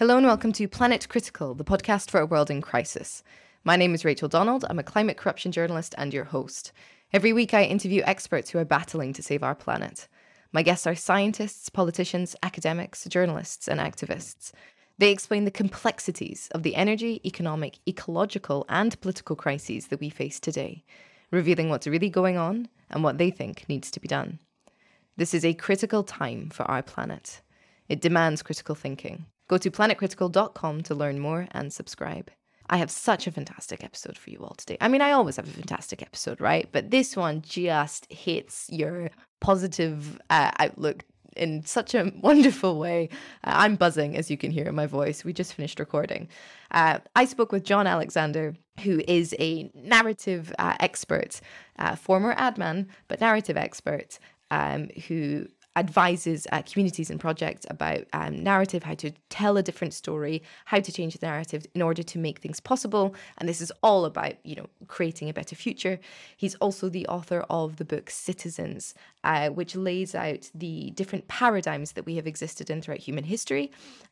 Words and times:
Hello 0.00 0.16
and 0.16 0.24
welcome 0.24 0.50
to 0.52 0.66
Planet 0.66 1.06
Critical, 1.10 1.52
the 1.52 1.62
podcast 1.62 2.10
for 2.10 2.20
a 2.20 2.24
world 2.24 2.50
in 2.50 2.62
crisis. 2.62 3.22
My 3.64 3.76
name 3.76 3.92
is 3.92 4.02
Rachel 4.02 4.30
Donald. 4.30 4.64
I'm 4.70 4.78
a 4.78 4.82
climate 4.82 5.18
corruption 5.18 5.52
journalist 5.52 5.94
and 5.98 6.14
your 6.14 6.24
host. 6.24 6.72
Every 7.12 7.34
week, 7.34 7.52
I 7.52 7.64
interview 7.64 8.00
experts 8.06 8.48
who 8.48 8.58
are 8.58 8.64
battling 8.64 9.12
to 9.12 9.22
save 9.22 9.42
our 9.42 9.54
planet. 9.54 10.08
My 10.52 10.62
guests 10.62 10.86
are 10.86 10.94
scientists, 10.94 11.68
politicians, 11.68 12.34
academics, 12.42 13.04
journalists, 13.10 13.68
and 13.68 13.78
activists. 13.78 14.52
They 14.96 15.10
explain 15.10 15.44
the 15.44 15.50
complexities 15.50 16.48
of 16.52 16.62
the 16.62 16.76
energy, 16.76 17.20
economic, 17.26 17.78
ecological, 17.86 18.64
and 18.70 18.98
political 19.02 19.36
crises 19.36 19.88
that 19.88 20.00
we 20.00 20.08
face 20.08 20.40
today, 20.40 20.82
revealing 21.30 21.68
what's 21.68 21.86
really 21.86 22.08
going 22.08 22.38
on 22.38 22.70
and 22.88 23.04
what 23.04 23.18
they 23.18 23.30
think 23.30 23.66
needs 23.68 23.90
to 23.90 24.00
be 24.00 24.08
done. 24.08 24.38
This 25.18 25.34
is 25.34 25.44
a 25.44 25.52
critical 25.52 26.04
time 26.04 26.48
for 26.48 26.62
our 26.62 26.82
planet. 26.82 27.42
It 27.90 28.00
demands 28.00 28.42
critical 28.42 28.74
thinking. 28.74 29.26
Go 29.50 29.58
to 29.58 29.68
planetcritical.com 29.68 30.82
to 30.84 30.94
learn 30.94 31.18
more 31.18 31.48
and 31.50 31.72
subscribe. 31.72 32.30
I 32.68 32.76
have 32.76 32.88
such 32.88 33.26
a 33.26 33.32
fantastic 33.32 33.82
episode 33.82 34.16
for 34.16 34.30
you 34.30 34.38
all 34.38 34.54
today. 34.54 34.76
I 34.80 34.86
mean, 34.86 35.00
I 35.00 35.10
always 35.10 35.34
have 35.34 35.48
a 35.48 35.50
fantastic 35.50 36.02
episode, 36.02 36.40
right? 36.40 36.68
But 36.70 36.92
this 36.92 37.16
one 37.16 37.42
just 37.42 38.06
hits 38.12 38.68
your 38.70 39.10
positive 39.40 40.20
uh, 40.30 40.52
outlook 40.60 41.02
in 41.34 41.64
such 41.64 41.96
a 41.96 42.12
wonderful 42.20 42.78
way. 42.78 43.08
Uh, 43.42 43.54
I'm 43.56 43.74
buzzing, 43.74 44.16
as 44.16 44.30
you 44.30 44.38
can 44.38 44.52
hear 44.52 44.66
in 44.66 44.76
my 44.76 44.86
voice. 44.86 45.24
We 45.24 45.32
just 45.32 45.54
finished 45.54 45.80
recording. 45.80 46.28
Uh, 46.70 47.00
I 47.16 47.24
spoke 47.24 47.50
with 47.50 47.64
John 47.64 47.88
Alexander, 47.88 48.54
who 48.84 49.02
is 49.08 49.34
a 49.40 49.68
narrative 49.74 50.54
uh, 50.60 50.76
expert, 50.78 51.40
uh, 51.76 51.96
former 51.96 52.36
adman, 52.36 52.86
but 53.08 53.20
narrative 53.20 53.56
expert, 53.56 54.20
um, 54.52 54.90
who 55.08 55.48
advises 55.76 56.46
uh, 56.50 56.62
communities 56.62 57.10
and 57.10 57.20
projects 57.20 57.64
about 57.70 58.04
um, 58.12 58.42
narrative, 58.42 58.82
how 58.82 58.94
to 58.94 59.10
tell 59.28 59.56
a 59.56 59.62
different 59.62 59.94
story, 59.94 60.42
how 60.64 60.80
to 60.80 60.92
change 60.92 61.16
the 61.16 61.26
narrative 61.26 61.66
in 61.74 61.82
order 61.82 62.02
to 62.02 62.18
make 62.18 62.40
things 62.40 62.60
possible. 62.60 63.14
And 63.38 63.48
this 63.48 63.60
is 63.60 63.72
all 63.82 64.04
about, 64.04 64.34
you 64.44 64.56
know, 64.56 64.66
creating 64.88 65.28
a 65.28 65.32
better 65.32 65.54
future. 65.54 66.00
He's 66.36 66.56
also 66.56 66.88
the 66.88 67.06
author 67.06 67.44
of 67.48 67.76
the 67.76 67.84
book 67.84 68.10
Citizens, 68.10 68.94
uh, 69.22 69.50
which 69.50 69.76
lays 69.76 70.14
out 70.14 70.50
the 70.54 70.90
different 70.90 71.28
paradigms 71.28 71.92
that 71.92 72.06
we 72.06 72.16
have 72.16 72.26
existed 72.26 72.68
in 72.68 72.82
throughout 72.82 73.00
human 73.00 73.24
history 73.24 73.70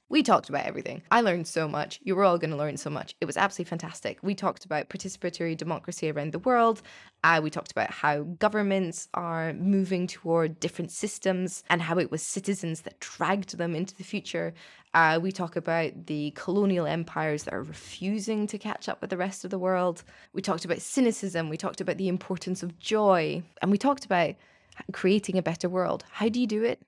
we 0.09 0.23
talked 0.23 0.49
about 0.49 0.65
everything. 0.65 1.03
I 1.11 1.21
learned 1.21 1.47
so 1.47 1.69
much. 1.69 2.01
You 2.03 2.17
were 2.17 2.25
all 2.25 2.39
going 2.39 2.51
to 2.51 2.57
learn 2.57 2.77
so 2.77 2.89
much. 2.89 3.15
It 3.21 3.27
was 3.27 3.37
absolutely 3.37 3.69
fantastic. 3.69 4.19
We 4.23 4.35
talked 4.35 4.65
about 4.65 4.89
participatory 4.89 5.57
democracy 5.57 6.11
around 6.11 6.33
the 6.33 6.39
world. 6.39 6.83
Uh, 7.25 7.41
we 7.43 7.51
talked 7.51 7.73
about 7.73 7.91
how 7.91 8.23
governments 8.23 9.09
are 9.15 9.53
moving 9.55 10.07
toward 10.07 10.61
different 10.61 10.91
systems 10.91 11.65
and 11.69 11.83
how 11.83 11.99
it 11.99 12.11
was 12.11 12.23
citizens 12.23 12.83
that 12.83 13.01
dragged 13.01 13.59
them 13.59 13.75
into 13.75 13.95
the 13.97 14.05
future. 14.05 14.55
Uh, 14.95 15.19
we 15.21 15.33
talk 15.33 15.57
about 15.57 16.07
the 16.07 16.31
colonial 16.37 16.87
empires 16.87 17.43
that 17.43 17.55
are 17.55 17.63
refusing 17.63 18.47
to 18.47 18.57
catch 18.57 18.89
up 18.89 19.01
with 19.01 19.11
the 19.11 19.17
rest 19.17 19.45
of 19.45 19.51
the 19.51 19.59
world. 19.59 20.05
We 20.33 20.43
talked 20.43 20.65
about 20.65 20.81
cynicism. 20.81 21.49
We 21.49 21.57
talked 21.57 21.81
about 21.81 21.99
the 21.99 22.09
importance 22.09 22.63
of 22.63 22.79
joy. 22.79 23.43
And 23.61 23.71
we 23.71 23.79
talked 23.79 24.05
about 24.05 24.37
creating 24.93 25.37
a 25.39 25.43
better 25.43 25.69
world. 25.69 26.05
How 26.11 26.29
do 26.29 26.41
you 26.41 26.47
do 26.47 26.63
it? 26.63 26.81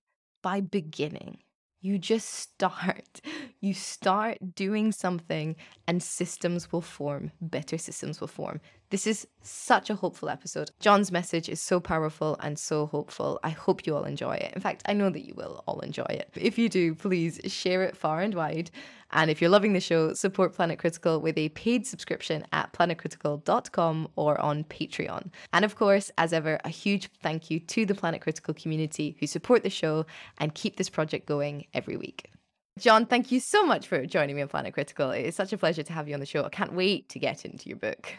By 0.42 0.60
beginning 0.60 1.38
you 1.80 1.98
just 1.98 2.28
start. 2.28 3.20
You 3.62 3.74
start 3.74 4.54
doing 4.54 4.90
something, 4.90 5.54
and 5.86 6.02
systems 6.02 6.72
will 6.72 6.80
form. 6.80 7.30
Better 7.42 7.76
systems 7.76 8.18
will 8.18 8.28
form. 8.28 8.62
This 8.90 9.06
is 9.06 9.28
such 9.40 9.88
a 9.88 9.94
hopeful 9.94 10.28
episode. 10.28 10.72
John's 10.80 11.12
message 11.12 11.48
is 11.48 11.62
so 11.62 11.78
powerful 11.78 12.36
and 12.40 12.58
so 12.58 12.86
hopeful. 12.86 13.38
I 13.44 13.50
hope 13.50 13.86
you 13.86 13.94
all 13.94 14.02
enjoy 14.02 14.32
it. 14.32 14.52
In 14.52 14.60
fact, 14.60 14.82
I 14.84 14.94
know 14.94 15.10
that 15.10 15.24
you 15.24 15.32
will 15.36 15.62
all 15.68 15.78
enjoy 15.78 16.08
it. 16.08 16.28
If 16.34 16.58
you 16.58 16.68
do, 16.68 16.96
please 16.96 17.40
share 17.46 17.84
it 17.84 17.96
far 17.96 18.20
and 18.20 18.34
wide. 18.34 18.72
And 19.12 19.30
if 19.30 19.40
you're 19.40 19.48
loving 19.48 19.74
the 19.74 19.80
show, 19.80 20.12
support 20.14 20.54
Planet 20.54 20.80
Critical 20.80 21.20
with 21.20 21.38
a 21.38 21.50
paid 21.50 21.86
subscription 21.86 22.44
at 22.52 22.72
planetcritical.com 22.72 24.08
or 24.16 24.40
on 24.40 24.64
Patreon. 24.64 25.30
And 25.52 25.64
of 25.64 25.76
course, 25.76 26.10
as 26.18 26.32
ever, 26.32 26.58
a 26.64 26.68
huge 26.68 27.10
thank 27.22 27.48
you 27.48 27.60
to 27.60 27.86
the 27.86 27.94
Planet 27.94 28.22
Critical 28.22 28.54
community 28.54 29.16
who 29.20 29.28
support 29.28 29.62
the 29.62 29.70
show 29.70 30.04
and 30.38 30.52
keep 30.52 30.76
this 30.76 30.90
project 30.90 31.26
going 31.26 31.66
every 31.74 31.96
week. 31.96 32.28
John, 32.76 33.06
thank 33.06 33.30
you 33.30 33.38
so 33.38 33.64
much 33.64 33.86
for 33.86 34.04
joining 34.04 34.34
me 34.34 34.42
on 34.42 34.48
Planet 34.48 34.74
Critical. 34.74 35.10
It 35.10 35.26
is 35.26 35.36
such 35.36 35.52
a 35.52 35.58
pleasure 35.58 35.84
to 35.84 35.92
have 35.92 36.08
you 36.08 36.14
on 36.14 36.20
the 36.20 36.26
show. 36.26 36.44
I 36.44 36.48
can't 36.48 36.72
wait 36.72 37.08
to 37.10 37.20
get 37.20 37.44
into 37.44 37.68
your 37.68 37.78
book. 37.78 38.16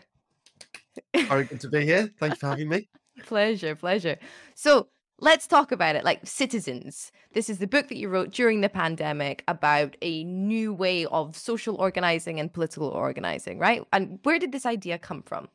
Very 1.15 1.45
good 1.45 1.61
to 1.61 1.69
be 1.69 1.85
here. 1.85 2.09
Thank 2.19 2.33
you 2.33 2.39
for 2.39 2.47
having 2.47 2.69
me. 2.69 2.87
pleasure, 3.23 3.75
pleasure. 3.75 4.17
So 4.55 4.87
let's 5.19 5.47
talk 5.47 5.71
about 5.71 5.95
it. 5.95 6.03
Like 6.03 6.25
Citizens. 6.25 7.11
This 7.33 7.49
is 7.49 7.59
the 7.59 7.67
book 7.67 7.87
that 7.87 7.97
you 7.97 8.09
wrote 8.09 8.31
during 8.31 8.61
the 8.61 8.69
pandemic 8.69 9.43
about 9.47 9.95
a 10.01 10.23
new 10.23 10.73
way 10.73 11.05
of 11.05 11.37
social 11.37 11.75
organizing 11.75 12.39
and 12.39 12.51
political 12.51 12.87
organizing, 12.87 13.57
right? 13.57 13.83
And 13.93 14.19
where 14.23 14.39
did 14.39 14.51
this 14.51 14.65
idea 14.65 14.97
come 14.97 15.21
from? 15.23 15.47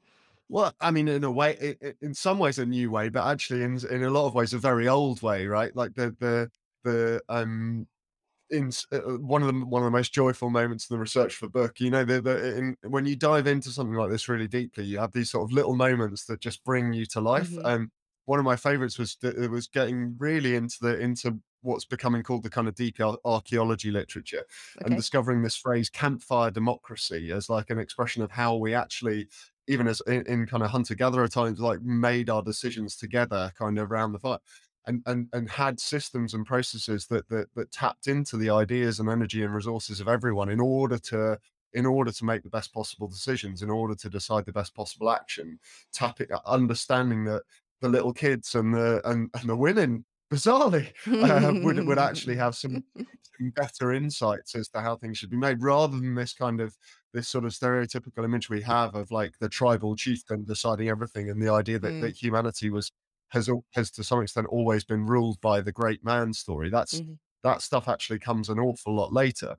Well, 0.48 0.72
I 0.80 0.90
mean, 0.92 1.08
in 1.08 1.24
a 1.24 1.30
way, 1.30 1.76
in 2.00 2.14
some 2.14 2.38
ways, 2.38 2.58
a 2.58 2.66
new 2.66 2.90
way, 2.90 3.08
but 3.08 3.26
actually, 3.26 3.62
in 3.62 3.80
in 3.90 4.04
a 4.04 4.10
lot 4.10 4.26
of 4.26 4.34
ways, 4.34 4.54
a 4.54 4.58
very 4.58 4.86
old 4.86 5.20
way, 5.20 5.46
right? 5.46 5.74
Like 5.74 5.94
the 5.94 6.14
the 6.20 6.50
the 6.84 7.20
um 7.28 7.88
in 8.50 8.70
uh, 8.92 8.96
uh, 8.96 9.00
one 9.18 9.42
of 9.42 9.48
the 9.48 9.64
one 9.64 9.82
of 9.82 9.86
the 9.86 9.96
most 9.96 10.12
joyful 10.12 10.50
moments 10.50 10.88
in 10.88 10.94
the 10.94 11.00
research 11.00 11.34
for 11.34 11.46
the 11.46 11.50
book. 11.50 11.80
You 11.80 11.90
know, 11.90 12.04
the, 12.04 12.20
the, 12.20 12.56
in, 12.56 12.76
when 12.82 13.06
you 13.06 13.16
dive 13.16 13.46
into 13.46 13.70
something 13.70 13.94
like 13.94 14.10
this 14.10 14.28
really 14.28 14.48
deeply, 14.48 14.84
you 14.84 14.98
have 14.98 15.12
these 15.12 15.30
sort 15.30 15.44
of 15.44 15.52
little 15.52 15.74
moments 15.74 16.24
that 16.26 16.40
just 16.40 16.64
bring 16.64 16.92
you 16.92 17.06
to 17.06 17.20
life. 17.20 17.50
Mm-hmm. 17.50 17.66
And 17.66 17.90
one 18.26 18.38
of 18.38 18.44
my 18.44 18.56
favorites 18.56 18.98
was 18.98 19.16
it 19.22 19.50
was 19.50 19.66
getting 19.66 20.16
really 20.18 20.54
into 20.54 20.76
the 20.80 20.98
into 20.98 21.40
what's 21.62 21.84
becoming 21.84 22.22
called 22.22 22.42
the 22.42 22.50
kind 22.50 22.68
of 22.68 22.74
deep 22.74 22.98
archaeology 23.24 23.90
literature 23.90 24.44
okay. 24.76 24.86
and 24.86 24.96
discovering 24.96 25.42
this 25.42 25.56
phrase 25.56 25.90
campfire 25.90 26.50
democracy 26.50 27.32
as 27.32 27.50
like 27.50 27.70
an 27.70 27.78
expression 27.78 28.22
of 28.22 28.30
how 28.30 28.54
we 28.54 28.72
actually 28.72 29.26
even 29.68 29.88
as 29.88 30.00
in, 30.06 30.24
in 30.26 30.46
kind 30.46 30.62
of 30.62 30.70
hunter 30.70 30.94
gatherer 30.94 31.26
times 31.26 31.58
like 31.58 31.82
made 31.82 32.30
our 32.30 32.42
decisions 32.42 32.96
together 32.96 33.52
kind 33.58 33.78
of 33.78 33.90
around 33.90 34.12
the 34.12 34.18
fire 34.18 34.38
and 34.86 35.02
and 35.06 35.28
and 35.32 35.50
had 35.50 35.80
systems 35.80 36.34
and 36.34 36.46
processes 36.46 37.06
that 37.06 37.28
that 37.28 37.48
that 37.54 37.70
tapped 37.72 38.06
into 38.06 38.36
the 38.36 38.50
ideas 38.50 39.00
and 39.00 39.08
energy 39.08 39.42
and 39.42 39.54
resources 39.54 40.00
of 40.00 40.08
everyone 40.08 40.48
in 40.48 40.60
order 40.60 40.98
to 40.98 41.38
in 41.72 41.84
order 41.84 42.10
to 42.10 42.24
make 42.24 42.42
the 42.42 42.50
best 42.50 42.72
possible 42.72 43.08
decisions 43.08 43.62
in 43.62 43.70
order 43.70 43.94
to 43.94 44.08
decide 44.08 44.46
the 44.46 44.52
best 44.52 44.74
possible 44.74 45.10
action 45.10 45.58
tapping 45.92 46.28
understanding 46.46 47.24
that 47.24 47.42
the 47.80 47.88
little 47.88 48.12
kids 48.12 48.54
and 48.54 48.72
the 48.72 49.00
and, 49.08 49.30
and 49.34 49.48
the 49.48 49.56
women 49.56 50.04
bizarrely 50.32 50.88
uh, 51.06 51.60
would 51.62 51.86
would 51.86 51.98
actually 51.98 52.36
have 52.36 52.54
some, 52.54 52.82
some 52.96 53.50
better 53.50 53.92
insights 53.92 54.54
as 54.54 54.68
to 54.68 54.80
how 54.80 54.96
things 54.96 55.18
should 55.18 55.30
be 55.30 55.36
made 55.36 55.62
rather 55.62 55.96
than 55.96 56.14
this 56.14 56.32
kind 56.32 56.60
of 56.60 56.76
this 57.12 57.28
sort 57.28 57.44
of 57.44 57.52
stereotypical 57.52 58.24
image 58.24 58.50
we 58.50 58.60
have 58.60 58.94
of 58.94 59.10
like 59.10 59.32
the 59.40 59.48
tribal 59.48 59.94
chieftain 59.94 60.44
deciding 60.44 60.88
everything 60.88 61.30
and 61.30 61.40
the 61.40 61.52
idea 61.52 61.78
that, 61.78 61.92
mm. 61.92 62.00
that 62.00 62.16
humanity 62.16 62.70
was 62.70 62.90
has 63.30 63.50
has 63.74 63.90
to 63.92 64.04
some 64.04 64.22
extent 64.22 64.46
always 64.48 64.84
been 64.84 65.06
ruled 65.06 65.40
by 65.40 65.60
the 65.60 65.72
great 65.72 66.04
man 66.04 66.32
story. 66.32 66.70
That's 66.70 67.00
mm-hmm. 67.00 67.14
that 67.42 67.62
stuff 67.62 67.88
actually 67.88 68.18
comes 68.18 68.48
an 68.48 68.58
awful 68.58 68.94
lot 68.94 69.12
later. 69.12 69.56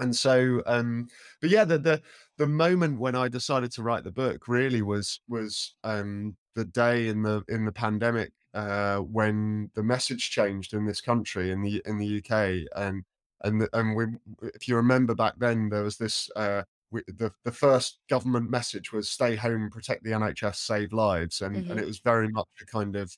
And 0.00 0.14
so, 0.14 0.62
um, 0.66 1.08
but 1.40 1.50
yeah, 1.50 1.64
the 1.64 1.78
the 1.78 2.02
the 2.36 2.46
moment 2.46 2.98
when 2.98 3.14
I 3.14 3.28
decided 3.28 3.70
to 3.72 3.82
write 3.82 4.04
the 4.04 4.10
book 4.10 4.48
really 4.48 4.82
was 4.82 5.20
was 5.28 5.74
um, 5.84 6.36
the 6.54 6.64
day 6.64 7.08
in 7.08 7.22
the 7.22 7.44
in 7.48 7.64
the 7.64 7.72
pandemic 7.72 8.32
uh, 8.54 8.98
when 8.98 9.70
the 9.74 9.82
message 9.82 10.30
changed 10.30 10.74
in 10.74 10.84
this 10.84 11.00
country 11.00 11.50
in 11.50 11.62
the 11.62 11.82
in 11.86 11.98
the 11.98 12.18
UK 12.18 12.66
and 12.76 13.04
and 13.42 13.68
and 13.72 13.96
we, 13.96 14.06
if 14.54 14.68
you 14.68 14.76
remember 14.76 15.14
back 15.14 15.34
then 15.38 15.68
there 15.68 15.82
was 15.82 15.96
this 15.96 16.30
uh, 16.36 16.62
the, 17.06 17.32
the 17.44 17.52
first 17.52 18.00
government 18.08 18.50
message 18.50 18.92
was 18.92 19.10
stay 19.10 19.36
home, 19.36 19.70
protect 19.70 20.04
the 20.04 20.10
NHS, 20.10 20.56
save 20.56 20.92
lives. 20.92 21.40
And, 21.40 21.56
mm-hmm. 21.56 21.70
and 21.70 21.80
it 21.80 21.86
was 21.86 21.98
very 21.98 22.28
much 22.28 22.48
a 22.62 22.66
kind 22.66 22.96
of 22.96 23.14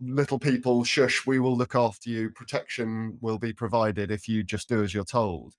little 0.00 0.38
people, 0.38 0.84
shush, 0.84 1.26
we 1.26 1.38
will 1.38 1.56
look 1.56 1.74
after 1.74 2.10
you. 2.10 2.30
Protection 2.30 3.18
will 3.20 3.38
be 3.38 3.52
provided 3.52 4.10
if 4.10 4.28
you 4.28 4.42
just 4.42 4.68
do 4.68 4.82
as 4.82 4.92
you're 4.92 5.04
told. 5.04 5.54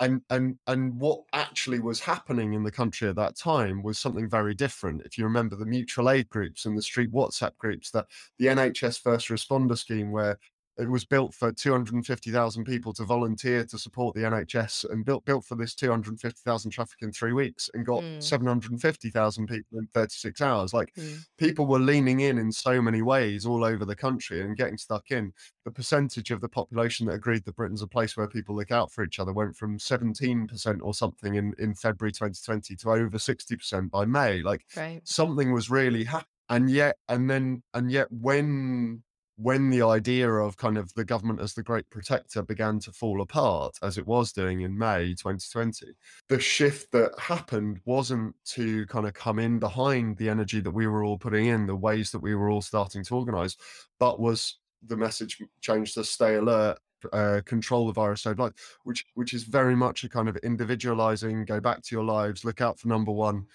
And, 0.00 0.20
and 0.30 0.58
and 0.66 0.98
what 0.98 1.20
actually 1.32 1.78
was 1.78 2.00
happening 2.00 2.54
in 2.54 2.64
the 2.64 2.72
country 2.72 3.08
at 3.08 3.14
that 3.16 3.36
time 3.36 3.84
was 3.84 4.00
something 4.00 4.28
very 4.28 4.52
different. 4.52 5.02
If 5.04 5.16
you 5.16 5.22
remember 5.24 5.54
the 5.54 5.66
mutual 5.66 6.10
aid 6.10 6.28
groups 6.28 6.64
and 6.64 6.76
the 6.76 6.82
street 6.82 7.12
WhatsApp 7.12 7.56
groups, 7.56 7.92
that 7.92 8.06
the 8.38 8.46
NHS 8.46 9.00
first 9.00 9.28
responder 9.28 9.78
scheme, 9.78 10.10
where 10.10 10.38
it 10.78 10.88
was 10.88 11.04
built 11.04 11.34
for 11.34 11.52
250,000 11.52 12.64
people 12.64 12.94
to 12.94 13.04
volunteer 13.04 13.64
to 13.64 13.78
support 13.78 14.14
the 14.14 14.22
NHS 14.22 14.90
and 14.90 15.04
built 15.04 15.24
built 15.26 15.44
for 15.44 15.54
this 15.54 15.74
250,000 15.74 16.70
traffic 16.70 16.98
in 17.02 17.12
three 17.12 17.32
weeks 17.32 17.68
and 17.74 17.84
got 17.84 18.02
mm. 18.02 18.22
750,000 18.22 19.46
people 19.46 19.78
in 19.78 19.86
36 19.92 20.40
hours. 20.40 20.72
Like 20.72 20.94
mm. 20.94 21.18
people 21.36 21.66
were 21.66 21.78
leaning 21.78 22.20
in 22.20 22.38
in 22.38 22.50
so 22.50 22.80
many 22.80 23.02
ways 23.02 23.44
all 23.44 23.64
over 23.64 23.84
the 23.84 23.94
country 23.94 24.40
and 24.40 24.56
getting 24.56 24.78
stuck 24.78 25.10
in. 25.10 25.32
The 25.64 25.70
percentage 25.70 26.30
of 26.30 26.40
the 26.40 26.48
population 26.48 27.06
that 27.06 27.14
agreed 27.14 27.44
that 27.44 27.56
Britain's 27.56 27.82
a 27.82 27.86
place 27.86 28.16
where 28.16 28.26
people 28.26 28.56
look 28.56 28.70
out 28.70 28.90
for 28.90 29.04
each 29.04 29.20
other 29.20 29.32
went 29.32 29.56
from 29.56 29.78
17% 29.78 30.78
or 30.82 30.94
something 30.94 31.34
in, 31.34 31.54
in 31.58 31.74
February 31.74 32.12
2020 32.12 32.76
to 32.76 32.90
over 32.90 33.18
60% 33.18 33.90
by 33.90 34.06
May. 34.06 34.42
Like 34.42 34.64
right. 34.76 35.02
something 35.04 35.52
was 35.52 35.70
really 35.70 36.04
happening. 36.04 36.26
And 36.48 36.70
yet, 36.70 36.96
and 37.08 37.30
then, 37.30 37.62
and 37.72 37.90
yet 37.90 38.08
when 38.10 39.02
when 39.42 39.70
the 39.70 39.82
idea 39.82 40.30
of 40.30 40.56
kind 40.56 40.78
of 40.78 40.92
the 40.94 41.04
government 41.04 41.40
as 41.40 41.52
the 41.52 41.62
great 41.62 41.88
protector 41.90 42.42
began 42.42 42.78
to 42.78 42.92
fall 42.92 43.20
apart, 43.22 43.76
as 43.82 43.98
it 43.98 44.06
was 44.06 44.32
doing 44.32 44.60
in 44.60 44.78
May 44.78 45.14
2020, 45.14 45.86
the 46.28 46.38
shift 46.38 46.92
that 46.92 47.10
happened 47.18 47.80
wasn't 47.84 48.36
to 48.44 48.86
kind 48.86 49.06
of 49.06 49.14
come 49.14 49.40
in 49.40 49.58
behind 49.58 50.16
the 50.16 50.28
energy 50.28 50.60
that 50.60 50.70
we 50.70 50.86
were 50.86 51.04
all 51.04 51.18
putting 51.18 51.46
in, 51.46 51.66
the 51.66 51.74
ways 51.74 52.12
that 52.12 52.20
we 52.20 52.36
were 52.36 52.50
all 52.50 52.62
starting 52.62 53.02
to 53.04 53.16
organize, 53.16 53.56
but 53.98 54.20
was 54.20 54.58
the 54.86 54.96
message 54.96 55.42
changed 55.60 55.94
to 55.94 56.04
stay 56.04 56.36
alert, 56.36 56.78
uh, 57.12 57.40
control 57.44 57.88
the 57.88 57.92
virus 57.92 58.22
so 58.22 58.32
life, 58.38 58.52
which 58.84 59.04
which 59.14 59.34
is 59.34 59.42
very 59.42 59.74
much 59.74 60.04
a 60.04 60.08
kind 60.08 60.28
of 60.28 60.36
individualizing, 60.38 61.44
go 61.44 61.60
back 61.60 61.82
to 61.82 61.94
your 61.96 62.04
lives, 62.04 62.44
look 62.44 62.60
out 62.60 62.78
for 62.78 62.86
number 62.86 63.10
one. 63.10 63.46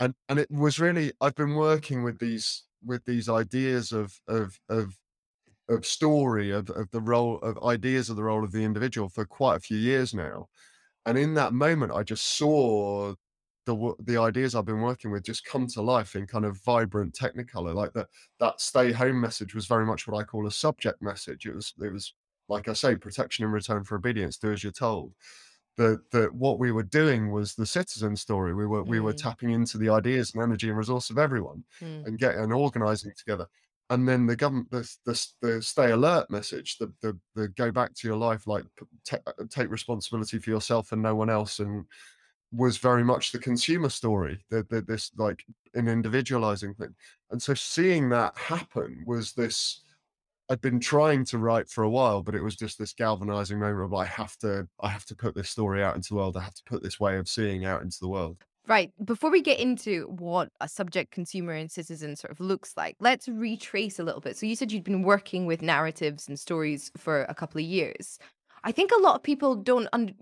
And 0.00 0.14
and 0.28 0.40
it 0.40 0.50
was 0.50 0.80
really 0.80 1.12
I've 1.20 1.36
been 1.36 1.54
working 1.54 2.02
with 2.02 2.18
these 2.18 2.64
with 2.84 3.04
these 3.04 3.28
ideas 3.28 3.92
of 3.92 4.20
of 4.26 4.58
of 4.68 4.96
of 5.68 5.86
story 5.86 6.50
of, 6.50 6.68
of 6.70 6.90
the 6.90 7.00
role 7.00 7.38
of 7.38 7.62
ideas 7.64 8.10
of 8.10 8.16
the 8.16 8.22
role 8.22 8.44
of 8.44 8.52
the 8.52 8.64
individual 8.64 9.08
for 9.08 9.24
quite 9.24 9.56
a 9.56 9.60
few 9.60 9.78
years 9.78 10.12
now 10.12 10.46
and 11.06 11.16
in 11.16 11.34
that 11.34 11.52
moment 11.52 11.92
i 11.92 12.02
just 12.02 12.36
saw 12.36 13.14
the 13.66 13.94
the 14.00 14.16
ideas 14.16 14.54
i've 14.54 14.66
been 14.66 14.82
working 14.82 15.10
with 15.10 15.24
just 15.24 15.44
come 15.44 15.66
to 15.66 15.80
life 15.80 16.16
in 16.16 16.26
kind 16.26 16.44
of 16.44 16.62
vibrant 16.64 17.14
technicolor 17.14 17.74
like 17.74 17.92
that 17.94 18.08
that 18.38 18.60
stay 18.60 18.92
home 18.92 19.20
message 19.20 19.54
was 19.54 19.66
very 19.66 19.86
much 19.86 20.06
what 20.06 20.18
i 20.18 20.22
call 20.22 20.46
a 20.46 20.50
subject 20.50 21.00
message 21.00 21.46
it 21.46 21.54
was 21.54 21.72
it 21.82 21.92
was 21.92 22.14
like 22.48 22.68
i 22.68 22.72
say 22.72 22.94
protection 22.94 23.44
in 23.44 23.50
return 23.50 23.82
for 23.82 23.96
obedience 23.96 24.36
do 24.36 24.52
as 24.52 24.62
you're 24.62 24.72
told 24.72 25.12
that 25.76 26.00
that 26.12 26.32
what 26.34 26.58
we 26.58 26.72
were 26.72 26.82
doing 26.82 27.32
was 27.32 27.54
the 27.54 27.66
citizen 27.66 28.14
story 28.16 28.54
we 28.54 28.66
were 28.66 28.84
mm. 28.84 28.88
we 28.88 29.00
were 29.00 29.14
mm. 29.14 29.22
tapping 29.22 29.50
into 29.50 29.78
the 29.78 29.88
ideas 29.88 30.32
and 30.34 30.42
energy 30.42 30.68
and 30.68 30.76
resource 30.76 31.10
of 31.10 31.18
everyone 31.18 31.64
mm. 31.80 32.06
and 32.06 32.18
getting 32.18 32.40
and 32.40 32.52
organizing 32.52 33.12
together 33.16 33.46
and 33.90 34.08
then 34.08 34.26
the 34.26 34.36
government 34.36 34.70
the, 34.70 34.96
the, 35.04 35.26
the 35.42 35.62
stay 35.62 35.90
alert 35.90 36.30
message 36.30 36.78
the, 36.78 36.92
the 37.02 37.18
the 37.34 37.48
go 37.48 37.70
back 37.70 37.94
to 37.94 38.08
your 38.08 38.16
life 38.16 38.46
like 38.46 38.64
uh, 39.12 39.32
take 39.50 39.70
responsibility 39.70 40.38
for 40.38 40.50
yourself 40.50 40.92
and 40.92 41.02
no 41.02 41.14
one 41.14 41.30
else 41.30 41.58
and 41.58 41.84
was 42.52 42.78
very 42.78 43.02
much 43.02 43.32
the 43.32 43.38
consumer 43.38 43.88
story 43.88 44.38
the, 44.50 44.64
the, 44.70 44.80
this 44.82 45.10
like 45.16 45.44
an 45.74 45.88
individualizing 45.88 46.72
thing. 46.74 46.94
And 47.30 47.42
so 47.42 47.52
seeing 47.52 48.08
that 48.10 48.36
happen 48.38 49.04
was 49.06 49.32
this 49.32 49.82
i'd 50.50 50.60
been 50.60 50.80
trying 50.80 51.24
to 51.24 51.38
write 51.38 51.68
for 51.70 51.84
a 51.84 51.90
while 51.90 52.22
but 52.22 52.34
it 52.34 52.42
was 52.42 52.54
just 52.54 52.78
this 52.78 52.92
galvanizing 52.92 53.58
moment 53.58 53.82
of 53.82 53.94
i 53.94 54.04
have 54.04 54.36
to 54.36 54.68
i 54.80 54.88
have 54.88 55.06
to 55.06 55.16
put 55.16 55.34
this 55.34 55.48
story 55.48 55.82
out 55.82 55.96
into 55.96 56.10
the 56.10 56.16
world. 56.16 56.36
I 56.36 56.42
have 56.42 56.54
to 56.54 56.64
put 56.64 56.82
this 56.82 57.00
way 57.00 57.16
of 57.16 57.28
seeing 57.28 57.64
out 57.64 57.82
into 57.82 57.98
the 58.00 58.08
world 58.08 58.36
Right. 58.66 58.92
Before 59.04 59.30
we 59.30 59.42
get 59.42 59.60
into 59.60 60.06
what 60.18 60.48
a 60.60 60.68
subject, 60.68 61.10
consumer, 61.10 61.52
and 61.52 61.70
citizen 61.70 62.16
sort 62.16 62.30
of 62.30 62.40
looks 62.40 62.74
like, 62.76 62.96
let's 62.98 63.28
retrace 63.28 63.98
a 63.98 64.04
little 64.04 64.22
bit. 64.22 64.36
So, 64.38 64.46
you 64.46 64.56
said 64.56 64.72
you'd 64.72 64.84
been 64.84 65.02
working 65.02 65.44
with 65.44 65.60
narratives 65.60 66.28
and 66.28 66.40
stories 66.40 66.90
for 66.96 67.24
a 67.24 67.34
couple 67.34 67.60
of 67.60 67.66
years. 67.66 68.18
I 68.64 68.72
think 68.72 68.90
a 68.90 69.00
lot 69.00 69.16
of 69.16 69.22
people 69.22 69.54
don't 69.54 69.88
un- 69.92 70.14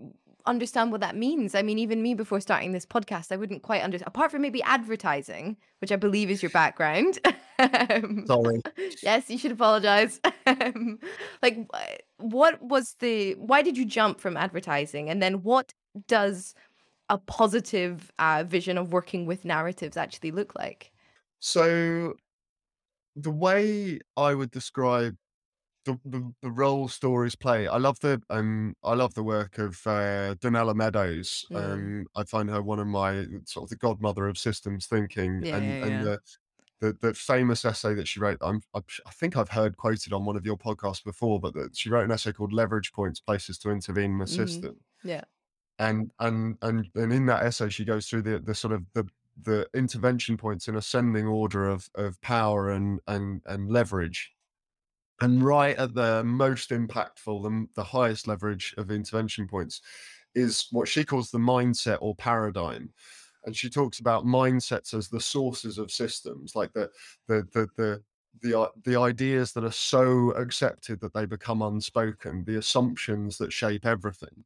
understand 0.45 0.91
what 0.91 1.01
that 1.01 1.15
means. 1.15 1.55
I 1.55 1.61
mean, 1.61 1.79
even 1.79 2.01
me 2.01 2.13
before 2.13 2.41
starting 2.41 2.71
this 2.71 2.85
podcast, 2.85 3.31
I 3.31 3.37
wouldn't 3.37 3.63
quite 3.63 3.81
understand, 3.81 4.07
apart 4.07 4.31
from 4.31 4.41
maybe 4.41 4.61
advertising, 4.63 5.57
which 5.79 5.91
I 5.91 5.95
believe 5.95 6.29
is 6.29 6.41
your 6.41 6.51
background. 6.51 7.19
Um, 7.59 8.25
Sorry. 8.25 8.61
yes, 9.03 9.29
you 9.29 9.37
should 9.37 9.51
apologize. 9.51 10.19
Um, 10.45 10.99
like, 11.41 11.57
what 12.17 12.61
was 12.61 12.95
the, 12.99 13.35
why 13.35 13.61
did 13.61 13.77
you 13.77 13.85
jump 13.85 14.19
from 14.19 14.35
advertising? 14.35 15.09
And 15.09 15.21
then 15.21 15.43
what 15.43 15.73
does 16.07 16.53
a 17.09 17.17
positive 17.17 18.11
uh, 18.19 18.43
vision 18.45 18.77
of 18.77 18.93
working 18.93 19.25
with 19.25 19.45
narratives 19.45 19.97
actually 19.97 20.31
look 20.31 20.55
like? 20.55 20.91
So, 21.39 22.13
the 23.15 23.31
way 23.31 23.99
I 24.17 24.33
would 24.33 24.51
describe 24.51 25.15
the, 25.85 25.99
the, 26.05 26.33
the 26.41 26.51
role 26.51 26.87
stories 26.87 27.35
play, 27.35 27.67
I 27.67 27.77
love 27.77 27.99
the 27.99 28.21
um 28.29 28.75
I 28.83 28.93
love 28.93 29.13
the 29.13 29.23
work 29.23 29.57
of 29.57 29.85
uh, 29.85 30.35
Donella 30.35 30.73
Meadows. 30.73 31.45
Um, 31.53 32.05
I 32.15 32.23
find 32.23 32.49
her 32.49 32.61
one 32.61 32.79
of 32.79 32.87
my 32.87 33.25
sort 33.45 33.65
of 33.65 33.69
the 33.69 33.75
godmother 33.75 34.27
of 34.27 34.37
systems 34.37 34.85
thinking, 34.85 35.43
yeah, 35.43 35.57
and 35.57 35.65
yeah, 35.65 35.85
and 35.85 36.05
the 36.05 36.19
the, 36.79 36.97
the 37.01 37.13
famous 37.13 37.63
essay 37.63 37.93
that 37.93 38.09
she 38.09 38.19
wrote, 38.19 38.37
I'm, 38.41 38.61
I, 38.73 38.79
I 39.05 39.11
think 39.11 39.37
I've 39.37 39.49
heard 39.49 39.77
quoted 39.77 40.11
on 40.11 40.25
one 40.25 40.35
of 40.35 40.45
your 40.45 40.57
podcasts 40.57 41.03
before, 41.03 41.39
but 41.39 41.53
that 41.53 41.77
she 41.77 41.89
wrote 41.89 42.03
an 42.03 42.11
essay 42.11 42.31
called 42.31 42.53
"Leverage 42.53 42.93
Points: 42.93 43.19
Places 43.19 43.57
to 43.59 43.69
Intervene 43.69 44.11
in 44.11 44.17
the 44.19 44.25
mm-hmm. 44.25 44.45
System." 44.45 44.77
Yeah 45.03 45.23
and 45.79 46.11
and 46.19 46.57
and 46.61 46.87
and 46.95 47.13
in 47.13 47.25
that 47.25 47.43
essay 47.43 47.69
she 47.69 47.85
goes 47.85 48.07
through 48.07 48.21
the 48.21 48.39
the 48.39 48.53
sort 48.55 48.73
of 48.73 48.83
the 48.93 49.05
the 49.41 49.67
intervention 49.73 50.37
points 50.37 50.67
in 50.67 50.75
ascending 50.75 51.25
order 51.25 51.67
of 51.67 51.89
of 51.95 52.19
power 52.21 52.71
and 52.71 52.99
and 53.07 53.41
and 53.45 53.69
leverage. 53.69 54.31
And 55.21 55.43
right 55.43 55.77
at 55.77 55.93
the 55.93 56.23
most 56.23 56.69
impactful 56.71 57.43
the, 57.43 57.67
the 57.75 57.83
highest 57.83 58.27
leverage 58.27 58.75
of 58.77 58.91
intervention 58.91 59.47
points 59.47 59.81
is 60.35 60.67
what 60.71 60.87
she 60.87 61.03
calls 61.03 61.31
the 61.31 61.37
mindset 61.37 61.97
or 62.01 62.15
paradigm. 62.15 62.91
And 63.45 63.55
she 63.55 63.69
talks 63.69 63.99
about 63.99 64.25
mindsets 64.25 64.93
as 64.93 65.09
the 65.09 65.19
sources 65.19 65.77
of 65.77 65.91
systems 65.91 66.55
like 66.55 66.73
the 66.73 66.89
the 67.27 67.47
the 67.53 67.67
the 67.77 68.03
the, 68.41 68.59
uh, 68.59 68.67
the 68.83 68.99
ideas 68.99 69.53
that 69.53 69.63
are 69.63 69.71
so 69.71 70.31
accepted 70.31 70.99
that 71.01 71.13
they 71.13 71.25
become 71.25 71.61
unspoken 71.61 72.43
the 72.45 72.57
assumptions 72.57 73.37
that 73.37 73.53
shape 73.53 73.85
everything 73.85 74.43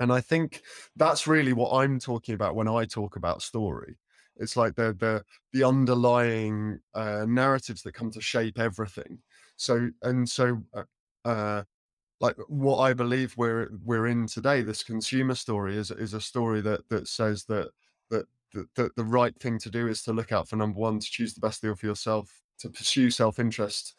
and 0.00 0.10
I 0.12 0.20
think 0.20 0.62
that's 0.96 1.26
really 1.26 1.52
what 1.52 1.72
I'm 1.72 2.00
talking 2.00 2.34
about 2.34 2.56
when 2.56 2.66
I 2.68 2.86
talk 2.86 3.16
about 3.16 3.42
story. 3.42 3.96
It's 4.36 4.56
like 4.56 4.74
the 4.74 4.96
the 4.98 5.22
the 5.52 5.64
underlying 5.64 6.80
uh, 6.94 7.26
narratives 7.28 7.82
that 7.82 7.92
come 7.92 8.10
to 8.12 8.20
shape 8.20 8.58
everything. 8.58 9.18
So 9.56 9.90
and 10.02 10.28
so, 10.28 10.62
uh, 10.74 10.84
uh, 11.26 11.64
like 12.20 12.36
what 12.48 12.78
I 12.78 12.94
believe 12.94 13.34
we're 13.36 13.68
we're 13.84 14.06
in 14.06 14.26
today, 14.26 14.62
this 14.62 14.82
consumer 14.82 15.34
story 15.34 15.76
is 15.76 15.90
is 15.90 16.14
a 16.14 16.20
story 16.20 16.62
that 16.62 16.88
that 16.88 17.06
says 17.06 17.44
that 17.44 17.70
that 18.10 18.26
that, 18.76 18.96
the 18.96 19.04
right 19.04 19.38
thing 19.38 19.58
to 19.58 19.70
do 19.70 19.86
is 19.86 20.02
to 20.04 20.12
look 20.12 20.32
out 20.32 20.48
for 20.48 20.56
number 20.56 20.78
one, 20.80 20.98
to 20.98 21.06
choose 21.10 21.34
the 21.34 21.40
best 21.40 21.60
deal 21.62 21.76
for 21.76 21.86
yourself, 21.86 22.40
to 22.60 22.70
pursue 22.70 23.10
self 23.10 23.38
interest 23.38 23.94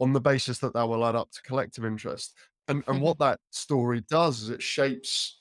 on 0.00 0.12
the 0.12 0.20
basis 0.20 0.58
that 0.58 0.74
that 0.74 0.88
will 0.88 1.06
add 1.06 1.16
up 1.16 1.30
to 1.30 1.42
collective 1.42 1.84
interest 1.84 2.34
and 2.68 2.82
and 2.86 3.00
what 3.00 3.18
that 3.18 3.40
story 3.50 4.02
does 4.08 4.42
is 4.42 4.50
it 4.50 4.62
shapes 4.62 5.40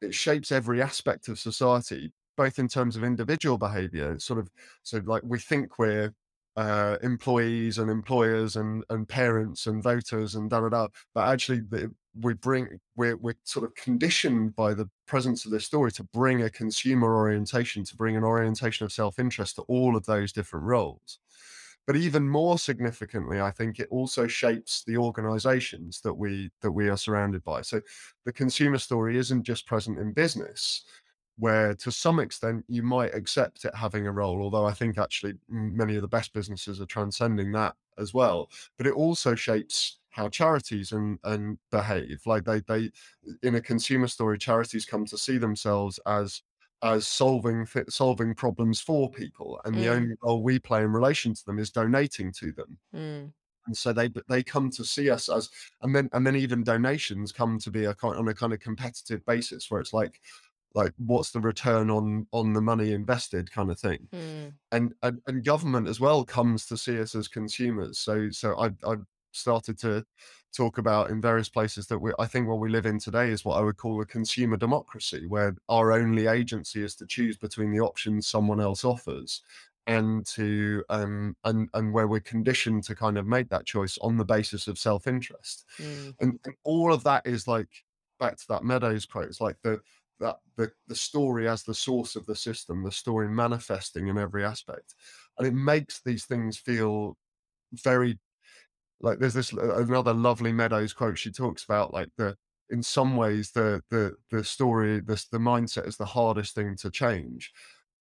it 0.00 0.14
shapes 0.14 0.52
every 0.52 0.80
aspect 0.82 1.28
of 1.28 1.38
society 1.38 2.12
both 2.36 2.58
in 2.58 2.68
terms 2.68 2.96
of 2.96 3.04
individual 3.04 3.58
behavior 3.58 4.12
It's 4.12 4.24
sort 4.24 4.38
of 4.38 4.48
so 4.82 5.00
like 5.04 5.22
we 5.24 5.38
think 5.38 5.78
we're 5.78 6.14
uh, 6.56 6.96
employees 7.02 7.78
and 7.78 7.90
employers 7.90 8.56
and 8.56 8.84
and 8.90 9.08
parents 9.08 9.66
and 9.66 9.82
voters 9.82 10.34
and 10.34 10.50
da 10.50 10.60
da 10.60 10.68
da 10.68 10.88
but 11.14 11.28
actually 11.28 11.60
the, 11.60 11.92
we 12.20 12.34
bring 12.34 12.78
we're, 12.96 13.16
we're 13.16 13.36
sort 13.44 13.64
of 13.64 13.74
conditioned 13.76 14.56
by 14.56 14.74
the 14.74 14.88
presence 15.06 15.44
of 15.44 15.52
this 15.52 15.64
story 15.64 15.92
to 15.92 16.04
bring 16.12 16.42
a 16.42 16.50
consumer 16.50 17.14
orientation 17.16 17.84
to 17.84 17.96
bring 17.96 18.16
an 18.16 18.24
orientation 18.24 18.84
of 18.84 18.92
self-interest 18.92 19.56
to 19.56 19.62
all 19.62 19.96
of 19.96 20.04
those 20.06 20.32
different 20.32 20.66
roles 20.66 21.20
but 21.90 21.96
even 21.96 22.28
more 22.28 22.56
significantly 22.56 23.40
i 23.40 23.50
think 23.50 23.80
it 23.80 23.88
also 23.90 24.28
shapes 24.28 24.84
the 24.86 24.96
organizations 24.96 26.00
that 26.02 26.14
we 26.14 26.48
that 26.60 26.70
we 26.70 26.88
are 26.88 26.96
surrounded 26.96 27.42
by. 27.42 27.62
So 27.62 27.80
the 28.24 28.32
consumer 28.32 28.78
story 28.78 29.18
isn't 29.18 29.42
just 29.42 29.66
present 29.66 29.98
in 29.98 30.12
business 30.12 30.84
where 31.36 31.74
to 31.74 31.90
some 31.90 32.20
extent 32.20 32.64
you 32.68 32.84
might 32.84 33.12
accept 33.12 33.64
it 33.64 33.74
having 33.74 34.06
a 34.06 34.12
role 34.12 34.40
although 34.40 34.66
i 34.66 34.72
think 34.72 34.98
actually 34.98 35.34
many 35.48 35.96
of 35.96 36.02
the 36.02 36.06
best 36.16 36.32
businesses 36.32 36.80
are 36.80 36.86
transcending 36.86 37.50
that 37.50 37.74
as 37.98 38.14
well. 38.14 38.48
But 38.78 38.86
it 38.86 38.94
also 38.94 39.34
shapes 39.34 39.98
how 40.10 40.28
charities 40.28 40.92
and 40.92 41.18
and 41.24 41.58
behave. 41.72 42.20
Like 42.24 42.44
they 42.44 42.60
they 42.60 42.90
in 43.42 43.56
a 43.56 43.60
consumer 43.60 44.06
story 44.06 44.38
charities 44.38 44.84
come 44.86 45.06
to 45.06 45.18
see 45.18 45.38
themselves 45.38 45.98
as 46.06 46.42
as 46.82 47.06
solving 47.06 47.66
solving 47.88 48.34
problems 48.34 48.80
for 48.80 49.10
people, 49.10 49.60
and 49.64 49.78
the 49.78 49.88
Mm, 49.88 49.90
only 49.90 50.14
role 50.22 50.42
we 50.42 50.58
play 50.58 50.82
in 50.82 50.92
relation 50.92 51.34
to 51.34 51.44
them 51.46 51.58
is 51.58 51.70
donating 51.70 52.32
to 52.34 52.52
them. 52.52 52.78
mm, 52.92 53.32
And 53.66 53.76
so 53.76 53.92
they 53.92 54.08
they 54.28 54.42
come 54.42 54.70
to 54.70 54.84
see 54.84 55.10
us 55.10 55.28
as, 55.28 55.50
and 55.82 55.94
then 55.94 56.08
and 56.12 56.26
then 56.26 56.34
even 56.36 56.64
donations 56.64 57.30
come 57.32 57.58
to 57.60 57.70
be 57.70 57.84
a 57.84 57.94
on 58.02 58.28
a 58.28 58.34
kind 58.34 58.52
of 58.52 58.60
competitive 58.60 59.24
basis 59.26 59.70
where 59.70 59.80
it's 59.80 59.92
like 59.92 60.20
like 60.74 60.92
what's 60.98 61.32
the 61.32 61.40
return 61.40 61.90
on 61.90 62.26
on 62.32 62.54
the 62.54 62.62
money 62.62 62.92
invested 62.92 63.50
kind 63.52 63.70
of 63.70 63.78
thing. 63.78 64.08
Mm, 64.12 64.58
and 64.72 64.94
and, 65.02 65.20
and 65.26 65.44
government 65.44 65.88
as 65.88 66.00
well 66.00 66.24
comes 66.24 66.66
to 66.66 66.76
see 66.76 67.00
us 67.00 67.14
as 67.14 67.28
consumers. 67.28 67.98
So 67.98 68.30
so 68.30 68.56
i 68.58 68.68
i 68.86 68.96
started 69.32 69.78
to 69.80 70.04
talk 70.56 70.78
about 70.78 71.10
in 71.10 71.20
various 71.20 71.48
places 71.48 71.86
that 71.88 71.98
we 71.98 72.12
I 72.18 72.26
think 72.26 72.48
what 72.48 72.58
we 72.60 72.68
live 72.70 72.86
in 72.86 72.98
today 72.98 73.30
is 73.30 73.44
what 73.44 73.56
I 73.58 73.62
would 73.62 73.76
call 73.76 74.00
a 74.00 74.06
consumer 74.06 74.56
democracy, 74.56 75.26
where 75.26 75.56
our 75.68 75.92
only 75.92 76.26
agency 76.26 76.82
is 76.82 76.94
to 76.96 77.06
choose 77.06 77.36
between 77.36 77.70
the 77.72 77.80
options 77.80 78.26
someone 78.26 78.60
else 78.60 78.84
offers 78.84 79.42
and 79.86 80.26
to 80.26 80.84
um 80.90 81.36
and 81.44 81.68
and 81.74 81.92
where 81.92 82.06
we're 82.08 82.20
conditioned 82.20 82.84
to 82.84 82.94
kind 82.94 83.16
of 83.18 83.26
make 83.26 83.48
that 83.50 83.66
choice 83.66 83.96
on 83.98 84.16
the 84.16 84.24
basis 84.24 84.68
of 84.68 84.78
self-interest. 84.78 85.64
mm, 85.78 86.12
And, 86.20 86.38
and 86.44 86.54
all 86.64 86.92
of 86.92 87.04
that 87.04 87.26
is 87.26 87.46
like 87.48 87.84
back 88.18 88.36
to 88.38 88.48
that 88.48 88.64
Meadows 88.64 89.06
quote, 89.06 89.26
it's 89.26 89.40
like 89.40 89.56
the 89.62 89.80
that 90.18 90.38
the 90.56 90.72
the 90.86 90.94
story 90.94 91.48
as 91.48 91.62
the 91.64 91.74
source 91.74 92.16
of 92.16 92.26
the 92.26 92.36
system, 92.36 92.82
the 92.84 92.92
story 92.92 93.28
manifesting 93.28 94.08
in 94.08 94.18
every 94.18 94.44
aspect. 94.44 94.94
And 95.38 95.46
it 95.46 95.54
makes 95.54 96.02
these 96.02 96.26
things 96.26 96.58
feel 96.58 97.16
very 97.72 98.18
like 99.00 99.18
there's 99.18 99.34
this 99.34 99.52
another 99.52 100.14
lovely 100.14 100.52
Meadows 100.52 100.92
quote. 100.92 101.18
She 101.18 101.30
talks 101.32 101.64
about 101.64 101.92
like 101.92 102.10
the 102.16 102.36
in 102.70 102.82
some 102.82 103.16
ways 103.16 103.52
the 103.52 103.82
the 103.90 104.16
the 104.30 104.44
story, 104.44 105.00
this 105.00 105.26
the 105.28 105.38
mindset 105.38 105.86
is 105.86 105.96
the 105.96 106.06
hardest 106.06 106.54
thing 106.54 106.76
to 106.76 106.90
change. 106.90 107.52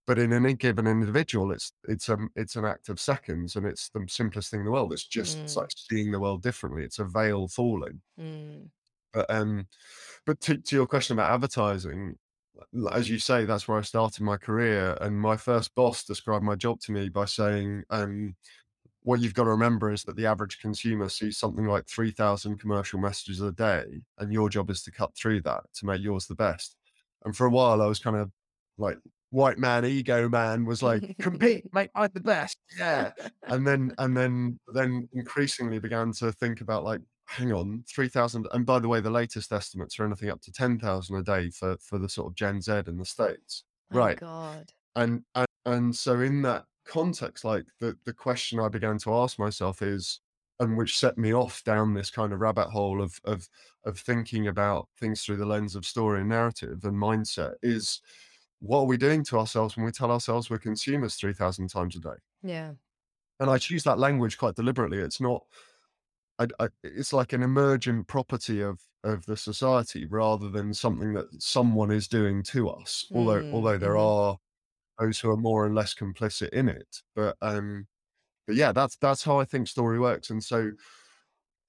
But 0.08 0.20
in 0.20 0.34
any 0.34 0.56
given 0.56 0.88
individual, 0.88 1.52
it's 1.52 1.74
it's 1.88 2.10
a 2.10 2.18
it's 2.36 2.56
an 2.56 2.66
act 2.66 2.90
of 2.90 3.00
seconds, 3.00 3.56
and 3.56 3.66
it's 3.66 3.90
the 3.90 4.06
simplest 4.10 4.52
thing 4.52 4.62
in 4.62 4.66
the 4.66 4.72
world. 4.72 4.94
It's 4.94 5.06
just 5.08 5.42
it's 5.44 5.56
Mm, 5.56 5.58
like 5.58 5.70
seeing 5.76 6.12
the 6.12 6.20
world 6.20 6.42
differently. 6.44 6.84
It's 6.84 7.00
a 7.00 7.06
veil 7.06 7.48
falling. 7.48 8.02
mm, 8.18 8.70
But 9.14 9.30
um, 9.30 9.68
but 10.26 10.42
to, 10.42 10.58
to 10.58 10.76
your 10.76 10.88
question 10.88 11.16
about 11.18 11.32
advertising, 11.34 12.18
as 12.92 13.10
you 13.10 13.20
say, 13.20 13.46
that's 13.46 13.68
where 13.68 13.80
I 13.80 13.82
started 13.82 14.24
my 14.24 14.38
career. 14.38 14.98
And 15.02 15.20
my 15.22 15.38
first 15.38 15.76
boss 15.76 16.04
described 16.06 16.46
my 16.46 16.56
job 16.56 16.80
to 16.82 16.92
me 16.94 17.10
by 17.10 17.26
saying, 17.26 17.86
um, 17.90 18.36
what 19.04 19.22
you've 19.22 19.34
got 19.34 19.46
to 19.46 19.50
remember 19.52 19.92
is 19.92 20.04
that 20.04 20.16
the 20.16 20.26
average 20.26 20.60
consumer 20.60 21.10
sees 21.10 21.38
something 21.38 21.66
like 21.66 21.88
3,000 21.88 22.58
commercial 22.60 23.00
messages 23.00 23.42
a 23.42 23.52
day, 23.52 24.02
and 24.18 24.34
your 24.34 24.50
job 24.50 24.70
is 24.70 24.84
to 24.84 24.92
cut 24.92 25.16
through 25.16 25.42
that 25.44 25.64
to 25.76 25.86
make 25.86 26.02
yours 26.02 26.28
the 26.28 26.36
best. 26.36 26.76
And 27.26 27.36
for 27.36 27.46
a 27.46 27.50
while, 27.52 27.82
I 27.82 27.86
was 27.88 28.00
kind 28.00 28.16
of 28.18 28.32
like, 28.78 28.98
white 29.32 29.58
man, 29.60 29.86
ego 29.86 30.28
man 30.30 30.66
was 30.66 30.82
like, 30.84 31.06
compete, 31.20 31.66
make 31.74 31.92
mine 31.96 32.10
the 32.14 32.20
best. 32.22 32.58
Yeah. 32.78 33.12
And 33.48 33.66
then, 33.68 33.94
and 33.98 34.16
then, 34.16 34.60
then 34.74 35.10
increasingly 35.14 35.80
began 35.80 36.12
to 36.14 36.32
think 36.32 36.62
about 36.62 36.84
like, 36.84 37.02
hang 37.26 37.52
on, 37.54 37.84
3,000. 37.88 38.48
And 38.52 38.66
by 38.66 38.80
the 38.80 38.88
way, 38.88 39.02
the 39.02 39.10
latest 39.10 39.52
estimates 39.52 40.00
are 40.00 40.06
anything 40.06 40.30
up 40.30 40.42
to 40.42 40.52
10,000 40.52 41.16
a 41.16 41.24
day 41.24 41.50
for, 41.52 41.78
for 41.80 42.00
the 42.00 42.10
sort 42.10 42.28
of 42.28 42.36
Gen 42.36 42.62
Z 42.62 42.72
in 42.88 42.98
the 42.98 43.06
States. 43.06 43.64
My 43.92 44.00
Right 44.00 44.16
God. 44.16 44.74
and 44.96 45.24
and, 45.36 45.48
and 45.66 45.96
so 45.96 46.20
in 46.22 46.42
that 46.44 46.66
context 46.90 47.46
like 47.46 47.66
the 47.80 47.98
the 48.06 48.14
question 48.14 48.60
i 48.60 48.70
began 48.70 48.98
to 48.98 49.14
ask 49.14 49.40
myself 49.40 49.82
is 49.82 50.22
and 50.62 50.78
which 50.78 50.98
set 51.00 51.18
me 51.18 51.34
off 51.34 51.64
down 51.64 51.94
this 51.94 52.12
kind 52.12 52.34
of 52.34 52.42
rabbit 52.42 52.70
hole 52.70 53.02
of 53.02 53.20
of 53.26 53.50
of 53.86 54.00
thinking 54.00 54.48
about 54.48 54.90
things 54.98 55.24
through 55.24 55.38
the 55.38 55.46
lens 55.46 55.76
of 55.76 55.86
story 55.86 56.22
and 56.22 56.30
narrative 56.30 56.84
and 56.84 56.98
mindset 56.98 57.56
is 57.64 58.02
what 58.60 58.82
are 58.82 58.86
we 58.88 58.98
doing 58.98 59.24
to 59.24 59.40
ourselves 59.40 59.78
when 59.78 59.86
we 59.86 59.92
tell 59.92 60.12
ourselves 60.12 60.50
we're 60.50 60.60
consumers 60.60 61.16
3000 61.16 61.70
times 61.70 61.96
a 61.96 62.00
day 62.02 62.18
Yeah. 62.42 62.76
and 63.40 63.50
i 63.50 63.58
choose 63.58 63.84
that 63.84 64.00
language 64.00 64.38
quite 64.38 64.56
deliberately 64.56 65.00
it's 65.00 65.22
not 65.22 65.44
I, 66.40 66.48
I, 66.60 66.70
it's 66.84 67.14
like 67.14 67.34
an 67.34 67.44
emergent 67.44 68.08
property 68.08 68.62
of 68.62 68.82
of 69.04 69.26
the 69.26 69.38
society 69.38 70.06
rather 70.06 70.50
than 70.50 70.74
something 70.74 71.14
that 71.14 71.42
someone 71.42 71.92
is 71.92 72.08
doing 72.08 72.44
to 72.44 72.70
us 72.70 73.08
although 73.14 73.44
Mm, 73.44 73.52
although 73.52 73.78
there 73.78 73.98
mhm. 73.98 73.98
are 73.98 74.38
those 75.00 75.20
who 75.20 75.30
are 75.32 75.38
more 75.38 75.66
and 75.66 75.76
less 75.76 75.94
complicit 75.94 76.50
in 76.50 76.70
it. 76.70 77.02
But 77.16 77.38
um, 77.42 77.88
but 78.48 78.56
yeah, 78.56 78.72
that's 78.72 78.98
that's 78.98 79.24
how 79.24 79.40
I 79.40 79.46
think 79.46 79.68
story 79.68 80.00
works. 80.00 80.30
And 80.32 80.44
so 80.44 80.72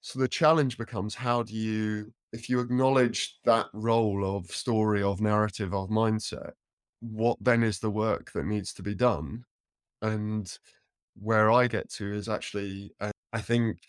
so 0.01 0.19
the 0.19 0.27
challenge 0.27 0.77
becomes 0.77 1.15
how 1.15 1.43
do 1.43 1.55
you 1.55 2.13
if 2.33 2.49
you 2.49 2.59
acknowledge 2.59 3.37
that 3.45 3.67
role 3.73 4.37
of 4.37 4.47
story, 4.47 5.03
of 5.03 5.21
narrative, 5.21 5.73
of 5.73 5.89
mindset, 5.89 6.51
what 7.01 7.37
then 7.41 7.63
is 7.63 7.79
the 7.79 7.89
work 7.89 8.31
that 8.33 8.45
needs 8.45 8.73
to 8.73 8.83
be 8.83 8.95
done? 8.95 9.43
And 10.01 10.51
where 11.19 11.51
I 11.51 11.67
get 11.67 11.89
to 11.93 12.13
is 12.13 12.29
actually, 12.29 12.93
uh, 13.01 13.11
I 13.33 13.41
think 13.41 13.79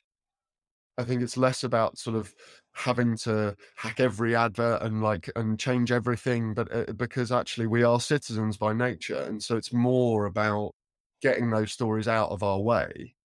I 0.98 1.04
think 1.04 1.22
it's 1.22 1.36
less 1.36 1.64
about 1.64 1.98
sort 1.98 2.16
of 2.16 2.34
having 2.74 3.16
to 3.18 3.56
hack 3.76 3.98
every 4.00 4.36
advert 4.36 4.82
and 4.82 5.02
like 5.02 5.30
and 5.36 5.58
change 5.58 5.90
everything, 5.92 6.54
but 6.54 6.72
uh, 6.74 6.92
because 6.92 7.32
actually 7.32 7.66
we 7.66 7.82
are 7.82 8.00
citizens 8.00 8.56
by 8.58 8.72
nature, 8.74 9.16
and 9.22 9.42
so 9.42 9.56
it's 9.56 9.72
more 9.72 10.26
about 10.26 10.74
getting 11.22 11.50
those 11.50 11.72
stories 11.72 12.08
out 12.08 12.30
of 12.30 12.42
our 12.42 12.60
way, 12.60 13.16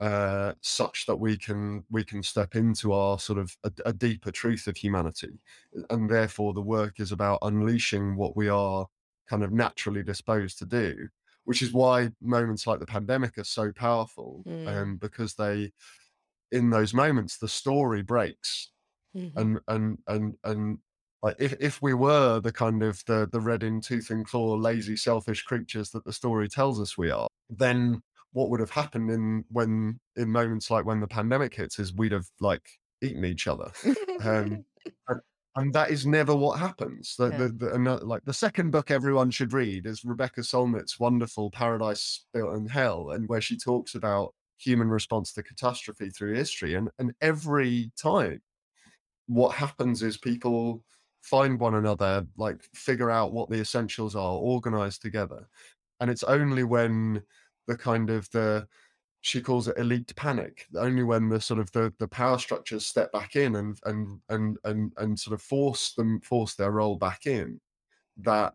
uh, 0.00 0.54
such 0.62 1.06
that 1.06 1.16
we 1.16 1.36
can 1.36 1.84
we 1.90 2.04
can 2.04 2.22
step 2.22 2.54
into 2.54 2.92
our 2.92 3.18
sort 3.18 3.38
of 3.38 3.56
a, 3.64 3.72
a 3.86 3.92
deeper 3.92 4.30
truth 4.30 4.66
of 4.68 4.76
humanity, 4.76 5.40
and 5.90 6.08
therefore 6.10 6.52
the 6.54 6.62
work 6.62 7.00
is 7.00 7.10
about 7.12 7.38
unleashing 7.42 8.16
what 8.16 8.36
we 8.36 8.48
are 8.48 8.86
kind 9.28 9.42
of 9.42 9.52
naturally 9.52 10.02
disposed 10.02 10.58
to 10.58 10.66
do, 10.66 11.08
which 11.44 11.62
is 11.62 11.72
why 11.72 12.10
moments 12.20 12.66
like 12.66 12.80
the 12.80 12.86
pandemic 12.86 13.36
are 13.38 13.44
so 13.44 13.72
powerful, 13.72 14.46
Mm, 14.46 14.66
um, 14.66 14.96
because 14.98 15.34
they 15.34 15.72
in 16.52 16.70
those 16.70 16.94
moments 16.94 17.38
the 17.38 17.48
story 17.48 18.02
breaks 18.02 18.70
mhm. 19.14 19.32
and 19.36 19.60
and 19.68 19.98
and 20.06 20.34
and 20.44 20.78
like 21.22 21.36
if 21.38 21.54
if 21.60 21.82
we 21.82 21.94
were 21.94 22.40
the 22.40 22.52
kind 22.52 22.82
of 22.82 23.02
the 23.06 23.28
the 23.30 23.40
red 23.40 23.62
in 23.62 23.80
tooth 23.80 24.10
and 24.10 24.26
claw 24.26 24.54
lazy 24.54 24.96
selfish 24.96 25.42
creatures 25.42 25.90
that 25.90 26.04
the 26.04 26.12
story 26.12 26.48
tells 26.48 26.80
us 26.80 26.96
we 26.96 27.10
are 27.10 27.28
then 27.50 28.02
what 28.32 28.50
would 28.50 28.60
have 28.60 28.70
happened 28.70 29.10
in 29.10 29.44
when 29.50 29.98
in 30.16 30.30
moments 30.30 30.70
like 30.70 30.84
when 30.84 31.00
the 31.00 31.08
pandemic 31.08 31.54
hits 31.54 31.78
is 31.78 31.94
we'd 31.94 32.12
have 32.12 32.26
like 32.40 32.68
eaten 33.02 33.24
each 33.24 33.46
other 33.46 33.70
um 34.24 34.64
and, 35.08 35.20
and 35.56 35.74
that 35.74 35.90
is 35.90 36.06
never 36.06 36.34
what 36.34 36.58
happens 36.58 37.16
the, 37.16 37.30
Yeah. 37.30 37.36
the, 37.38 37.48
the 37.48 37.74
ano- 37.74 38.04
like 38.04 38.24
the 38.24 38.32
second 38.34 38.70
book 38.70 38.90
everyone 38.90 39.30
should 39.30 39.52
read 39.52 39.86
is 39.86 40.04
rebecca 40.04 40.42
solnit's 40.42 40.98
wonderful 41.00 41.50
paradise 41.50 42.26
built 42.32 42.54
in 42.54 42.66
hell 42.66 43.10
and 43.10 43.28
where 43.28 43.40
she 43.40 43.56
talks 43.56 43.94
about 43.94 44.34
human 44.58 44.88
response 44.90 45.32
to 45.32 45.42
catastrophe 45.42 46.10
through 46.10 46.34
history 46.34 46.74
and 46.74 46.90
and 46.98 47.14
every 47.20 47.92
time 47.96 48.42
what 49.26 49.54
happens 49.56 50.02
is 50.02 50.16
people 50.16 50.84
find 51.22 51.58
one 51.60 51.74
another 51.74 52.26
like 52.36 52.62
figure 52.74 53.10
out 53.10 53.32
what 53.32 53.50
the 53.50 53.60
essentials 53.60 54.14
are 54.16 54.34
organize 54.38 54.98
together 54.98 55.48
and 56.00 56.10
it's 56.10 56.22
only 56.24 56.64
when 56.64 57.22
the 57.66 57.76
kind 57.76 58.08
of 58.10 58.30
the 58.30 58.66
she 59.22 59.42
calls 59.42 59.68
it 59.68 59.78
elite 59.78 60.14
panic 60.16 60.66
only 60.76 61.02
when 61.04 61.28
the 61.28 61.40
sort 61.40 61.60
of 61.60 61.72
the 61.72 61.94
the 61.98 62.08
power 62.08 62.38
structures 62.38 62.86
step 62.86 63.12
back 63.12 63.36
in 63.36 63.56
and 63.56 63.80
and 63.84 64.20
and 64.28 64.58
and, 64.64 64.92
and 64.98 65.20
sort 65.20 65.34
of 65.34 65.42
force 65.42 65.94
them 65.94 66.20
force 66.22 66.54
their 66.56 66.72
role 66.72 66.96
back 66.96 67.26
in 67.26 67.60
that 68.16 68.54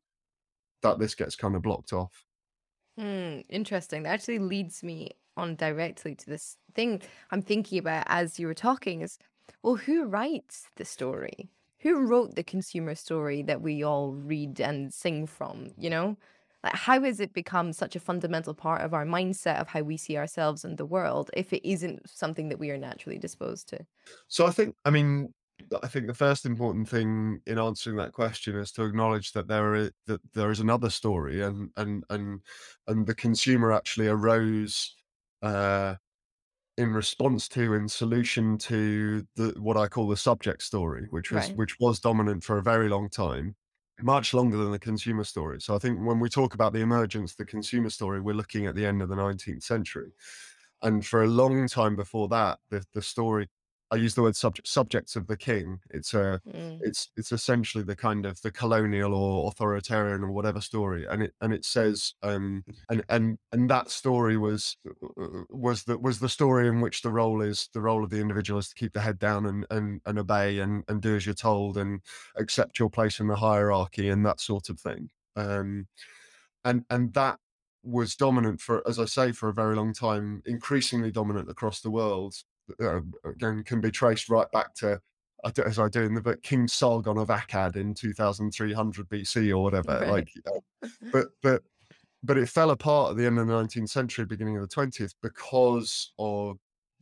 that 0.84 1.00
this 1.00 1.16
gets 1.16 1.36
kind 1.36 1.56
of 1.56 1.62
blocked 1.64 1.94
off 1.94 2.26
Hmm, 2.98 3.42
interesting. 3.50 4.04
That 4.04 4.14
actually 4.14 4.40
leads 4.40 4.84
me 4.84 5.12
on 5.38 5.56
directly 5.56 6.16
to 6.16 6.26
this 6.26 6.58
thing 6.76 7.02
I'm 7.32 7.42
thinking 7.42 7.80
about 7.80 8.06
as 8.08 8.40
you 8.40 8.48
were 8.48 8.54
talking 8.54 9.02
is, 9.02 9.18
well, 9.64 9.76
who 9.76 10.06
writes 10.06 10.70
the 10.76 10.86
story? 10.86 11.52
Who 11.80 12.08
wrote 12.08 12.36
the 12.36 12.44
consumer 12.44 12.96
story 12.96 13.42
that 13.44 13.62
we 13.62 13.84
all 13.84 14.14
read 14.14 14.60
and 14.62 14.94
sing 14.94 15.28
from, 15.28 15.74
you 15.78 15.90
know? 15.90 16.18
Like, 16.64 16.76
how 16.76 17.02
has 17.02 17.20
it 17.20 17.34
become 17.34 17.74
such 17.74 17.96
a 17.96 18.00
fundamental 18.00 18.54
part 18.54 18.82
of 18.82 18.94
our 18.94 19.06
mindset 19.06 19.60
of 19.60 19.68
how 19.68 19.82
we 19.82 19.98
see 19.98 20.18
ourselves 20.18 20.64
and 20.64 20.78
the 20.78 20.86
world 20.86 21.30
if 21.34 21.52
it 21.52 21.68
isn't 21.70 22.10
something 22.10 22.48
that 22.50 22.60
we 22.60 22.72
are 22.72 22.78
naturally 22.78 23.20
disposed 23.20 23.68
to? 23.70 23.86
So 24.28 24.46
I 24.46 24.52
think, 24.52 24.76
I 24.86 24.90
mean, 24.90 25.34
I 25.82 25.88
think 25.88 26.08
the 26.08 26.14
first 26.14 26.46
important 26.46 26.90
thing 26.90 27.42
in 27.46 27.60
answering 27.60 27.98
that 27.98 28.14
question 28.14 28.56
is 28.56 28.72
to 28.74 28.84
acknowledge 28.84 29.32
that 29.34 29.48
there 29.48 29.76
is 29.76 29.92
that 30.08 30.22
there 30.34 30.52
is 30.52 30.60
another 30.60 30.90
story, 30.90 31.42
and 31.42 31.72
and 31.78 32.04
and 32.10 32.42
and 32.88 33.06
the 33.08 33.16
consumer 33.16 33.72
actually 33.72 34.08
arose 34.08 34.96
uh, 35.44 35.98
in 36.78 36.94
response 36.94 37.48
to, 37.50 37.74
in 37.76 37.88
solution 37.88 38.58
to 38.58 39.28
the 39.36 39.54
what 39.60 39.78
I 39.78 39.88
call 39.88 40.08
the 40.08 40.18
subject 40.18 40.64
story, 40.64 41.08
which 41.12 41.32
was 41.32 41.50
Right. 41.50 41.56
which 41.56 41.80
was 41.80 42.00
dominant 42.00 42.44
for 42.44 42.58
a 42.58 42.64
very 42.64 42.90
long 42.90 43.10
time, 43.10 43.56
much 44.02 44.34
longer 44.34 44.58
than 44.58 44.72
the 44.72 44.80
consumer 44.80 45.24
story. 45.24 45.62
So 45.62 45.76
I 45.76 45.80
think 45.80 46.00
when 46.06 46.20
we 46.20 46.30
talk 46.30 46.54
about 46.56 46.74
the 46.74 46.82
emergence 46.82 47.32
of 47.34 47.38
the 47.38 47.46
consumer 47.46 47.90
story, 47.92 48.22
we're 48.22 48.36
looking 48.36 48.66
at 48.68 48.76
the 48.76 48.86
end 48.86 49.02
of 49.04 49.10
the 49.10 49.16
19th 49.16 49.64
century 49.64 50.14
and 50.82 51.06
for 51.06 51.24
a 51.24 51.28
long 51.28 51.68
time 51.68 51.96
before 51.96 52.28
that, 52.30 52.60
the 52.70 52.84
the 52.94 53.02
story 53.02 53.50
I 53.94 53.98
use 53.98 54.16
the 54.16 54.24
word 54.24 54.36
subject 54.36 54.68
subjects 54.68 55.16
of 55.16 55.28
the 55.28 55.38
king. 55.38 55.80
It's 55.92 56.14
a 56.14 56.42
Mm, 56.46 56.80
it's 56.82 57.10
it's 57.16 57.32
essentially 57.32 57.84
the 57.84 57.96
kind 57.96 58.26
of 58.26 58.42
the 58.42 58.52
colonial 58.52 59.14
or 59.14 59.48
authoritarian 59.50 60.24
or 60.24 60.32
whatever 60.32 60.62
story, 60.62 61.06
and 61.08 61.24
it 61.24 61.34
and 61.42 61.54
it 61.54 61.66
says 61.66 62.16
um 62.24 62.66
and 62.90 63.04
and 63.10 63.38
and 63.52 63.70
that 63.70 63.90
story 63.92 64.38
was 64.38 64.78
uh, 64.88 65.44
was 65.50 65.84
the 65.86 65.98
was 66.00 66.20
the 66.20 66.30
story 66.30 66.68
in 66.68 66.82
which 66.82 67.04
the 67.04 67.12
role 67.12 67.42
is 67.42 67.70
the 67.74 67.82
role 67.82 68.04
of 68.04 68.10
the 68.10 68.20
individual 68.22 68.60
is 68.60 68.70
to 68.70 68.76
keep 68.76 68.94
the 68.94 69.02
head 69.02 69.20
down 69.20 69.46
and 69.46 69.66
and 69.70 70.02
and 70.06 70.20
obey 70.20 70.60
and 70.60 70.84
and 70.88 71.02
do 71.02 71.16
as 71.16 71.26
you're 71.26 71.36
told 71.36 71.78
and 71.78 72.02
accept 72.38 72.80
your 72.80 72.90
place 72.90 73.20
in 73.20 73.28
the 73.28 73.36
hierarchy 73.38 74.10
and 74.10 74.26
that 74.26 74.40
sort 74.42 74.70
of 74.70 74.80
thing. 74.80 75.10
Um, 75.36 75.88
and 76.64 76.86
and 76.90 77.14
that 77.14 77.40
was 77.84 78.16
dominant 78.16 78.62
for, 78.62 78.88
as 78.88 79.00
I 79.00 79.06
say, 79.06 79.32
for 79.34 79.50
a 79.50 79.54
very 79.54 79.76
long 79.76 79.94
time, 79.94 80.42
increasingly 80.46 81.12
dominant 81.12 81.50
across 81.50 81.82
the 81.82 81.92
world. 81.92 82.36
Uh, 82.82 83.02
again, 83.26 83.64
can 83.64 83.82
be 83.82 83.92
traced 83.92 84.30
right 84.30 84.50
back 84.52 84.74
to, 84.76 85.00
as 85.66 85.80
I 85.80 85.90
do 85.90 86.04
in 86.04 86.14
the 86.14 86.22
book, 86.22 86.42
King 86.44 86.68
Sargon 86.68 87.18
of 87.18 87.28
Akkad 87.28 87.76
in 87.76 87.94
2300 87.94 89.10
BC 89.10 89.52
or 89.52 89.64
whatever. 89.64 89.92
right. 90.02 90.10
Like, 90.10 90.30
uh, 90.48 90.88
but 91.12 91.28
but 91.42 91.64
but 92.24 92.38
it 92.38 92.48
fell 92.48 92.72
apart 92.72 93.12
at 93.12 93.18
the 93.18 93.26
end 93.26 93.38
of 93.38 93.48
the 93.48 93.54
19th 93.54 93.90
century, 93.90 94.26
beginning 94.26 94.56
of 94.58 94.68
the 94.68 94.76
20th, 94.76 95.14
because 95.22 96.14
of 96.18 96.58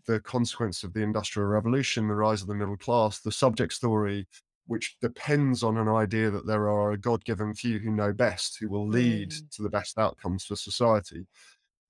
the 0.08 0.20
consequence 0.20 0.84
of 0.84 0.94
the 0.94 1.02
Industrial 1.02 1.48
Revolution, 1.48 2.08
the 2.08 2.16
rise 2.16 2.42
of 2.42 2.48
the 2.48 2.56
middle 2.56 2.78
class, 2.78 3.20
the 3.20 3.32
subject 3.32 3.72
story, 3.74 4.28
which 4.66 4.98
depends 5.00 5.62
on 5.62 5.78
an 5.78 5.88
idea 5.88 6.32
that 6.32 6.48
there 6.48 6.70
are 6.70 6.92
a 6.92 6.98
God 6.98 7.24
given 7.24 7.54
few 7.54 7.78
who 7.78 7.92
know 7.92 8.14
best, 8.14 8.58
who 8.60 8.70
will 8.70 8.88
lead 8.88 9.30
Mm, 9.30 9.56
to 9.56 9.62
the 9.62 9.70
best 9.70 10.00
outcomes 10.00 10.46
for 10.46 10.56
society. 10.56 11.28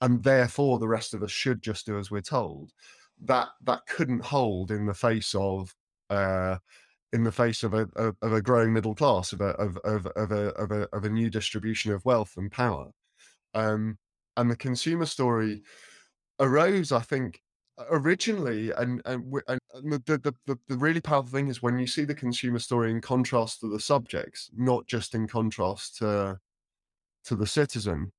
And 0.01 0.23
therefore, 0.23 0.79
the 0.79 0.87
rest 0.87 1.13
of 1.13 1.23
us 1.23 1.31
should 1.31 1.61
just 1.61 1.85
do 1.85 1.97
as 1.97 2.11
we're 2.11 2.21
told. 2.21 2.71
That 3.21 3.49
that 3.63 3.85
couldn't 3.87 4.23
hold 4.23 4.71
in 4.71 4.85
the 4.85 4.93
face 4.93 5.35
of 5.35 5.73
uh, 6.09 6.57
in 7.13 7.23
the 7.23 7.31
face 7.31 7.63
of 7.63 7.73
a 7.73 7.87
of, 7.95 8.15
a 8.21 8.41
growing 8.41 8.73
middle 8.73 8.95
class 8.95 9.33
of 9.33 9.41
a 9.41 9.49
of 9.51 9.77
of, 9.83 10.05
of 10.07 10.31
a 10.31 10.49
of 10.55 10.71
a 10.71 10.87
of 10.93 11.03
a 11.05 11.09
new 11.09 11.29
distribution 11.29 11.91
of 11.91 12.05
wealth 12.05 12.35
and 12.37 12.51
power. 12.51 12.91
Um, 13.53 13.97
and 14.37 14.49
the 14.49 14.55
consumer 14.55 15.05
story 15.05 15.61
arose, 16.39 16.91
I 16.91 17.01
think, 17.01 17.41
originally, 17.89 18.71
and 18.71 19.01
and, 19.05 19.33
and 19.47 19.93
the 19.93 20.33
the 20.47 20.57
the 20.67 20.77
really 20.77 21.01
powerful 21.01 21.31
thing 21.31 21.47
is 21.47 21.61
when 21.61 21.77
you 21.79 21.87
see 21.87 22.05
the 22.05 22.15
consumer 22.15 22.59
story 22.59 22.91
in 22.91 23.01
contrast 23.01 23.59
to 23.59 23.69
the 23.69 23.79
subjects, 23.79 24.49
not 24.55 24.87
just 24.87 25.13
in 25.13 25.27
contrast 25.27 25.97
to 25.97 26.39
to 27.25 27.35
the 27.35 27.47
citizen. 27.47 28.11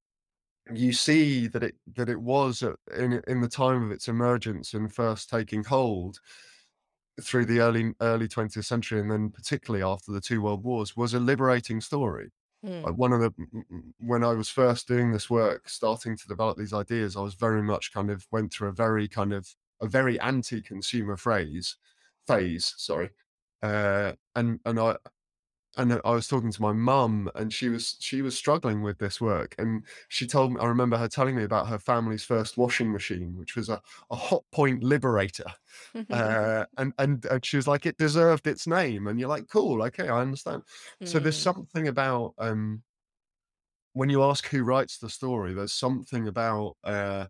You 0.70 0.92
see 0.92 1.48
that 1.48 1.62
it 1.62 1.74
that 1.94 2.08
it 2.08 2.20
was 2.20 2.62
in 2.96 3.22
in 3.26 3.40
the 3.40 3.48
time 3.48 3.82
of 3.84 3.90
its 3.90 4.08
emergence 4.08 4.74
and 4.74 4.92
first 4.92 5.28
taking 5.28 5.64
hold 5.64 6.20
through 7.20 7.46
the 7.46 7.60
early 7.60 7.92
early 8.00 8.28
20th 8.28 8.64
century, 8.64 9.00
and 9.00 9.10
then 9.10 9.30
particularly 9.30 9.82
after 9.82 10.12
the 10.12 10.20
two 10.20 10.42
world 10.42 10.62
wars, 10.64 10.96
was 10.96 11.14
a 11.14 11.20
liberating 11.20 11.80
story. 11.80 12.30
Mm. 12.64 12.94
one 12.94 13.12
of 13.12 13.20
the 13.20 13.32
when 13.98 14.22
I 14.22 14.34
was 14.34 14.48
first 14.48 14.86
doing 14.86 15.10
this 15.10 15.28
work, 15.28 15.68
starting 15.68 16.16
to 16.16 16.28
develop 16.28 16.56
these 16.56 16.72
ideas, 16.72 17.16
I 17.16 17.20
was 17.20 17.34
very 17.34 17.62
much 17.62 17.92
kind 17.92 18.08
of 18.08 18.24
went 18.30 18.52
through 18.52 18.68
a 18.68 18.72
very 18.72 19.08
kind 19.08 19.32
of 19.32 19.48
a 19.80 19.88
very 19.88 20.18
anti-consumer 20.20 21.16
phrase 21.16 21.76
phase. 22.28 22.72
Sorry, 22.76 23.10
uh, 23.62 24.12
and 24.36 24.60
and 24.64 24.78
I 24.78 24.96
and 25.76 26.00
I 26.04 26.10
was 26.10 26.28
talking 26.28 26.52
to 26.52 26.62
my 26.62 26.72
mum, 26.72 27.30
and 27.34 27.52
she 27.52 27.68
was 27.68 27.96
she 28.00 28.22
was 28.22 28.36
struggling 28.36 28.82
with 28.82 28.98
this 28.98 29.20
work, 29.20 29.54
and 29.58 29.84
she 30.08 30.26
told 30.26 30.52
me. 30.52 30.60
I 30.60 30.66
remember 30.66 30.96
her 30.98 31.08
telling 31.08 31.36
me 31.36 31.44
about 31.44 31.68
her 31.68 31.78
family's 31.78 32.24
first 32.24 32.56
washing 32.58 32.92
machine, 32.92 33.36
which 33.36 33.56
was 33.56 33.68
a, 33.68 33.80
a 34.10 34.16
Hotpoint 34.16 34.82
Liberator, 34.82 35.52
uh, 36.10 36.66
and, 36.78 36.92
and 36.98 37.24
and 37.26 37.44
she 37.44 37.56
was 37.56 37.68
like, 37.68 37.86
it 37.86 37.96
deserved 37.98 38.46
its 38.46 38.66
name, 38.66 39.06
and 39.08 39.18
you're 39.20 39.28
like, 39.28 39.48
cool, 39.48 39.82
okay, 39.84 40.08
I 40.08 40.20
understand. 40.22 40.64
So 41.04 41.18
there's 41.20 41.38
Mm. 41.38 41.42
something 41.42 41.88
about 41.88 42.34
um, 42.38 42.84
when 43.92 44.08
you 44.08 44.22
ask 44.22 44.46
who 44.48 44.64
writes 44.64 44.98
the 44.98 45.10
story, 45.10 45.52
there's 45.54 45.72
something 45.72 46.26
about 46.28 46.76
uh, 46.84 47.26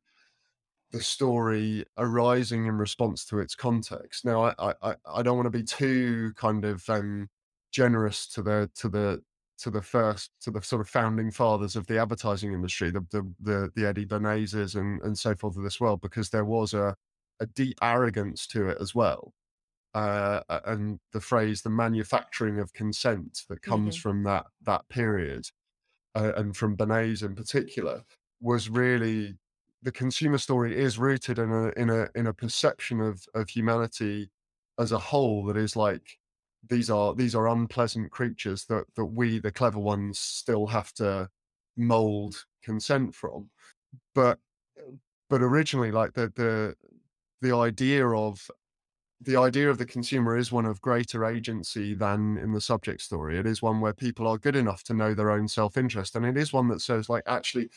the 0.92 1.02
story 1.02 1.84
arising 1.99 2.66
in 2.66 2.76
response 2.78 3.25
to 3.26 3.40
its 3.40 3.54
context. 3.54 4.25
Now, 4.25 4.44
I 4.46 4.54
I, 4.58 4.75
I 4.82 4.96
I 5.06 5.22
don't 5.22 5.37
want 5.37 5.46
to 5.46 5.58
be 5.58 5.64
too 5.64 6.32
kind 6.37 6.64
of 6.64 6.88
um, 6.90 7.30
generous 7.73 8.26
to 8.29 8.43
the 8.43 8.71
to 8.76 8.88
the 8.91 9.25
to 9.59 9.71
the 9.71 9.83
first 9.83 10.33
to 10.43 10.50
the 10.52 10.62
sort 10.62 10.81
of 10.83 10.88
founding 10.91 11.31
fathers 11.33 11.76
of 11.76 11.87
the 11.88 11.99
advertising 11.99 12.52
industry, 12.55 12.91
the 12.93 13.02
the 13.12 13.35
the, 13.41 13.73
the 13.76 13.87
Eddie 13.88 14.07
Bernays 14.07 14.55
and 14.76 15.02
and 15.02 15.19
so 15.19 15.35
forth 15.37 15.57
of 15.57 15.64
this 15.64 15.81
world, 15.81 16.00
because 16.02 16.31
there 16.31 16.45
was 16.47 16.75
a 16.75 16.97
a 17.41 17.47
deep 17.47 17.79
arrogance 17.83 18.47
to 18.49 18.69
it 18.69 18.79
as 18.81 18.95
well. 18.95 19.35
Uh, 19.95 20.43
and 20.67 21.00
the 21.12 21.21
phrase 21.21 21.62
"the 21.62 21.71
manufacturing 21.71 22.59
of 22.61 22.73
consent" 22.75 23.45
that 23.49 23.62
comes 23.62 23.97
Mhm. 23.97 24.02
from 24.02 24.25
that 24.25 24.47
that 24.62 24.88
period 24.88 25.47
uh, 26.14 26.33
and 26.37 26.57
from 26.57 26.76
Bernays 26.76 27.23
in 27.23 27.35
particular, 27.35 28.05
was 28.41 28.69
really 28.69 29.38
the 29.83 29.93
consumer 29.93 30.38
story 30.38 30.76
is 30.76 30.99
rooted 30.99 31.38
in 31.38 31.50
a 31.50 31.69
in 31.76 31.91
a 31.91 32.09
in 32.14 32.26
a 32.26 32.35
perception 32.35 33.00
of 33.00 33.26
of 33.35 33.49
humanity 33.50 34.31
as 34.79 34.93
a 34.93 34.99
whole 34.99 35.45
that 35.47 35.57
is 35.57 35.76
like 35.76 36.19
these 36.69 36.90
are 36.90 37.14
these 37.14 37.35
are 37.35 37.49
unpleasant 37.49 38.11
creatures 38.11 38.64
that 38.66 38.85
that 38.97 39.04
we 39.07 39.38
the 39.38 39.52
clever 39.52 39.78
ones 39.78 40.19
still 40.19 40.66
have 40.66 40.92
to 40.92 41.28
mold 41.76 42.45
consent 42.62 43.14
from 43.14 43.49
but 44.14 44.38
but 45.28 45.42
originally 45.42 45.90
like 45.90 46.12
the 46.12 46.33
the 46.37 46.75
the 47.40 47.54
idea 47.54 48.07
of 48.07 48.49
the 49.25 49.37
idea 49.37 49.71
of 49.71 49.78
the 49.78 49.87
consumer 49.87 50.37
is 50.37 50.50
one 50.50 50.66
of 50.66 50.81
greater 50.81 51.25
agency 51.25 51.95
than 51.95 52.37
in 52.38 52.52
the 52.52 52.61
subject 52.61 53.00
story. 53.00 53.38
It 53.38 53.47
is 53.47 53.62
one 53.62 53.81
where 53.81 53.92
people 53.92 54.27
are 54.27 54.38
good 54.38 54.57
enough 54.57 54.83
to 54.85 54.94
know 54.94 55.14
their 55.14 55.31
own 55.31 55.46
self 55.46 55.77
interest. 55.77 56.16
And 56.16 56.27
it 56.27 56.37
is 56.37 56.53
one 56.53 56.68
that 56.68 56.81
says, 56.81 57.09
like, 57.09 57.22
actually, 57.27 57.68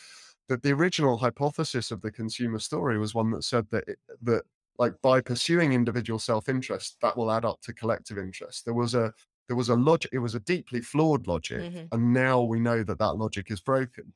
that 0.49 0.63
the 0.63 0.71
original 0.71 1.17
hypothesis 1.17 1.91
of 1.91 2.01
the 2.01 2.11
consumer 2.11 2.59
story 2.59 2.97
was 2.97 3.13
one 3.13 3.29
that 3.31 3.43
said 3.43 3.67
that, 3.71 3.87
it, 3.87 3.99
that 4.23 4.43
like, 4.77 5.01
by 5.01 5.21
pursuing 5.21 5.73
individual 5.73 6.19
self 6.19 6.49
interest, 6.49 6.97
that 7.01 7.17
will 7.17 7.31
add 7.31 7.45
up 7.45 7.61
to 7.61 7.73
collective 7.73 8.17
interest. 8.17 8.65
There 8.65 8.73
was 8.73 8.93
a 8.95 9.13
there 9.47 9.55
was 9.57 9.69
a 9.69 9.75
logic, 9.75 10.11
it 10.13 10.19
was 10.19 10.35
a 10.35 10.39
deeply 10.39 10.81
flawed 10.81 11.27
logic. 11.27 11.67
Mhm. 11.67 11.91
And 11.91 12.13
now 12.13 12.41
we 12.41 12.59
know 12.59 12.83
that 12.83 12.97
that 12.99 13.13
logic 13.17 13.51
is 13.51 13.61
broken. 13.61 14.13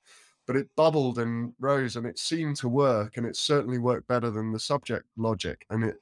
But 0.48 0.56
it 0.56 0.72
bubbled 0.76 1.20
and 1.20 1.54
rose 1.60 1.96
and 1.96 2.08
it 2.08 2.18
seemed 2.18 2.56
to 2.58 2.70
work. 2.70 3.16
And 3.18 3.26
it 3.28 3.36
certainly 3.36 3.78
worked 3.78 4.08
better 4.08 4.32
than 4.32 4.52
the 4.52 4.60
subject 4.60 5.06
logic. 5.18 5.66
And 5.70 5.84
it, 5.84 5.98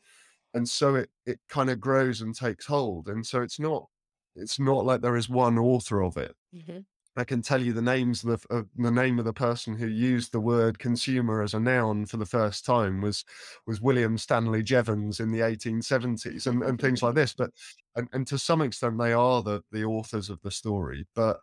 and 0.53 0.67
so 0.69 0.95
it 0.95 1.11
it 1.25 1.39
kind 1.49 1.69
of 1.69 1.79
grows 1.79 2.21
and 2.21 2.35
takes 2.35 2.65
hold 2.65 3.07
and 3.09 3.25
so 3.25 3.41
it's 3.41 3.59
not 3.59 3.89
it's 4.35 4.59
not 4.59 4.85
like 4.85 5.01
there 5.01 5.15
is 5.17 5.29
one 5.29 5.57
author 5.57 6.01
of 6.03 6.17
it 6.17 6.35
Mhm. 6.51 6.85
I 7.17 7.23
can 7.23 7.41
tell 7.41 7.61
you 7.61 7.73
the 7.73 7.81
names 7.81 8.23
of 8.23 8.41
the, 8.41 8.55
of 8.55 8.67
the 8.77 8.91
name 8.91 9.19
of 9.19 9.25
the 9.25 9.33
person 9.33 9.75
who 9.75 9.87
used 9.87 10.31
the 10.31 10.39
word 10.39 10.79
consumer 10.79 11.41
as 11.41 11.53
a 11.53 11.59
noun 11.59 12.05
for 12.05 12.17
the 12.17 12.25
first 12.25 12.65
time 12.65 13.01
was 13.01 13.25
was 13.65 13.81
william 13.81 14.17
stanley 14.17 14.63
jevons 14.63 15.19
in 15.19 15.31
the 15.31 15.39
1870s 15.39 16.47
and, 16.47 16.63
and 16.63 16.79
things 16.79 17.03
like 17.03 17.15
this 17.15 17.33
but 17.33 17.49
and, 17.95 18.07
and 18.13 18.27
to 18.27 18.37
some 18.37 18.61
extent 18.61 18.97
they 18.97 19.13
are 19.13 19.41
the 19.41 19.61
the 19.71 19.83
authors 19.83 20.29
of 20.29 20.41
the 20.41 20.51
story 20.51 21.05
but 21.15 21.37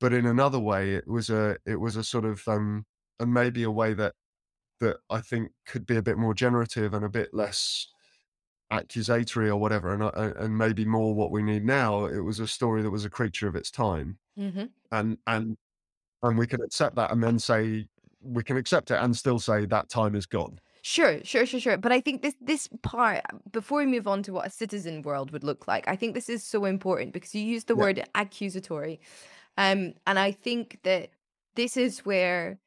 but 0.00 0.12
in 0.12 0.26
another 0.26 0.58
way 0.58 0.94
it 0.94 1.06
was 1.06 1.30
a 1.30 1.56
it 1.66 1.76
was 1.80 1.96
a 1.96 2.04
sort 2.04 2.24
of 2.24 2.46
um 2.48 2.84
and 3.20 3.32
maybe 3.32 3.62
a 3.62 3.70
way 3.70 3.94
that 3.94 4.14
that 4.80 4.98
i 5.10 5.20
think 5.20 5.50
could 5.66 5.86
be 5.86 5.96
a 5.96 6.02
bit 6.02 6.18
more 6.18 6.34
generative 6.34 6.94
and 6.94 7.04
a 7.04 7.08
bit 7.08 7.32
less 7.32 7.88
accusatory 8.70 9.48
or 9.50 9.56
whatever, 9.58 9.92
and 9.94 10.02
uh, 10.02 10.10
and 10.36 10.56
maybe 10.58 10.84
more 10.84 11.14
what 11.14 11.30
we 11.30 11.42
need 11.42 11.64
now. 11.64 12.06
It 12.06 12.20
was 12.20 12.40
a 12.40 12.48
story 12.48 12.82
that 12.82 12.90
was 12.90 13.04
a 13.04 13.10
creature 13.10 13.48
of 13.48 13.56
its 13.56 13.70
time, 13.70 14.18
Mhm. 14.36 14.72
and 14.92 15.18
and 15.26 15.56
and 16.22 16.38
we 16.38 16.46
can 16.48 16.62
accept 16.62 16.96
that, 16.96 17.12
and 17.12 17.22
then 17.24 17.38
say 17.40 17.88
we 18.22 18.44
can 18.44 18.56
accept 18.58 18.90
it 18.92 18.96
and 19.02 19.16
still 19.16 19.40
say 19.40 19.66
that 19.66 19.88
time 19.90 20.14
is 20.16 20.26
gone. 20.26 20.60
Sure, 20.82 21.22
sure, 21.24 21.44
sure, 21.44 21.60
sure. 21.60 21.76
But 21.76 21.92
I 21.92 22.00
think 22.00 22.22
this 22.22 22.36
this 22.40 22.68
part 22.82 23.24
before 23.50 23.78
we 23.80 23.86
move 23.86 24.06
on 24.06 24.22
to 24.22 24.32
what 24.32 24.46
a 24.46 24.50
citizen 24.50 25.02
world 25.02 25.32
would 25.32 25.42
look 25.44 25.66
like, 25.66 25.86
I 25.88 25.96
think 25.96 26.14
this 26.14 26.28
is 26.28 26.44
so 26.44 26.64
important 26.64 27.12
because 27.12 27.34
you 27.34 27.42
use 27.42 27.64
the 27.64 27.74
Yeah, 27.74 27.84
word 27.84 28.02
accusatory. 28.14 29.00
Um, 29.58 29.94
and 30.06 30.18
I 30.18 30.32
think 30.32 30.80
that 30.84 31.10
this 31.56 31.76
is 31.76 32.00
where 32.06 32.60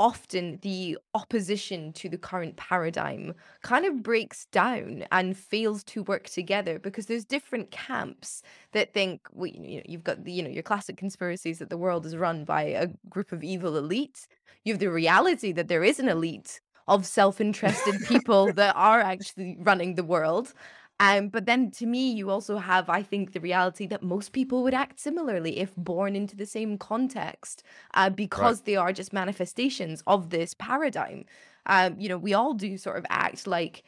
often 0.00 0.58
the 0.62 0.96
opposition 1.12 1.92
to 1.92 2.08
the 2.08 2.16
current 2.16 2.56
paradigm 2.56 3.34
kind 3.62 3.84
of 3.84 4.02
breaks 4.02 4.46
down 4.46 5.04
and 5.12 5.36
fails 5.36 5.84
to 5.84 6.02
work 6.04 6.26
together 6.26 6.78
because 6.78 7.04
there's 7.04 7.26
different 7.26 7.70
camps 7.70 8.42
that 8.72 8.94
think 8.94 9.28
well, 9.32 9.46
you 9.46 9.76
know 9.76 9.82
you've 9.84 10.02
got 10.02 10.24
the 10.24 10.32
you 10.32 10.42
know 10.42 10.48
your 10.48 10.62
classic 10.62 10.96
conspiracies 10.96 11.58
that 11.58 11.68
the 11.68 11.76
world 11.76 12.06
is 12.06 12.16
run 12.16 12.46
by 12.46 12.62
a 12.62 12.88
group 13.10 13.30
of 13.30 13.44
evil 13.44 13.72
elites. 13.72 14.26
You 14.64 14.72
have 14.72 14.80
the 14.80 14.90
reality 14.90 15.52
that 15.52 15.68
there 15.68 15.84
is 15.84 16.00
an 16.00 16.08
elite 16.08 16.62
of 16.88 17.04
self-interested 17.04 18.02
people 18.06 18.52
that 18.54 18.74
are 18.76 19.00
actually 19.00 19.58
running 19.60 19.96
the 19.96 20.02
world 20.04 20.54
um, 21.00 21.30
but 21.30 21.46
then 21.46 21.70
to 21.72 21.86
me, 21.86 22.12
you 22.12 22.28
also 22.28 22.58
have, 22.58 22.90
I 22.90 23.02
think, 23.02 23.32
the 23.32 23.40
reality 23.40 23.86
that 23.86 24.02
most 24.02 24.32
people 24.32 24.62
would 24.62 24.74
act 24.74 25.00
similarly 25.00 25.58
if 25.58 25.74
born 25.74 26.14
into 26.14 26.36
the 26.36 26.44
same 26.44 26.76
context, 26.76 27.62
uh, 27.94 28.02
right, 28.02 28.16
because 28.16 28.62
they 28.62 28.76
are 28.76 28.92
just 28.92 29.10
manifestations 29.14 30.02
of 30.06 30.28
this 30.28 30.52
paradigm. 30.52 31.24
Um, 31.64 31.96
you 31.98 32.10
know, 32.10 32.18
we 32.18 32.34
all 32.34 32.52
do 32.52 32.76
sort 32.76 32.98
of 32.98 33.06
act 33.08 33.46
like 33.46 33.82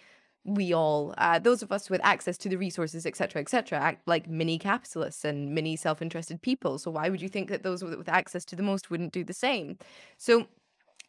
we 0.45 0.73
all, 0.73 1.15
uh, 1.19 1.39
those 1.39 1.63
of 1.63 1.71
us 1.71 1.91
with 1.91 2.01
access 2.03 2.39
to 2.39 2.49
the 2.49 2.57
resources, 2.57 3.05
et 3.05 3.15
cetera, 3.15 3.43
et 3.43 3.51
cetera, 3.51 3.79
act 3.79 4.09
like 4.09 4.27
mini 4.27 4.59
capitalists 4.59 5.23
and 5.23 5.55
mini 5.55 5.77
self 5.77 6.01
interested 6.01 6.41
people. 6.41 6.79
So 6.79 6.91
why 6.91 7.11
would 7.11 7.21
you 7.21 7.29
think 7.29 7.51
that 7.51 7.63
those 7.63 7.85
with 7.85 8.09
access 8.09 8.45
to 8.47 8.57
the 8.57 8.63
most 8.63 8.91
wouldn't 8.91 9.13
do 9.13 9.23
the 9.23 9.35
same? 9.35 9.77
So 10.17 10.47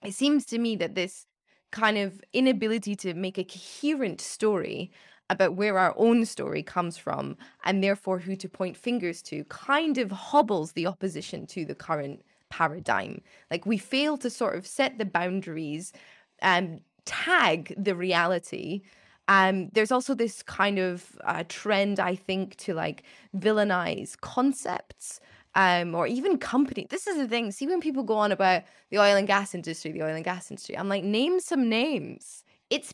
it 0.03 0.13
seems 0.13 0.45
to 0.47 0.59
me 0.59 0.75
that 0.75 0.95
this 0.95 1.27
kind 1.71 1.97
of 1.97 2.21
inability 2.33 2.95
to 2.97 3.13
make 3.13 3.37
a 3.37 3.45
coherent 3.45 4.19
story 4.21 4.91
about 5.29 5.55
where 5.55 5.77
our 5.77 5.93
own 5.97 6.25
story 6.25 6.61
comes 6.63 6.97
from 6.97 7.37
and 7.63 7.83
therefore 7.83 8.19
who 8.19 8.35
to 8.35 8.49
point 8.49 8.77
fingers 8.77 9.21
to 9.23 9.43
kind 9.45 9.97
of 9.97 10.11
hobbles 10.11 10.73
the 10.73 10.85
opposition 10.85 11.45
to 11.47 11.65
the 11.65 11.75
current 11.75 12.23
paradigm. 12.49 13.21
Like 13.49 13.65
we 13.65 13.77
fail 13.77 14.17
to 14.17 14.29
sort 14.29 14.55
of 14.55 14.67
set 14.67 14.97
the 14.97 15.05
boundaries 15.05 15.91
and 16.39 16.81
tag 17.05 17.73
the 17.77 17.95
reality. 17.95 18.81
Um, 19.27 19.69
there's 19.73 19.91
also 19.91 20.13
this 20.13 20.43
kind 20.43 20.77
of 20.77 21.17
uh, 21.23 21.43
trend, 21.47 21.99
I 21.99 22.15
think, 22.15 22.55
to 22.57 22.73
like 22.73 23.03
villainize 23.35 24.19
concepts 24.19 25.19
um, 25.55 25.95
or 25.95 26.07
even 26.07 26.37
company. 26.37 26.87
This 26.89 27.07
is 27.07 27.17
the 27.17 27.27
thing. 27.27 27.51
See, 27.51 27.67
when 27.67 27.79
people 27.79 28.03
go 28.03 28.17
on 28.17 28.31
about 28.31 28.63
the 28.89 28.99
oil 28.99 29.15
and 29.15 29.27
gas 29.27 29.55
industry, 29.55 29.91
the 29.91 30.03
oil 30.03 30.15
and 30.15 30.25
gas 30.25 30.51
industry, 30.51 30.77
I'm 30.77 30.89
like, 30.89 31.03
name 31.03 31.39
some 31.39 31.69
names. 31.69 32.43
It's 32.69 32.93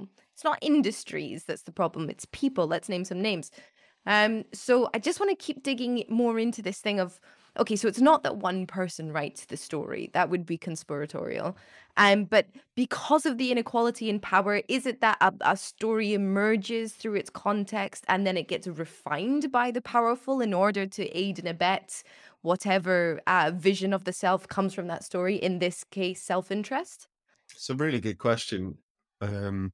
right. 0.00 0.08
It's 0.40 0.44
not 0.46 0.58
industries 0.62 1.44
that's 1.44 1.64
the 1.64 1.70
problem. 1.70 2.08
It's 2.08 2.24
people. 2.32 2.66
Let's 2.66 2.88
name 2.88 3.04
some 3.04 3.20
names. 3.20 3.50
Um, 4.06 4.46
so 4.54 4.88
I 4.94 4.98
just 4.98 5.20
want 5.20 5.28
to 5.28 5.36
keep 5.36 5.62
digging 5.62 6.02
more 6.08 6.38
into 6.38 6.62
this 6.62 6.78
thing 6.78 6.98
of 6.98 7.20
Okay, 7.58 7.76
so 7.76 7.88
it's 7.88 8.00
not 8.00 8.22
that 8.22 8.36
one 8.36 8.66
person 8.66 9.12
writes 9.12 9.44
the 9.44 9.56
story. 9.56 10.08
That 10.14 10.30
would 10.30 10.46
be 10.46 10.56
conspiratorial. 10.56 11.58
Um, 11.96 12.24
but 12.24 12.46
because 12.74 13.26
of 13.26 13.36
the 13.36 13.50
inequality 13.50 14.08
in 14.08 14.20
power, 14.20 14.62
is 14.68 14.86
it 14.86 15.00
that 15.00 15.18
a, 15.20 15.34
a 15.40 15.56
story 15.56 16.14
emerges 16.14 16.92
through 16.92 17.16
its 17.16 17.28
context 17.28 18.04
and 18.08 18.24
then 18.24 18.36
it 18.36 18.48
gets 18.48 18.66
refined 18.68 19.50
by 19.50 19.72
the 19.72 19.82
powerful 19.82 20.40
in 20.40 20.54
order 20.54 20.86
to 20.86 21.08
aid 21.08 21.40
and 21.40 21.48
abet 21.48 22.02
whatever 22.42 23.20
uh, 23.26 23.50
vision 23.52 23.92
of 23.92 24.04
the 24.04 24.12
self 24.12 24.46
comes 24.46 24.72
from 24.72 24.86
that 24.86 25.04
story? 25.04 25.34
In 25.34 25.58
this 25.58 25.84
case, 25.84 26.22
self 26.22 26.50
interest? 26.52 27.08
It's 27.52 27.68
a 27.68 27.74
really 27.74 28.00
good 28.00 28.18
question. 28.18 28.78
Um, 29.20 29.72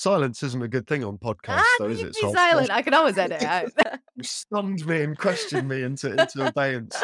silence 0.00 0.42
isn't 0.42 0.62
a 0.62 0.68
good 0.68 0.86
thing 0.86 1.04
on 1.04 1.18
podcasts, 1.18 1.58
Ah, 1.58 1.76
though, 1.78 1.88
is 1.88 2.02
it? 2.02 2.14
So 2.14 2.32
silent. 2.32 2.70
I 2.70 2.82
can 2.82 2.94
always 2.94 3.18
edit 3.18 3.42
it 3.42 3.48
out. 3.48 3.70
you 4.16 4.24
stunned 4.24 4.86
me 4.86 5.02
and 5.02 5.16
questioned 5.16 5.68
me 5.68 5.82
into 5.82 6.10
into 6.12 6.46
abeyance. 6.48 6.96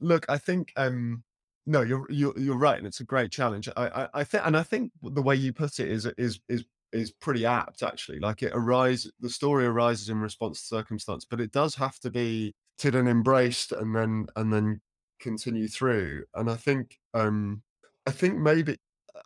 Look, 0.00 0.26
I 0.28 0.38
think 0.38 0.72
um 0.76 1.24
no, 1.66 1.82
you're 1.82 2.06
you're 2.10 2.38
you're 2.38 2.58
right, 2.58 2.76
and 2.78 2.86
it's 2.86 3.00
a 3.00 3.04
great 3.04 3.30
challenge. 3.30 3.68
I 3.76 3.86
I, 3.86 4.08
I 4.14 4.24
think, 4.24 4.46
and 4.46 4.56
I 4.56 4.62
think 4.62 4.92
the 5.02 5.22
way 5.22 5.36
you 5.36 5.52
put 5.52 5.80
it 5.80 5.88
is 5.88 6.06
is 6.18 6.40
is 6.48 6.64
is 6.92 7.10
pretty 7.10 7.46
apt 7.46 7.82
actually. 7.82 8.18
Like 8.18 8.42
it 8.42 8.52
arises, 8.54 9.12
the 9.20 9.30
story 9.30 9.64
arises 9.64 10.08
in 10.08 10.20
response 10.20 10.60
to 10.60 10.66
circumstance, 10.66 11.24
but 11.24 11.40
it 11.40 11.52
does 11.52 11.74
have 11.76 11.98
to 12.00 12.10
be 12.10 12.54
to 12.78 12.98
and 12.98 13.08
embraced 13.08 13.72
and 13.72 13.94
then 13.94 14.26
and 14.36 14.52
then 14.52 14.80
continue 15.20 15.68
through. 15.68 16.24
And 16.34 16.50
I 16.50 16.56
think 16.56 16.98
um 17.14 17.62
I 18.06 18.10
think 18.10 18.38
maybe 18.38 18.76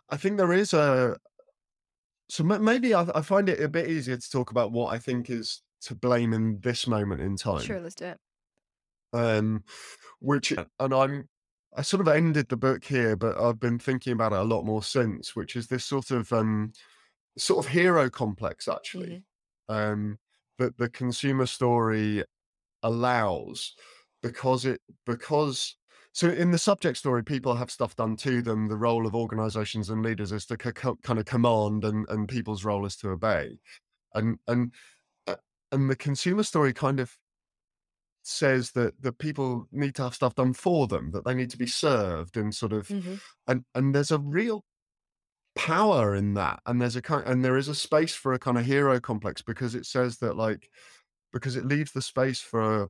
I 0.09 0.17
think 0.17 0.37
there 0.37 0.53
is 0.53 0.73
a 0.73 1.17
so 2.29 2.43
ma- 2.43 2.59
maybe 2.59 2.93
I, 2.93 3.07
I 3.15 3.21
find 3.21 3.49
it 3.49 3.61
a 3.61 3.69
bit 3.69 3.89
easier 3.89 4.17
to 4.17 4.29
talk 4.29 4.51
about 4.51 4.71
what 4.71 4.93
I 4.93 4.99
think 4.99 5.29
is 5.29 5.61
to 5.81 5.95
blame 5.95 6.33
in 6.33 6.59
this 6.61 6.87
moment 6.87 7.21
in 7.21 7.35
time. 7.35 7.61
sure, 7.61 7.79
let's 7.79 7.95
do 7.95 8.05
it. 8.05 8.19
Um, 9.13 9.63
which 10.19 10.51
and 10.51 10.93
I'm 10.93 11.29
I 11.75 11.81
sort 11.81 12.01
of 12.01 12.07
ended 12.07 12.49
the 12.49 12.57
book 12.57 12.83
here, 12.83 13.15
but 13.15 13.39
I've 13.39 13.59
been 13.59 13.79
thinking 13.79 14.13
about 14.13 14.33
it 14.33 14.39
a 14.39 14.43
lot 14.43 14.63
more 14.65 14.83
since, 14.83 15.35
which 15.35 15.55
is 15.55 15.67
this 15.67 15.85
sort 15.85 16.11
of 16.11 16.31
um 16.33 16.73
sort 17.37 17.65
of 17.65 17.71
hero 17.71 18.09
complex 18.09 18.67
actually. 18.67 19.23
Um 19.69 20.19
that 20.57 20.77
the 20.77 20.89
consumer 20.89 21.45
story 21.45 22.23
allows 22.83 23.75
because 24.21 24.65
it 24.65 24.81
because 25.05 25.77
so 26.17 26.31
in 26.31 26.49
the 26.49 26.57
subject 26.57 26.97
story 26.97 27.23
people 27.23 27.53
have 27.53 27.69
stuff 27.69 27.95
done 27.95 28.15
to 28.15 28.41
them. 28.41 28.69
The 28.69 28.75
role 28.75 29.05
of 29.05 29.13
organizations 29.13 29.91
and 29.91 30.01
leaders 30.01 30.31
is 30.31 30.47
to 30.47 30.57
kind 30.57 31.19
of 31.19 31.25
command 31.25 31.85
and 31.85 32.09
and 32.09 32.27
people's 32.27 32.65
role 32.65 32.87
is 32.87 32.95
to 32.97 33.11
obey. 33.11 33.59
And 34.15 34.39
and 34.47 34.73
uh, 35.27 35.35
and 35.71 35.91
the 35.91 35.95
consumer 35.95 36.41
story 36.41 36.73
kind 36.73 36.99
of 36.99 37.19
says 38.23 38.71
that 38.71 38.99
the 38.99 39.13
people 39.13 39.67
need 39.71 39.93
to 39.93 40.01
have 40.03 40.15
stuff 40.15 40.33
done 40.33 40.53
for 40.53 40.87
them 40.87 41.11
that 41.11 41.23
they 41.23 41.35
need 41.35 41.51
to 41.51 41.57
be 41.57 41.67
served 41.67 42.35
and 42.35 42.55
sort 42.55 42.73
of 42.73 42.87
Mhm. 42.87 43.21
and 43.47 43.63
and 43.75 43.93
there's 43.93 44.09
a 44.11 44.17
real 44.17 44.65
power 45.55 46.15
in 46.15 46.33
that. 46.35 46.61
And 46.65 46.81
there's 46.81 46.95
a 46.95 47.01
kind 47.01 47.25
and 47.27 47.45
there 47.45 47.57
is 47.57 47.67
a 47.67 47.75
space 47.75 48.15
for 48.15 48.33
a 48.33 48.39
kind 48.39 48.57
of 48.57 48.65
hero 48.65 48.99
complex 48.99 49.43
because 49.43 49.75
it 49.75 49.85
says 49.85 50.17
that 50.19 50.35
like 50.35 50.69
because 51.33 51.55
it 51.55 51.65
leaves 51.65 51.91
the 51.93 52.01
space 52.01 52.41
for 52.41 52.89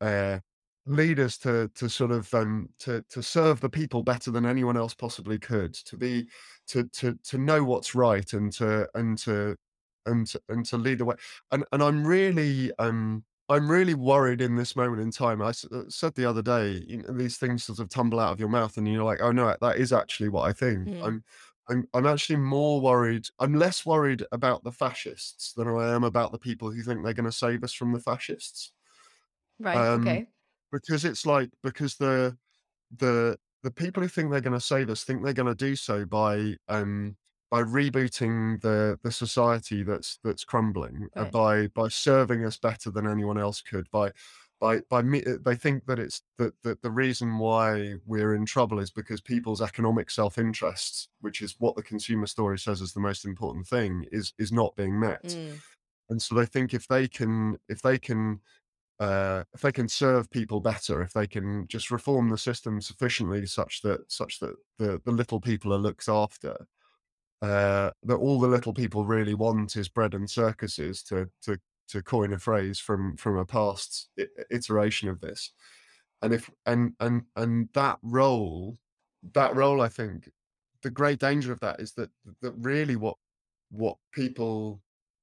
uh 0.00 0.40
leaders 0.86 1.38
to 1.38 1.68
to 1.74 1.88
sort 1.88 2.10
of 2.10 2.32
um 2.34 2.68
to 2.78 3.02
to 3.08 3.22
serve 3.22 3.60
the 3.60 3.70
people 3.70 4.02
better 4.02 4.30
than 4.30 4.44
anyone 4.44 4.76
else 4.76 4.94
possibly 4.94 5.38
could 5.38 5.72
to 5.74 5.96
be 5.96 6.28
to 6.66 6.84
to 6.88 7.14
to 7.22 7.38
know 7.38 7.62
what's 7.62 7.94
right 7.94 8.32
and 8.32 8.52
to 8.52 8.88
and 8.94 9.16
to 9.18 9.56
and 10.06 10.26
to, 10.26 10.42
and 10.48 10.64
to 10.66 10.76
lead 10.76 10.98
the 10.98 11.04
way 11.04 11.14
and 11.52 11.64
and 11.72 11.82
i'm 11.82 12.04
really 12.04 12.72
um 12.80 13.24
i'm 13.48 13.70
really 13.70 13.94
worried 13.94 14.40
in 14.40 14.56
this 14.56 14.74
moment 14.74 15.00
in 15.00 15.10
time 15.12 15.40
i 15.40 15.50
s- 15.50 15.64
uh, 15.66 15.84
said 15.88 16.14
the 16.16 16.24
other 16.24 16.42
day 16.42 16.82
you 16.88 16.98
know, 16.98 17.12
these 17.12 17.38
things 17.38 17.62
sort 17.64 17.78
of 17.78 17.88
tumble 17.88 18.18
out 18.18 18.32
of 18.32 18.40
your 18.40 18.48
mouth 18.48 18.76
and 18.76 18.88
you're 18.88 19.04
like 19.04 19.20
oh 19.20 19.30
no 19.30 19.56
that 19.60 19.76
is 19.76 19.92
actually 19.92 20.28
what 20.28 20.48
i 20.48 20.52
think 20.52 20.88
Mm. 20.88 21.02
i'm 21.02 21.24
I'm, 21.68 21.86
I'm 21.94 22.06
actually 22.06 22.36
more 22.36 22.80
worried. 22.80 23.28
I'm 23.38 23.54
less 23.54 23.86
worried 23.86 24.24
about 24.32 24.64
the 24.64 24.72
fascists 24.72 25.52
than 25.52 25.68
I 25.68 25.94
am 25.94 26.02
about 26.02 26.32
the 26.32 26.38
people 26.38 26.72
who 26.72 26.82
think 26.82 27.04
they're 27.04 27.14
going 27.14 27.24
to 27.24 27.30
save 27.30 27.62
us 27.62 27.72
from 27.72 27.92
the 27.92 28.00
fascists 28.00 28.72
Right. 29.58 29.88
um, 29.94 29.94
okay. 29.94 30.28
Because 30.72 31.04
it's 31.04 31.26
like 31.26 31.50
because 31.62 31.96
the 31.96 32.38
the 32.96 33.38
the 33.62 33.70
people 33.70 34.02
who 34.02 34.08
think 34.08 34.30
they're 34.30 34.40
going 34.40 34.52
to 34.58 34.60
save 34.60 34.90
us 34.90 35.04
think 35.04 35.22
they're 35.24 35.32
going 35.32 35.48
to 35.48 35.54
do 35.54 35.76
so 35.76 36.04
by 36.04 36.56
um 36.68 37.16
by 37.50 37.62
rebooting 37.62 38.60
the 38.62 38.98
the 39.02 39.12
society 39.12 39.82
that's 39.82 40.18
that's 40.24 40.44
crumbling 40.44 41.08
uh, 41.16 41.24
Right. 41.24 41.32
by 41.32 41.66
by 41.68 41.88
serving 41.88 42.44
us 42.44 42.56
better 42.58 42.90
than 42.90 43.06
anyone 43.06 43.38
else 43.38 43.60
could 43.62 43.90
by 43.90 44.12
by 44.60 44.80
by 44.88 45.02
me 45.02 45.22
uh, 45.24 45.36
they 45.44 45.56
think 45.56 45.86
that 45.86 45.98
it's 45.98 46.22
that 46.38 46.54
that 46.62 46.82
the 46.82 46.90
reason 46.90 47.38
why 47.38 47.94
we're 48.06 48.34
in 48.34 48.46
trouble 48.46 48.78
is 48.80 48.90
because 48.90 49.20
people's 49.20 49.60
economic 49.62 50.10
self-interest 50.10 51.08
which 51.20 51.42
is 51.42 51.56
what 51.58 51.76
the 51.76 51.82
consumer 51.82 52.26
story 52.26 52.58
says 52.58 52.80
is 52.80 52.92
the 52.94 53.00
most 53.00 53.24
important 53.24 53.66
thing 53.66 54.06
is 54.12 54.32
is 54.38 54.52
not 54.52 54.74
being 54.76 54.98
met 54.98 55.22
Mm. 55.24 55.62
and 56.10 56.20
so 56.22 56.34
they 56.34 56.46
think 56.46 56.74
if 56.74 56.86
they 56.88 57.08
can 57.08 57.58
if 57.68 57.82
they 57.82 57.98
can 57.98 58.40
uh, 59.02 59.42
if 59.52 59.60
they 59.62 59.72
can 59.72 59.88
serve 59.88 60.30
people 60.30 60.60
better, 60.60 61.02
if 61.02 61.12
they 61.12 61.26
can 61.26 61.66
just 61.66 61.90
reform 61.90 62.28
the 62.28 62.38
system 62.38 62.80
sufficiently 62.80 63.44
such 63.46 63.82
that 63.82 64.00
such 64.10 64.38
that 64.38 64.54
the, 64.78 65.00
the 65.04 65.10
little 65.10 65.40
people 65.40 65.74
are 65.74 65.78
looked 65.78 66.08
after, 66.08 66.54
uh, 67.42 67.90
that 68.04 68.14
all 68.14 68.38
the 68.38 68.46
little 68.46 68.72
people 68.72 69.04
really 69.04 69.34
want 69.34 69.74
is 69.74 69.88
bread 69.88 70.14
and 70.14 70.30
circuses 70.30 71.02
to 71.02 71.28
to 71.42 71.58
to 71.88 72.00
coin 72.00 72.32
a 72.32 72.38
phrase 72.38 72.78
from 72.78 73.16
from 73.16 73.38
a 73.38 73.44
past 73.44 74.08
iteration 74.52 75.08
of 75.08 75.20
this, 75.20 75.50
and 76.22 76.32
if 76.32 76.48
and 76.66 76.92
and 77.00 77.22
and 77.34 77.68
that 77.74 77.98
role, 78.02 78.78
that 79.34 79.56
role, 79.56 79.80
I 79.80 79.88
think, 79.88 80.30
the 80.84 80.90
great 80.90 81.18
danger 81.18 81.50
of 81.50 81.58
that 81.58 81.80
is 81.80 81.92
that 81.94 82.10
that 82.40 82.52
really 82.52 82.94
what 82.94 83.16
what 83.72 83.96
people 84.12 84.80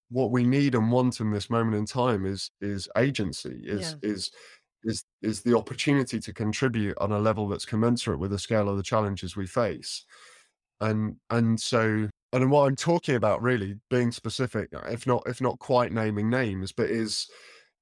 what 0.10 0.32
we 0.32 0.44
need 0.44 0.76
and 0.76 0.92
want 0.92 1.20
in 1.20 1.32
this 1.32 1.50
moment 1.50 1.76
in 1.76 1.86
time 1.86 2.26
is 2.26 2.52
is 2.62 2.88
agency 2.98 3.62
is 3.64 3.96
is 4.02 4.32
is 4.84 5.04
is 5.22 5.42
the 5.42 5.58
opportunity 5.58 6.20
to 6.20 6.34
contribute 6.34 6.98
on 7.00 7.12
a 7.12 7.20
level 7.20 7.48
that's 7.48 7.66
commensurate 7.66 8.20
with 8.20 8.32
the 8.32 8.40
scale 8.40 8.70
of 8.70 8.78
the 8.78 8.84
challenges 8.84 9.36
we 9.36 9.46
face. 9.46 10.06
And 10.82 11.18
and 11.30 11.60
so 11.60 12.10
and 12.34 12.52
what 12.52 12.68
i'm 12.68 12.76
talking 12.76 13.16
about 13.16 13.42
really 13.42 13.76
being 13.90 14.12
specific 14.12 14.70
if 14.88 15.08
not 15.08 15.24
if 15.26 15.42
not 15.42 15.60
quite 15.60 15.92
naming 15.92 16.30
names 16.30 16.72
but 16.72 16.90
is 16.90 17.28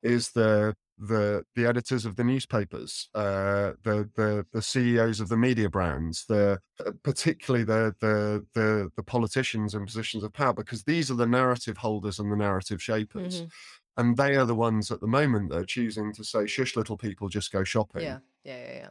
is 0.03 0.31
the 0.31 0.73
the 0.97 1.43
the 1.55 1.65
editors 1.65 2.05
of 2.05 2.15
the 2.15 2.23
newspapers 2.23 3.09
uh 3.13 3.73
the 3.83 4.09
the 4.15 4.45
the 4.51 4.61
ceos 4.61 5.19
of 5.19 5.29
the 5.29 5.37
media 5.37 5.69
brands 5.69 6.25
the 6.27 6.59
uh, 6.85 6.91
particularly 7.03 7.63
the 7.63 7.95
the 8.01 8.45
the 8.55 8.89
the 8.95 9.03
politicians 9.03 9.75
in 9.75 9.85
positions 9.85 10.23
of 10.23 10.33
power 10.33 10.53
because 10.53 10.83
these 10.85 11.11
are 11.11 11.15
the 11.15 11.27
narrative 11.27 11.77
holders 11.77 12.19
and 12.19 12.31
the 12.31 12.35
narrative 12.35 12.81
shapers 12.81 13.43
Mhm. 13.43 13.51
and 13.97 14.17
they 14.17 14.35
are 14.35 14.45
the 14.45 14.55
ones 14.55 14.91
at 14.91 14.99
the 15.01 15.07
moment 15.07 15.49
that 15.51 15.57
are 15.59 15.65
choosing 15.65 16.13
to 16.13 16.23
say 16.23 16.47
shush 16.47 16.75
little 16.75 16.97
people 16.97 17.29
just 17.29 17.51
go 17.51 17.63
shopping 17.63 18.01
Yeah. 18.03 18.19
Yeah. 18.43 18.57
Yeah. 18.57 18.73
Yeah. 18.73 18.89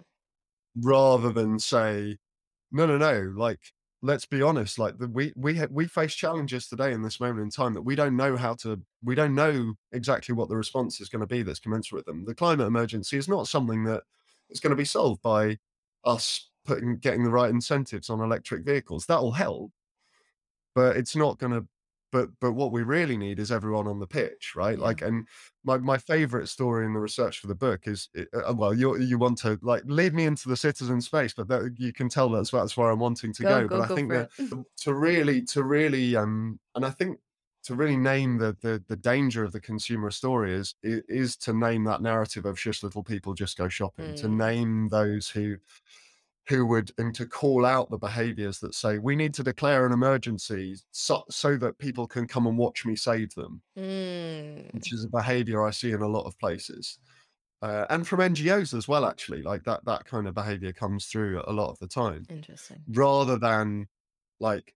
rather 0.76 1.32
than 1.32 1.58
say 1.58 2.18
no 2.72 2.86
no 2.86 2.98
no 2.98 3.32
like 3.36 3.72
let's 4.06 4.24
be 4.24 4.42
honest 4.42 4.78
like 4.78 4.98
the, 4.98 5.08
we 5.08 5.32
we 5.36 5.56
ha- 5.56 5.66
we 5.70 5.86
face 5.86 6.14
challenges 6.14 6.68
today 6.68 6.92
in 6.92 7.02
this 7.02 7.20
moment 7.20 7.40
in 7.40 7.50
time 7.50 7.74
that 7.74 7.82
we 7.82 7.94
don't 7.94 8.16
know 8.16 8.36
how 8.36 8.54
to 8.54 8.80
we 9.04 9.14
don't 9.14 9.34
know 9.34 9.74
exactly 9.92 10.34
what 10.34 10.48
the 10.48 10.56
response 10.56 11.00
is 11.00 11.08
going 11.08 11.20
to 11.20 11.26
be 11.26 11.42
that's 11.42 11.58
commensurate 11.58 12.00
with 12.00 12.06
them. 12.06 12.24
The 12.24 12.34
climate 12.34 12.66
emergency 12.66 13.16
is 13.16 13.28
not 13.28 13.48
something 13.48 13.84
that 13.84 14.02
is 14.50 14.60
going 14.60 14.70
to 14.70 14.76
be 14.76 14.84
solved 14.84 15.22
by 15.22 15.58
us 16.04 16.48
putting 16.64 16.96
getting 16.98 17.24
the 17.24 17.30
right 17.30 17.50
incentives 17.50 18.08
on 18.08 18.20
electric 18.20 18.64
vehicles. 18.64 19.06
That 19.06 19.22
will 19.22 19.32
help 19.32 19.72
but 20.76 20.96
it's 20.98 21.16
not 21.16 21.38
going 21.38 21.52
to 21.52 21.66
but 22.12 22.28
but 22.40 22.52
what 22.52 22.72
we 22.72 22.82
really 22.82 23.16
need 23.16 23.38
is 23.38 23.50
everyone 23.52 23.86
on 23.86 23.98
the 23.98 24.06
pitch 24.06 24.54
right 24.56 24.78
like 24.78 25.02
and 25.02 25.26
my 25.64 25.76
my 25.78 25.98
favorite 25.98 26.46
story 26.48 26.86
in 26.86 26.92
the 26.92 27.00
research 27.00 27.38
for 27.38 27.46
the 27.46 27.54
book 27.54 27.86
is 27.86 28.08
uh, 28.34 28.54
well 28.54 28.72
you 28.74 28.98
you 28.98 29.18
want 29.18 29.38
to 29.38 29.58
like 29.62 29.82
lead 29.86 30.14
me 30.14 30.24
into 30.24 30.48
the 30.48 30.56
citizen 30.56 31.00
space 31.00 31.34
but 31.34 31.48
that 31.48 31.74
you 31.78 31.92
can 31.92 32.08
tell 32.08 32.28
that's 32.28 32.50
that's 32.50 32.76
where 32.76 32.90
i'm 32.90 32.98
wanting 33.00 33.32
to 33.32 33.44
Go, 33.44 33.62
go, 33.62 33.64
go, 33.64 33.68
but 33.68 33.80
go 33.80 33.84
i 33.84 33.88
think 33.88 34.10
that 34.12 34.28
it. 34.38 34.66
to 34.76 34.94
really 34.94 35.42
to 35.42 35.62
really 35.64 36.16
um 36.16 36.58
and 36.74 36.84
i 36.86 36.90
think 36.90 37.18
to 37.64 37.74
really 37.74 37.96
name 37.96 38.38
the 38.38 38.56
the 38.60 38.82
the 38.86 38.96
danger 38.96 39.42
of 39.42 39.52
the 39.52 39.60
consumer 39.60 40.10
story 40.10 40.52
is 40.52 40.74
is 40.82 41.36
to 41.36 41.52
name 41.52 41.84
that 41.84 42.00
narrative 42.00 42.44
of 42.44 42.56
just 42.58 42.82
little 42.84 43.02
people 43.02 43.34
just 43.34 43.56
go 43.58 43.68
shopping 43.68 44.14
to 44.14 44.28
Mm. 44.28 44.36
name 44.36 44.88
those 44.88 45.28
who 45.30 45.56
who 46.48 46.64
would 46.66 46.92
and 46.98 47.14
to 47.14 47.26
call 47.26 47.64
out 47.66 47.90
the 47.90 47.98
behaviors 47.98 48.60
that 48.60 48.74
say 48.74 48.98
we 48.98 49.16
need 49.16 49.34
to 49.34 49.42
declare 49.42 49.84
an 49.86 49.92
emergency 49.92 50.76
so, 50.92 51.24
so 51.30 51.56
that 51.56 51.78
people 51.78 52.06
can 52.06 52.26
come 52.26 52.46
and 52.46 52.56
watch 52.58 52.84
me 52.86 52.96
save 52.96 53.34
them 53.34 53.62
Mm. 53.76 54.72
which 54.74 54.92
is 54.92 55.04
a 55.04 55.08
behavior 55.08 55.64
i 55.66 55.70
see 55.70 55.92
in 55.92 56.02
a 56.02 56.08
lot 56.08 56.24
of 56.26 56.38
places 56.38 56.98
uh, 57.62 57.86
and 57.90 58.06
from 58.06 58.20
ngos 58.20 58.74
as 58.76 58.86
well 58.88 59.04
actually 59.04 59.42
like 59.42 59.64
that 59.64 59.84
that 59.84 60.04
kind 60.04 60.26
of 60.28 60.34
behavior 60.34 60.72
comes 60.72 61.06
through 61.06 61.42
a 61.46 61.52
lot 61.52 61.70
of 61.70 61.78
the 61.78 61.88
time 61.88 62.24
Interesting. 62.28 62.82
rather 62.88 63.38
than 63.38 63.86
like 64.40 64.74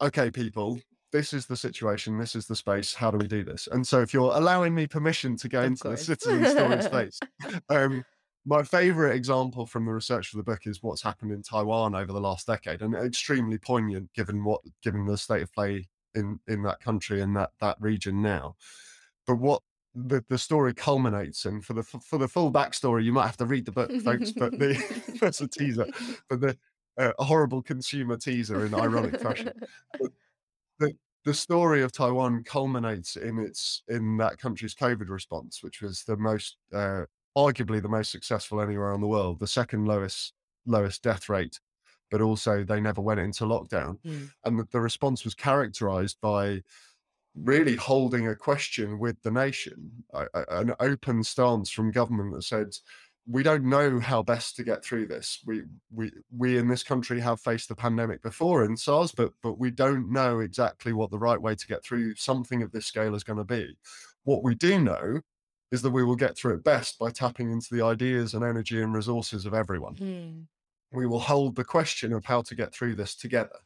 okay 0.00 0.30
people 0.30 0.78
this 1.12 1.32
is 1.32 1.46
the 1.46 1.56
situation 1.56 2.18
this 2.18 2.36
is 2.36 2.46
the 2.46 2.54
space 2.56 2.94
how 2.94 3.10
do 3.10 3.18
we 3.18 3.26
do 3.26 3.42
this 3.44 3.66
and 3.72 3.86
so 3.86 4.00
if 4.00 4.12
you're 4.14 4.32
allowing 4.36 4.74
me 4.74 4.86
permission 4.86 5.36
to 5.36 5.48
go 5.48 5.60
Of 5.60 5.66
into 5.66 5.84
the 5.84 5.90
course. 5.90 6.06
citizen 6.06 6.44
story 6.46 6.82
space 6.82 7.18
um 7.70 8.04
my 8.48 8.62
favorite 8.62 9.14
example 9.14 9.66
from 9.66 9.84
the 9.84 9.92
research 9.92 10.28
for 10.28 10.38
the 10.38 10.42
book 10.42 10.66
is 10.66 10.82
what's 10.82 11.02
happened 11.02 11.32
in 11.32 11.42
Taiwan 11.42 11.94
over 11.94 12.12
the 12.12 12.20
last 12.20 12.46
decade, 12.46 12.80
and 12.80 12.94
extremely 12.94 13.58
poignant 13.58 14.10
given 14.14 14.42
what 14.42 14.62
given 14.82 15.04
the 15.04 15.18
state 15.18 15.42
of 15.42 15.52
play 15.52 15.86
in 16.14 16.40
in 16.48 16.62
that 16.62 16.80
country 16.80 17.20
and 17.20 17.36
that 17.36 17.50
that 17.60 17.76
region 17.78 18.22
now. 18.22 18.56
But 19.26 19.36
what 19.36 19.62
the, 19.94 20.24
the 20.28 20.38
story 20.38 20.72
culminates 20.72 21.44
in 21.44 21.60
for 21.60 21.74
the 21.74 21.82
for 21.82 22.16
the 22.16 22.26
full 22.28 22.50
backstory, 22.50 23.04
you 23.04 23.12
might 23.12 23.26
have 23.26 23.36
to 23.36 23.46
read 23.46 23.66
the 23.66 23.72
book, 23.72 23.92
folks. 24.00 24.32
But 24.32 24.52
the 24.52 25.18
that's 25.20 25.42
a 25.42 25.48
teaser, 25.48 25.86
but 26.30 26.40
the 26.40 26.56
uh, 26.98 27.12
a 27.18 27.24
horrible 27.24 27.60
consumer 27.60 28.16
teaser 28.16 28.64
in 28.64 28.74
ironic 28.74 29.20
fashion. 29.20 29.52
But 30.00 30.10
the 30.78 30.92
the 31.26 31.34
story 31.34 31.82
of 31.82 31.92
Taiwan 31.92 32.44
culminates 32.44 33.16
in 33.16 33.38
its 33.38 33.82
in 33.88 34.16
that 34.16 34.38
country's 34.38 34.74
COVID 34.74 35.10
response, 35.10 35.62
which 35.62 35.82
was 35.82 36.04
the 36.04 36.16
most 36.16 36.56
uh, 36.72 37.02
arguably 37.44 37.80
the 37.80 37.88
most 37.98 38.10
successful 38.10 38.60
anywhere 38.60 38.92
in 38.94 39.00
the 39.00 39.06
world, 39.16 39.38
the 39.38 39.46
second 39.60 39.86
lowest 39.86 40.34
lowest 40.66 41.02
death 41.02 41.28
rate, 41.28 41.56
but 42.10 42.20
also 42.20 42.62
they 42.64 42.80
never 42.80 43.00
went 43.00 43.20
into 43.20 43.44
lockdown, 43.44 43.98
Mm. 44.04 44.30
and 44.44 44.58
the, 44.58 44.66
the 44.72 44.80
response 44.80 45.24
was 45.24 45.34
characterized 45.34 46.18
by 46.20 46.62
really 47.34 47.76
holding 47.76 48.26
a 48.28 48.34
question 48.48 48.98
with 48.98 49.16
the 49.22 49.30
nation, 49.30 50.04
a- 50.12 50.26
a- 50.34 50.60
an 50.60 50.74
open 50.80 51.22
stance 51.22 51.70
from 51.70 51.90
government 52.00 52.34
that 52.34 52.42
said, 52.42 52.70
"We 53.26 53.42
don't 53.44 53.64
know 53.74 54.00
how 54.00 54.22
best 54.22 54.56
to 54.56 54.64
get 54.64 54.84
through 54.84 55.06
this. 55.06 55.40
We 55.46 55.56
we 55.98 56.10
we 56.36 56.58
in 56.58 56.66
this 56.68 56.82
country 56.82 57.20
have 57.20 57.40
faced 57.40 57.68
the 57.68 57.76
pandemic 57.76 58.20
before 58.22 58.64
in 58.64 58.76
SARS, 58.76 59.12
but 59.12 59.32
but 59.42 59.58
we 59.58 59.70
don't 59.70 60.10
know 60.10 60.40
exactly 60.40 60.92
what 60.92 61.10
the 61.10 61.18
right 61.28 61.40
way 61.46 61.54
to 61.54 61.66
get 61.72 61.84
through 61.84 62.14
something 62.16 62.62
of 62.62 62.72
this 62.72 62.86
scale 62.86 63.14
is 63.14 63.24
going 63.28 63.38
to 63.38 63.44
be. 63.58 63.76
What 64.24 64.42
we 64.42 64.54
do 64.54 64.80
know." 64.80 65.20
Is 65.70 65.82
that 65.82 65.90
we 65.90 66.02
will 66.04 66.16
get 66.16 66.36
through 66.36 66.54
it 66.54 66.64
best 66.64 66.98
by 66.98 67.10
tapping 67.10 67.50
into 67.52 67.68
the 67.74 67.82
ideas 67.82 68.34
and 68.34 68.42
energy 68.42 68.80
and 68.80 68.94
resources 68.94 69.44
of 69.46 69.52
everyone 69.54 69.94
Mm. 69.96 70.46
we 70.92 71.06
will 71.06 71.20
hold 71.20 71.56
the 71.56 71.64
question 71.64 72.12
of 72.12 72.24
how 72.24 72.40
to 72.42 72.54
get 72.54 72.72
through 72.74 72.94
this 72.94 73.14
together 73.14 73.58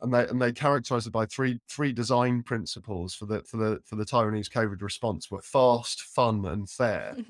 and 0.00 0.12
they 0.12 0.26
and 0.26 0.40
they 0.40 0.52
characterize 0.52 1.06
it 1.06 1.12
by 1.12 1.26
three 1.26 1.58
three 1.68 1.92
design 1.92 2.42
principles 2.42 3.14
for 3.14 3.26
the 3.26 3.42
for 3.44 3.56
the 3.56 3.80
for 3.84 3.96
the 3.96 4.04
Taiwanese 4.04 4.50
COVID 4.50 4.82
response 4.82 5.30
were 5.30 5.40
fast, 5.42 6.02
fun, 6.02 6.44
and 6.46 6.68
fair. 6.68 7.16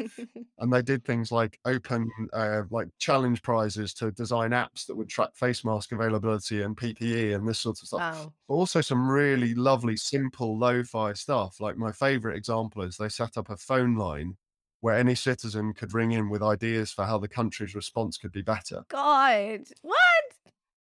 And 0.59 0.73
they 0.73 0.81
did 0.81 1.05
things 1.05 1.31
like 1.31 1.61
open 1.67 2.09
uh, 2.33 2.63
like 2.71 2.89
challenge 2.99 3.43
prizes 3.43 3.93
to 3.95 4.11
design 4.11 4.53
apps 4.53 4.87
that 4.87 4.97
would 4.97 5.09
track 5.09 5.35
face 5.35 5.67
mask 5.67 5.93
availability 5.93 6.63
and 6.63 6.75
PPE 6.75 7.35
and 7.35 7.47
this 7.47 7.59
sort 7.59 7.79
of 7.83 7.89
stuff. 7.89 8.01
wow. 8.01 8.33
But 8.49 8.55
also 8.55 8.81
some 8.81 9.07
really 9.07 9.55
lovely, 9.55 9.99
simple 9.99 10.59
lo-fi 10.59 11.13
stuff. 11.13 11.61
Like 11.61 11.77
my 11.77 11.93
favorite 11.93 12.39
example 12.39 12.83
is 12.83 12.97
they 12.97 13.11
set 13.11 13.37
up 13.37 13.51
a 13.51 13.57
phone 13.59 13.97
line 13.97 14.39
where 14.81 14.97
any 14.97 15.15
citizen 15.15 15.75
could 15.75 15.93
ring 15.93 16.13
in 16.13 16.31
with 16.31 16.43
ideas 16.43 16.91
for 16.91 17.05
how 17.05 17.19
the 17.19 17.29
country's 17.29 17.75
response 17.75 18.17
could 18.17 18.33
be 18.33 18.43
better 18.43 18.83
God. 18.89 19.65
What? 19.83 19.97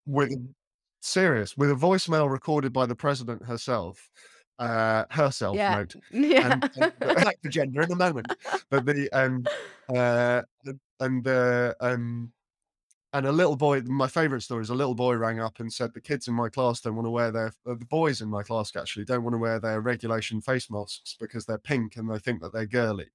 with 0.05 0.31
serious 1.03 1.57
with 1.57 1.69
a 1.71 1.75
voicemail 1.75 2.31
recorded 2.31 2.71
by 2.73 2.85
the 2.85 2.95
president 2.95 3.43
herself 3.43 4.09
uh 4.59 5.03
herself 5.11 5.55
Yeah. 5.57 5.75
note 5.77 5.95
Yeah. 6.11 6.47
and, 6.47 6.65
and 6.75 7.23
back 7.23 7.41
to 7.43 7.49
gender 7.49 7.81
in 7.81 7.91
a 7.91 7.95
moment 7.95 8.33
but 8.69 8.85
the 8.85 9.09
um 9.11 9.49
uh 9.93 10.43
and 10.99 11.23
the 11.23 11.75
um 11.81 12.31
and 13.11 13.25
a 13.27 13.31
little 13.31 13.55
boy 13.55 13.81
my 13.81 14.07
favorite 14.07 14.41
story 14.41 14.61
is 14.61 14.69
a 14.69 14.75
little 14.75 14.95
boy 14.95 15.15
rang 15.15 15.39
up 15.39 15.59
and 15.59 15.71
said 15.73 15.93
the 15.93 16.01
kids 16.01 16.27
in 16.27 16.33
my 16.33 16.49
class 16.49 16.81
don't 16.81 16.95
want 16.95 17.05
to 17.05 17.11
wear 17.11 17.31
their 17.31 17.47
uh, 17.67 17.75
the 17.75 17.85
boys 17.85 18.21
in 18.21 18.29
my 18.29 18.43
class 18.43 18.75
actually 18.75 19.05
don't 19.05 19.23
want 19.23 19.33
to 19.33 19.37
wear 19.39 19.59
their 19.59 19.81
regulation 19.81 20.41
face 20.41 20.69
masks 20.69 21.15
because 21.19 21.45
they're 21.45 21.57
pink 21.57 21.95
and 21.97 22.09
they 22.09 22.19
think 22.19 22.41
that 22.41 22.53
they're 22.53 22.65
girly 22.65 23.07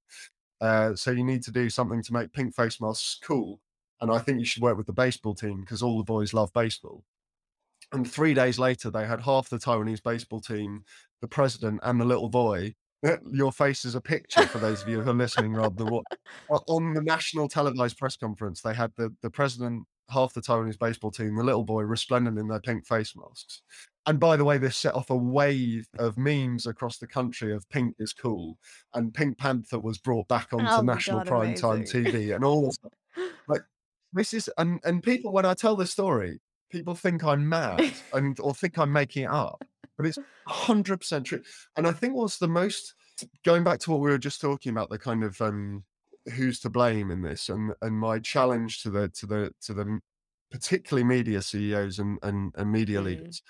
uh 0.61 0.95
so 0.95 1.11
you 1.11 1.23
need 1.23 1.43
to 1.43 1.51
do 1.51 1.69
something 1.69 2.03
to 2.03 2.13
make 2.13 2.33
pink 2.33 2.53
face 2.55 2.79
masks 2.81 3.19
cool 3.23 3.59
and 4.01 4.11
i 4.11 4.19
think 4.19 4.39
you 4.39 4.45
should 4.45 4.63
work 4.63 4.77
with 4.77 4.87
the 4.87 4.93
baseball 4.93 5.33
team 5.35 5.61
because 5.61 5.81
all 5.81 5.97
the 5.97 6.03
boys 6.03 6.33
love 6.33 6.51
baseball 6.53 7.03
and 7.91 8.09
three 8.09 8.33
days 8.33 8.59
later, 8.59 8.89
they 8.89 9.05
had 9.05 9.21
half 9.21 9.49
the 9.49 9.57
Taiwanese 9.57 10.03
baseball 10.03 10.39
team, 10.41 10.83
the 11.21 11.27
president, 11.27 11.79
and 11.83 11.99
the 11.99 12.05
little 12.05 12.29
boy. 12.29 12.75
Eh, 13.03 13.15
your 13.31 13.51
face 13.51 13.85
is 13.85 13.95
a 13.95 14.01
picture 14.01 14.45
for 14.47 14.57
those 14.57 14.81
of 14.81 14.89
you 14.89 15.01
who 15.01 15.09
are 15.09 15.13
listening 15.13 15.53
rather 15.53 15.75
than 15.75 15.87
what. 15.87 16.03
On 16.67 16.93
the 16.93 17.01
national 17.01 17.47
televised 17.47 17.97
press 17.97 18.17
conference, 18.17 18.61
they 18.61 18.73
had 18.73 18.91
the, 18.97 19.13
the 19.21 19.29
president, 19.29 19.83
half 20.09 20.33
the 20.33 20.41
Taiwanese 20.41 20.77
baseball 20.77 21.11
team, 21.11 21.35
the 21.35 21.43
little 21.43 21.63
boy 21.63 21.83
resplendent 21.83 22.37
in 22.37 22.47
their 22.47 22.59
pink 22.59 22.85
face 22.85 23.15
masks. 23.15 23.61
And 24.05 24.19
by 24.19 24.37
the 24.37 24.43
way, 24.45 24.57
this 24.57 24.75
set 24.75 24.95
off 24.95 25.09
a 25.09 25.15
wave 25.15 25.87
of 25.97 26.17
memes 26.17 26.65
across 26.65 26.97
the 26.97 27.07
country 27.07 27.53
of 27.53 27.69
pink 27.69 27.95
is 27.99 28.11
cool. 28.11 28.57
And 28.93 29.13
Pink 29.13 29.37
Panther 29.37 29.79
was 29.79 29.97
brought 29.97 30.27
back 30.27 30.51
onto 30.51 30.65
Oh 30.65 30.81
national 30.81 31.19
God, 31.19 31.27
prime 31.27 31.55
time. 31.55 31.83
TV 31.83 32.35
and 32.35 32.43
all 32.43 32.65
this. 32.65 32.79
Like 33.47 33.61
this 34.11 34.33
is 34.33 34.49
and 34.57 34.79
and 34.83 35.03
people 35.03 35.31
when 35.31 35.45
I 35.45 35.53
tell 35.53 35.75
this 35.75 35.91
story, 35.91 36.39
people 36.69 36.95
think 36.95 37.23
I'm 37.23 37.47
mad 37.47 37.81
and 38.13 38.39
or 38.39 38.53
think 38.53 38.77
I'm 38.77 38.91
making 38.91 39.23
it 39.23 39.29
up, 39.31 39.61
but 39.97 40.05
it's 40.05 40.19
hundred 40.47 40.97
percent 40.97 41.25
true. 41.25 41.41
And 41.75 41.87
I 41.87 41.91
think 41.91 42.15
what's 42.15 42.37
the 42.37 42.47
most 42.47 42.95
going 43.43 43.63
back 43.63 43.79
to 43.79 43.91
what 43.91 43.99
we 43.99 44.09
were 44.09 44.17
just 44.17 44.41
talking 44.41 44.71
about, 44.71 44.89
the 44.89 44.99
kind 44.99 45.23
of 45.23 45.39
um 45.41 45.83
who's 46.35 46.59
to 46.61 46.69
blame 46.69 47.11
in 47.11 47.21
this, 47.21 47.49
and 47.49 47.73
and 47.81 47.95
my 47.97 48.19
challenge 48.19 48.81
to 48.83 48.89
the 48.89 49.09
to 49.09 49.25
the 49.25 49.53
to 49.61 49.73
the 49.73 49.99
particularly 50.51 51.03
media 51.03 51.41
CEOs 51.41 51.99
and 51.99 52.17
and, 52.23 52.53
and 52.55 52.71
media 52.71 52.99
Mm. 52.99 53.05
leaders, 53.05 53.41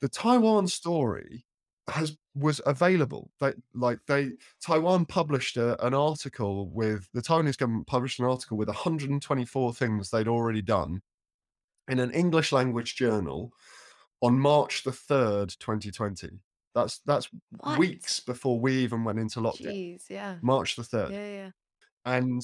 the 0.00 0.08
Taiwan 0.08 0.66
story 0.68 1.44
has 1.88 2.16
was 2.34 2.60
available. 2.66 3.30
They 3.40 3.52
like 3.74 4.00
they 4.08 4.32
Taiwan 4.60 5.06
published 5.06 5.56
a, 5.56 5.84
an 5.86 5.94
article 5.94 6.68
with 6.70 7.08
the 7.14 7.22
Taiwanese 7.22 7.58
government 7.58 7.86
published 7.86 8.18
an 8.18 8.26
article 8.26 8.56
with 8.56 8.68
124 8.68 9.74
things 9.74 10.10
they'd 10.10 10.28
already 10.28 10.62
done 10.62 11.02
in 11.88 11.98
an 11.98 12.10
English 12.12 12.52
language 12.52 12.96
journal 12.96 13.52
on 14.22 14.38
March 14.38 14.84
the 14.84 14.92
3rd, 14.92 15.58
2020. 15.58 16.40
That's 16.74 17.00
that's 17.00 17.28
What? 17.60 17.78
weeks 17.78 18.20
before 18.20 18.60
we 18.60 18.74
even 18.78 19.04
went 19.04 19.18
into 19.18 19.40
lockdown. 19.40 19.74
Jeez. 19.74 20.10
Yeah. 20.10 20.38
March 20.42 20.76
the 20.76 20.82
3rd. 20.82 21.10
Yeah. 21.12 21.28
Yeah. 21.28 21.50
And 22.04 22.42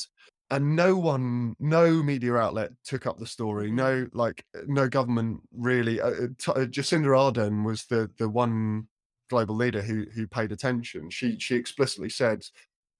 and 0.50 0.76
no 0.76 0.96
one 0.96 1.56
no 1.58 2.02
media 2.02 2.34
outlet 2.36 2.72
took 2.84 3.06
up 3.06 3.18
the 3.18 3.26
story. 3.26 3.70
Mhm. 3.70 3.74
No 3.74 4.08
like 4.12 4.46
no 4.66 4.88
government 4.88 5.42
really 5.52 6.00
uh, 6.00 6.08
uh, 6.10 6.26
T- 6.38 6.52
uh, 6.52 6.66
Jacinda 6.66 7.08
Ardern 7.08 7.64
was 7.64 7.86
the 7.86 8.10
the 8.18 8.28
one 8.28 8.88
global 9.30 9.54
leader 9.54 9.82
who 9.82 10.06
who 10.14 10.26
paid 10.26 10.52
attention. 10.52 11.10
She 11.10 11.38
she 11.38 11.56
explicitly 11.56 12.10
said 12.10 12.44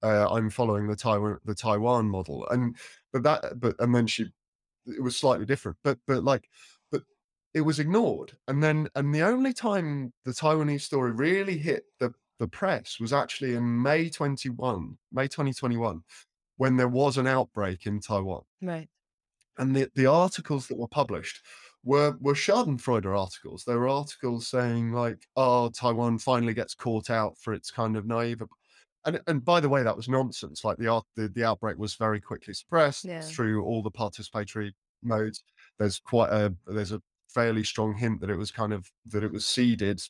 uh, 0.03 0.27
I'm 0.33 0.49
following 0.49 0.87
the 0.87 0.95
Taiwan 0.95 1.39
the 1.45 1.55
Taiwan 1.55 2.09
model. 2.09 2.47
And 2.49 2.77
but 3.11 3.23
that 3.23 3.59
but 3.59 3.75
and 3.79 3.93
then 3.95 4.07
she 4.07 4.31
it 4.85 5.01
was 5.01 5.17
slightly 5.17 5.45
different. 5.45 5.77
But 5.83 5.99
but 6.07 6.23
like 6.23 6.49
but 6.91 7.03
it 7.53 7.61
was 7.61 7.79
ignored. 7.79 8.33
And 8.47 8.63
then 8.63 8.89
and 8.95 9.13
the 9.13 9.23
only 9.23 9.53
time 9.53 10.13
the 10.25 10.31
Taiwanese 10.31 10.81
story 10.81 11.11
really 11.11 11.57
hit 11.57 11.83
the 11.99 12.13
the 12.39 12.47
press 12.47 12.99
was 12.99 13.13
actually 13.13 13.55
in 13.55 13.81
May 13.81 14.09
21, 14.09 14.97
May 15.11 15.27
2021, 15.27 16.01
when 16.57 16.77
there 16.77 16.87
was 16.87 17.17
an 17.17 17.27
outbreak 17.27 17.85
in 17.85 17.99
Taiwan. 17.99 18.41
Right. 18.61 18.89
And 19.57 19.75
the, 19.75 19.89
the 19.95 20.07
articles 20.07 20.67
that 20.67 20.77
were 20.77 20.87
published 20.87 21.41
were 21.83 22.17
were 22.19 22.33
Schadenfreude 22.33 23.05
articles. 23.05 23.63
There 23.65 23.79
were 23.79 23.87
articles 23.87 24.47
saying 24.47 24.91
like, 24.91 25.27
"Oh, 25.35 25.69
Taiwan 25.69 26.17
finally 26.17 26.53
gets 26.53 26.73
caught 26.73 27.09
out 27.09 27.37
for 27.37 27.53
its 27.53 27.71
kind 27.71 27.95
of 27.95 28.05
naive." 28.05 28.41
Ap-" 29.05 29.13
And 29.15 29.21
and 29.27 29.45
by 29.45 29.59
the 29.59 29.69
way, 29.69 29.83
that 29.83 29.95
was 29.97 30.07
nonsense. 30.09 30.63
Like 30.63 30.77
the 30.77 30.87
art, 30.87 31.05
the, 31.15 31.27
the 31.29 31.43
outbreak 31.43 31.77
was 31.77 31.95
very 31.95 32.21
quickly 32.21 32.53
suppressed 32.53 33.05
Yeah. 33.05 33.21
through 33.21 33.63
all 33.63 33.81
the 33.83 33.91
participatory 33.91 34.71
modes. 35.01 35.43
There's 35.79 35.99
quite 35.99 36.29
a 36.31 36.53
there's 36.67 36.91
a 36.91 37.01
fairly 37.29 37.63
strong 37.63 37.95
hint 37.95 38.21
that 38.21 38.29
it 38.29 38.37
was 38.37 38.51
kind 38.51 38.73
of 38.73 38.91
that 39.07 39.23
it 39.23 39.31
was 39.31 39.45
seeded 39.45 40.01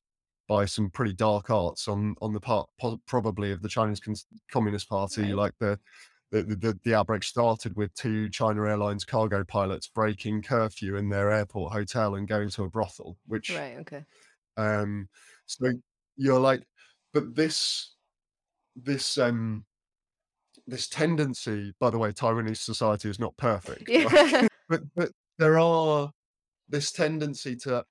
by 0.48 0.66
some 0.66 0.90
pretty 0.90 1.14
dark 1.14 1.50
arts 1.50 1.88
on 1.88 2.16
on 2.22 2.34
the 2.34 2.40
part 2.40 2.70
po- 2.80 3.02
probably 3.08 3.52
of 3.52 3.62
the 3.62 3.70
Chinese 3.70 4.00
Cons- 4.02 4.28
Communist 4.52 4.90
Party. 4.90 5.24
Right. 5.24 5.36
Like 5.36 5.54
the 5.60 5.80
the, 6.32 6.44
the 6.44 6.80
the 6.84 6.96
outbreak 6.96 7.24
started 7.24 7.76
with 7.76 7.94
two 7.94 8.28
China 8.30 8.64
Airlines 8.68 9.06
cargo 9.06 9.44
pilots 9.44 9.88
breaking 9.88 10.42
curfew 10.42 10.96
in 10.98 11.08
their 11.10 11.32
airport 11.32 11.72
hotel 11.74 12.16
and 12.16 12.28
going 12.28 12.50
to 12.50 12.64
a 12.64 12.70
brothel, 12.70 13.18
which 13.28 13.52
Right. 13.52 13.78
Okay. 13.80 14.04
um 14.58 15.08
so 15.46 15.72
you're 16.18 16.40
like 16.40 16.64
but 17.14 17.36
this 17.36 17.96
this 18.76 19.18
um 19.18 19.66
this 20.68 20.88
tendency 20.88 21.74
by 21.80 21.90
the 21.90 21.98
way 21.98 22.12
Taiwanese 22.12 22.58
society 22.58 23.10
is 23.10 23.20
not 23.20 23.36
perfect 23.38 23.90
Yeah. 23.90 24.48
but 24.70 24.82
but 24.96 25.12
there 25.38 25.60
are 25.60 26.12
this 26.70 26.92
tendency 26.92 27.56
to 27.58 27.84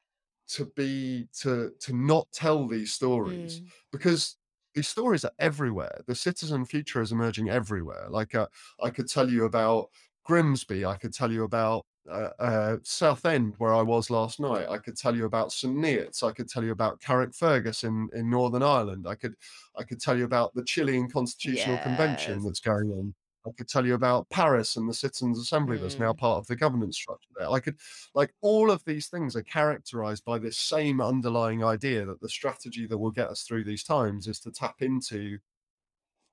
to 0.48 0.66
be 0.76 1.28
to 1.40 1.72
to 1.80 1.92
not 1.94 2.28
tell 2.32 2.66
these 2.68 2.92
stories 2.92 3.60
Mm. 3.60 3.68
because 3.92 4.36
these 4.74 4.88
stories 4.88 5.24
are 5.24 5.32
everywhere. 5.38 6.00
The 6.06 6.14
citizen 6.14 6.64
future 6.64 7.02
is 7.02 7.12
emerging 7.12 7.50
everywhere. 7.50 8.06
Like 8.08 8.34
uh, 8.34 8.46
I 8.82 8.88
could 8.90 9.06
tell 9.08 9.30
you 9.30 9.44
about 9.44 9.88
Grimsby. 10.24 10.86
I 10.86 10.96
could 10.96 11.12
tell 11.12 11.30
you 11.30 11.44
about 11.44 11.84
uh, 12.10 12.30
uh, 12.38 12.76
Southend, 12.82 13.54
where 13.58 13.74
I 13.74 13.82
was 13.82 14.10
last 14.10 14.40
night. 14.40 14.68
I 14.68 14.78
could 14.78 14.96
tell 14.96 15.14
you 15.16 15.24
about 15.24 15.52
St 15.52 15.74
Neots. 15.76 16.22
I 16.22 16.32
could 16.32 16.48
tell 16.48 16.64
you 16.64 16.72
about 16.72 17.00
Carrickfergus 17.00 17.84
in 17.84 18.08
in 18.12 18.28
Northern 18.30 18.62
Ireland. 18.62 19.06
I 19.08 19.14
could 19.14 19.36
I 19.76 19.84
could 19.84 20.00
tell 20.00 20.18
you 20.18 20.24
about 20.24 20.54
the 20.54 20.64
Chilean 20.64 21.08
Constitutional 21.08 21.78
Convention 21.78 22.42
that's 22.44 22.60
going 22.60 22.90
on 22.90 23.14
I 23.46 23.50
could 23.56 23.68
tell 23.68 23.84
you 23.84 23.94
about 23.94 24.30
Paris 24.30 24.76
and 24.76 24.88
the 24.88 24.94
Citizens 24.94 25.38
Assembly 25.38 25.76
that's 25.76 25.98
now 25.98 26.12
Mm. 26.12 26.18
part 26.18 26.38
of 26.38 26.46
the 26.46 26.54
governance 26.54 26.96
structure 26.96 27.30
there. 27.36 27.50
I 27.50 27.58
could, 27.58 27.76
like, 28.14 28.32
all 28.40 28.70
of 28.70 28.84
these 28.84 29.08
things 29.08 29.34
are 29.34 29.42
characterized 29.42 30.24
by 30.24 30.38
this 30.38 30.56
same 30.56 31.00
underlying 31.00 31.64
idea 31.64 32.04
that 32.06 32.20
the 32.20 32.28
strategy 32.28 32.86
that 32.86 32.98
will 32.98 33.10
get 33.10 33.28
us 33.28 33.42
through 33.42 33.64
these 33.64 33.82
times 33.82 34.28
is 34.28 34.38
to 34.40 34.52
tap 34.52 34.80
into 34.80 35.38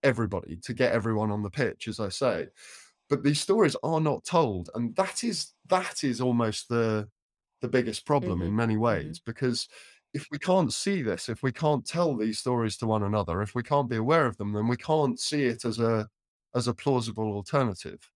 everybody, 0.03 0.55
to 0.57 0.73
get 0.73 0.93
everyone 0.93 1.31
on 1.31 1.43
the 1.43 1.49
pitch, 1.49 1.87
as 1.87 1.99
I 1.99 2.09
say. 2.09 2.49
But 3.09 3.23
these 3.23 3.41
stories 3.41 3.75
are 3.83 3.99
not 4.01 4.23
told, 4.25 4.69
and 4.75 4.95
that 4.95 5.23
is 5.23 5.53
that 5.67 6.03
is 6.03 6.21
almost 6.21 6.69
the 6.69 7.09
the 7.61 7.67
biggest 7.69 8.05
problem 8.05 8.41
in 8.41 8.55
Mhm, 8.55 8.55
many 8.55 8.77
mhm. 8.93 9.17
ways 9.17 9.19
because 9.19 9.67
if 10.13 10.27
we 10.31 10.39
can't 10.39 10.73
see 10.73 11.01
this, 11.03 11.29
if 11.29 11.43
we 11.43 11.51
can't 11.51 11.85
tell 11.85 12.15
these 12.15 12.39
stories 12.39 12.77
to 12.77 12.87
one 12.87 13.03
another, 13.03 13.41
if 13.41 13.53
we 13.55 13.63
can't 13.63 13.89
be 13.89 13.95
aware 13.97 14.25
of 14.25 14.37
them, 14.37 14.53
then 14.53 14.67
we 14.67 14.77
can't 14.77 15.19
see 15.19 15.45
it 15.45 15.65
as 15.65 15.79
a 15.79 16.09
as 16.55 16.67
a 16.67 16.73
plausible 16.73 17.33
alternative. 17.33 18.11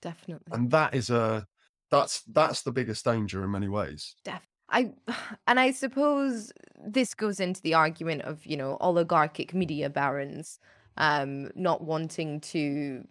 Definitely. 0.00 0.52
And 0.52 0.70
that 0.70 0.94
is 0.94 1.10
a 1.10 1.46
that's 1.90 2.22
that's 2.22 2.62
the 2.62 2.72
biggest 2.72 3.04
danger 3.04 3.44
in 3.44 3.50
many 3.50 3.68
ways. 3.68 4.16
definitely 4.24 4.48
I 4.68 4.92
and 5.46 5.60
I 5.60 5.70
suppose 5.70 6.52
this 6.86 7.14
goes 7.14 7.40
into 7.40 7.60
the 7.62 7.74
argument 7.74 8.22
of 8.22 8.44
you 8.46 8.56
know 8.56 8.76
oligarchic 8.80 9.54
media 9.54 9.90
barons 9.90 10.58
um, 10.96 11.50
not 11.56 11.82
wanting 11.82 12.40
to 12.40 13.06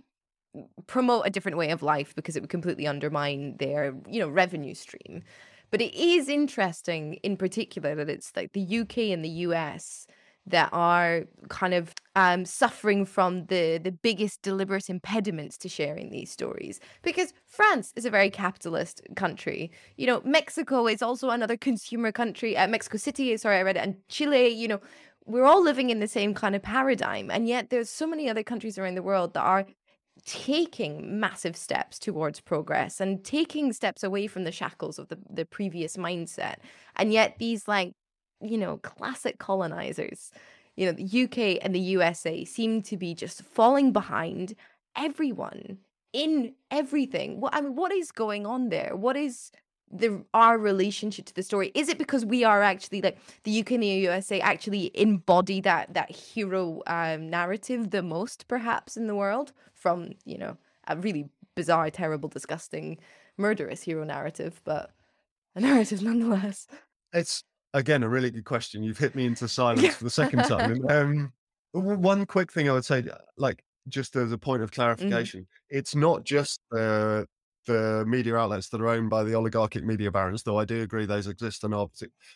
promote 0.87 1.25
a 1.25 1.29
different 1.29 1.57
way 1.57 1.69
of 1.69 1.83
life 1.83 2.15
because 2.15 2.35
it 2.35 2.41
would 2.41 2.49
completely 2.49 2.87
undermine 2.87 3.57
their 3.57 3.93
you 4.07 4.19
know 4.19 4.29
revenue 4.29 4.73
stream. 4.73 5.23
But 5.71 5.81
it 5.81 5.95
is 5.95 6.29
interesting 6.29 7.15
in 7.23 7.35
particular 7.37 7.95
that 7.95 8.09
it's 8.09 8.31
like 8.35 8.53
the 8.53 8.79
UK 8.79 8.97
and 9.09 9.25
the 9.25 9.29
US 9.29 10.05
that 10.45 10.69
are 10.73 11.23
kind 11.47 11.73
of 11.73 11.93
um, 12.15 12.45
suffering 12.45 13.05
from 13.05 13.45
the 13.45 13.79
the 13.81 13.91
biggest 13.91 14.41
deliberate 14.41 14.89
impediments 14.89 15.57
to 15.57 15.69
sharing 15.69 16.09
these 16.09 16.29
stories 16.29 16.79
because 17.01 17.33
France 17.45 17.93
is 17.95 18.05
a 18.05 18.09
very 18.09 18.29
capitalist 18.29 19.01
country 19.15 19.71
you 19.97 20.07
know, 20.07 20.21
Mexico 20.25 20.87
is 20.87 21.01
also 21.01 21.29
another 21.29 21.57
consumer 21.57 22.11
country. 22.11 22.57
Uh, 22.57 22.67
Mexico 22.67 22.97
City, 22.97 23.35
sorry, 23.37 23.57
I 23.57 23.61
read 23.61 23.77
it, 23.77 23.83
and 23.83 23.95
Chile. 24.09 24.47
You 24.49 24.67
know, 24.67 24.81
we're 25.25 25.45
all 25.45 25.63
living 25.63 25.89
in 25.89 25.99
the 25.99 26.07
same 26.07 26.33
kind 26.33 26.55
of 26.55 26.61
paradigm, 26.61 27.31
and 27.31 27.47
yet 27.47 27.69
there's 27.69 27.89
so 27.89 28.07
many 28.07 28.29
other 28.29 28.43
countries 28.43 28.77
around 28.77 28.95
the 28.95 29.03
world 29.03 29.33
that 29.33 29.41
are 29.41 29.65
taking 30.25 31.19
massive 31.19 31.57
steps 31.57 31.99
towards 31.99 32.39
progress 32.39 33.01
and 33.01 33.23
taking 33.23 33.73
steps 33.73 34.03
away 34.03 34.27
from 34.27 34.43
the 34.43 34.51
shackles 34.51 34.97
of 34.97 35.09
the, 35.09 35.17
the 35.29 35.45
previous 35.45 35.97
mindset. 35.97 36.55
And 36.95 37.11
yet 37.11 37.35
these 37.39 37.67
like, 37.67 37.93
you 38.41 38.57
know, 38.57 38.77
classic 38.77 39.37
colonizers, 39.37 40.31
you 40.75 40.85
know, 40.85 40.93
the 40.93 41.23
UK 41.23 41.63
and 41.63 41.75
the 41.75 41.79
USA 41.79 42.45
seem 42.45 42.81
to 42.83 42.97
be 42.97 43.13
just 43.13 43.43
falling 43.43 43.91
behind 43.91 44.55
everyone 44.95 45.77
in 46.13 46.53
everything. 46.71 47.41
What 47.41 47.53
I 47.55 47.61
mean, 47.61 47.75
what 47.75 47.91
is 47.91 48.11
going 48.11 48.45
on 48.45 48.69
there? 48.69 48.95
What 48.95 49.17
is 49.17 49.51
the 49.93 50.23
our 50.33 50.57
relationship 50.57 51.25
to 51.25 51.35
the 51.35 51.43
story? 51.43 51.71
Is 51.75 51.89
it 51.89 51.97
because 51.97 52.25
we 52.25 52.43
are 52.43 52.61
actually 52.61 53.01
like 53.01 53.17
the 53.43 53.59
UK 53.61 53.71
and 53.73 53.83
the 53.83 53.87
USA 53.87 54.39
actually 54.39 54.91
embody 54.93 55.61
that 55.61 55.93
that 55.93 56.11
hero 56.11 56.81
um, 56.87 57.29
narrative 57.29 57.91
the 57.91 58.01
most, 58.01 58.47
perhaps 58.47 58.97
in 58.97 59.07
the 59.07 59.15
world, 59.15 59.53
from 59.73 60.13
you 60.25 60.37
know 60.37 60.57
a 60.87 60.97
really 60.97 61.29
bizarre, 61.55 61.89
terrible, 61.89 62.29
disgusting, 62.29 62.97
murderous 63.37 63.83
hero 63.83 64.03
narrative, 64.03 64.61
but 64.63 64.91
a 65.55 65.61
narrative 65.69 66.01
nonetheless. 66.01 66.67
It's 67.13 67.43
again 67.73 68.03
a 68.03 68.09
really 68.09 68.31
good 68.31 68.45
question. 68.45 68.83
You've 68.83 68.97
hit 68.97 69.15
me 69.15 69.25
into 69.25 69.47
silence 69.47 69.95
for 69.95 70.03
the 70.03 70.09
second 70.09 70.43
time. 70.43 70.71
And, 70.71 70.91
um, 70.91 71.33
one 71.73 72.25
quick 72.25 72.51
thing 72.51 72.69
I 72.69 72.73
would 72.73 72.85
say, 72.85 72.99
uh, 72.99 73.17
like 73.37 73.63
just 73.87 74.15
as 74.15 74.31
a 74.31 74.37
point 74.37 74.63
of 74.63 74.71
clarification, 74.71 75.47
it's 75.69 75.95
not 75.95 76.23
just 76.23 76.59
the 76.71 77.27
the 77.65 78.03
media 78.07 78.35
outlets 78.35 78.69
that 78.69 78.81
are 78.81 78.87
owned 78.89 79.09
by 79.09 79.23
the 79.23 79.35
oligarchic 79.35 79.83
media 79.83 80.11
barons, 80.11 80.43
though 80.43 80.59
I 80.59 80.65
do 80.65 80.81
agree 80.81 81.05
those 81.05 81.27
exist 81.27 81.63
and 81.63 81.73
are, 81.73 81.89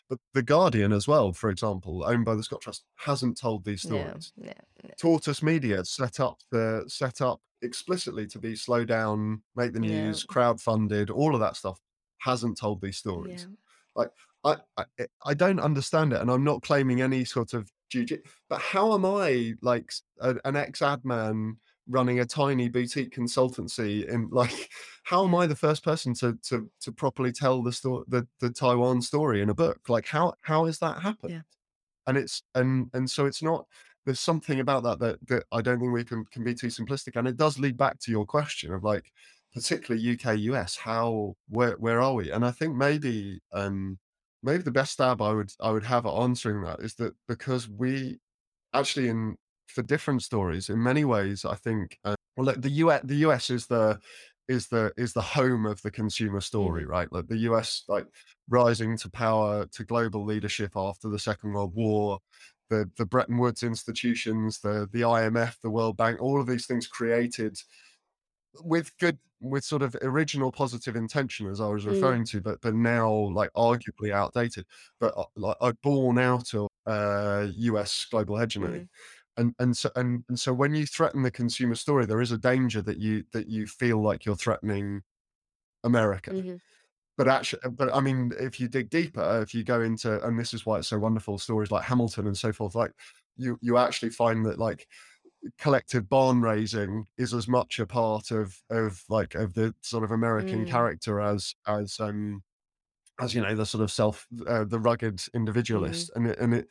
but 0.09 0.19
the 0.33 0.43
Guardian 0.43 0.93
as 0.93 1.07
well, 1.07 1.33
for 1.33 1.49
example, 1.49 2.03
owned 2.05 2.25
by 2.25 2.35
the 2.35 2.43
Scott 2.43 2.61
Trust, 2.61 2.85
hasn't 2.95 3.37
told 3.37 3.63
these 3.65 3.81
stories. 3.81 4.33
no, 4.37 4.51
no. 4.83 4.89
Tortoise 4.99 5.43
Media 5.43 5.83
set 5.85 6.19
up 6.19 6.39
the 6.51 6.83
set 6.87 7.21
up 7.21 7.41
explicitly 7.61 8.27
to 8.27 8.39
be 8.39 8.55
slow 8.55 8.85
down, 8.85 9.41
make 9.55 9.73
the 9.73 9.79
news, 9.79 10.23
crowd-funded, 10.23 11.09
all 11.09 11.33
of 11.33 11.41
that 11.41 11.55
stuff, 11.55 11.79
hasn't 12.19 12.57
told 12.57 12.81
these 12.81 12.97
stories. 12.97 13.47
Yeah. 13.49 14.05
I, 14.45 14.55
I 14.77 14.85
eh, 14.99 15.05
I 15.25 15.33
don't 15.33 15.59
understand 15.59 16.13
it, 16.13 16.21
and 16.21 16.29
I'm 16.31 16.43
not 16.43 16.61
claiming 16.61 17.01
any 17.01 17.25
sort 17.25 17.53
of 17.53 17.69
juju. 17.89 18.19
But 18.49 18.61
how 18.61 18.93
am 18.93 19.03
I 19.05 19.55
like 19.61 19.91
a- 20.21 20.37
an 20.45 20.55
ex 20.55 20.81
ad 20.81 21.03
man 21.03 21.57
running 21.87 22.19
a 22.19 22.25
tiny 22.25 22.69
boutique 22.69 23.13
consultancy? 23.13 24.07
In 24.07 24.29
like, 24.31 24.69
how 25.03 25.25
am 25.25 25.35
I 25.35 25.47
the 25.47 25.55
first 25.55 25.83
person 25.83 26.13
to 26.15 26.37
to 26.43 26.69
to 26.81 26.91
properly 26.91 27.31
tell 27.31 27.63
the 27.63 27.71
story, 27.73 28.05
the 28.07 28.27
the 28.39 28.49
Taiwan 28.51 29.01
story 29.01 29.41
in 29.41 29.49
a 29.49 29.55
book? 29.55 29.89
Like, 29.89 30.07
how 30.07 30.33
how 30.41 30.65
has 30.65 30.79
that 30.79 31.01
happened? 31.01 31.43
And 32.07 32.17
it's 32.17 32.43
and 32.55 32.89
and 32.93 33.09
so 33.09 33.25
it's 33.25 33.43
not. 33.43 33.67
There's 34.05 34.19
something 34.21 34.59
about 34.59 34.83
that 34.83 34.99
that 34.99 35.27
that 35.27 35.43
I 35.51 35.61
don't 35.61 35.79
think 35.79 35.93
we 35.93 36.03
can 36.05 36.25
can 36.25 36.43
be 36.43 36.55
too 36.55 36.67
simplistic, 36.67 37.15
and 37.17 37.27
it 37.27 37.37
does 37.37 37.59
lead 37.59 37.77
back 37.77 37.99
to 38.01 38.11
your 38.11 38.25
question 38.25 38.73
of 38.73 38.83
like, 38.83 39.11
particularly 39.53 40.01
UK 40.03 40.35
US. 40.35 40.77
How 40.77 41.35
where 41.49 41.73
where 41.77 42.01
are 42.01 42.13
we? 42.13 42.31
And 42.31 42.45
I 42.45 42.51
think 42.51 42.75
maybe 42.75 43.41
um 43.53 43.99
maybe 44.43 44.63
the 44.63 44.71
best 44.71 44.93
stab 44.93 45.21
I 45.21 45.33
would 45.33 45.51
I 45.59 45.71
would 45.71 45.83
have 45.85 46.05
at 46.05 46.13
answering 46.13 46.63
that 46.63 46.79
is 46.81 46.95
that 46.95 47.15
because 47.27 47.67
we 47.69 48.19
actually 48.73 49.09
in 49.09 49.37
for 49.67 49.81
different 49.83 50.23
stories 50.23 50.69
in 50.69 50.81
many 50.81 51.05
ways 51.05 51.45
I 51.45 51.55
think 51.55 51.99
uh, 52.03 52.15
well 52.35 52.45
look, 52.47 52.61
the 52.61 52.69
US 52.85 53.01
the 53.03 53.15
US 53.27 53.49
is 53.49 53.67
the 53.67 53.99
is 54.47 54.67
the 54.69 54.93
is 54.97 55.13
the 55.13 55.21
home 55.21 55.65
of 55.65 55.81
the 55.81 55.91
consumer 55.91 56.41
story 56.41 56.85
right 56.85 57.11
like 57.11 57.27
the 57.27 57.37
US 57.49 57.83
like 57.87 58.07
rising 58.49 58.97
to 58.99 59.09
power 59.09 59.65
to 59.67 59.83
global 59.83 60.23
leadership 60.25 60.71
after 60.75 61.09
the 61.09 61.19
Second 61.19 61.53
World 61.53 61.73
War 61.75 62.19
the 62.69 62.89
the 62.97 63.05
Bretton 63.05 63.37
Woods 63.37 63.63
institutions 63.63 64.59
the 64.61 64.87
the 64.91 65.01
IMF 65.01 65.59
the 65.61 65.69
World 65.69 65.97
Bank 65.97 66.21
all 66.21 66.39
of 66.39 66.47
these 66.47 66.65
things 66.65 66.87
created 66.87 67.57
with 68.63 68.97
good 68.97 69.19
with 69.39 69.63
sort 69.63 69.83
of 69.83 69.95
original 70.01 70.51
positive 70.51 70.95
intention 70.95 71.47
as 71.47 71.61
I 71.61 71.67
was 71.67 71.85
Mm. 71.85 71.89
referring 71.91 72.25
to, 72.25 72.41
but 72.41 72.59
but 72.61 72.73
now 72.73 73.11
like 73.13 73.51
arguably 73.53 74.11
outdated, 74.11 74.65
but 74.99 75.13
uh, 75.15 75.25
like 75.35 75.57
are 75.61 75.73
born 75.83 76.17
out 76.17 76.53
of 76.55 76.67
uh, 76.87 77.47
US 77.55 78.05
global 78.09 78.37
hegemony. 78.37 78.79
Mm. 78.79 78.89
And 79.37 79.55
and 79.59 79.77
so 79.77 79.91
and, 79.95 80.25
and 80.29 80.39
so 80.39 80.53
when 80.53 80.73
you 80.75 80.85
threaten 80.87 81.21
the 81.23 81.31
consumer 81.31 81.75
story, 81.75 82.05
there 82.05 82.21
is 82.21 82.31
a 82.31 82.37
danger 82.39 82.81
that 82.81 82.97
you 82.97 83.25
that 83.33 83.47
you 83.47 83.67
feel 83.67 84.01
like 84.01 84.25
you're 84.25 84.35
threatening 84.35 85.03
America. 85.83 86.31
Mhm. 86.31 86.59
But 87.17 87.27
actually, 87.27 87.61
but 87.71 87.93
I 87.93 87.99
mean, 88.01 88.31
if 88.39 88.59
you 88.59 88.67
dig 88.67 88.89
deeper, 88.91 89.41
if 89.41 89.53
you 89.55 89.63
go 89.63 89.81
into, 89.81 90.25
and 90.25 90.39
this 90.39 90.53
is 90.53 90.65
why 90.65 90.79
it's 90.79 90.87
so 90.89 90.99
wonderful, 90.99 91.39
stories 91.39 91.71
like 91.71 91.85
Hamilton 91.85 92.27
and 92.27 92.37
so 92.37 92.53
forth, 92.53 92.75
like 92.75 92.93
you 93.37 93.57
you 93.61 93.77
actually 93.77 94.11
find 94.11 94.45
that 94.45 94.59
like 94.59 94.87
collective 95.59 96.09
barn 96.09 96.41
raising 96.41 97.07
is 97.17 97.33
as 97.33 97.47
much 97.47 97.79
a 97.79 97.87
part 97.87 98.31
of 98.31 98.63
of 98.69 99.03
like 99.09 99.35
of 99.35 99.53
the 99.55 99.75
sort 99.81 100.03
of 100.03 100.11
American 100.11 100.65
Mm. 100.65 100.67
character 100.67 101.21
as 101.21 101.55
as 101.67 101.99
um 101.99 102.43
as 103.19 103.33
you 103.33 103.41
know 103.41 103.55
the 103.55 103.65
sort 103.65 103.83
of 103.83 103.91
self 103.91 104.27
uh, 104.47 104.63
the 104.65 104.79
rugged 104.79 105.21
individualist 105.33 106.11
and 106.15 106.27
it, 106.27 106.39
and 106.39 106.53
it 106.53 106.67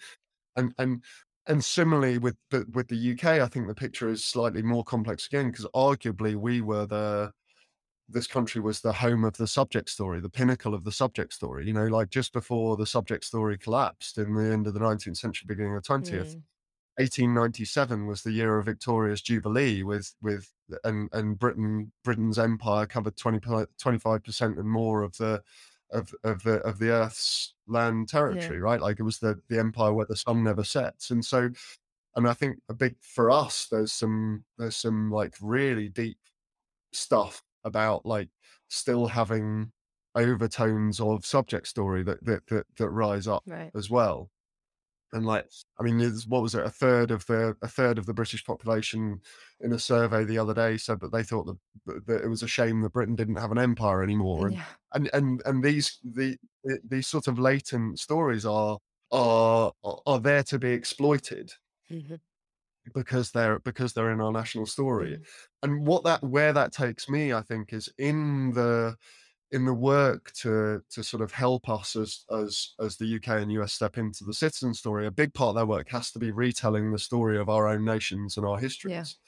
and 0.57 0.75
and 0.79 1.05
and 1.47 1.65
similarly 1.65 2.19
with 2.19 2.37
the, 2.51 2.67
with 2.73 2.89
the 2.89 3.13
UK 3.13 3.25
I 3.41 3.47
think 3.47 3.67
the 3.67 3.75
picture 3.75 4.09
is 4.09 4.25
slightly 4.25 4.63
more 4.63 4.85
complex 4.85 5.27
again 5.27 5.51
because 5.51 5.67
arguably 5.75 6.37
we 6.37 6.61
were 6.61 6.87
the 6.87 7.33
this 8.09 8.27
country 8.27 8.61
was 8.61 8.81
the 8.81 8.93
home 8.93 9.25
of 9.25 9.37
the 9.37 9.47
subject 9.47 9.89
story 9.91 10.21
the 10.21 10.29
pinnacle 10.29 10.75
of 10.75 10.85
the 10.85 10.93
subject 10.93 11.33
story 11.33 11.67
you 11.67 11.73
know 11.73 11.87
like 11.87 12.11
just 12.11 12.33
before 12.33 12.77
the 12.77 12.87
subject 12.87 13.25
story 13.25 13.59
collapsed 13.59 14.19
in 14.19 14.35
the 14.35 14.53
end 14.53 14.67
of 14.67 14.75
the 14.75 14.81
19th 14.81 15.17
century 15.17 15.45
beginning 15.47 15.75
of 15.75 15.83
the 15.83 15.89
20th 15.89 16.37
Mm. 16.37 16.43
1897 16.99 18.07
was 18.07 18.23
the 18.23 18.33
year 18.33 18.59
of 18.59 18.65
Victoria's 18.65 19.21
Jubilee 19.21 19.83
with 19.83 20.15
with 20.23 20.51
and 20.83 21.11
and 21.13 21.39
Britain 21.39 21.93
Britain's 22.03 22.39
empire 22.39 22.87
covered 22.87 23.17
20 23.17 23.39
25% 23.41 24.59
and 24.59 24.69
more 24.69 25.03
of 25.03 25.17
the 25.19 25.43
of 25.91 26.15
of 26.25 26.43
the 26.43 26.57
of 26.63 26.79
the 26.79 26.91
earth's 26.91 27.55
land 27.67 28.09
territory 28.09 28.61
right? 28.61 28.81
Like 28.81 29.01
it 29.01 29.05
was 29.05 29.19
the 29.21 29.41
the 29.49 29.59
empire 29.59 29.93
where 29.93 30.07
the 30.07 30.17
sun 30.17 30.45
never 30.45 30.65
sets. 30.65 31.11
And 31.11 31.25
so 31.25 31.51
and 32.17 32.29
I 32.29 32.35
think 32.35 32.61
a 32.69 32.75
big 32.75 32.97
for 33.03 33.31
us 33.31 33.69
there's 33.69 33.93
some 33.93 34.45
there's 34.59 34.77
some 34.77 35.11
like 35.11 35.35
really 35.41 35.89
deep 35.89 36.19
stuff 36.93 37.43
about 37.65 38.07
like 38.07 38.31
still 38.69 39.07
having 39.09 39.73
overtones 40.15 41.01
of 41.01 41.27
subject 41.27 41.69
story 41.69 42.03
that 42.05 42.25
that 42.25 42.47
that, 42.49 42.67
that 42.77 42.91
rise 42.91 43.27
up 43.29 43.45
Right. 43.47 43.75
as 43.75 43.91
well 43.91 44.31
and 45.13 45.25
like 45.25 45.47
i 45.79 45.83
mean 45.83 46.01
what 46.29 46.43
was 46.43 46.55
it 46.55 46.65
a 46.65 46.71
third 46.71 47.11
of 47.11 47.25
the 47.27 47.57
a 47.63 47.69
third 47.69 47.99
of 47.99 48.07
the 48.07 48.15
british 48.15 48.45
population 48.45 49.21
in 49.61 49.73
a 49.73 49.79
survey 49.79 50.25
the 50.25 50.39
other 50.39 50.55
day 50.55 50.77
said 50.77 51.01
that 51.01 51.13
they 51.13 51.23
thought 51.23 51.47
that, 51.47 52.07
that 52.07 52.23
it 52.25 52.29
was 52.29 52.43
a 52.43 52.49
shame 52.49 52.81
that 52.81 52.93
britain 52.93 53.15
didn't 53.15 53.37
have 53.37 53.53
an 53.53 53.59
empire 53.59 54.03
anymore 54.03 54.47
and 54.49 54.57
Yeah. 54.57 54.65
and 54.95 55.11
and, 55.13 55.43
and 55.45 55.63
these 55.65 55.99
the 56.05 56.37
the- 56.65 56.81
these 56.89 57.07
sort 57.07 57.29
of 57.29 57.39
latent 57.39 57.99
stories 58.01 58.45
are 58.45 58.79
are 59.13 59.73
are- 59.85 60.19
there 60.21 60.43
to 60.43 60.59
be 60.59 60.71
exploited 60.71 61.53
Mhm. 61.91 62.19
because 62.95 63.31
they're 63.33 63.59
because 63.61 63.93
they're 63.93 64.11
in 64.13 64.21
our 64.21 64.33
national 64.33 64.67
story. 64.67 65.19
Mm. 65.19 65.27
And 65.63 65.87
what 65.87 66.05
that 66.05 66.23
where 66.23 66.53
that 66.53 66.73
takes 66.73 67.09
me, 67.09 67.33
I 67.33 67.43
think, 67.43 67.73
is 67.73 67.89
in 67.99 68.53
the 68.53 68.97
in 69.53 69.65
the 69.65 69.75
work 69.75 70.33
to 70.33 70.83
to 70.91 71.03
sort 71.05 71.23
of 71.23 71.33
help 71.33 71.69
us 71.69 71.97
as 71.97 72.25
as 72.31 72.75
as 72.81 72.97
the 72.97 73.17
UK 73.17 73.29
and 73.43 73.53
US 73.53 73.73
step 73.73 73.99
into 73.99 74.25
the 74.25 74.35
citizen 74.35 74.75
story, 74.75 75.07
a 75.07 75.11
big 75.11 75.35
part 75.35 75.51
of 75.51 75.57
their 75.57 75.67
work 75.67 75.89
has 75.91 76.11
to 76.13 76.19
be 76.19 76.33
retelling 76.33 76.91
the 76.91 76.99
story 76.99 77.39
of 77.39 77.49
our 77.49 77.69
own 77.69 77.85
nations 77.85 78.37
and 78.37 78.47
our 78.47 78.59
histories. 78.59 79.19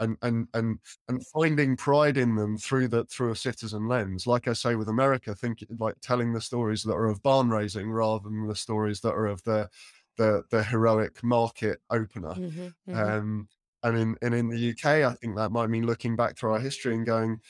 And 0.00 0.16
and 0.22 0.48
and 0.52 0.78
and 1.08 1.24
finding 1.28 1.76
pride 1.76 2.16
in 2.16 2.34
them 2.34 2.58
through 2.58 2.88
the 2.88 3.04
through 3.04 3.30
a 3.30 3.36
citizen 3.36 3.86
lens. 3.86 4.26
Like 4.26 4.48
I 4.48 4.52
say 4.52 4.74
with 4.74 4.88
America, 4.88 5.34
think 5.34 5.64
like 5.78 5.96
telling 6.00 6.32
the 6.32 6.40
stories 6.40 6.82
that 6.82 6.94
are 6.94 7.06
of 7.06 7.22
barn 7.22 7.50
raising 7.50 7.90
rather 7.90 8.24
than 8.24 8.48
the 8.48 8.56
stories 8.56 9.00
that 9.02 9.12
are 9.12 9.26
of 9.26 9.44
the 9.44 9.68
the 10.16 10.42
the 10.50 10.64
heroic 10.64 11.22
market 11.22 11.80
opener. 11.90 12.34
Mm-hmm, 12.34 12.90
mm-hmm. 12.90 12.94
Um, 12.94 13.48
and 13.82 13.96
in 13.98 14.16
and 14.22 14.34
in 14.34 14.48
the 14.48 14.70
UK, 14.70 14.86
I 15.04 15.14
think 15.14 15.36
that 15.36 15.52
might 15.52 15.70
mean 15.70 15.86
looking 15.86 16.16
back 16.16 16.36
through 16.36 16.52
our 16.52 16.60
history 16.60 16.94
and 16.94 17.06
going, 17.06 17.40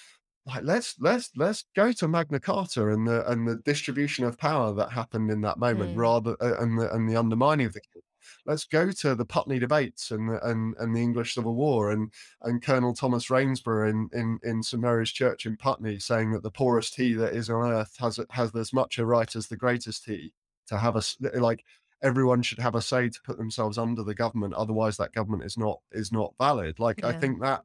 like 0.47 0.65
let's 0.65 0.97
let's 1.01 1.31
let's 1.37 1.65
go 1.77 1.93
to 1.93 2.09
Magna 2.09 2.41
Carta 2.41 2.89
and 2.89 3.07
the 3.07 3.29
and 3.31 3.47
the 3.47 3.57
distribution 3.57 4.25
of 4.25 4.39
power 4.39 4.75
that 4.75 4.91
happened 4.91 5.31
in 5.31 5.41
that 5.43 5.59
moment, 5.59 5.95
Mm. 5.97 6.01
rather 6.01 6.37
uh, 6.41 6.61
and 6.61 6.79
the 6.79 6.93
and 6.93 7.09
the 7.09 7.17
undermining 7.17 7.67
of 7.67 7.73
the 7.75 7.81
king. 7.81 8.03
Let's 8.45 8.65
go 8.65 8.91
to 8.91 9.15
the 9.15 9.25
Putney 9.25 9.61
debates 9.61 10.11
and 10.11 10.29
the, 10.29 10.45
and 10.49 10.75
and 10.79 10.95
the 10.97 11.01
English 11.01 11.35
Civil 11.35 11.55
War 11.55 11.93
and 11.93 12.11
and 12.43 12.61
Colonel 12.63 12.93
Thomas 12.93 13.31
Rainsborough 13.31 13.89
in 13.89 14.09
in 14.13 14.39
in 14.43 14.63
St 14.63 14.81
Mary's 14.81 15.11
Church 15.13 15.47
in 15.47 15.57
Putney 15.57 15.99
saying 16.01 16.33
that 16.33 16.43
the 16.43 16.51
poorest 16.51 16.97
he 16.97 17.13
that 17.15 17.35
is 17.35 17.49
on 17.49 17.71
earth 17.71 17.95
has 17.99 18.19
has 18.31 18.55
as 18.57 18.73
much 18.73 18.99
a 18.99 19.07
right 19.07 19.35
as 19.37 19.47
the 19.47 19.57
greatest 19.57 20.07
he 20.07 20.33
to 20.67 20.77
have 20.79 20.97
a 20.97 21.03
like 21.39 21.65
everyone 22.03 22.43
should 22.43 22.59
have 22.59 22.75
a 22.75 22.83
say 22.83 23.09
to 23.09 23.21
put 23.25 23.37
themselves 23.39 23.79
under 23.79 24.03
the 24.03 24.15
government 24.15 24.55
otherwise 24.55 24.97
that 24.97 25.13
government 25.13 25.45
is 25.45 25.57
not 25.57 25.79
is 25.93 26.11
not 26.11 26.35
valid 26.39 26.79
like 26.81 27.05
i 27.05 27.13
think 27.13 27.41
that 27.41 27.63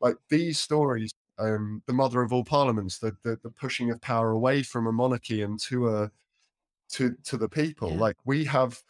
like 0.00 0.16
these 0.30 0.58
stories 0.58 1.12
um 1.38 1.82
the 1.86 1.92
mother 1.92 2.22
of 2.22 2.32
all 2.32 2.44
parliaments 2.44 2.98
the 2.98 3.16
the, 3.22 3.38
the 3.42 3.50
pushing 3.50 3.90
of 3.90 4.00
power 4.00 4.30
away 4.30 4.62
from 4.62 4.86
a 4.86 4.92
monarchy 4.92 5.42
and 5.42 5.58
to 5.60 5.88
a 5.88 6.10
to 6.90 7.14
to 7.24 7.36
the 7.36 7.48
people 7.48 7.90
Yeah. 7.90 8.00
like 8.00 8.16
we 8.24 8.44
have 8.44 8.82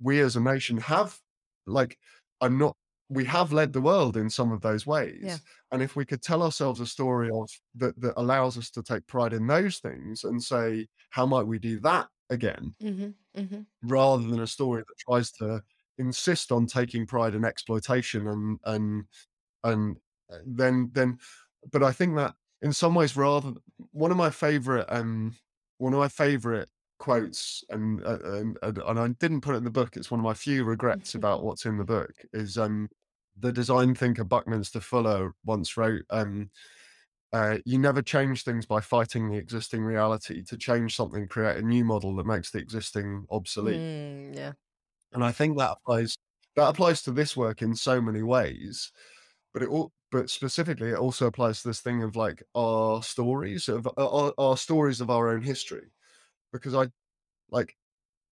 we 0.00 0.20
as 0.20 0.36
a 0.36 0.40
nation 0.40 0.76
have 0.78 1.18
like 1.66 1.98
i'm 2.40 2.58
not 2.58 2.76
we 3.08 3.24
have 3.24 3.52
led 3.52 3.72
the 3.72 3.80
world 3.80 4.16
in 4.16 4.28
some 4.30 4.52
of 4.52 4.62
those 4.62 4.86
ways 4.86 5.22
and 5.70 5.82
if 5.82 5.96
we 5.96 6.04
could 6.04 6.22
tell 6.22 6.42
ourselves 6.42 6.80
a 6.80 6.86
story 6.86 7.30
of 7.30 7.48
that 7.76 7.98
that 8.00 8.14
allows 8.16 8.58
us 8.58 8.70
to 8.72 8.82
take 8.82 9.06
pride 9.06 9.32
in 9.32 9.46
those 9.46 9.78
things 9.78 10.24
and 10.24 10.42
say 10.42 10.86
how 11.10 11.26
might 11.26 11.46
we 11.46 11.58
do 11.58 11.78
that 11.80 12.08
again 12.30 12.74
Mm-hmm, 12.82 13.40
mm-hmm. 13.40 13.60
rather 13.82 14.24
than 14.26 14.40
a 14.40 14.46
story 14.46 14.82
that 14.86 14.98
tries 14.98 15.30
to 15.32 15.62
insist 15.98 16.52
on 16.52 16.66
taking 16.66 17.06
pride 17.06 17.34
in 17.34 17.44
exploitation 17.44 18.26
and 18.26 18.58
and 18.64 19.04
and 19.64 19.96
uh, 20.32 20.38
then 20.46 20.90
then 20.92 21.18
but 21.70 21.82
i 21.82 21.92
think 21.92 22.16
that 22.16 22.34
in 22.62 22.72
some 22.72 22.94
ways 22.94 23.16
rather 23.16 23.52
one 23.92 24.10
of 24.10 24.16
my 24.16 24.30
favorite 24.30 24.86
um 24.88 25.34
one 25.78 25.92
of 25.92 25.98
my 25.98 26.08
favorite 26.08 26.68
quotes 26.98 27.62
and 27.68 28.04
uh, 28.04 28.18
and, 28.22 28.58
and 28.62 28.78
and 28.78 28.98
i 28.98 29.08
didn't 29.08 29.42
put 29.42 29.54
it 29.54 29.58
in 29.58 29.64
the 29.64 29.70
book 29.70 29.96
it's 29.96 30.10
one 30.10 30.20
of 30.20 30.24
my 30.24 30.34
few 30.34 30.64
regrets 30.64 31.14
about 31.14 31.44
what's 31.44 31.66
in 31.66 31.76
the 31.76 31.84
book 31.84 32.12
is 32.32 32.56
um 32.56 32.88
the 33.38 33.52
design 33.52 33.94
thinker 33.94 34.24
buckminster 34.24 34.80
fuller 34.80 35.34
once 35.44 35.76
wrote 35.76 36.04
um 36.10 36.50
uh, 37.32 37.58
you 37.64 37.78
never 37.78 38.02
change 38.02 38.44
things 38.44 38.66
by 38.66 38.80
fighting 38.80 39.28
the 39.30 39.36
existing 39.36 39.82
reality. 39.82 40.42
To 40.44 40.56
change 40.56 40.94
something, 40.96 41.28
create 41.28 41.56
a 41.56 41.62
new 41.62 41.84
model 41.84 42.14
that 42.16 42.26
makes 42.26 42.50
the 42.50 42.58
existing 42.58 43.26
obsolete. 43.30 43.82
Mm, 43.82 44.34
yeah. 44.34 44.52
And 45.12 45.24
I 45.24 45.32
think 45.32 45.58
that 45.58 45.72
applies 45.72 46.16
that 46.54 46.68
applies 46.68 47.02
to 47.02 47.12
this 47.12 47.36
work 47.36 47.62
in 47.62 47.74
so 47.74 48.00
many 48.00 48.22
ways. 48.22 48.90
But 49.52 49.62
it 49.62 49.68
all 49.68 49.92
but 50.12 50.30
specifically 50.30 50.90
it 50.90 50.98
also 50.98 51.26
applies 51.26 51.62
to 51.62 51.68
this 51.68 51.80
thing 51.80 52.02
of 52.02 52.16
like 52.16 52.42
our 52.54 53.02
stories 53.02 53.68
of 53.68 53.86
uh, 53.86 53.90
our, 53.96 54.32
our 54.38 54.56
stories 54.56 55.00
of 55.00 55.10
our 55.10 55.30
own 55.30 55.42
history. 55.42 55.92
Because 56.52 56.74
I 56.74 56.88
like 57.50 57.76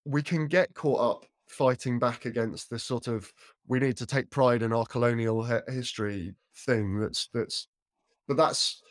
we 0.05 0.21
can 0.21 0.47
get 0.47 0.73
caught 0.73 0.99
up 0.99 1.25
fighting 1.47 1.99
back 1.99 2.25
against 2.25 2.69
this 2.69 2.83
sort 2.83 3.07
of 3.07 3.31
we 3.67 3.79
need 3.79 3.97
to 3.97 4.05
take 4.05 4.29
pride 4.29 4.63
in 4.63 4.73
our 4.73 4.85
colonial 4.85 5.43
he- 5.43 5.71
history 5.73 6.33
thing 6.55 6.99
that's 6.99 7.29
that's 7.33 7.67
but 8.27 8.37
that's 8.37 8.81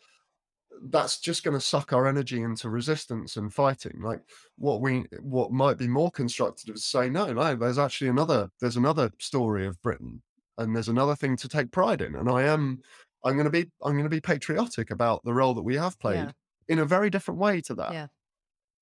that's 0.89 1.19
just 1.19 1.43
going 1.43 1.53
to 1.53 1.61
suck 1.61 1.93
our 1.93 2.07
energy 2.07 2.41
into 2.41 2.69
resistance 2.69 3.37
and 3.37 3.53
fighting 3.53 3.99
like 4.01 4.21
what 4.57 4.81
we 4.81 5.05
what 5.21 5.51
might 5.51 5.77
be 5.77 5.87
more 5.87 6.11
constructive 6.11 6.75
is 6.75 6.85
say 6.85 7.09
no 7.09 7.31
no 7.33 7.55
there's 7.55 7.79
actually 7.79 8.09
another 8.09 8.49
there's 8.59 8.77
another 8.77 9.11
story 9.19 9.65
of 9.65 9.81
britain 9.81 10.21
and 10.57 10.75
there's 10.75 10.87
another 10.89 11.15
thing 11.15 11.35
to 11.37 11.47
take 11.49 11.71
pride 11.71 12.01
in 12.01 12.15
and 12.15 12.29
i 12.29 12.43
am 12.43 12.79
i'm 13.23 13.33
going 13.33 13.45
to 13.45 13.49
be 13.51 13.69
i'm 13.83 13.93
going 13.93 14.03
to 14.03 14.09
be 14.09 14.21
patriotic 14.21 14.91
about 14.91 15.23
the 15.23 15.33
role 15.33 15.53
that 15.53 15.63
we 15.63 15.75
have 15.75 15.97
played 15.99 16.15
Yeah. 16.17 16.31
in 16.67 16.79
a 16.79 16.85
very 16.85 17.09
different 17.09 17.39
way 17.39 17.61
to 17.61 17.75
that 17.75 17.93
Yeah. 17.93 18.07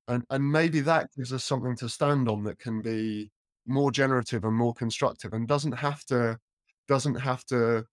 and 0.07 0.23
and 0.29 0.51
maybe 0.51 0.81
that 0.81 1.09
gives 1.15 1.33
us 1.33 1.43
something 1.43 1.75
to 1.77 1.89
stand 1.89 2.27
on 2.29 2.43
that 2.43 2.59
can 2.59 2.81
be 2.81 3.31
more 3.65 3.91
generative 3.91 4.43
and 4.43 4.55
more 4.55 4.73
constructive 4.73 5.33
and 5.33 5.47
doesn't 5.47 5.71
have 5.73 6.03
to 6.05 6.39
doesn't 6.87 7.15
have 7.15 7.45
to 7.45 7.85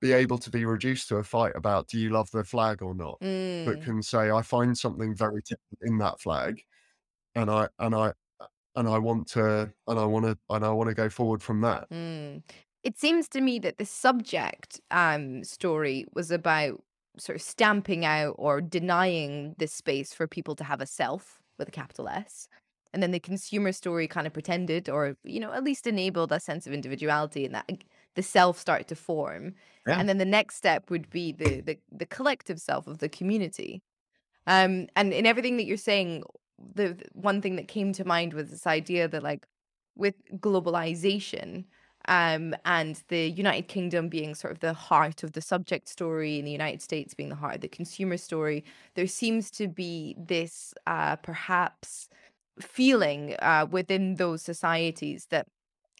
be 0.00 0.12
able 0.12 0.36
to 0.38 0.50
be 0.50 0.64
reduced 0.64 1.08
to 1.08 1.16
a 1.16 1.24
fight 1.24 1.52
about 1.54 1.86
do 1.88 1.98
you 1.98 2.10
love 2.10 2.28
the 2.32 2.44
flag 2.44 2.82
or 2.82 2.94
not 2.94 3.18
but 3.20 3.28
Mm. 3.78 3.84
can 3.84 4.02
say 4.02 4.30
I 4.32 4.42
find 4.42 4.76
something 4.76 5.14
very 5.14 5.40
different 5.42 5.78
in 5.82 5.98
that 5.98 6.20
flag, 6.20 6.60
and 7.36 7.50
I 7.50 7.68
and 7.78 7.94
I 7.94 8.12
and 8.74 8.88
I 8.88 8.98
want 8.98 9.28
to 9.28 9.72
and 9.86 9.98
I 10.00 10.04
want 10.04 10.24
to 10.26 10.38
and 10.50 10.64
I 10.64 10.70
want 10.70 10.88
to 10.90 10.94
go 10.94 11.08
forward 11.08 11.42
from 11.42 11.60
that. 11.62 11.88
Mm. 11.90 12.42
It 12.82 12.98
seems 12.98 13.28
to 13.28 13.40
me 13.40 13.58
that 13.60 13.78
the 13.78 13.86
subject 13.86 14.80
um, 14.90 15.44
story 15.44 16.06
was 16.14 16.30
about 16.30 16.82
sort 17.18 17.36
of 17.36 17.42
stamping 17.42 18.04
out 18.04 18.34
or 18.38 18.60
denying 18.60 19.54
the 19.58 19.66
space 19.66 20.12
for 20.14 20.26
people 20.26 20.56
to 20.56 20.64
have 20.64 20.80
a 20.80 20.86
self 20.86 21.40
with 21.58 21.68
a 21.68 21.72
capital 21.72 22.08
S. 22.08 22.48
And 22.92 23.02
then 23.02 23.12
the 23.12 23.20
consumer 23.20 23.72
story 23.72 24.06
kind 24.06 24.26
of 24.26 24.32
pretended 24.32 24.88
or, 24.88 25.16
you 25.24 25.40
know, 25.40 25.52
at 25.52 25.64
least 25.64 25.86
enabled 25.86 26.32
a 26.32 26.40
sense 26.40 26.66
of 26.66 26.72
individuality 26.72 27.44
and 27.44 27.54
that 27.54 27.70
the 28.14 28.22
self 28.22 28.58
started 28.58 28.88
to 28.88 28.96
form. 28.96 29.54
Yeah. 29.86 29.98
And 29.98 30.08
then 30.08 30.18
the 30.18 30.24
next 30.24 30.56
step 30.56 30.90
would 30.90 31.08
be 31.08 31.32
the, 31.32 31.60
the 31.60 31.78
the 31.90 32.06
collective 32.06 32.60
self 32.60 32.86
of 32.86 32.98
the 32.98 33.08
community. 33.08 33.82
Um, 34.46 34.88
and 34.96 35.12
in 35.12 35.24
everything 35.24 35.56
that 35.56 35.64
you're 35.64 35.76
saying, 35.76 36.24
the, 36.74 36.94
the 36.94 37.04
one 37.14 37.40
thing 37.40 37.56
that 37.56 37.68
came 37.68 37.92
to 37.94 38.04
mind 38.04 38.34
was 38.34 38.50
this 38.50 38.66
idea 38.66 39.08
that 39.08 39.22
like 39.22 39.46
with 39.96 40.14
globalization 40.38 41.64
um, 42.08 42.54
and 42.64 43.02
the 43.08 43.30
United 43.30 43.68
Kingdom 43.68 44.08
being 44.08 44.34
sort 44.34 44.52
of 44.52 44.60
the 44.60 44.72
heart 44.72 45.22
of 45.22 45.32
the 45.32 45.40
subject 45.40 45.88
story, 45.88 46.38
and 46.38 46.46
the 46.46 46.52
United 46.52 46.82
States 46.82 47.14
being 47.14 47.28
the 47.28 47.34
heart 47.36 47.56
of 47.56 47.60
the 47.60 47.68
consumer 47.68 48.16
story, 48.16 48.64
there 48.94 49.06
seems 49.06 49.50
to 49.52 49.68
be 49.68 50.14
this 50.18 50.74
uh, 50.86 51.16
perhaps 51.16 52.08
feeling 52.60 53.34
uh, 53.40 53.66
within 53.70 54.16
those 54.16 54.42
societies 54.42 55.26
that 55.30 55.46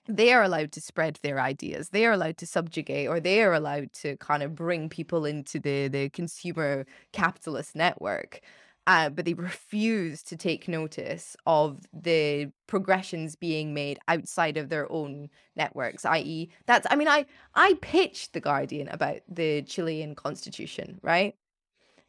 they 0.09 0.33
are 0.33 0.43
allowed 0.43 0.73
to 0.73 0.81
spread 0.81 1.19
their 1.23 1.41
ideas 1.41 1.91
they 1.91 2.05
are 2.05 2.13
allowed 2.13 2.37
to 2.37 2.47
subjugate 2.47 3.09
or 3.09 3.21
they 3.21 3.43
are 3.43 3.55
allowed 3.55 3.93
to 3.93 4.17
kind 4.17 4.43
of 4.43 4.55
bring 4.55 4.89
people 4.89 5.25
into 5.25 5.61
the 5.61 5.89
the 5.89 6.09
consumer 6.11 6.85
capitalist 7.13 7.77
network 7.77 8.41
uh, 8.87 9.09
but 9.09 9.25
they 9.25 9.35
refuse 9.35 10.23
to 10.23 10.37
take 10.37 10.69
notice 10.69 11.37
of 11.47 11.87
the 11.93 12.51
progressions 12.67 13.37
being 13.37 13.75
made 13.75 13.99
outside 14.09 14.57
of 14.57 14.69
their 14.69 14.91
own 14.91 15.29
networks 15.57 16.05
i.e 16.05 16.51
that's 16.67 16.87
i 16.91 16.97
mean 16.97 17.09
i 17.09 17.25
i 17.55 17.75
pitched 17.81 18.33
the 18.33 18.41
guardian 18.41 18.89
about 18.89 19.21
the 19.29 19.63
chilean 19.63 20.15
constitution 20.15 20.99
right 21.03 21.35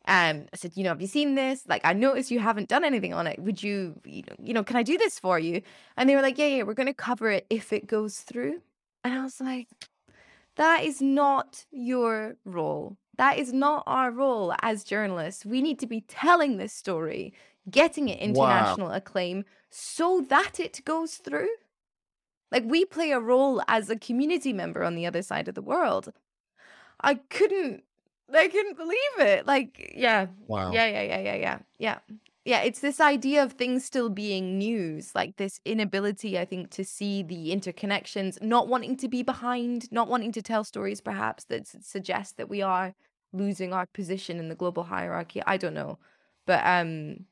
um, 0.05 0.47
I 0.51 0.57
said, 0.57 0.73
you 0.75 0.83
know, 0.83 0.89
have 0.89 1.01
you 1.01 1.07
seen 1.07 1.35
this? 1.35 1.63
Like, 1.67 1.81
I 1.85 1.93
noticed 1.93 2.29
you 2.29 2.39
haven't 2.39 2.67
done 2.67 2.83
anything 2.83 3.13
on 3.13 3.25
it. 3.25 3.39
Would 3.39 3.63
you, 3.63 4.01
you 4.03 4.23
know, 4.23 4.35
you 4.37 4.53
know, 4.53 4.63
can 4.63 4.75
I 4.75 4.83
do 4.83 4.97
this 4.97 5.17
for 5.17 5.39
you? 5.39 5.61
And 5.95 6.09
they 6.09 6.15
were 6.15 6.21
like, 6.21 6.37
yeah, 6.37 6.47
yeah, 6.47 6.63
we're 6.63 6.73
going 6.73 6.87
to 6.87 6.93
cover 6.93 7.31
it 7.31 7.45
if 7.49 7.71
it 7.71 7.87
goes 7.87 8.19
through. 8.19 8.61
And 9.03 9.13
I 9.13 9.23
was 9.23 9.39
like, 9.39 9.69
that 10.57 10.83
is 10.83 11.01
not 11.01 11.65
your 11.71 12.35
role. 12.43 12.97
That 13.17 13.37
is 13.37 13.53
not 13.53 13.83
our 13.85 14.11
role 14.11 14.53
as 14.61 14.83
journalists. 14.83 15.45
We 15.45 15.61
need 15.61 15.79
to 15.79 15.87
be 15.87 16.01
telling 16.01 16.57
this 16.57 16.73
story, 16.73 17.33
getting 17.69 18.09
it 18.09 18.19
Wow. 18.19 18.25
international 18.25 18.91
acclaim 18.91 19.45
so 19.69 20.21
that 20.29 20.59
it 20.59 20.81
goes 20.85 21.15
through. 21.15 21.49
Like, 22.51 22.63
we 22.65 22.85
play 22.85 23.11
a 23.11 23.19
role 23.19 23.61
as 23.67 23.89
a 23.89 23.97
community 23.97 24.53
member 24.53 24.83
on 24.83 24.95
the 24.95 25.05
other 25.05 25.21
side 25.21 25.47
of 25.47 25.55
the 25.55 25.61
world. 25.61 26.13
I 27.01 27.15
couldn't, 27.15 27.83
I 28.33 28.47
couldn't 28.47 28.77
believe 28.77 29.17
it. 29.17 29.45
Like, 29.47 29.93
yeah, 29.95 30.27
Wow. 30.47 30.71
yeah, 30.71 30.87
yeah, 30.87 31.01
yeah, 31.01 31.19
yeah, 31.19 31.35
yeah, 31.35 31.59
yeah. 31.77 31.99
Yeah, 32.45 32.61
it's 32.61 32.79
this 32.81 32.99
idea 32.99 33.41
of 33.41 33.53
things 33.53 33.85
still 33.85 34.09
being 34.09 34.57
news, 34.57 35.15
like 35.15 35.37
this 35.37 35.61
inability, 35.63 36.37
I 36.37 36.43
think, 36.43 36.71
to 36.71 36.83
see 36.83 37.23
the 37.23 37.55
interconnections, 37.55 38.41
not 38.41 38.67
wanting 38.67 38.97
to 38.97 39.07
be 39.07 39.23
behind, 39.23 39.89
not 39.93 40.09
wanting 40.09 40.33
to 40.33 40.41
tell 40.41 40.65
stories 40.65 40.99
perhaps 40.99 41.45
that 41.45 41.67
suggest 41.67 42.35
that 42.37 42.49
we 42.49 42.61
are 42.61 42.93
losing 43.31 43.71
our 43.71 43.85
position 43.85 44.39
in 44.39 44.49
the 44.49 44.55
global 44.55 44.83
hierarchy. 44.83 45.41
I 45.47 45.55
don't 45.57 45.73
know. 45.73 45.99
But 46.45 46.65
um 46.65 47.25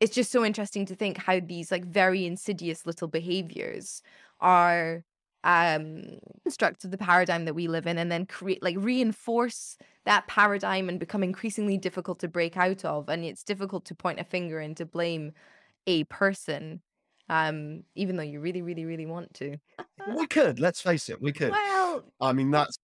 it's 0.00 0.14
just 0.14 0.32
so 0.32 0.44
interesting 0.44 0.86
to 0.86 0.94
think 0.96 1.18
how 1.18 1.40
these 1.40 1.70
like 1.70 1.84
very 1.84 2.26
insidious 2.26 2.86
little 2.86 3.08
behaviors 3.08 4.02
are 4.40 5.04
um 5.44 6.04
construct 6.44 6.84
of 6.84 6.90
the 6.90 6.98
paradigm 6.98 7.44
that 7.46 7.54
we 7.54 7.68
live 7.68 7.86
in 7.86 7.98
and 7.98 8.10
then 8.12 8.26
create 8.26 8.62
like 8.62 8.76
reinforce 8.78 9.76
that 10.04 10.26
paradigm 10.26 10.88
and 10.88 10.98
become 11.00 11.22
increasingly 11.22 11.78
difficult 11.78 12.18
to 12.20 12.28
break 12.28 12.56
out 12.56 12.84
of 12.84 13.08
and 13.08 13.24
it's 13.24 13.44
difficult 13.44 13.84
to 13.86 13.94
point 13.94 14.20
a 14.20 14.24
finger 14.24 14.58
and 14.60 14.76
to 14.76 14.86
blame 14.86 15.32
a 15.86 16.04
person 16.04 16.82
um 17.28 17.84
even 17.94 18.16
though 18.16 18.22
you 18.22 18.40
really 18.40 18.62
really 18.62 18.84
really 18.84 19.06
want 19.06 19.32
to. 19.34 19.58
We 20.16 20.26
could 20.26 20.58
let's 20.60 20.80
face 20.80 21.08
it 21.08 21.20
we 21.20 21.32
could. 21.32 21.52
Well 21.52 22.12
i 22.20 22.32
mean 22.32 22.50
that's 22.50 22.78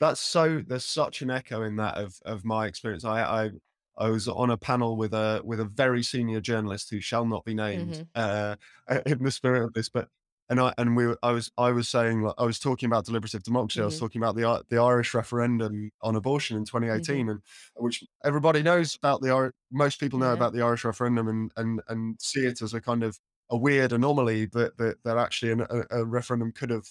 that's 0.00 0.20
so 0.20 0.62
there's 0.66 0.84
such 0.86 1.22
an 1.22 1.30
echo 1.30 1.62
in 1.62 1.76
that 1.76 1.96
of 1.98 2.16
of 2.24 2.44
my 2.44 2.66
experience. 2.66 3.04
I 3.04 3.22
i 3.46 3.50
I 3.98 4.10
was 4.10 4.28
on 4.28 4.50
a 4.50 4.56
panel 4.58 4.96
with 4.96 5.14
a 5.14 5.42
with 5.44 5.60
a 5.60 5.66
very 5.66 6.02
senior 6.02 6.40
journalist 6.40 6.90
who 6.90 7.00
shall 7.00 7.26
not 7.26 7.44
be 7.44 7.54
named 7.54 8.00
mhm, 8.00 8.08
uh, 8.14 8.56
in 9.06 9.22
the 9.24 9.30
spirit 9.32 9.64
of 9.64 9.74
this, 9.74 9.88
but 9.88 10.08
and 10.50 10.60
I 10.60 10.72
and 10.78 10.96
we 10.96 11.14
I 11.22 11.32
was 11.32 11.50
I 11.58 11.70
was 11.72 11.88
saying 11.88 12.22
like, 12.22 12.34
I 12.38 12.44
was 12.44 12.58
talking 12.58 12.86
about 12.86 13.04
deliberative 13.04 13.42
democracy. 13.42 13.80
I 13.80 13.84
was 13.84 13.96
mhm, 13.96 13.98
talking 13.98 14.22
about 14.22 14.34
the 14.36 14.64
the 14.70 14.78
Irish 14.82 15.14
referendum 15.14 15.90
on 16.02 16.16
abortion 16.16 16.56
in 16.56 16.64
mhm, 16.82 17.04
2018, 17.04 17.28
and 17.28 17.42
which 17.76 18.04
everybody 18.24 18.62
knows 18.62 18.94
about 18.96 19.20
the 19.20 19.52
most 19.70 20.00
people 20.00 20.18
know 20.18 20.32
yeah. 20.32 20.32
about 20.32 20.52
the 20.52 20.62
Irish 20.62 20.84
referendum 20.84 21.28
and 21.28 21.52
and 21.56 21.82
and 21.88 22.20
see 22.20 22.46
it 22.46 22.62
as 22.62 22.74
a 22.74 22.80
kind 22.80 23.02
of 23.02 23.18
a 23.50 23.56
weird 23.56 23.92
anomaly 23.92 24.46
that 24.46 24.76
that, 24.78 25.02
that 25.04 25.18
actually 25.18 25.52
an, 25.52 25.60
a, 25.62 26.00
a 26.00 26.04
referendum 26.04 26.52
could 26.52 26.70
have 26.70 26.86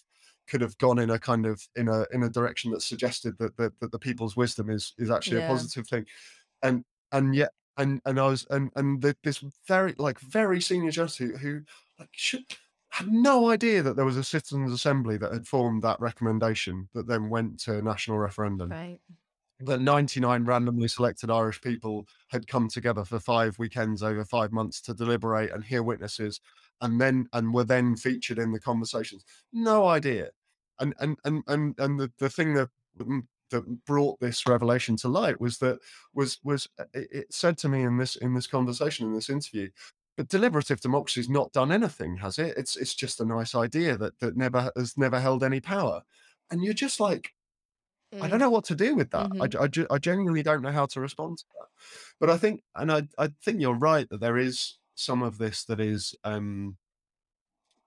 could 0.47 0.61
have 0.61 0.77
gone 0.77 0.99
in 0.99 1.09
a 1.09 1.19
kind 1.19 1.45
of 1.45 1.67
in 1.75 1.87
a 1.87 2.05
in 2.11 2.23
a 2.23 2.29
direction 2.29 2.71
that 2.71 2.81
suggested 2.81 3.37
that 3.39 3.57
that, 3.57 3.79
that 3.79 3.91
the 3.91 3.99
people's 3.99 4.35
wisdom 4.37 4.69
is 4.69 4.93
is 4.97 5.09
actually 5.11 5.37
a 5.37 5.47
positive 5.47 5.87
thing. 5.87 6.05
And 6.61 6.85
and 7.11 7.35
yet 7.35 7.51
and 7.77 8.01
and 8.05 8.19
I 8.19 8.27
was 8.27 8.45
and 8.49 8.71
and 8.75 9.01
the, 9.01 9.15
this 9.23 9.43
very 9.67 9.93
like 9.97 10.19
very 10.19 10.61
senior 10.61 10.91
judge 10.91 11.17
who 11.17 11.37
who 11.37 11.61
like 11.99 12.09
should 12.13 12.45
had 12.97 13.11
no 13.11 13.49
idea 13.49 13.81
that 13.83 13.95
there 13.95 14.05
was 14.05 14.17
a 14.17 14.23
citizens 14.23 14.71
assembly 14.71 15.17
that 15.17 15.31
had 15.31 15.47
formed 15.47 15.81
that 15.83 15.99
recommendation 15.99 16.89
that 16.93 17.07
then 17.07 17.29
went 17.29 17.59
to 17.59 17.77
a 17.77 17.81
national 17.81 18.17
referendum 18.17 18.69
right 18.69 18.99
that 19.59 19.81
99 19.81 20.45
randomly 20.45 20.87
selected 20.87 21.31
Irish 21.31 21.61
people 21.61 22.07
had 22.27 22.47
come 22.47 22.67
together 22.67 23.03
for 23.03 23.19
five 23.19 23.57
weekends 23.57 24.03
over 24.03 24.23
five 24.23 24.51
months 24.51 24.81
to 24.81 24.93
deliberate 24.93 25.51
and 25.51 25.63
hear 25.63 25.81
witnesses 25.81 26.39
and 26.81 27.01
then 27.01 27.27
and 27.33 27.53
were 27.53 27.63
then 27.63 27.95
featured 27.95 28.37
in 28.37 28.51
the 28.51 28.59
conversations. 28.59 29.23
No 29.51 29.87
idea. 29.87 30.29
And 30.79 30.93
and 30.99 31.17
and 31.23 31.43
and 31.47 31.75
and 31.79 31.99
the, 31.99 32.11
the 32.19 32.29
thing 32.29 32.53
that 32.53 32.69
mm, 32.99 33.23
that 33.49 33.85
brought 33.85 34.19
this 34.19 34.45
revelation 34.45 34.95
to 34.97 35.07
light 35.07 35.41
was 35.41 35.57
that 35.57 35.79
was 36.13 36.37
was 36.43 36.67
uh, 36.79 36.83
it, 36.93 37.07
it 37.11 37.33
said 37.33 37.57
to 37.59 37.69
me 37.69 37.81
in 37.81 37.97
this 37.97 38.15
in 38.15 38.35
this 38.35 38.45
conversation 38.45 39.07
in 39.07 39.13
this 39.13 39.29
interview 39.29 39.69
but 40.17 40.29
deliberative 40.29 40.81
democracy's 40.81 41.29
not 41.29 41.53
done 41.53 41.71
anything 41.71 42.17
has 42.17 42.39
it 42.39 42.57
it's 42.57 42.75
it's 42.77 42.95
just 42.95 43.21
a 43.21 43.25
nice 43.25 43.55
idea 43.55 43.97
that 43.97 44.19
that 44.19 44.37
never 44.37 44.71
has 44.75 44.97
never 44.97 45.19
held 45.21 45.43
any 45.43 45.61
power 45.61 46.03
and 46.51 46.63
you're 46.63 46.73
just 46.73 46.99
like 46.99 47.33
I 48.19 48.27
don't 48.27 48.39
mm, 48.39 48.41
know 48.41 48.49
what 48.49 48.65
to 48.65 48.75
do 48.75 48.95
with 48.95 49.11
that. 49.11 49.31
I, 49.39 49.45
mhm, 49.45 49.49
ge- 49.49 49.55
I, 49.57 49.67
ge- 49.67 49.85
I 49.91 49.97
genuinely 49.99 50.41
don't 50.43 50.63
know 50.63 50.71
how 50.71 50.87
to 50.87 51.01
respond 51.01 51.39
to 51.39 51.45
that. 51.59 51.67
But 52.19 52.29
I 52.31 52.37
think, 52.37 52.63
and 52.75 52.91
I, 52.91 53.03
I 53.17 53.27
think 53.43 53.61
you're 53.61 53.75
right 53.77 54.09
that 54.09 54.19
there 54.21 54.37
is 54.37 54.79
some 54.95 55.21
of 55.21 55.37
this 55.37 55.65
that 55.65 55.79
is, 55.79 56.15
um, 56.23 56.77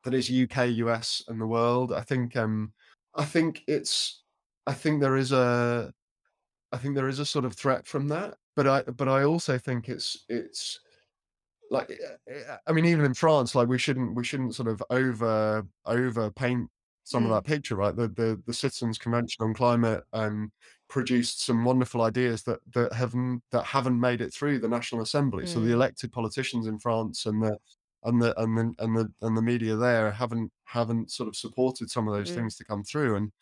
that 0.05 0.15
is 0.15 0.31
UK, 0.31 0.67
US, 0.67 1.23
and 1.29 1.41
the 1.41 1.47
world. 1.47 1.93
I 1.93 2.03
think, 2.03 2.37
um, 2.37 2.73
I 3.15 3.25
think 3.25 3.63
it's, 3.67 4.23
I 4.67 4.73
think 4.75 5.01
there 5.01 5.17
is 5.17 5.33
a, 5.33 5.93
I 6.73 6.79
think 6.79 6.97
there 6.97 7.09
is 7.09 7.19
a 7.21 7.27
sort 7.27 7.47
of 7.47 7.55
threat 7.55 7.87
from 7.87 8.09
that. 8.09 8.39
But 8.57 8.69
I, 8.69 8.83
but 8.85 9.09
I 9.09 9.25
also 9.25 9.59
think 9.59 9.89
it's, 9.89 10.25
it's 10.29 10.81
like, 11.71 11.91
eh, 11.91 12.17
eh, 12.29 12.57
I 12.67 12.73
mean, 12.73 12.85
even 12.85 13.05
in 13.05 13.15
France, 13.15 13.55
like 13.55 13.69
we 13.69 13.79
shouldn't, 13.79 14.15
we 14.15 14.25
shouldn't 14.25 14.55
sort 14.55 14.69
of 14.69 14.83
over, 14.91 15.67
over 15.87 16.31
paint 16.33 16.71
some 17.05 17.25
of 17.25 17.31
mm, 17.31 17.33
that 17.33 17.45
picture, 17.45 17.77
right? 17.77 17.95
The 17.97 18.09
the 18.09 18.43
the 18.47 18.55
Citizens 18.55 18.99
Convention 18.99 19.45
on 19.45 19.55
Climate 19.55 20.05
um, 20.13 20.53
produced 20.89 21.43
some 21.43 21.65
wonderful 21.65 22.03
ideas 22.03 22.43
that 22.45 22.61
that 22.75 22.93
haven't 22.93 23.43
that 23.53 23.65
haven't 23.65 23.99
made 23.99 24.21
it 24.21 24.33
through 24.33 24.61
the 24.61 24.69
National 24.69 25.03
Assembly. 25.03 25.47
So 25.47 25.61
the 25.61 25.71
mm, 25.71 25.73
elected 25.73 26.13
politicians 26.13 26.67
in 26.67 26.79
France 26.79 27.27
and 27.27 27.43
the 27.43 27.59
and 28.05 28.23
the 28.23 28.41
and 28.41 28.57
the 28.57 28.75
and 28.79 28.97
the 28.97 29.13
and 29.23 29.37
the 29.37 29.43
media 29.43 29.77
there 29.77 30.11
haven't 30.13 30.53
haven't 30.65 31.11
sort 31.11 31.29
of 31.29 31.37
supported 31.37 31.91
some 31.91 32.07
of 32.09 32.15
those 32.15 32.31
mm, 32.31 32.35
things 32.35 32.57
to 32.57 32.65
come 32.65 32.85
through. 32.85 33.17
And 33.17 33.33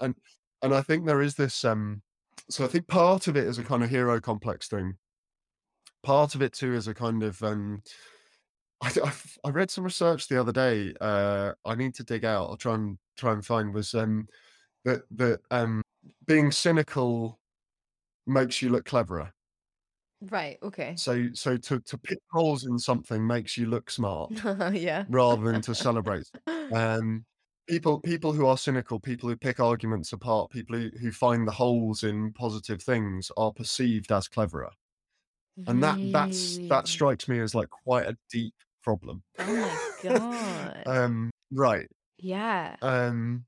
and 0.00 0.14
and 0.62 0.74
I 0.74 0.82
think 0.82 1.06
there 1.06 1.22
is 1.22 1.36
this. 1.36 1.64
Um, 1.64 2.02
so 2.50 2.64
I 2.64 2.68
think 2.68 2.88
part 2.88 3.28
of 3.28 3.36
it 3.36 3.46
is 3.46 3.58
a 3.58 3.64
kind 3.64 3.84
of 3.84 3.90
hero 3.90 4.20
complex 4.20 4.68
thing. 4.68 4.98
Part 6.06 6.34
of 6.36 6.40
it 6.42 6.52
too 6.52 6.72
is 6.72 6.86
a 6.88 6.94
kind 6.94 7.22
of 7.22 7.42
um, 7.42 7.82
I, 8.82 8.92
I 9.04 9.12
I 9.44 9.50
read 9.50 9.70
some 9.70 9.84
research 9.84 10.28
the 10.28 10.40
other 10.40 10.52
day. 10.52 10.94
Uh, 11.00 11.54
I 11.64 11.74
need 11.74 11.94
to 11.96 12.04
dig 12.04 12.24
out. 12.24 12.48
I'll 12.50 12.56
try 12.56 12.74
and 12.74 12.98
try 13.16 13.32
and 13.32 13.44
find 13.44 13.74
was 13.74 13.94
um, 13.94 14.28
that 14.84 15.04
that 15.12 15.40
um, 15.50 15.82
being 16.26 16.52
cynical 16.52 17.40
makes 18.26 18.62
you 18.62 18.70
look 18.70 18.86
cleverer. 18.86 19.32
right 20.20 20.58
okay 20.62 20.98
So 20.98 21.28
so 21.34 21.56
to 21.58 21.80
to 21.80 21.98
pick 21.98 22.18
holes 22.32 22.64
in 22.64 22.78
something 22.78 23.26
makes 23.26 23.56
you 23.56 23.66
look 23.66 23.90
smart 23.90 24.44
yeah 24.72 25.06
rather 25.06 25.42
than 25.44 25.60
to 25.62 25.74
celebrate. 25.74 26.26
Um, 26.72 27.26
people 27.68 28.00
people 28.00 28.32
who 28.32 28.46
are 28.46 28.58
cynical, 28.58 28.98
people 29.00 29.28
who 29.28 29.36
pick 29.36 29.60
arguments 29.60 30.12
apart, 30.12 30.50
people 30.50 30.76
who, 30.78 30.90
who 31.00 31.12
find 31.12 31.46
the 31.46 31.52
holes 31.52 32.02
in 32.02 32.32
positive 32.32 32.82
things 32.82 33.30
are 33.36 33.52
perceived 33.52 34.10
as 34.12 34.28
cleverer, 34.28 34.70
and 35.66 35.82
that 35.82 35.98
that's 36.02 36.60
that 36.68 36.88
strikes 36.88 37.28
me 37.28 37.40
as 37.40 37.54
like 37.54 37.70
quite 37.70 38.06
a 38.06 38.16
deep 38.30 38.54
problem. 38.82 39.22
oh 39.38 39.56
my 39.56 39.78
god 40.02 40.86
um, 40.86 41.30
right. 41.50 41.88
yeah 42.18 42.76
Um, 42.82 43.46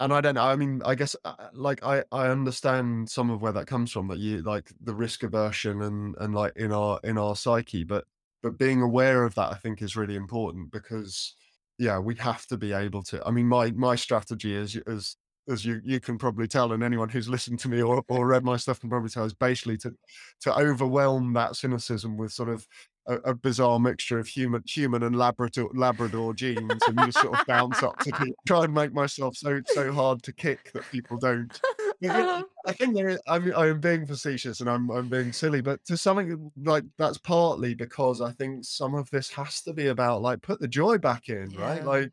And 0.00 0.12
I 0.12 0.20
don't 0.20 0.34
know. 0.36 0.44
I 0.44 0.56
mean, 0.56 0.82
I 0.84 0.94
guess 0.96 1.16
uh, 1.24 1.34
uh, 1.38 1.50
like 1.54 1.82
I 1.84 2.04
I 2.12 2.28
understand 2.28 3.10
some 3.10 3.30
of 3.30 3.42
where 3.42 3.52
that 3.52 3.66
comes 3.68 3.92
from. 3.92 4.08
That 4.08 4.18
you 4.18 4.42
like 4.42 4.72
the 4.80 4.94
risk 4.94 5.22
aversion 5.24 5.82
and 5.82 6.16
and 6.18 6.34
like 6.34 6.54
in 6.56 6.72
our 6.72 7.00
in 7.04 7.18
our 7.18 7.36
psyche, 7.36 7.84
but 7.84 8.06
but 8.42 8.58
being 8.58 8.82
aware 8.82 9.24
of 9.24 9.34
that, 9.36 9.52
I 9.52 9.56
think, 9.56 9.82
is 9.82 9.96
really 9.96 10.16
important 10.16 10.70
because 10.72 11.34
yeah, 11.78 11.98
we 11.98 12.14
have 12.16 12.46
to 12.48 12.56
be 12.58 12.72
able 12.74 13.02
to. 13.04 13.24
I 13.26 13.30
mean, 13.32 13.46
my 13.48 13.70
my 13.72 13.96
strategy 13.96 14.54
is 14.54 14.76
as 14.86 15.16
as 15.48 15.64
you 15.64 15.80
you 15.84 16.00
can 16.00 16.18
probably 16.18 16.48
tell, 16.48 16.72
and 16.72 16.82
anyone 16.82 17.08
who's 17.08 17.28
listened 17.28 17.58
to 17.60 17.68
me 17.68 17.82
or, 17.82 18.02
or 18.08 18.26
read 18.26 18.44
my 18.44 18.56
stuff 18.56 18.80
can 18.80 18.90
probably 18.90 19.10
tell, 19.10 19.24
is 19.24 19.34
basically 19.34 19.76
to 19.78 19.94
to 20.40 20.56
overwhelm 20.56 21.32
that 21.34 21.56
cynicism 21.56 22.16
with 22.16 22.32
sort 22.32 22.48
of 22.48 22.66
a, 23.06 23.14
a 23.16 23.34
bizarre 23.34 23.78
mixture 23.78 24.18
of 24.18 24.26
human 24.26 24.62
human 24.66 25.02
and 25.02 25.16
Labrador 25.16 25.70
Labrador 25.74 26.34
genes, 26.34 26.82
and 26.86 26.98
just 26.98 27.20
sort 27.20 27.38
of 27.38 27.46
bounce 27.46 27.82
up 27.82 27.98
to 28.00 28.12
keep, 28.12 28.34
try 28.46 28.64
and 28.64 28.74
make 28.74 28.92
myself 28.92 29.36
so 29.36 29.60
so 29.66 29.92
hard 29.92 30.22
to 30.24 30.32
kick 30.32 30.72
that 30.72 30.84
people 30.90 31.18
don't. 31.18 31.60
I 32.02 32.08
think 32.08 32.12
uh-huh. 32.12 32.42
I 32.66 32.72
think 32.72 32.94
there 32.94 33.08
is. 33.08 33.20
I 33.26 33.38
mean, 33.38 33.54
I'm 33.54 33.80
being 33.80 34.06
facetious 34.06 34.60
and 34.60 34.68
I'm 34.68 34.90
I'm 34.90 35.08
being 35.08 35.32
silly, 35.32 35.60
but 35.60 35.84
to 35.86 35.96
something 35.96 36.50
like 36.62 36.84
that's 36.98 37.18
partly 37.18 37.74
because 37.74 38.20
I 38.20 38.32
think 38.32 38.64
some 38.64 38.94
of 38.94 39.08
this 39.10 39.30
has 39.30 39.62
to 39.62 39.72
be 39.72 39.86
about 39.86 40.22
like 40.22 40.42
put 40.42 40.60
the 40.60 40.68
joy 40.68 40.98
back 40.98 41.28
in, 41.28 41.50
right? 41.56 41.84
Like 41.84 42.12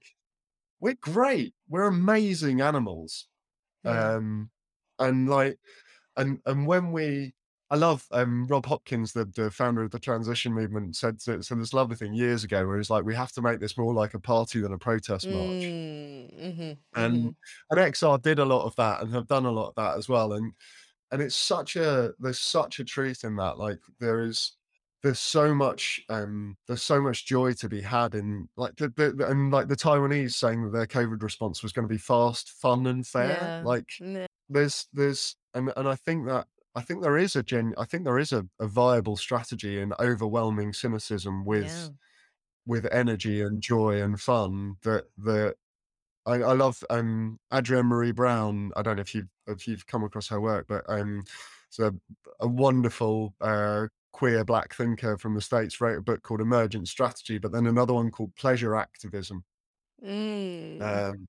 we're 0.84 0.96
great, 0.96 1.56
we're 1.70 1.88
amazing 1.88 2.62
animals, 2.62 3.28
yeah 3.84 4.14
um, 4.18 4.52
and 5.00 5.30
like 5.30 5.60
and 6.18 6.42
and 6.46 6.68
when 6.68 6.92
we 6.92 7.34
I 7.72 7.76
love 7.78 8.08
um 8.12 8.48
Rob 8.48 8.66
Hopkins, 8.68 9.14
the, 9.14 9.26
the 9.26 9.52
founder 9.52 9.84
of 9.84 9.92
the 9.92 10.00
transition 10.00 10.54
movement, 10.54 10.96
said 10.98 11.22
said 11.22 11.42
this 11.42 11.74
lovely 11.74 11.96
thing 11.98 12.14
years 12.14 12.44
ago 12.46 12.68
where 12.68 12.78
he's 12.78 12.90
like, 12.92 13.06
we 13.06 13.16
have 13.16 13.32
to 13.34 13.42
make 13.44 13.60
this 13.62 13.78
more 13.78 13.94
like 13.94 14.14
a 14.16 14.20
party 14.22 14.62
than 14.62 14.74
a 14.74 14.80
protest 14.80 15.30
march. 15.32 15.76
mm, 15.76 16.30
mhm 16.38 16.78
And 16.96 17.32
mhm 17.32 17.36
and 17.72 17.80
XR 17.80 18.18
did 18.20 18.40
a 18.40 18.46
lot 18.46 18.66
of 18.66 18.76
that 18.76 19.02
and 19.02 19.12
have 19.14 19.28
done 19.28 19.46
a 19.46 19.52
lot 19.52 19.70
of 19.70 19.76
that 19.76 19.98
as 19.98 20.08
well. 20.08 20.34
And 20.34 20.54
and 21.12 21.22
it's 21.22 21.36
such 21.36 21.76
a 21.78 22.14
there's 22.20 22.40
such 22.40 22.80
a 22.80 22.86
truth 22.86 23.24
in 23.24 23.38
that. 23.38 23.58
Like 23.60 23.80
there 24.00 24.22
is 24.24 24.58
there's 25.04 25.20
so 25.20 25.54
much 25.54 26.02
um 26.10 26.58
there's 26.68 26.82
so 26.84 27.02
much 27.02 27.26
joy 27.26 27.54
to 27.54 27.68
be 27.70 27.82
had 27.82 28.16
in 28.16 28.48
like 28.56 28.76
the, 28.78 28.90
the 28.90 29.28
and 29.30 29.52
like 29.52 29.68
the 29.68 29.76
Taiwanese 29.76 30.34
saying 30.34 30.64
that 30.64 30.72
their 30.72 30.88
COVID 30.88 31.22
response 31.22 31.62
was 31.62 31.74
going 31.74 31.88
to 31.88 31.94
be 31.94 31.98
fast, 32.00 32.50
fun, 32.52 32.88
and 32.88 33.06
fair. 33.06 33.54
yeah 33.54 33.62
Like 33.62 33.90
yeah 34.00 34.26
there's 34.50 34.88
there's 34.94 35.36
and 35.54 35.72
and 35.76 35.88
I 35.88 35.96
think 35.96 36.26
that 36.28 36.48
I 36.76 36.82
think 36.82 37.02
there 37.04 37.18
is 37.18 37.36
a 37.36 37.44
gen 37.44 37.74
I 37.78 37.86
think 37.86 38.06
there 38.06 38.20
is 38.20 38.32
a, 38.32 38.48
a 38.60 38.68
viable 38.68 39.18
strategy 39.18 39.80
in 39.80 39.94
overwhelming 40.00 40.74
cynicism 40.74 41.46
yeah 41.50 41.50
with 41.50 41.92
with 42.66 42.88
energy 42.92 43.42
and 43.42 43.62
joy 43.62 44.02
and 44.02 44.20
fun 44.20 44.78
that 44.84 45.06
that 45.18 45.56
I, 46.26 46.36
I 46.36 46.54
love 46.54 46.84
um 46.90 47.40
Adrienne 47.54 47.86
Maree 47.90 48.16
Brown. 48.16 48.72
I 48.76 48.82
don't 48.82 48.96
know 48.98 49.02
if 49.02 49.14
you've 49.16 49.30
if 49.48 49.68
you've 49.68 49.88
come 49.88 50.04
across 50.04 50.30
her 50.30 50.40
work, 50.42 50.68
but 50.68 50.86
um 50.90 51.24
it's 51.68 51.80
a, 51.80 51.94
a 52.40 52.48
wonderful 52.48 53.36
uh 53.42 53.88
queer 54.14 54.46
black 54.46 54.74
thinker 54.74 55.18
from 55.18 55.36
the 55.36 55.42
States 55.42 55.82
wrote 55.82 55.98
a 55.98 56.02
book 56.02 56.24
called 56.24 56.40
Emergent 56.40 56.88
Strategy, 56.88 57.38
but 57.38 57.52
then 57.52 57.68
another 57.68 57.94
one 57.94 58.12
called 58.12 58.34
Pleasure 58.36 58.76
Activism. 58.76 59.44
mm. 60.04 60.82
Um 60.82 61.28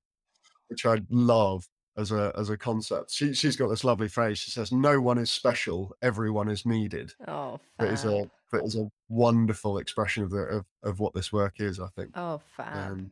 which 0.67 0.85
I 0.85 0.99
love 1.09 1.67
as 1.97 2.11
a 2.11 2.33
as 2.37 2.49
a 2.49 2.57
concept. 2.57 3.11
She 3.11 3.33
she's 3.33 3.55
got 3.55 3.69
this 3.69 3.83
lovely 3.83 4.07
phrase. 4.07 4.37
She 4.39 4.51
says, 4.51 4.71
"No 4.71 4.99
one 4.99 5.17
is 5.17 5.31
special. 5.31 5.95
Everyone 6.01 6.49
is 6.49 6.65
needed." 6.65 7.13
oh 7.27 7.59
That 7.79 7.91
is 7.91 8.05
a 8.05 8.29
that 8.51 8.63
is 8.63 8.75
a 8.75 8.89
wonderful 9.09 9.77
expression 9.77 10.23
of 10.23 10.31
the 10.31 10.39
of, 10.39 10.65
of 10.83 10.99
what 10.99 11.13
this 11.13 11.31
work 11.31 11.59
is. 11.59 11.79
I 11.79 11.87
think. 11.95 12.11
oh 12.15 12.41
fab 12.55 12.91
Um, 12.91 13.11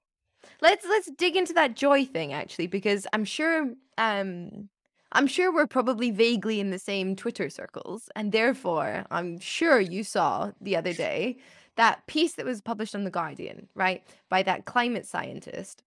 let's 0.62 0.86
let's 0.86 1.10
dig 1.12 1.36
into 1.36 1.54
that 1.54 1.76
joy 1.76 2.06
thing 2.06 2.34
actually, 2.34 2.68
because 2.68 3.08
I'm 3.14 3.26
sure 3.26 3.74
um 3.98 4.70
I'm 5.14 5.28
sure 5.28 5.54
we're 5.54 5.68
probably 5.68 6.12
vaguely 6.12 6.60
in 6.60 6.72
the 6.72 6.80
same 6.80 7.16
Twitter 7.16 7.50
circles, 7.50 8.10
and 8.16 8.32
therefore 8.32 9.06
I'm 9.12 9.40
sure 9.40 9.80
you 9.80 10.04
saw 10.04 10.52
the 10.60 10.76
other 10.76 10.94
day 10.94 11.38
that 11.76 12.06
piece 12.08 12.34
that 12.34 12.46
was 12.46 12.62
published 12.62 12.94
on 12.94 13.04
the 13.04 13.12
Guardian, 13.12 13.68
right, 13.76 14.04
by 14.30 14.44
that 14.44 14.66
climate 14.66 15.06
scientist 15.08 15.84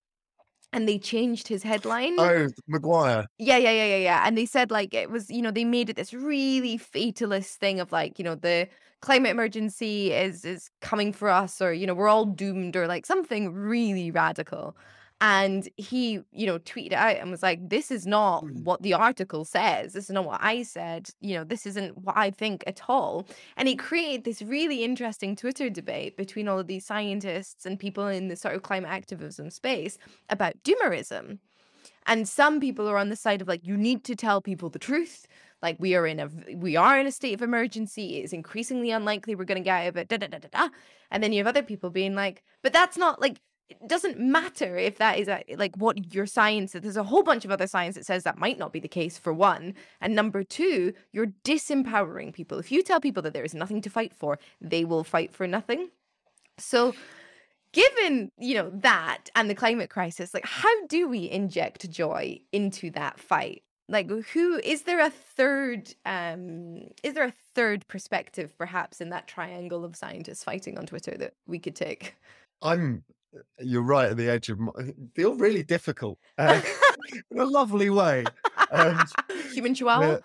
and 0.73 0.89
they 0.89 0.99
changed 0.99 1.49
his 1.49 1.63
headline. 1.63 2.17
Oh, 2.19 2.49
Maguire. 2.67 3.25
Yeah, 3.39 3.57
yeah, 3.57 3.71
yeah, 3.71 3.87
yeah, 3.87 3.97
yeah. 3.97 4.23
And 4.27 4.37
they 4.37 4.47
said 4.47 4.71
like 4.71 4.93
it 4.95 5.11
was, 5.11 5.31
you 5.31 5.43
know, 5.43 5.51
they 5.51 5.65
made 5.65 5.89
it 5.89 5.97
this 5.97 6.13
really 6.13 6.77
fatalist 6.77 7.59
thing 7.59 7.81
of 7.81 7.93
like, 7.93 8.19
you 8.19 8.25
know, 8.25 8.35
the 8.35 8.69
climate 9.01 9.31
emergency 9.31 10.13
is 10.13 10.45
is 10.45 10.71
coming 10.81 11.13
for 11.13 11.29
us, 11.29 11.61
or 11.63 11.73
you 11.73 11.87
know, 11.87 11.95
we're 11.95 12.09
all 12.09 12.27
doomed, 12.27 12.77
or 12.77 12.87
like 12.87 13.07
something 13.07 13.53
really 13.53 14.11
radical. 14.11 14.77
And 15.19 15.67
he, 15.79 16.21
you 16.31 16.47
know, 16.47 16.59
tweeted 16.59 16.93
out 16.93 17.17
and 17.17 17.31
was 17.31 17.43
like, 17.43 17.71
This 17.71 17.91
is 17.91 18.07
not 18.07 18.45
Mm. 18.45 18.65
what 18.65 18.83
the 18.83 18.93
article 18.93 19.47
says. 19.47 19.95
This 19.95 20.05
is 20.05 20.11
not 20.11 20.27
what 20.27 20.41
I 20.43 20.63
said. 20.63 21.09
You 21.21 21.37
know, 21.37 21.45
this 21.45 21.65
isn't 21.67 21.97
what 21.99 22.17
I 22.17 22.31
think 22.31 22.63
at 22.67 22.83
all. 22.89 23.27
And 23.57 23.67
it 23.69 23.79
created 23.79 24.25
this 24.25 24.43
really 24.43 24.85
interesting 24.85 25.35
Twitter 25.35 25.71
debate 25.71 26.19
between 26.19 26.49
all 26.49 26.59
of 26.59 26.67
these 26.67 26.85
scientists 26.85 27.65
and 27.65 27.79
people 27.79 28.07
in 28.09 28.29
the 28.29 28.37
sort 28.37 28.55
of 28.55 28.63
climate 28.63 28.91
activism 28.91 29.51
space 29.51 29.97
about 30.29 30.63
doomerism. 30.65 31.39
And 32.07 32.29
some 32.29 32.61
people 32.61 32.87
are 32.89 32.99
on 32.99 33.09
the 33.09 33.17
side 33.17 33.41
of 33.41 33.49
like, 33.49 33.67
you 33.67 33.77
need 33.77 34.05
to 34.05 34.15
tell 34.15 34.41
people 34.43 34.69
the 34.69 34.79
truth. 34.79 35.27
Like 35.63 35.77
we 35.81 35.95
are 35.95 36.07
in 36.07 36.21
a 36.21 36.29
we 36.55 36.77
are 36.77 37.01
in 37.01 37.07
a 37.07 37.11
state 37.11 37.33
of 37.35 37.41
emergency. 37.43 38.19
It 38.19 38.25
is 38.25 38.33
increasingly 38.35 38.91
unlikely 38.91 39.35
we're 39.35 39.45
going 39.45 39.63
to 39.63 39.65
get 39.65 39.81
out 39.83 39.89
of 39.89 39.97
it. 39.97 40.09
Da, 40.09 40.19
da, 40.19 40.27
da, 40.27 40.39
da, 40.39 40.49
da. 40.53 40.69
And 41.11 41.23
then 41.23 41.33
you 41.33 41.39
have 41.41 41.47
other 41.47 41.63
people 41.63 41.89
being 41.89 42.15
like, 42.15 42.45
but 42.63 42.75
that's 42.75 42.99
not 42.99 43.21
like 43.21 43.41
it 43.69 43.89
doesn't 43.89 44.19
matter 44.19 44.77
if 44.77 44.99
that 44.99 45.19
is 45.19 45.29
a, 45.29 45.43
like 45.57 45.77
what 45.77 46.15
your 46.15 46.27
science. 46.27 46.73
There's 46.73 46.97
a 46.97 47.03
whole 47.03 47.23
bunch 47.23 47.45
of 47.45 47.51
other 47.51 47.67
science 47.67 47.97
that 47.97 48.07
says 48.07 48.23
that 48.23 48.39
might 48.39 48.59
not 48.59 48.73
be 48.73 48.81
the 48.81 48.89
case 48.89 49.19
for 49.19 49.33
one. 49.33 49.75
And 50.01 50.15
number 50.15 50.45
two, 50.45 50.93
you're 51.13 51.33
disempowering 51.45 52.33
people. 52.33 52.59
If 52.59 52.71
you 52.71 52.83
tell 52.83 53.01
people 53.01 53.23
that 53.25 53.33
there 53.33 53.45
is 53.45 53.55
nothing 53.55 53.81
to 53.83 53.91
fight 53.91 54.15
for, 54.15 54.39
they 54.61 54.85
will 54.85 55.05
fight 55.05 55.33
for 55.33 55.47
nothing. 55.47 55.91
So 56.59 56.95
given 57.73 58.31
you 58.39 58.55
know 58.55 58.71
that 58.73 59.29
and 59.35 59.51
the 59.51 59.55
climate 59.55 59.91
crisis 59.91 60.33
like 60.33 60.47
how 60.47 60.87
do 60.87 61.09
we 61.09 61.29
inject 61.29 61.91
joy 61.91 62.41
into 62.53 62.91
that 62.91 63.21
fight 63.21 63.63
like 63.89 64.09
who 64.33 64.59
is 64.65 64.83
there 64.83 65.01
a 65.01 65.11
third 65.11 65.93
um 66.07 66.81
is 67.03 67.13
there 67.13 67.27
a 67.27 67.35
third 67.55 67.87
perspective 67.87 68.57
perhaps 68.57 69.03
in 69.03 69.11
that 69.11 69.27
triangle 69.27 69.85
of 69.85 69.95
scientists 69.95 70.43
fighting 70.43 70.79
on 70.79 70.87
twitter 70.87 71.19
that 71.19 71.35
we 71.47 71.59
could 71.59 71.77
take 71.77 72.15
I'm. 72.63 73.05
You're 73.61 73.83
right 73.83 74.11
at 74.11 74.17
the 74.17 74.29
edge 74.29 74.49
of. 74.49 74.59
My, 74.59 74.73
feel 75.15 75.35
really 75.35 75.63
difficult 75.63 76.19
uh, 76.39 76.61
in 77.31 77.39
a 77.39 77.45
lovely 77.45 77.91
way. 77.91 78.25
And 78.71 79.01
human 79.53 79.75
chihuahua 79.75 80.07
there- 80.07 80.21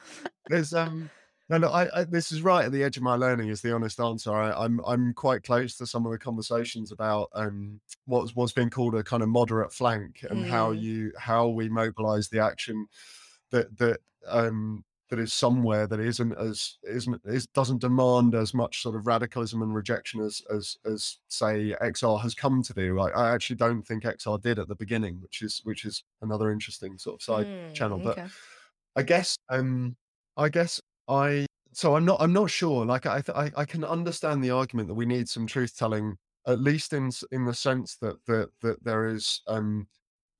there's 0.50 0.74
um. 0.74 1.10
No, 1.50 1.58
no. 1.58 1.70
I, 1.70 2.00
I 2.02 2.04
this 2.06 2.32
is 2.32 2.42
right 2.42 2.64
at 2.66 2.72
the 2.72 2.82
edge 2.84 2.96
of 2.96 3.04
my 3.04 3.16
learning. 3.16 3.50
Is 3.50 3.62
the 3.62 3.74
honest 3.76 4.00
answer. 4.00 4.34
I, 4.34 4.52
I'm 4.54 4.80
I'm 4.88 5.14
quite 5.14 5.44
close 5.44 5.76
to 5.78 5.86
some 5.86 6.06
of 6.06 6.12
the 6.14 6.18
conversations 6.18 6.92
about 6.94 7.30
um 7.34 7.82
what's 8.06 8.34
what's 8.36 8.54
been 8.54 8.70
called 8.70 8.96
a 8.96 9.04
kind 9.04 9.22
of 9.22 9.28
moderate 9.30 9.74
flank 9.74 10.26
and 10.30 10.46
how 10.46 10.72
Mm. 10.74 10.82
you 10.82 11.12
how 11.18 11.50
we 11.50 11.68
mobilize 11.68 12.30
the 12.30 12.40
action 12.40 12.88
that 13.52 13.78
that 13.80 14.00
um 14.28 14.86
that 15.12 15.20
is 15.20 15.34
somewhere 15.34 15.86
that 15.88 16.00
isn't 16.00 16.34
as 16.40 16.80
isn't 16.84 17.22
is 17.26 17.46
doesn't 17.48 17.82
demand 17.82 18.34
as 18.34 18.54
much 18.54 18.82
sort 18.82 18.96
of 18.96 19.06
radicalism 19.06 19.62
and 19.62 19.76
rejection 19.76 20.22
as 20.22 20.42
as 20.50 20.78
as 20.86 21.20
say 21.28 21.76
XR 21.82 22.18
has 22.18 22.34
come 22.34 22.64
to 22.64 22.74
do. 22.74 23.00
I, 23.00 23.10
I 23.10 23.34
actually 23.36 23.58
don't 23.58 23.84
think 23.84 24.06
XR 24.06 24.40
did 24.40 24.58
at 24.58 24.70
the 24.70 24.76
beginning, 24.76 25.22
which 25.22 25.44
is 25.44 25.62
which 25.66 25.86
is 25.86 26.04
another 26.22 26.50
interesting 26.52 26.98
sort 26.98 27.16
of 27.18 27.24
side 27.24 27.48
Mm, 27.48 27.74
channel. 27.74 28.00
But 28.00 28.20
okay. 28.20 28.30
I 28.96 29.04
guess 29.04 29.38
um 29.50 29.98
I 30.38 30.50
guess 30.50 30.82
I 31.08 31.46
so 31.74 31.96
I'm 31.96 32.06
not 32.06 32.22
I'm 32.22 32.34
not 32.34 32.50
sure. 32.50 32.86
Like 32.86 33.06
I 33.06 33.22
th- 33.22 33.38
I, 33.38 33.52
I 33.58 33.66
can 33.66 33.84
understand 33.84 34.44
the 34.44 34.52
argument 34.52 34.88
that 34.90 34.96
we 34.96 35.06
need 35.06 35.30
some 35.30 35.48
truth 35.48 35.78
telling, 35.78 36.18
at 36.48 36.60
least 36.60 36.94
in 36.94 37.12
in 37.32 37.46
the 37.46 37.54
sense 37.54 37.98
that 37.98 38.26
that 38.28 38.50
that 38.62 38.84
there 38.84 39.08
is 39.08 39.42
um 39.48 39.88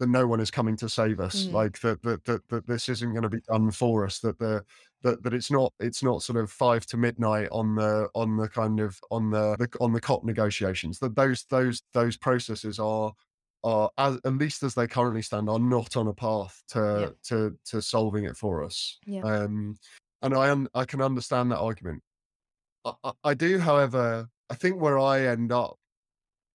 that 0.02 0.10
no 0.10 0.26
one 0.26 0.40
is 0.40 0.50
coming 0.50 0.76
to 0.78 0.90
save 0.90 1.20
us. 1.20 1.46
Mhm. 1.46 1.54
Like 1.54 1.80
that 1.82 2.02
that 2.02 2.26
that, 2.26 2.48
that 2.50 2.68
this 2.68 2.90
isn't 2.90 3.12
going 3.14 3.22
to 3.24 3.30
be 3.30 3.42
done 3.48 3.70
for 3.70 4.04
us. 4.04 4.20
That 4.20 4.40
the 4.40 4.66
that 5.04 5.22
that 5.24 5.34
it's 5.34 5.52
not 5.52 5.72
it's 5.80 6.02
not 6.02 6.24
sort 6.24 6.40
of 6.40 6.52
five 6.52 6.86
to 6.88 6.98
midnight 6.98 7.50
on 7.52 7.76
the 7.76 8.10
on 8.16 8.36
the 8.36 8.50
kind 8.50 8.80
of 8.80 9.00
on 9.12 9.30
the, 9.30 9.56
the 9.60 9.70
on 9.80 9.94
the 9.94 10.02
COP 10.02 10.24
negotiations. 10.26 10.98
That 11.00 11.16
those 11.16 11.46
those 11.52 11.84
those 11.94 12.18
processes 12.18 12.80
are 12.80 13.14
are 13.64 13.92
as, 14.00 14.18
at 14.26 14.34
least 14.38 14.64
as 14.64 14.74
they 14.74 14.88
currently 14.88 15.22
stand 15.22 15.48
are 15.48 15.60
not 15.60 15.96
on 15.96 16.08
a 16.08 16.14
path 16.14 16.64
to 16.70 17.16
to 17.26 17.56
to 17.66 17.82
solving 17.82 18.26
it 18.26 18.36
for 18.36 18.64
us. 18.64 18.98
Yeah. 19.06 19.22
Um, 19.22 19.78
and 20.24 20.34
I 20.34 20.50
un- 20.50 20.68
I 20.74 20.86
can 20.86 21.00
understand 21.02 21.52
that 21.52 21.60
argument. 21.60 22.02
I, 22.84 22.94
I, 23.04 23.12
I 23.24 23.34
do, 23.36 23.60
however, 23.60 24.28
I 24.50 24.56
think 24.56 24.82
where 24.82 24.98
I 24.98 25.28
end 25.28 25.52
up 25.52 25.78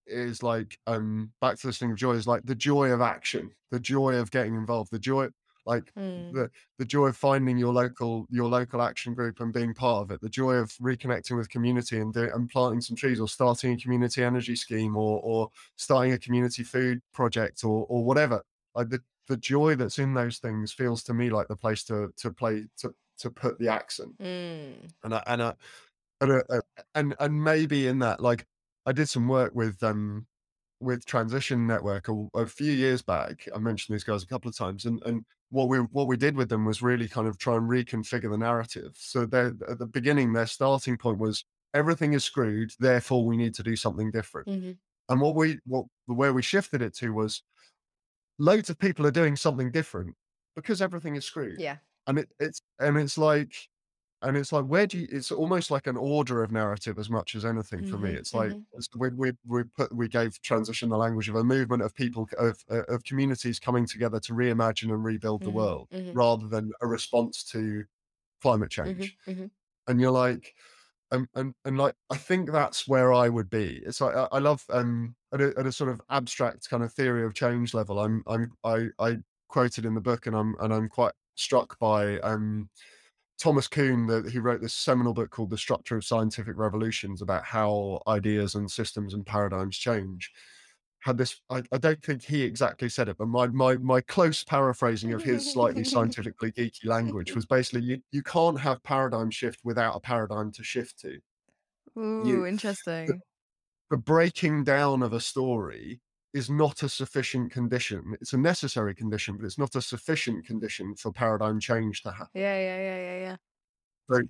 is 0.07 0.43
like 0.43 0.79
um 0.87 1.33
back 1.41 1.59
to 1.59 1.67
this 1.67 1.79
thing 1.79 1.91
of 1.91 1.97
joy 1.97 2.13
is 2.13 2.27
like 2.27 2.45
the 2.45 2.55
joy 2.55 2.91
of 2.91 3.01
action, 3.01 3.53
the 3.71 3.81
joy 3.81 4.17
of 4.17 4.31
getting 4.31 4.55
involved, 4.55 4.91
the 4.93 4.99
joy 4.99 5.29
like 5.65 5.93
Mm. 5.97 6.33
the 6.33 6.51
the 6.79 6.85
joy 6.85 7.07
of 7.07 7.17
finding 7.17 7.57
your 7.59 7.73
local 7.73 8.27
your 8.31 8.49
local 8.49 8.83
action 8.83 9.15
group 9.15 9.41
and 9.41 9.53
being 9.53 9.75
part 9.75 10.03
of 10.03 10.11
it, 10.11 10.21
the 10.21 10.29
joy 10.29 10.55
of 10.55 10.71
reconnecting 10.81 11.37
with 11.37 11.49
community 11.49 11.99
and 12.01 12.13
do, 12.15 12.31
and 12.35 12.49
planting 12.51 12.81
some 12.81 12.97
trees 12.97 13.21
or 13.21 13.29
starting 13.29 13.73
a 13.73 13.77
community 13.77 14.23
energy 14.23 14.57
scheme 14.57 14.97
or 14.97 15.21
or 15.23 15.51
starting 15.77 16.13
a 16.13 16.19
community 16.19 16.63
food 16.65 17.01
project 17.13 17.65
or 17.65 17.87
or 17.89 18.05
whatever. 18.05 18.43
Like 18.75 18.89
the 18.91 19.01
the 19.29 19.37
joy 19.37 19.75
that's 19.75 19.99
in 19.99 20.15
those 20.15 20.39
things 20.39 20.73
feels 20.73 21.03
to 21.05 21.15
me 21.15 21.31
like 21.31 21.49
the 21.49 21.57
place 21.57 21.85
to 21.85 22.13
to 22.17 22.33
play 22.33 22.67
to 22.79 22.95
to 23.19 23.31
put 23.31 23.59
the 23.59 23.69
accent 23.69 24.15
Mm. 24.19 24.89
and 25.05 25.15
I, 25.15 25.23
and 25.27 25.43
I, 25.43 25.55
and, 26.21 26.33
uh, 26.33 26.61
and 26.95 27.15
and 27.21 27.45
maybe 27.45 27.87
in 27.89 28.01
that 28.01 28.21
like 28.21 28.47
I 28.87 28.93
did 28.93 29.09
some 29.09 29.29
work 29.29 29.55
with 29.55 29.83
um 29.83 30.27
with 30.81 31.07
Transition 31.07 31.67
Network 31.67 32.09
a, 32.09 32.27
a 32.35 32.47
few 32.47 32.73
years 32.73 33.03
back. 33.03 33.49
I 33.55 33.59
mentioned 33.59 33.95
these 33.95 34.05
guys 34.05 34.23
a 34.23 34.27
couple 34.27 34.49
of 34.49 34.57
times, 34.57 34.85
and 34.85 35.03
and 35.05 35.25
what 35.51 35.69
we 35.69 35.79
what 35.79 36.07
we 36.09 36.17
did 36.17 36.37
with 36.37 36.49
them 36.49 36.65
was 36.65 36.83
really 36.83 37.09
kind 37.09 37.29
of 37.29 37.39
try 37.39 37.57
and 37.57 37.69
reconfigure 37.69 38.31
the 38.31 38.39
narrative. 38.39 38.93
So 38.97 39.27
they 39.27 39.47
at 39.47 39.79
the 39.79 39.87
beginning, 39.87 40.33
their 40.33 40.47
starting 40.47 40.99
point 40.99 41.19
was 41.19 41.45
everything 41.75 42.13
is 42.15 42.25
screwed, 42.25 42.73
therefore 42.79 43.27
we 43.27 43.37
need 43.37 43.55
to 43.55 43.63
do 43.63 43.77
something 43.77 44.11
different. 44.11 44.49
Mhm. 44.49 44.79
And 45.09 45.21
what 45.21 45.35
we 45.35 45.59
what 45.65 45.87
the 46.09 46.15
way 46.15 46.31
we 46.31 46.43
shifted 46.43 46.83
it 46.83 46.95
to 46.97 47.13
was 47.13 47.43
loads 48.39 48.71
of 48.71 48.79
people 48.79 49.07
are 49.07 49.11
doing 49.11 49.37
something 49.37 49.71
different 49.71 50.15
because 50.55 50.83
everything 50.83 51.17
is 51.17 51.25
screwed 51.25 51.61
yeah 51.61 51.79
and 52.07 52.19
it, 52.19 52.29
it's 52.39 52.63
and 52.79 52.97
it's 52.97 53.19
like 53.19 53.55
and 54.23 54.37
it's 54.37 54.53
like 54.53 54.65
where 54.67 54.87
do 54.87 54.99
you 54.99 55.07
it's 55.11 55.31
almost 55.31 55.71
like 55.71 55.87
an 55.87 55.97
order 55.97 56.43
of 56.43 56.51
narrative 56.51 56.99
as 56.99 57.11
much 57.11 57.35
as 57.35 57.45
anything 57.45 57.85
for 57.85 57.99
me 57.99 58.11
Mhm, 58.11 58.15
it's 58.15 58.35
like 58.35 58.55
mhm. 58.55 58.67
it's, 58.73 58.89
we, 58.97 59.11
we 59.11 59.33
we 59.47 59.65
put 59.65 59.95
we 59.95 60.09
gave 60.09 60.41
transition 60.43 60.89
the 60.89 60.97
language 60.97 61.29
of 61.29 61.35
a 61.37 61.45
movement 61.45 61.83
of 61.83 61.95
people 61.95 62.29
of 62.39 62.65
uh, 62.71 62.83
of 62.89 63.05
communities 63.05 63.59
coming 63.61 63.87
together 63.87 64.21
to 64.21 64.33
reimagine 64.33 64.93
and 64.93 65.05
rebuild 65.05 65.45
the 65.45 65.51
Mhm, 65.51 65.53
world 65.53 65.89
mhm. 65.91 66.15
rather 66.15 66.49
than 66.49 66.73
a 66.81 66.87
response 66.87 67.45
to 67.45 67.85
climate 68.43 68.71
Mhm, 68.85 69.13
change 69.13 69.17
and 69.87 70.01
you're 70.01 70.11
like 70.11 70.55
and, 71.13 71.29
and 71.35 71.55
and 71.65 71.79
like 71.79 71.95
I 72.11 72.17
think 72.17 72.51
that's 72.51 72.89
where 72.89 73.13
I 73.13 73.29
would 73.29 73.51
be. 73.51 73.83
It's 73.87 74.01
like 74.01 74.17
I, 74.17 74.29
I 74.33 74.39
love 74.41 74.65
um 74.71 75.17
at 75.33 75.41
a, 75.41 75.55
at 75.59 75.67
a 75.67 75.73
sort 75.73 75.91
of 75.91 76.01
abstract 76.11 76.69
kind 76.69 76.83
of 76.83 76.93
theory 76.93 77.25
of 77.25 77.35
change 77.35 77.75
level. 77.75 78.01
I'm 78.01 78.23
I'm 78.27 78.53
I 78.65 78.89
I 78.99 79.19
quoted 79.49 79.85
in 79.85 79.95
the 79.95 80.01
book 80.01 80.27
and 80.27 80.37
I'm 80.37 80.57
and 80.61 80.75
I'm 80.75 80.89
quite 80.89 81.15
struck 81.37 81.79
by 81.79 82.19
um 82.21 82.71
Thomas 83.39 83.69
Kuhn 83.69 84.07
that 84.07 84.31
he 84.31 84.39
wrote 84.39 84.61
this 84.61 84.75
seminal 84.75 85.13
book 85.13 85.31
called 85.31 85.51
The 85.51 85.59
Structure 85.59 85.97
of 85.97 86.05
Scientific 86.05 86.57
Revolutions 86.57 87.21
about 87.23 87.45
how 87.45 88.03
ideas 88.07 88.55
and 88.55 88.71
systems 88.71 89.15
and 89.15 89.27
paradigms 89.27 89.77
change. 89.77 90.33
Had 91.01 91.19
this 91.19 91.41
I, 91.51 91.63
I 91.71 91.79
don't 91.79 92.03
think 92.03 92.23
he 92.23 92.43
exactly 92.43 92.89
said 92.89 93.09
it, 93.09 93.19
but 93.19 93.29
my 93.29 93.47
my 93.49 93.77
my 93.77 94.01
close 94.01 94.43
paraphrasing 94.43 95.13
of 95.13 95.23
his 95.23 95.53
slightly 95.53 95.85
scientifically 95.93 96.51
geeky 96.53 96.87
language 96.87 97.35
was 97.35 97.47
basically 97.47 97.83
you 97.83 98.03
you 98.11 98.23
can't 98.23 98.59
have 98.61 98.83
paradigm 98.83 99.31
shift 99.31 99.61
without 99.65 99.95
a 99.95 100.01
paradigm 100.01 100.51
to 100.53 100.65
shift 100.65 100.99
to 101.01 101.21
Ooh, 101.99 102.47
interesting. 102.47 103.23
the 103.91 103.97
breaking 103.97 104.63
down 104.65 105.03
of 105.03 105.13
a 105.13 105.21
story 105.21 106.01
is 106.37 106.51
not 106.51 106.83
a 106.83 106.89
sufficient 106.89 107.51
condition. 107.51 108.15
It's 108.21 108.35
a 108.35 108.39
necessary 108.39 108.95
condition, 108.95 109.37
but 109.37 109.47
it's 109.47 109.59
not 109.59 109.75
a 109.75 109.81
sufficient 109.83 110.47
condition 110.47 110.95
for 110.95 111.11
paradigm 111.11 111.59
change 111.59 112.03
to 112.03 112.11
happen. 112.13 112.29
Yeah, 112.35 112.59
yeah, 112.59 112.79
yeah, 112.79 112.97
yeah, 112.99 113.19
yeah. 113.19 113.37
So 114.11 114.23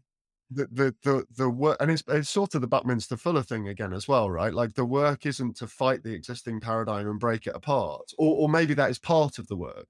the 0.51 0.67
the 0.73 0.95
the 1.03 1.27
the 1.37 1.51
work, 1.51 1.77
and 1.81 1.91
it's 1.91 2.05
it's 2.09 2.31
sort 2.31 2.55
of 2.55 2.61
the 2.61 2.69
Buckminster 2.69 3.17
Fuller 3.17 3.43
thing 3.43 3.69
again 3.69 3.93
as 3.93 4.07
well, 4.07 4.31
right? 4.31 4.55
Like 4.55 4.75
the 4.75 4.85
work 4.85 5.27
isn't 5.27 5.57
to 5.57 5.67
fight 5.67 6.05
the 6.05 6.15
existing 6.15 6.61
paradigm 6.61 7.09
and 7.09 7.19
break 7.19 7.47
it 7.49 7.57
apart, 7.57 8.13
or 8.19 8.37
or 8.37 8.49
maybe 8.49 8.75
that 8.75 8.91
is 8.91 8.99
part 8.99 9.39
of 9.39 9.49
the 9.49 9.57
work, 9.57 9.89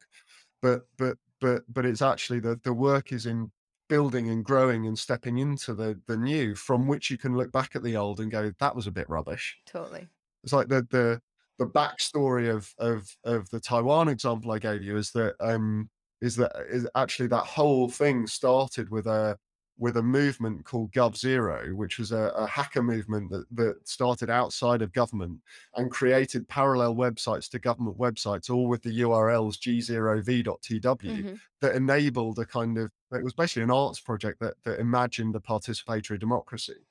but 0.63 0.83
but 0.97 1.19
but 1.41 1.63
but 1.69 1.85
it's 1.85 2.03
actually 2.03 2.41
the 2.41 2.59
the 2.65 2.73
work 2.73 3.13
is 3.13 3.27
in 3.27 3.51
building 3.89 4.29
and 4.31 4.45
growing 4.45 4.87
and 4.87 4.99
stepping 4.99 5.39
into 5.39 5.75
the 5.75 6.01
the 6.07 6.17
new 6.17 6.55
from 6.55 6.89
which 6.89 7.11
you 7.11 7.19
can 7.19 7.37
look 7.37 7.53
back 7.53 7.77
at 7.77 7.83
the 7.83 7.97
old 7.97 8.19
and 8.19 8.33
go 8.33 8.51
that 8.59 8.75
was 8.75 8.89
a 8.89 8.91
bit 8.91 9.09
rubbish 9.09 9.57
Totally. 9.65 10.09
it's 10.43 10.53
like 10.53 10.67
the 10.67 10.85
the 10.91 11.21
the 11.59 11.67
backstory 11.67 12.55
of 12.55 12.73
of 12.79 13.09
of 13.25 13.49
the 13.51 13.61
Taiwan 13.61 14.09
example 14.09 14.53
I 14.53 14.59
gave 14.59 14.83
you 14.83 14.97
is 14.97 15.11
that 15.13 15.35
um 15.41 15.89
is 16.21 16.37
that 16.37 16.53
is 16.69 16.87
actually 16.95 17.29
that 17.29 17.45
whole 17.45 17.89
thing 17.89 18.27
started 18.27 18.91
with 18.91 19.07
a 19.07 19.37
with 19.79 19.97
a 19.99 20.03
movement 20.03 20.65
called 20.65 20.91
Gov 20.93 21.17
Zero, 21.17 21.69
which 21.75 21.99
was 21.99 22.11
a, 22.11 22.33
a, 22.35 22.47
hacker 22.47 22.83
movement 22.83 23.31
that, 23.31 23.45
that 23.53 23.87
started 23.87 24.31
outside 24.31 24.81
of 24.81 24.93
government 24.93 25.39
and 25.75 25.91
created 25.91 26.49
parallel 26.49 26.95
websites 26.95 27.51
to 27.51 27.59
government 27.59 27.99
websites, 27.99 28.49
all 28.49 28.69
with 28.69 28.83
the 28.83 29.01
URLs 29.01 29.59
g0v.tw 29.59 30.81
mm-hmm. 30.81 31.35
that 31.61 31.75
enabled 31.75 32.39
a 32.39 32.47
kind 32.47 32.79
of 32.79 32.91
it 33.13 33.23
was 33.23 33.35
basically 33.35 33.63
an 33.63 33.71
arts 33.71 34.01
project 34.01 34.41
that, 34.41 34.55
that 34.65 34.81
imagined 34.81 35.37
a 35.37 35.41
participatory 35.41 36.19
democracy. 36.19 36.87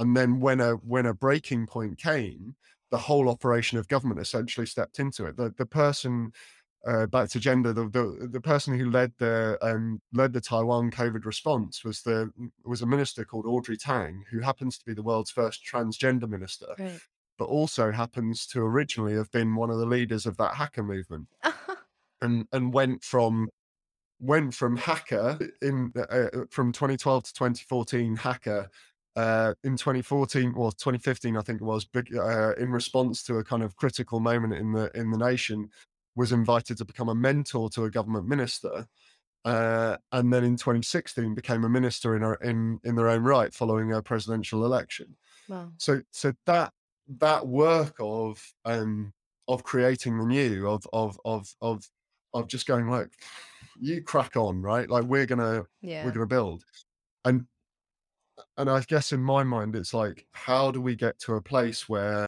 And 0.00 0.16
then 0.16 0.40
when 0.40 0.60
a 0.60 0.72
when 0.72 1.06
a 1.06 1.14
breaking 1.14 1.66
point 1.68 1.98
came, 1.98 2.56
the 2.94 2.98
whole 2.98 3.28
operation 3.28 3.76
of 3.76 3.88
government 3.88 4.20
essentially 4.20 4.66
stepped 4.66 5.00
into 5.00 5.26
it. 5.26 5.36
The 5.36 5.52
the 5.58 5.66
person 5.66 6.30
uh, 6.86 7.06
back 7.06 7.28
to 7.30 7.40
gender, 7.40 7.72
the, 7.72 7.88
the, 7.88 8.28
the 8.30 8.40
person 8.40 8.78
who 8.78 8.88
led 8.88 9.10
the 9.18 9.58
um, 9.62 10.00
led 10.12 10.32
the 10.32 10.40
Taiwan 10.40 10.92
COVID 10.92 11.24
response 11.24 11.82
was 11.82 12.02
the 12.02 12.30
was 12.64 12.82
a 12.82 12.86
minister 12.86 13.24
called 13.24 13.46
Audrey 13.46 13.76
Tang, 13.76 14.22
who 14.30 14.38
happens 14.38 14.78
to 14.78 14.84
be 14.84 14.94
the 14.94 15.02
world's 15.02 15.32
first 15.32 15.62
transgender 15.68 16.28
minister, 16.28 16.68
right. 16.78 17.00
but 17.36 17.46
also 17.46 17.90
happens 17.90 18.46
to 18.46 18.60
originally 18.60 19.14
have 19.14 19.32
been 19.32 19.56
one 19.56 19.70
of 19.70 19.78
the 19.78 19.86
leaders 19.86 20.24
of 20.24 20.36
that 20.36 20.54
hacker 20.54 20.84
movement, 20.84 21.26
and 22.22 22.46
and 22.52 22.72
went 22.72 23.02
from 23.02 23.48
went 24.20 24.54
from 24.54 24.76
hacker 24.76 25.36
in 25.60 25.92
uh, 25.96 26.02
uh 26.02 26.44
from 26.48 26.70
2012 26.70 27.24
to 27.24 27.32
2014 27.32 28.14
hacker 28.14 28.70
uh, 29.16 29.54
in 29.62 29.76
2014 29.76 30.54
or 30.56 30.72
2015, 30.72 31.36
I 31.36 31.40
think 31.42 31.60
it 31.60 31.64
was, 31.64 31.84
big, 31.84 32.14
uh, 32.16 32.54
in 32.54 32.70
response 32.70 33.22
to 33.24 33.38
a 33.38 33.44
kind 33.44 33.62
of 33.62 33.76
critical 33.76 34.20
moment 34.20 34.54
in 34.54 34.72
the 34.72 34.90
in 34.94 35.10
the 35.10 35.18
nation, 35.18 35.70
was 36.16 36.32
invited 36.32 36.78
to 36.78 36.84
become 36.84 37.08
a 37.08 37.14
mentor 37.14 37.70
to 37.70 37.84
a 37.84 37.90
government 37.90 38.26
minister, 38.26 38.86
uh, 39.44 39.96
and 40.12 40.32
then 40.32 40.44
in 40.44 40.56
2016 40.56 41.34
became 41.34 41.64
a 41.64 41.68
minister 41.68 42.16
in 42.16 42.22
our, 42.22 42.34
in 42.36 42.80
in 42.84 42.96
their 42.96 43.08
own 43.08 43.22
right 43.22 43.54
following 43.54 43.92
a 43.92 44.02
presidential 44.02 44.64
election. 44.64 45.16
Wow. 45.48 45.70
So 45.78 46.02
so 46.10 46.32
that 46.46 46.72
that 47.18 47.46
work 47.46 47.96
of 48.00 48.42
um 48.64 49.12
of 49.46 49.62
creating 49.62 50.18
the 50.18 50.24
new 50.24 50.68
of 50.68 50.86
of 50.92 51.20
of 51.24 51.54
of 51.60 51.88
of 52.32 52.48
just 52.48 52.66
going 52.66 52.88
like 52.88 53.10
you 53.78 54.02
crack 54.02 54.36
on 54.36 54.62
right 54.62 54.88
like 54.88 55.04
we're 55.04 55.26
gonna 55.26 55.64
yeah. 55.82 56.04
we're 56.04 56.12
gonna 56.12 56.26
build 56.26 56.64
and 57.24 57.46
and 58.56 58.68
i 58.68 58.80
guess 58.82 59.12
in 59.12 59.20
my 59.20 59.42
mind 59.42 59.76
it's 59.76 59.94
like 59.94 60.26
how 60.32 60.70
do 60.70 60.80
we 60.80 60.94
get 60.94 61.18
to 61.18 61.34
a 61.34 61.42
place 61.42 61.88
where 61.88 62.26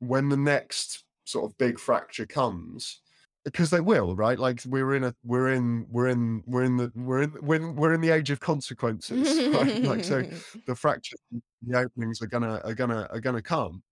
when 0.00 0.28
the 0.28 0.36
next 0.36 1.04
sort 1.24 1.50
of 1.50 1.56
big 1.58 1.78
fracture 1.78 2.26
comes 2.26 3.00
because 3.44 3.70
they 3.70 3.80
will 3.80 4.14
right? 4.16 4.38
Like 4.38 4.62
we're 4.66 4.94
in 4.94 5.04
a 5.04 5.14
we're 5.24 5.52
in 5.52 5.86
we're 5.90 6.08
in 6.08 6.42
we're 6.46 6.64
in 6.64 6.76
the 6.76 6.92
we're 6.94 7.22
in 7.22 7.34
we're 7.40 7.70
we're 7.72 7.94
in 7.94 8.00
the 8.00 8.10
age 8.10 8.30
of 8.30 8.40
consequences 8.40 9.48
right? 9.54 9.82
Like 9.82 10.04
so 10.04 10.22
the 10.66 10.74
fractures 10.74 11.18
the 11.66 11.78
openings 11.78 12.20
are 12.22 12.26
gonna 12.26 12.60
are 12.64 12.74
gonna 12.74 13.06
are 13.10 13.20
gonna 13.20 13.42
come 13.42 13.82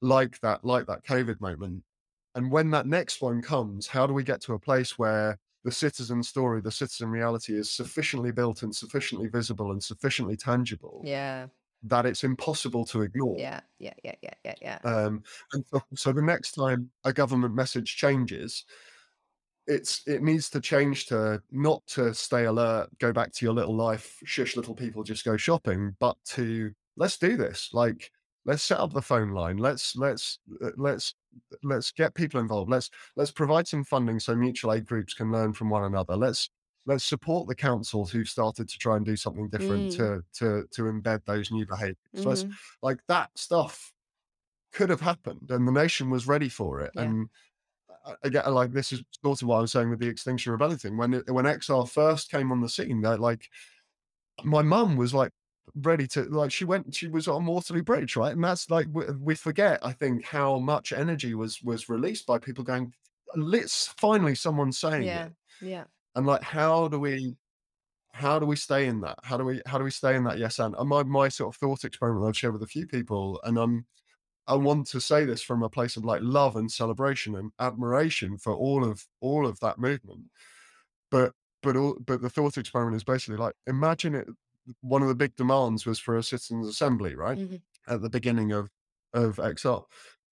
like 0.00 0.38
that 0.40 0.64
like 0.64 0.86
that 0.86 1.04
covid 1.04 1.40
moment. 1.40 1.82
And 2.36 2.50
when 2.50 2.70
that 2.70 2.86
next 2.86 3.20
one 3.22 3.42
comes 3.42 3.86
how 3.86 4.06
do 4.06 4.12
we 4.12 4.22
get 4.22 4.40
to 4.42 4.54
a 4.54 4.58
place 4.58 4.98
where 4.98 5.38
the 5.64 5.72
citizen 5.72 6.22
story 6.22 6.60
the 6.60 6.70
citizen 6.70 7.08
reality 7.08 7.54
is 7.54 7.70
sufficiently 7.70 8.30
built 8.30 8.62
and 8.62 8.74
sufficiently 8.74 9.28
visible 9.28 9.72
and 9.72 9.82
sufficiently 9.82 10.36
tangible 10.36 11.02
yeah 11.04 11.46
that 11.84 12.06
it's 12.06 12.24
impossible 12.24 12.84
to 12.86 13.02
ignore. 13.02 13.36
Yeah, 13.38 13.60
yeah, 13.78 13.92
yeah, 14.02 14.14
yeah, 14.22 14.34
yeah, 14.44 14.54
yeah. 14.60 14.78
Um, 14.84 15.22
and 15.52 15.64
so, 15.70 15.82
so 15.94 16.12
the 16.12 16.22
next 16.22 16.52
time 16.52 16.90
a 17.04 17.12
government 17.12 17.54
message 17.54 17.96
changes, 17.96 18.64
it's 19.66 20.02
it 20.06 20.22
needs 20.22 20.50
to 20.50 20.60
change 20.60 21.06
to 21.06 21.42
not 21.50 21.86
to 21.88 22.14
stay 22.14 22.44
alert, 22.44 22.88
go 22.98 23.12
back 23.12 23.32
to 23.32 23.44
your 23.44 23.54
little 23.54 23.76
life, 23.76 24.18
shush 24.24 24.56
little 24.56 24.74
people, 24.74 25.02
just 25.02 25.24
go 25.24 25.36
shopping, 25.36 25.94
but 26.00 26.16
to 26.24 26.72
let's 26.96 27.18
do 27.18 27.36
this. 27.36 27.70
Like 27.72 28.10
let's 28.46 28.62
set 28.62 28.80
up 28.80 28.92
the 28.92 29.02
phone 29.02 29.30
line. 29.30 29.58
Let's 29.58 29.94
let's 29.96 30.38
uh, 30.64 30.70
let's 30.76 31.14
let's 31.62 31.92
get 31.92 32.14
people 32.14 32.40
involved. 32.40 32.70
Let's 32.70 32.90
let's 33.16 33.30
provide 33.30 33.66
some 33.68 33.84
funding 33.84 34.18
so 34.20 34.34
mutual 34.34 34.72
aid 34.72 34.86
groups 34.86 35.14
can 35.14 35.32
learn 35.32 35.52
from 35.52 35.70
one 35.70 35.84
another. 35.84 36.16
Let's 36.16 36.50
let's 36.86 37.04
support 37.04 37.48
the 37.48 37.54
councils 37.54 38.10
who've 38.10 38.28
started 38.28 38.68
to 38.68 38.78
try 38.78 38.96
and 38.96 39.06
do 39.06 39.16
something 39.16 39.48
different 39.48 39.92
mm. 39.92 39.96
to 39.96 40.22
to 40.38 40.64
to 40.70 40.82
embed 40.82 41.24
those 41.24 41.50
new 41.50 41.66
behaviors. 41.66 41.96
Mm-hmm. 42.16 42.30
It's 42.30 42.44
like 42.82 42.98
that 43.08 43.30
stuff 43.36 43.92
could 44.72 44.90
have 44.90 45.00
happened 45.00 45.50
and 45.50 45.66
the 45.66 45.72
nation 45.72 46.10
was 46.10 46.26
ready 46.26 46.48
for 46.48 46.80
it. 46.80 46.90
Yeah. 46.94 47.02
And 47.02 47.28
again, 48.22 48.52
like 48.52 48.72
this 48.72 48.92
is 48.92 49.02
sort 49.22 49.40
of 49.40 49.48
what 49.48 49.58
I 49.58 49.60
was 49.60 49.72
saying 49.72 49.90
with 49.90 50.00
the 50.00 50.08
Extinction 50.08 50.52
Rebellion 50.52 50.78
thing. 50.78 50.96
When 50.96 51.14
it, 51.14 51.30
when 51.30 51.44
XR 51.44 51.88
first 51.88 52.30
came 52.30 52.52
on 52.52 52.60
the 52.60 52.68
scene, 52.68 53.00
that 53.02 53.20
like 53.20 53.48
my 54.42 54.62
mum 54.62 54.96
was 54.96 55.14
like 55.14 55.30
ready 55.74 56.06
to 56.06 56.24
like 56.24 56.52
she 56.52 56.64
went 56.64 56.94
she 56.94 57.08
was 57.08 57.28
on 57.28 57.46
Waterloo 57.46 57.82
Bridge, 57.82 58.16
right? 58.16 58.32
And 58.32 58.44
that's 58.44 58.70
like 58.70 58.86
we, 58.92 59.04
we 59.20 59.34
forget, 59.34 59.78
I 59.82 59.92
think, 59.92 60.24
how 60.24 60.58
much 60.58 60.92
energy 60.92 61.34
was 61.34 61.62
was 61.62 61.88
released 61.88 62.26
by 62.26 62.38
people 62.38 62.64
going, 62.64 62.92
let's 63.34 63.88
finally 63.98 64.34
someone 64.34 64.72
saying 64.72 65.04
yeah. 65.04 65.26
it. 65.26 65.32
Yeah 65.60 65.84
and 66.14 66.26
like 66.26 66.42
how 66.42 66.88
do 66.88 66.98
we 66.98 67.36
how 68.12 68.38
do 68.38 68.46
we 68.46 68.56
stay 68.56 68.86
in 68.86 69.00
that 69.00 69.18
how 69.22 69.36
do 69.36 69.44
we 69.44 69.60
how 69.66 69.78
do 69.78 69.84
we 69.84 69.90
stay 69.90 70.14
in 70.14 70.24
that 70.24 70.38
yes 70.38 70.58
and, 70.58 70.74
and 70.78 70.88
my 70.88 71.02
my 71.02 71.28
sort 71.28 71.54
of 71.54 71.58
thought 71.58 71.84
experiment 71.84 72.26
i've 72.26 72.36
shared 72.36 72.52
with 72.52 72.62
a 72.62 72.66
few 72.66 72.86
people 72.86 73.40
and 73.44 73.58
i'm 73.58 73.84
i 74.46 74.54
want 74.54 74.86
to 74.86 75.00
say 75.00 75.24
this 75.24 75.42
from 75.42 75.62
a 75.62 75.68
place 75.68 75.96
of 75.96 76.04
like 76.04 76.20
love 76.22 76.56
and 76.56 76.70
celebration 76.70 77.34
and 77.36 77.50
admiration 77.58 78.38
for 78.38 78.54
all 78.54 78.84
of 78.84 79.04
all 79.20 79.46
of 79.46 79.58
that 79.60 79.78
movement 79.78 80.22
but 81.10 81.32
but 81.62 81.76
all, 81.76 81.96
but 82.04 82.20
the 82.20 82.30
thought 82.30 82.58
experiment 82.58 82.96
is 82.96 83.04
basically 83.04 83.36
like 83.36 83.54
imagine 83.66 84.14
it 84.14 84.28
one 84.80 85.02
of 85.02 85.08
the 85.08 85.14
big 85.14 85.34
demands 85.36 85.86
was 85.86 85.98
for 85.98 86.16
a 86.16 86.22
citizens 86.22 86.68
assembly 86.68 87.14
right 87.14 87.38
mm-hmm. 87.38 87.56
at 87.92 88.02
the 88.02 88.10
beginning 88.10 88.52
of 88.52 88.68
of 89.12 89.36
xr 89.36 89.84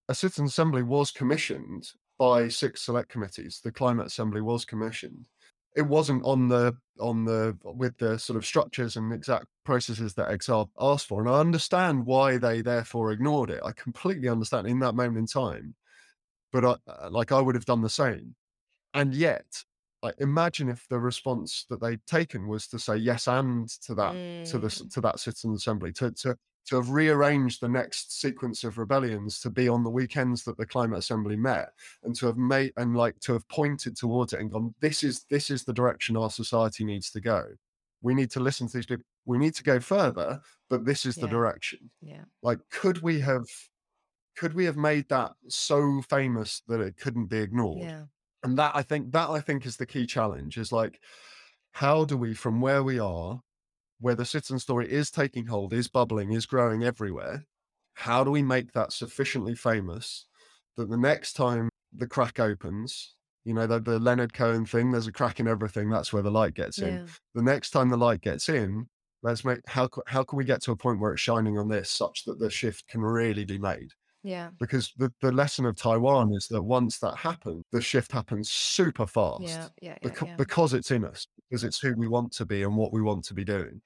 a 0.09 0.15
citizens 0.15 0.51
assembly 0.51 0.83
was 0.83 1.11
commissioned 1.11 1.91
by 2.19 2.49
six 2.49 2.83
select 2.83 3.09
committees 3.09 3.61
the 3.63 3.73
climate 3.73 4.07
assembly 4.07 4.41
was 4.41 4.65
commissioned 4.65 5.29
it 5.75 5.83
wasn't 5.83 6.25
on 6.25 6.49
the 6.49 6.77
on 7.01 7.25
the 7.25 7.57
with 7.65 7.97
the 7.99 8.19
sort 8.19 8.37
of 8.37 8.45
structures 8.45 8.97
and 8.97 9.13
exact 9.13 9.47
processes 9.65 10.15
that 10.15 10.29
XR 10.29 10.69
asked 10.79 11.07
for. 11.07 11.21
And 11.21 11.31
I 11.31 11.41
understand 11.41 12.07
why 12.07 12.37
they 12.37 12.61
therefore 12.61 13.13
ignored 13.13 13.51
it. 13.51 13.61
I 13.65 13.73
completely 13.73 14.29
understand 14.29 14.67
in 14.67 14.81
that 14.81 14.95
moment 14.95 15.19
in 15.19 15.27
time. 15.27 15.75
But 16.53 16.65
I, 16.87 17.09
like 17.09 17.33
I 17.33 17.41
would 17.41 17.55
have 17.55 17.65
done 17.65 17.81
the 17.81 17.89
same. 17.89 18.35
And 18.93 19.15
yet, 19.15 19.65
like 20.03 20.15
imagine 20.19 20.69
if 20.69 20.87
the 20.89 20.99
response 20.99 21.65
that 21.71 21.81
they'd 21.81 22.05
taken 22.07 22.49
was 22.49 22.67
to 22.67 22.79
say 22.79 22.97
yes 22.97 23.29
and 23.29 23.69
to 23.69 23.95
that 23.95 24.15
mm. 24.15 24.51
to 24.51 24.59
the 24.59 24.69
to 24.69 25.01
that 25.01 25.21
citizen 25.21 25.55
assembly 25.55 25.93
to 25.93 26.11
to 26.13 26.37
to 26.65 26.77
have 26.77 26.91
rearranged 26.91 27.61
the 27.61 27.69
next 27.69 28.21
sequence 28.21 28.63
of 28.63 28.79
rebellions 28.79 29.41
to 29.41 29.51
be 29.51 29.69
on 29.69 29.83
the 29.83 29.91
weekends 29.91 30.45
that 30.45 30.57
the 30.57 30.67
climate 30.67 30.99
assembly 30.99 31.37
met 31.37 31.71
and 32.05 32.15
to 32.15 32.27
have 32.27 32.37
made 32.37 32.73
and 32.77 32.97
like 32.97 33.19
to 33.21 33.33
have 33.33 33.47
pointed 33.49 33.97
towards 33.97 34.33
it 34.33 34.41
and 34.41 34.51
gone 34.51 34.75
this 34.81 35.03
is 35.03 35.25
this 35.31 35.51
is 35.51 35.65
the 35.65 35.73
direction 35.73 36.17
our 36.17 36.31
society 36.31 36.85
needs 36.85 37.11
to 37.11 37.21
go. 37.21 37.45
We 38.01 38.15
need 38.15 38.31
to 38.33 38.41
listen 38.41 38.69
to 38.69 38.79
these 38.79 38.87
people 38.87 39.05
we 39.25 39.39
need 39.39 39.55
to 39.55 39.63
go 39.63 39.81
further 39.81 40.41
but 40.69 40.85
this 40.85 41.05
is 41.05 41.17
the 41.17 41.29
direction. 41.29 41.91
Yeah. 42.01 42.25
Like 42.43 42.59
could 42.71 43.03
we 43.03 43.21
have 43.21 43.47
could 44.37 44.55
we 44.55 44.65
have 44.65 44.77
made 44.77 45.09
that 45.09 45.33
so 45.49 46.01
famous 46.09 46.63
that 46.69 46.81
it 46.81 46.97
couldn't 46.97 47.27
be 47.27 47.39
ignored? 47.39 47.83
Yeah 47.83 48.03
and 48.43 48.59
that 48.59 48.73
i 48.75 48.83
think 48.83 49.13
that 49.13 49.31
i 49.31 49.41
think 49.41 49.65
is 49.65 49.77
the 49.77 49.87
key 49.87 50.07
challenge 50.07 50.59
is 50.59 50.73
like 50.73 51.01
how 51.73 52.05
do 52.05 52.17
we 52.17 52.35
from 52.35 52.61
where 52.61 52.83
we 52.83 52.99
are 52.99 53.41
where 54.03 54.17
the 54.17 54.25
citizen 54.25 54.59
story 54.59 54.91
is 54.91 55.13
taking 55.13 55.47
hold, 55.47 55.73
is 55.73 55.87
bubbling, 55.87 56.33
is 56.33 56.45
growing 56.45 56.83
everywhere, 56.83 57.45
how 57.95 58.25
do 58.25 58.33
we 58.33 58.43
make 58.43 58.73
that 58.73 58.93
sufficiently 58.93 59.55
famous 59.55 60.27
that 60.77 60.91
the 60.91 60.97
next 60.97 61.35
time 61.35 61.69
the 61.97 62.07
crack 62.07 62.41
opens, 62.41 63.15
you 63.45 63.55
know, 63.55 63.67
the, 63.67 63.79
the 63.79 64.01
Leonard 64.01 64.33
Cohen 64.35 64.67
thing, 64.67 64.91
there's 64.91 65.07
a 65.07 65.13
crack 65.13 65.39
in 65.39 65.47
everything, 65.47 65.89
that's 65.89 66.13
where 66.13 66.23
the 66.23 66.33
light 66.33 66.55
gets 66.55 66.81
in. 66.81 66.95
Yeah. 66.95 67.07
The 67.37 67.43
next 67.43 67.71
time 67.71 67.91
the 67.91 67.97
light 67.97 68.23
gets 68.23 68.49
in, 68.49 68.87
let's 69.23 69.45
make 69.45 69.61
how 69.69 69.89
how 70.09 70.25
can 70.25 70.37
we 70.37 70.45
get 70.45 70.63
to 70.63 70.73
a 70.73 70.77
point 70.77 70.99
where 70.99 71.13
it's 71.13 71.23
shining 71.23 71.57
on 71.57 71.69
this 71.69 71.89
such 71.89 72.25
that 72.25 72.41
the 72.41 72.51
shift 72.51 72.89
can 72.89 73.03
really 73.03 73.45
be 73.45 73.59
made? 73.59 73.91
Yeah. 74.23 74.51
Because 74.59 74.93
the, 74.97 75.13
the 75.21 75.33
lesson 75.33 75.67
of 75.67 75.77
Taiwan 75.77 76.33
is 76.35 76.47
that 76.49 76.63
once 76.63 76.99
that 76.99 77.17
happens, 77.17 77.65
the 77.73 77.81
shift 77.81 78.13
happens 78.13 78.51
super 78.51 79.07
fast. 79.07 79.43
Yeah, 79.43 79.69
yeah, 79.81 79.99
yeah, 80.03 80.09
beca- 80.09 80.27
yeah. 80.29 80.37
Because 80.37 80.75
it's 80.75 80.91
in 80.91 81.05
us, 81.05 81.27
because 81.51 81.65
it's 81.65 81.81
who 81.81 81.95
we 81.97 82.09
want 82.09 82.33
to 82.33 82.47
be 82.47 82.63
and 82.63 82.77
what 82.77 82.93
we 82.93 83.03
want 83.03 83.25
to 83.25 83.35
be 83.35 83.45
doing. 83.45 83.81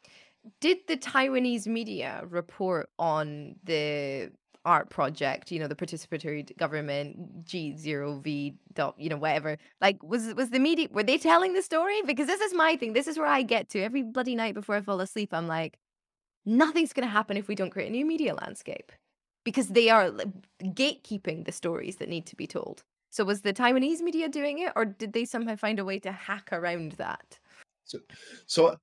Did 0.61 0.78
the 0.89 0.97
Taiwanese 0.97 1.66
media 1.66 2.22
report 2.28 2.89
on 2.99 3.57
the 3.64 4.30
art 4.64 4.91
project, 4.91 5.51
you 5.51 5.59
know, 5.59 5.68
the 5.68 5.74
participatory 5.74 6.57
government 6.57 7.45
G0V 7.45 8.57
dot, 8.74 8.95
you 8.99 9.09
know, 9.09 9.16
whatever. 9.16 9.57
Like 9.80 10.03
was 10.03 10.34
was 10.34 10.51
the 10.51 10.59
media 10.59 10.89
were 10.91 11.03
they 11.03 11.18
telling 11.18 11.55
the 11.55 11.62
story? 11.62 12.03
Because 12.05 12.26
this 12.26 12.41
is 12.41 12.53
my 12.53 12.76
thing. 12.76 12.93
This 12.93 13.07
is 13.07 13.16
where 13.16 13.26
I 13.26 13.43
get 13.43 13.70
to. 13.70 13.80
Every 13.80 14.03
bloody 14.03 14.34
night 14.34 14.55
before 14.55 14.76
I 14.76 14.82
fall 14.82 15.01
asleep, 15.01 15.32
I'm 15.32 15.49
like, 15.49 15.78
nothing's 16.45 16.93
gonna 16.93 17.07
happen 17.07 17.37
if 17.37 17.49
we 17.49 17.55
don't 17.55 17.70
create 17.70 17.89
a 17.89 17.93
new 17.93 18.05
media 18.05 18.34
landscape 18.34 18.93
because 19.47 19.69
they 19.69 19.89
are 19.89 20.11
gatekeeping 20.61 21.45
the 21.45 21.53
stories 21.53 21.97
that 21.97 22.09
need 22.09 22.27
to 22.27 22.35
be 22.35 22.49
told. 22.49 22.83
So 23.11 23.25
was 23.25 23.43
the 23.43 23.53
Taiwanese 23.53 24.01
media 24.01 24.29
doing 24.29 24.59
it, 24.59 24.73
or 24.75 24.85
did 24.85 25.13
they 25.13 25.25
somehow 25.25 25.55
find 25.55 25.79
a 25.79 25.85
way 25.85 26.01
to 26.01 26.11
hack 26.11 26.49
around 26.51 26.93
that? 26.93 27.39
So, 27.85 28.01
so 28.47 28.77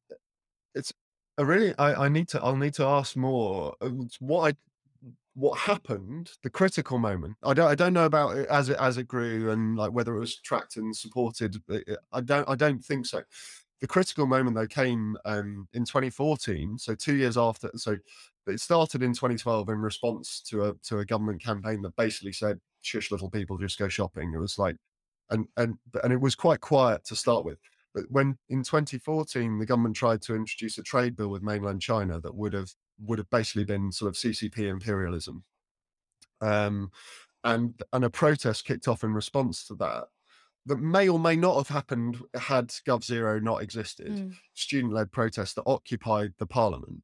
it's 0.73 0.93
a 1.37 1.45
really 1.45 1.75
I, 1.77 2.05
I 2.05 2.07
need 2.07 2.29
to 2.29 2.41
I'll 2.41 2.55
need 2.55 2.73
to 2.75 2.85
ask 2.85 3.17
more. 3.17 3.75
uh, 3.81 3.89
What 4.19 4.53
I 4.53 4.57
what 5.35 5.59
happened, 5.59 6.31
the 6.43 6.49
critical 6.49 6.97
moment. 6.97 7.35
I 7.43 7.53
don't 7.53 7.67
I 7.67 7.75
don't 7.75 7.93
know 7.93 8.05
about 8.05 8.37
it 8.37 8.47
as 8.47 8.69
it 8.69 8.77
as 8.79 8.97
it 8.97 9.07
grew 9.09 9.51
and 9.51 9.75
like 9.75 9.91
whether 9.91 10.15
it 10.15 10.19
was 10.19 10.37
tracked 10.37 10.77
and 10.77 10.95
supported. 10.95 11.57
uh, 11.69 11.79
I 12.13 12.21
don't 12.21 12.47
I 12.47 12.55
don't 12.55 12.83
think 12.83 13.05
so. 13.05 13.23
The 13.83 13.87
critical 13.87 14.25
moment 14.27 14.55
though 14.55 14.65
came 14.65 15.17
um, 15.25 15.67
in 15.73 15.83
2014, 15.83 16.77
so 16.77 16.95
two 16.95 17.15
years 17.17 17.35
after. 17.35 17.69
So 17.75 17.97
it 18.47 18.61
started 18.61 19.03
in 19.03 19.11
2012 19.11 19.67
in 19.67 19.79
response 19.79 20.39
to 20.47 20.69
a 20.69 20.73
to 20.85 20.99
a 20.99 21.05
government 21.05 21.43
campaign 21.43 21.81
that 21.81 21.93
basically 21.97 22.31
said, 22.31 22.61
"Shush, 22.79 23.11
little 23.11 23.29
people, 23.29 23.57
just 23.57 23.77
go 23.77 23.89
shopping." 23.89 24.31
It 24.33 24.37
was 24.37 24.57
like, 24.57 24.77
and 25.31 25.47
and 25.57 25.77
and 26.01 26.13
it 26.13 26.21
was 26.21 26.33
quite 26.33 26.61
quiet 26.61 27.03
to 27.07 27.15
start 27.17 27.43
with. 27.43 27.57
But 27.93 28.05
when 28.07 28.37
in 28.47 28.63
2014 28.63 29.59
the 29.59 29.65
government 29.65 29.97
tried 29.97 30.21
to 30.21 30.35
introduce 30.35 30.77
a 30.77 30.83
trade 30.83 31.17
bill 31.17 31.27
with 31.27 31.43
mainland 31.43 31.81
China 31.81 32.21
that 32.21 32.35
would 32.35 32.53
have 32.53 32.69
would 33.01 33.17
have 33.19 33.29
basically 33.31 33.65
been 33.65 33.91
sort 33.91 34.07
of 34.07 34.15
CCP 34.15 34.59
imperialism, 34.59 35.43
um, 36.39 36.89
and 37.43 37.81
and 37.91 38.05
a 38.05 38.09
protest 38.09 38.63
kicked 38.63 38.87
off 38.87 39.03
in 39.03 39.13
response 39.13 39.67
to 39.67 39.75
that 39.75 40.05
that 40.65 40.79
may 40.79 41.09
or 41.09 41.19
may 41.19 41.35
not 41.35 41.57
have 41.57 41.67
happened 41.67 42.17
had 42.35 42.69
Gov 42.87 43.03
Zero 43.03 43.39
not 43.39 43.61
existed. 43.61 44.11
Mm. 44.11 44.35
Student 44.53 44.93
led 44.93 45.11
protests 45.11 45.53
that 45.55 45.63
occupied 45.65 46.33
the 46.37 46.45
parliament, 46.45 47.01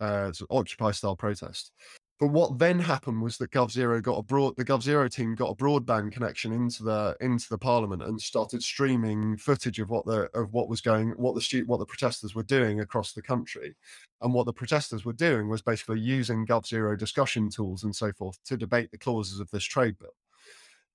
uh, 0.00 0.32
so 0.32 0.46
Occupy 0.50 0.92
style 0.92 1.16
protest. 1.16 1.72
But 2.20 2.28
what 2.28 2.58
then 2.60 2.78
happened 2.78 3.22
was 3.22 3.38
that 3.38 3.50
Gov 3.50 3.72
Zero 3.72 4.00
got 4.00 4.18
a 4.18 4.22
broad 4.22 4.56
the 4.56 4.64
Gov 4.64 4.82
Zero 4.82 5.08
team 5.08 5.34
got 5.34 5.50
a 5.50 5.54
broadband 5.54 6.12
connection 6.12 6.52
into 6.52 6.84
the 6.84 7.16
into 7.20 7.48
the 7.50 7.58
parliament 7.58 8.02
and 8.02 8.20
started 8.20 8.62
streaming 8.62 9.36
footage 9.36 9.80
of 9.80 9.90
what 9.90 10.06
the 10.06 10.30
of 10.32 10.52
what 10.52 10.68
was 10.68 10.80
going 10.80 11.10
what 11.10 11.34
the 11.34 11.40
stu- 11.40 11.66
what 11.66 11.80
the 11.80 11.86
protesters 11.86 12.34
were 12.34 12.44
doing 12.44 12.80
across 12.80 13.12
the 13.12 13.22
country. 13.22 13.74
And 14.20 14.32
what 14.32 14.46
the 14.46 14.52
protesters 14.52 15.04
were 15.04 15.12
doing 15.12 15.48
was 15.48 15.60
basically 15.60 16.00
using 16.00 16.46
Gov 16.46 16.66
Zero 16.66 16.96
discussion 16.96 17.50
tools 17.50 17.82
and 17.82 17.94
so 17.94 18.12
forth 18.12 18.38
to 18.44 18.56
debate 18.56 18.92
the 18.92 18.98
clauses 18.98 19.40
of 19.40 19.50
this 19.50 19.64
trade 19.64 19.98
bill 19.98 20.14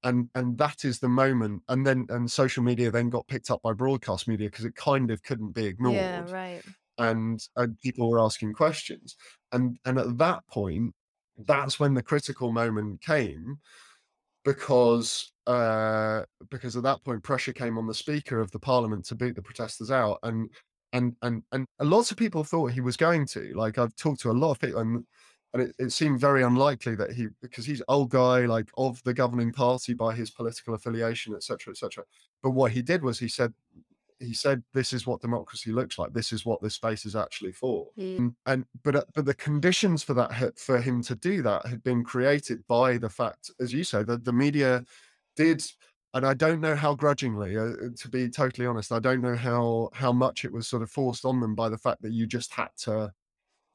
and 0.04 0.30
and 0.36 0.58
that 0.58 0.86
is 0.86 1.00
the 1.00 1.10
moment 1.10 1.62
and 1.68 1.86
then 1.86 2.06
and 2.10 2.32
social 2.32 2.64
media 2.64 2.90
then 2.92 3.10
got 3.10 3.28
picked 3.28 3.52
up 3.52 3.62
by 3.62 3.74
broadcast 3.74 4.28
media 4.28 4.50
because 4.50 4.66
it 4.66 4.76
kind 4.76 5.12
of 5.12 5.22
couldn't 5.24 5.52
be 5.52 5.66
ignored 5.66 5.96
Yeah, 5.96 6.32
right. 6.32 6.64
and 6.98 7.40
and 7.56 7.80
people 7.80 8.10
were 8.10 8.20
asking 8.20 8.54
questions 8.54 9.16
and 9.52 9.78
and 9.86 9.98
at 10.00 10.18
that 10.18 10.46
point 10.48 10.94
that's 11.38 11.80
when 11.80 11.94
the 11.94 12.04
critical 12.04 12.52
moment 12.52 13.02
came 13.02 13.60
because 14.46 15.32
uh 15.48 16.24
because 16.50 16.76
at 16.78 16.84
that 16.84 17.04
point 17.04 17.24
pressure 17.24 17.54
came 17.54 17.78
on 17.78 17.88
the 17.88 17.94
speaker 17.94 18.40
of 18.40 18.52
the 18.52 18.60
parliament 18.60 19.06
to 19.06 19.16
boot 19.16 19.36
the 19.36 19.42
protesters 19.42 19.92
out 19.92 20.18
and 20.24 20.50
and 20.94 21.16
and 21.22 21.44
and 21.52 21.68
lots 21.80 22.12
of 22.12 22.18
people 22.18 22.44
thought 22.44 22.72
he 22.72 22.82
was 22.82 22.98
going 22.98 23.26
to 23.26 23.54
like 23.56 23.78
i've 23.78 23.96
talked 23.96 24.22
to 24.22 24.32
a 24.32 24.34
lot 24.34 24.52
of 24.52 24.60
people 24.60 24.80
and 24.80 25.06
and 25.54 25.64
it, 25.64 25.76
it 25.80 25.92
seemed 25.92 26.20
very 26.20 26.44
unlikely 26.44 26.96
that 26.96 27.12
he 27.12 27.28
because 27.42 27.66
he's 27.66 27.82
old 27.88 28.10
guy 28.10 28.46
like 28.46 28.70
of 28.78 29.02
the 29.04 29.14
governing 29.14 29.52
party 29.52 29.94
by 29.94 30.14
his 30.14 30.30
political 30.30 30.74
affiliation 30.74 31.34
etc 31.34 31.72
etc 31.72 32.04
but 32.44 32.52
what 32.52 32.72
he 32.72 32.82
did 32.82 33.04
was 33.04 33.20
he 33.20 33.28
said 33.28 33.54
he 34.20 34.34
said 34.34 34.62
this 34.74 34.92
is 34.94 35.08
what 35.08 35.22
democracy 35.22 35.72
looks 35.72 35.98
like. 35.98 36.14
This 36.14 36.32
is 36.32 36.46
what 36.46 36.62
this 36.62 36.76
space 36.76 37.06
is 37.06 37.16
actually 37.16 37.54
for. 37.54 37.88
Mm. 37.98 38.18
and, 38.18 38.36
and 38.46 38.66
but 38.84 38.96
uh, 38.96 39.04
but 39.16 39.26
the 39.26 39.34
conditions 39.34 40.04
for 40.04 40.14
that 40.14 40.60
for 40.60 40.80
him 40.80 41.02
to 41.04 41.16
do 41.16 41.42
that 41.44 41.66
had 41.66 41.84
been 41.84 42.04
created 42.04 42.66
by 42.68 42.98
the 42.98 43.10
fact 43.10 43.52
as 43.60 43.74
you 43.74 43.84
say 43.84 44.04
that 44.04 44.26
the 44.26 44.34
media 44.34 44.84
did 45.36 45.64
and 46.14 46.26
i 46.26 46.34
don't 46.34 46.60
know 46.60 46.76
how 46.76 46.94
grudgingly 46.94 47.58
uh, 47.58 47.72
to 47.96 48.10
be 48.10 48.28
totally 48.30 48.66
honest 48.68 48.92
i 48.92 49.00
don't 49.00 49.22
know 49.22 49.36
how 49.36 49.90
how 49.94 50.12
much 50.12 50.44
it 50.44 50.52
was 50.52 50.68
sort 50.68 50.82
of 50.82 50.90
forced 50.90 51.24
on 51.24 51.40
them 51.40 51.56
by 51.56 51.70
the 51.70 51.78
fact 51.78 52.02
that 52.02 52.12
you 52.12 52.26
just 52.26 52.52
had 52.54 52.70
to 52.76 53.12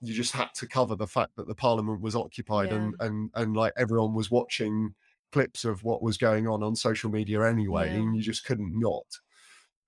you 0.01 0.13
just 0.15 0.33
had 0.33 0.49
to 0.55 0.67
cover 0.67 0.95
the 0.97 1.07
fact 1.07 1.37
that 1.37 1.47
the 1.49 1.55
parliament 1.55 2.01
was 2.01 2.15
occupied 2.17 2.73
and 2.73 2.95
and 3.01 3.31
and 3.35 3.57
like 3.57 3.73
everyone 3.77 4.15
was 4.15 4.31
watching 4.31 4.95
clips 5.33 5.65
of 5.65 5.83
what 5.83 6.03
was 6.03 6.17
going 6.17 6.47
on 6.47 6.63
on 6.63 6.77
social 6.77 7.11
media 7.11 7.43
anyway 7.43 7.91
Yeah. 7.91 7.99
and 8.01 8.17
you 8.17 8.23
just 8.23 8.45
couldn't 8.45 8.73
not 8.79 9.07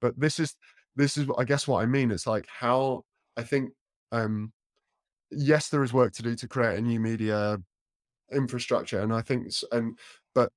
but 0.00 0.18
this 0.18 0.38
is 0.40 0.56
this 0.96 1.16
is 1.16 1.26
what 1.26 1.38
i 1.38 1.44
guess 1.44 1.68
what 1.68 1.82
i 1.82 1.86
mean 1.86 2.10
it's 2.10 2.26
like 2.26 2.46
how 2.48 3.04
i 3.36 3.42
think 3.42 3.70
um 4.12 4.52
yes 5.30 5.68
there 5.68 5.82
is 5.84 5.92
work 5.92 6.12
to 6.14 6.22
do 6.22 6.34
to 6.36 6.48
create 6.48 6.78
a 6.78 6.82
new 6.82 7.00
media 7.00 7.58
infrastructure 8.32 9.00
and 9.00 9.12
i 9.12 9.22
think 9.22 9.48
and 9.72 9.98
but 10.34 10.50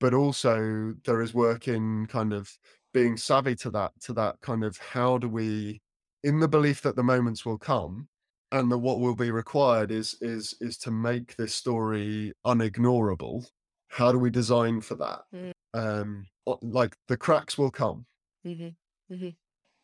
but 0.00 0.14
also 0.14 0.94
there 1.04 1.20
is 1.22 1.34
work 1.34 1.68
in 1.68 2.06
kind 2.06 2.32
of 2.32 2.56
being 2.92 3.16
savvy 3.16 3.54
to 3.54 3.70
that 3.70 3.92
to 4.00 4.12
that 4.12 4.40
kind 4.40 4.64
of 4.64 4.76
how 4.78 5.18
do 5.18 5.28
we 5.28 5.80
in 6.24 6.40
the 6.40 6.48
belief 6.48 6.82
that 6.82 6.96
the 6.96 7.02
moments 7.02 7.44
will 7.44 7.58
come 7.58 8.08
and 8.52 8.70
that 8.70 8.78
what 8.78 9.00
will 9.00 9.14
be 9.14 9.30
required 9.30 9.90
is 9.90 10.16
is 10.20 10.54
is 10.60 10.76
to 10.78 10.90
make 10.90 11.36
this 11.36 11.54
story 11.54 12.32
unignorable 12.46 13.46
how 13.88 14.12
do 14.12 14.18
we 14.18 14.30
design 14.30 14.80
for 14.80 14.94
that 14.96 15.22
Mm. 15.34 15.52
um 15.74 16.26
like 16.62 16.96
the 17.08 17.16
cracks 17.16 17.56
will 17.58 17.70
come 17.70 18.06
hmm 18.44 18.68
hmm 19.08 19.28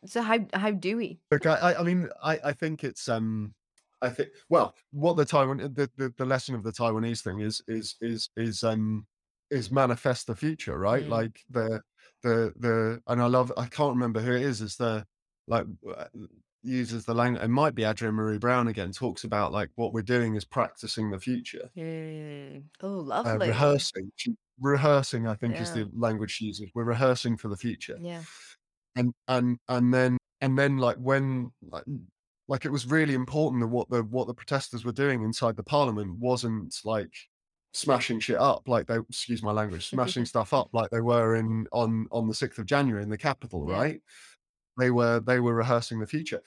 So 0.06 0.22
how 0.22 0.38
how 0.54 0.70
do 0.72 0.96
we? 0.96 1.20
Look, 1.30 1.46
I, 1.46 1.74
I- 1.74 1.82
mean, 1.82 2.08
I, 2.22 2.38
I 2.44 2.52
think 2.52 2.84
it's 2.84 3.08
um, 3.08 3.54
I 4.02 4.10
think 4.10 4.30
well, 4.48 4.74
what 4.92 5.16
the 5.16 5.24
Taiwan 5.24 5.58
the, 5.58 5.90
the, 5.96 6.14
the 6.16 6.24
lesson 6.24 6.54
of 6.54 6.62
the 6.62 6.72
Taiwanese 6.72 7.22
thing 7.22 7.40
is 7.40 7.62
is 7.68 7.96
is 8.00 8.30
is 8.36 8.62
um 8.62 9.06
is 9.50 9.70
manifest 9.70 10.26
the 10.26 10.36
future, 10.36 10.78
right? 10.78 11.04
Mm. 11.04 11.10
Like 11.10 11.40
the 11.50 11.82
the 12.22 12.52
the 12.56 13.02
and 13.06 13.22
I 13.22 13.26
love 13.26 13.52
I 13.56 13.66
can't 13.66 13.94
remember 13.94 14.20
who 14.20 14.32
it 14.32 14.42
is. 14.42 14.60
Is 14.60 14.76
the 14.76 15.06
like 15.48 15.66
w- 15.82 16.28
uses 16.62 17.04
the 17.04 17.14
language. 17.14 17.42
It 17.44 17.48
might 17.48 17.74
be 17.74 17.84
Adrienne 17.84 18.14
Maree 18.14 18.40
Brown 18.40 18.68
again. 18.68 18.92
Talks 18.92 19.24
about 19.24 19.52
like 19.52 19.70
what 19.76 19.92
we're 19.92 20.02
doing 20.02 20.34
is 20.34 20.44
practicing 20.44 21.10
the 21.10 21.18
future, 21.18 21.70
Mm. 21.76 22.64
Oh, 22.82 22.98
uh, 23.00 23.02
lovely. 23.02 23.48
rehearsing. 23.48 24.10
She- 24.16 24.36
Rehearsing, 24.58 25.26
I 25.26 25.34
think, 25.34 25.60
is 25.60 25.72
the 25.74 25.86
language 25.92 26.30
she 26.30 26.46
uses. 26.46 26.70
We're 26.74 26.84
rehearsing 26.84 27.36
for 27.36 27.48
the 27.48 27.58
future 27.58 27.98
Yeah. 28.00 28.22
and 28.94 29.12
and 29.28 29.58
and 29.68 29.92
then 29.92 30.16
and 30.40 30.58
then 30.58 30.78
like 30.78 30.96
when 30.96 31.52
like, 31.70 31.84
like 32.48 32.64
it 32.64 32.70
was 32.72 32.86
really 32.86 33.12
important 33.12 33.60
that 33.60 33.66
what 33.68 33.90
the 33.90 34.02
what 34.02 34.26
the 34.28 34.32
protesters 34.32 34.82
were 34.82 34.92
doing 34.92 35.22
inside 35.22 35.56
the 35.56 35.62
parliament 35.62 36.18
wasn't 36.18 36.74
like 36.86 37.12
smashing 37.74 38.18
shit 38.18 38.38
up 38.38 38.66
like 38.66 38.86
they 38.86 38.96
excuse 38.96 39.42
my 39.42 39.52
language 39.52 39.90
smashing 39.90 40.24
stuff 40.32 40.54
up 40.54 40.70
like 40.72 40.88
they 40.88 41.02
were 41.02 41.36
in 41.36 41.66
on 41.72 42.06
on 42.10 42.26
the 42.26 42.32
6th 42.34 42.56
of 42.56 42.64
january 42.64 43.02
in 43.02 43.10
the 43.10 43.18
capital 43.18 43.66
Yeah. 43.68 43.74
right 43.74 44.00
they 44.78 44.90
were 44.90 45.20
they 45.20 45.40
were 45.40 45.54
rehearsing 45.54 46.00
the 46.00 46.06
future 46.06 46.42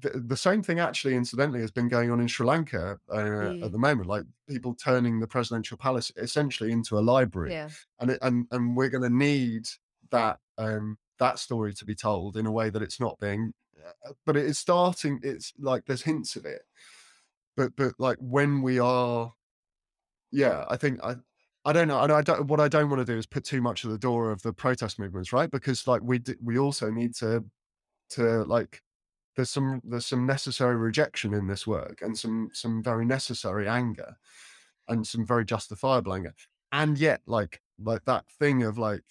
the, 0.00 0.10
the 0.10 0.36
same 0.36 0.62
thing 0.62 0.78
actually 0.80 1.14
incidentally 1.14 1.60
has 1.60 1.70
been 1.70 1.88
going 1.88 2.10
on 2.10 2.20
in 2.20 2.26
sri 2.28 2.46
lanka 2.46 2.98
uh, 3.10 3.14
Mm. 3.16 3.64
at 3.64 3.72
the 3.72 3.78
moment 3.78 4.08
like 4.08 4.24
people 4.48 4.74
turning 4.74 5.20
the 5.20 5.26
presidential 5.26 5.76
palace 5.76 6.10
essentially 6.16 6.72
into 6.72 6.98
a 6.98 7.00
library 7.00 7.52
Yeah. 7.52 7.70
and 8.00 8.10
it, 8.12 8.18
and 8.22 8.46
and 8.50 8.76
we're 8.76 8.88
going 8.90 9.02
to 9.10 9.16
need 9.16 9.68
that 10.10 10.40
um 10.58 10.98
that 11.18 11.38
story 11.38 11.72
to 11.74 11.84
be 11.84 11.94
told 11.94 12.36
in 12.36 12.46
a 12.46 12.52
way 12.52 12.70
that 12.70 12.82
it's 12.82 13.00
not 13.00 13.18
being 13.20 13.52
uh, 14.06 14.12
but 14.26 14.36
it 14.36 14.44
is 14.46 14.58
starting 14.58 15.20
it's 15.22 15.52
like 15.58 15.84
there's 15.86 16.02
hints 16.02 16.36
of 16.36 16.44
it 16.46 16.62
but 17.56 17.74
but 17.76 17.94
like 17.98 18.18
when 18.20 18.62
we 18.62 18.78
are 18.78 19.32
yeah 20.30 20.64
i 20.68 20.76
think 20.76 21.02
i 21.02 21.14
i 21.64 21.72
don't 21.72 21.88
know 21.88 21.98
i 21.98 22.22
don't 22.22 22.46
what 22.46 22.60
i 22.60 22.68
don't 22.68 22.90
want 22.90 23.00
to 23.04 23.10
do 23.12 23.18
is 23.18 23.26
put 23.26 23.44
too 23.44 23.60
much 23.62 23.84
at 23.84 23.90
the 23.90 23.98
door 23.98 24.30
of 24.30 24.42
the 24.42 24.52
protest 24.52 24.98
movements 24.98 25.32
right 25.32 25.50
because 25.50 25.86
like 25.86 26.02
we 26.02 26.18
d- 26.18 26.34
we 26.42 26.58
also 26.58 26.90
need 26.90 27.14
to 27.14 27.44
to 28.10 28.44
like 28.44 28.82
there's 29.36 29.50
some 29.50 29.80
there's 29.84 30.06
some 30.06 30.26
necessary 30.26 30.76
rejection 30.76 31.34
in 31.34 31.46
this 31.46 31.66
work 31.66 32.00
and 32.02 32.16
some 32.16 32.48
some 32.52 32.82
very 32.82 33.04
necessary 33.04 33.68
anger 33.68 34.16
and 34.88 35.06
some 35.06 35.26
very 35.26 35.44
justifiable 35.44 36.14
anger. 36.14 36.34
And 36.72 36.98
yet 36.98 37.20
like 37.26 37.60
like 37.82 38.04
that 38.04 38.24
thing 38.38 38.62
of 38.62 38.78
like 38.78 39.02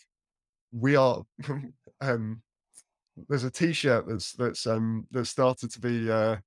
we 0.72 0.96
are 0.96 1.24
um 2.02 2.42
there's 3.30 3.44
a 3.44 3.52
t-shirt 3.52 4.08
that's 4.08 4.34
that's 4.34 4.66
um 4.66 5.06
that 5.12 5.26
started 5.26 5.72
to 5.72 5.80
be 5.80 6.10
uh 6.10 6.38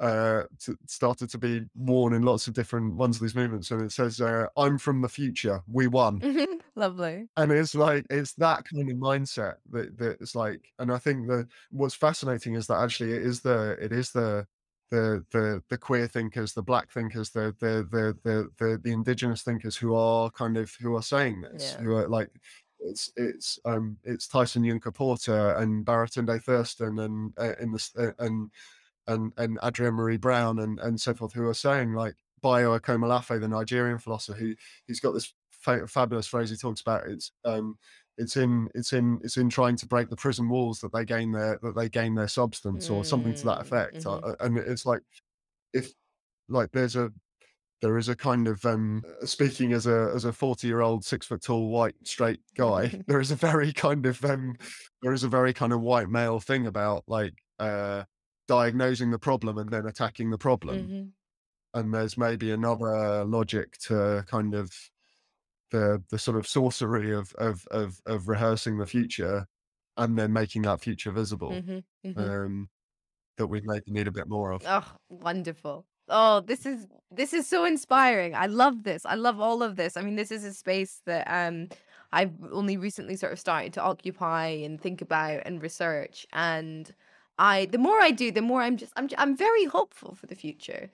uh 0.00 0.42
to, 0.60 0.76
started 0.86 1.28
to 1.30 1.38
be 1.38 1.62
worn 1.74 2.14
in 2.14 2.22
lots 2.22 2.46
of 2.46 2.54
different 2.54 2.94
ones 2.94 3.16
of 3.16 3.22
these 3.22 3.34
movements 3.34 3.70
and 3.70 3.82
it 3.82 3.92
says 3.92 4.20
uh, 4.20 4.46
i'm 4.56 4.78
from 4.78 5.00
the 5.02 5.08
future 5.08 5.60
we 5.70 5.86
won 5.86 6.20
lovely. 6.76 7.26
and 7.36 7.50
it's 7.50 7.74
like 7.74 8.06
it's 8.10 8.32
that 8.34 8.64
kind 8.64 8.90
of 8.90 8.96
mindset 8.96 9.54
that 9.70 9.96
that 9.98 10.16
it's 10.20 10.34
like 10.34 10.60
and 10.78 10.92
i 10.92 10.98
think 10.98 11.26
that 11.26 11.46
what's 11.70 11.94
fascinating 11.94 12.54
is 12.54 12.66
that 12.66 12.78
actually 12.80 13.12
it 13.12 13.22
is 13.22 13.40
the 13.40 13.76
it 13.80 13.92
is 13.92 14.12
the 14.12 14.46
the 14.90 15.24
the 15.32 15.62
the 15.68 15.76
queer 15.76 16.06
thinkers 16.08 16.52
the 16.54 16.62
black 16.62 16.90
thinkers 16.90 17.30
the 17.30 17.54
the 17.60 17.86
the 17.90 18.16
the 18.24 18.48
the, 18.58 18.78
the 18.82 18.92
indigenous 18.92 19.42
thinkers 19.42 19.76
who 19.76 19.94
are 19.94 20.30
kind 20.30 20.56
of 20.56 20.72
who 20.80 20.96
are 20.96 21.02
saying 21.02 21.40
this 21.42 21.74
Yeah. 21.76 21.82
who 21.84 21.94
are 21.96 22.08
like 22.08 22.30
it's 22.80 23.10
it's 23.16 23.58
um 23.64 23.96
it's 24.04 24.28
Tyson 24.28 24.62
Yunkaporta 24.62 25.58
and 25.58 25.84
Baratunde 25.84 26.40
Thurston 26.42 27.00
and 27.00 27.32
uh, 27.36 27.54
in 27.60 27.72
the 27.72 27.90
uh, 27.98 28.24
and 28.24 28.50
and 29.08 29.32
and 29.36 29.58
Adrienne 29.62 29.94
Maree 29.94 30.20
Brown 30.20 30.58
and 30.60 30.78
and 30.80 31.00
so 31.00 31.14
forth 31.14 31.32
who 31.34 31.48
are 31.48 31.54
saying 31.54 31.94
like 31.94 32.16
Bayo 32.42 32.78
Akomolafe, 32.78 33.40
the 33.40 33.48
Nigerian 33.48 33.98
philosopher, 33.98 34.38
who 34.38 34.54
he's 34.86 35.00
got 35.00 35.12
this 35.12 35.34
fa- 35.50 35.88
fabulous 35.88 36.28
phrase 36.28 36.50
he 36.50 36.56
talks 36.56 36.80
about. 36.82 37.06
It's 37.08 37.32
um, 37.44 37.78
it's 38.16 38.36
in 38.36 38.68
it's 38.74 38.92
in 38.92 39.20
it's 39.24 39.36
in 39.36 39.50
trying 39.50 39.76
to 39.76 39.86
break 39.86 40.10
the 40.10 40.16
prison 40.16 40.48
walls 40.48 40.80
that 40.80 40.92
they 40.92 41.04
gain 41.04 41.32
their 41.32 41.58
that 41.62 41.76
they 41.76 41.88
gain 41.88 42.14
their 42.14 42.28
substance 42.28 42.90
or 42.90 43.04
something 43.04 43.34
to 43.34 43.46
that 43.46 43.58
Mm, 43.58 43.62
effect. 43.62 44.06
mhm. 44.06 44.20
Uh, 44.24 44.36
and 44.40 44.58
it's 44.58 44.86
like 44.86 45.02
if 45.72 45.92
like 46.48 46.72
there's 46.72 46.96
a 46.96 47.12
there 47.82 47.98
is 47.98 48.08
a 48.08 48.16
kind 48.16 48.48
of 48.48 48.64
um 48.66 49.04
speaking 49.24 49.72
as 49.72 49.86
a 49.86 50.12
as 50.14 50.24
a 50.24 50.32
40 50.32 50.66
year 50.68 50.80
old 50.80 51.04
six 51.04 51.26
foot 51.26 51.42
tall 51.42 51.70
white 51.70 51.96
straight 52.04 52.40
guy 52.56 52.94
there 53.06 53.20
is 53.20 53.30
a 53.30 53.36
very 53.36 53.72
kind 53.72 54.06
of 54.06 54.24
um 54.24 54.56
there 55.02 55.12
is 55.12 55.24
a 55.24 55.28
very 55.28 55.52
kind 55.54 55.72
of 55.72 55.80
white 55.80 56.08
male 56.10 56.40
thing 56.40 56.66
about 56.66 57.04
like 57.08 57.34
uh 57.60 58.04
diagnosing 58.48 59.12
the 59.12 59.20
problem 59.20 59.58
and 59.58 59.70
then 59.70 59.86
attacking 59.86 60.30
the 60.30 60.38
problem 60.38 60.90
Mhm. 60.90 61.12
and 61.74 61.94
there's 61.94 62.18
maybe 62.18 62.50
another 62.52 63.24
logic 63.24 63.78
to 63.78 64.24
kind 64.28 64.54
of 64.54 64.72
the 65.70 66.02
the 66.10 66.18
sort 66.18 66.36
of 66.36 66.46
sorcery 66.46 67.12
of 67.14 67.32
of 67.34 67.66
of, 67.70 68.00
of 68.06 68.28
rehearsing 68.28 68.78
the 68.78 68.86
future 68.86 69.46
and 69.96 70.18
then 70.18 70.32
making 70.32 70.62
that 70.62 70.80
future 70.80 71.12
visible 71.12 71.60
Mhm. 71.60 71.84
Mhm. 72.04 72.34
um 72.34 72.68
that 73.38 73.48
we 73.48 73.60
maybe 73.64 73.90
need 73.92 74.08
a 74.08 74.12
bit 74.12 74.28
more 74.28 74.52
of 74.52 74.64
Oh, 74.64 74.96
wonderful. 75.08 75.86
Oh, 76.08 76.40
this 76.40 76.66
is 76.66 76.86
this 77.10 77.32
is 77.32 77.46
so 77.48 77.64
inspiring. 77.64 78.34
I 78.34 78.46
love 78.46 78.82
this. 78.82 79.04
I 79.06 79.14
love 79.14 79.40
all 79.40 79.62
of 79.62 79.76
this. 79.76 79.96
I 79.96 80.02
mean, 80.02 80.16
this 80.16 80.30
is 80.30 80.44
a 80.44 80.54
space 80.54 81.02
that 81.06 81.26
um 81.30 81.68
I've 82.12 82.34
only 82.52 82.76
recently 82.76 83.16
sort 83.16 83.32
of 83.32 83.38
started 83.38 83.72
to 83.74 83.82
occupy 83.82 84.46
and 84.46 84.80
think 84.80 85.00
about 85.02 85.42
and 85.46 85.62
research 85.62 86.26
and 86.32 86.94
I 87.38 87.66
the 87.66 87.78
more 87.78 88.00
I 88.00 88.10
do, 88.10 88.30
the 88.32 88.42
more 88.42 88.62
I'm 88.62 88.76
just 88.76 88.92
I'm 88.96 89.08
I'm 89.18 89.36
very 89.36 89.64
hopeful 89.64 90.14
for 90.14 90.26
the 90.26 90.34
future. 90.34 90.90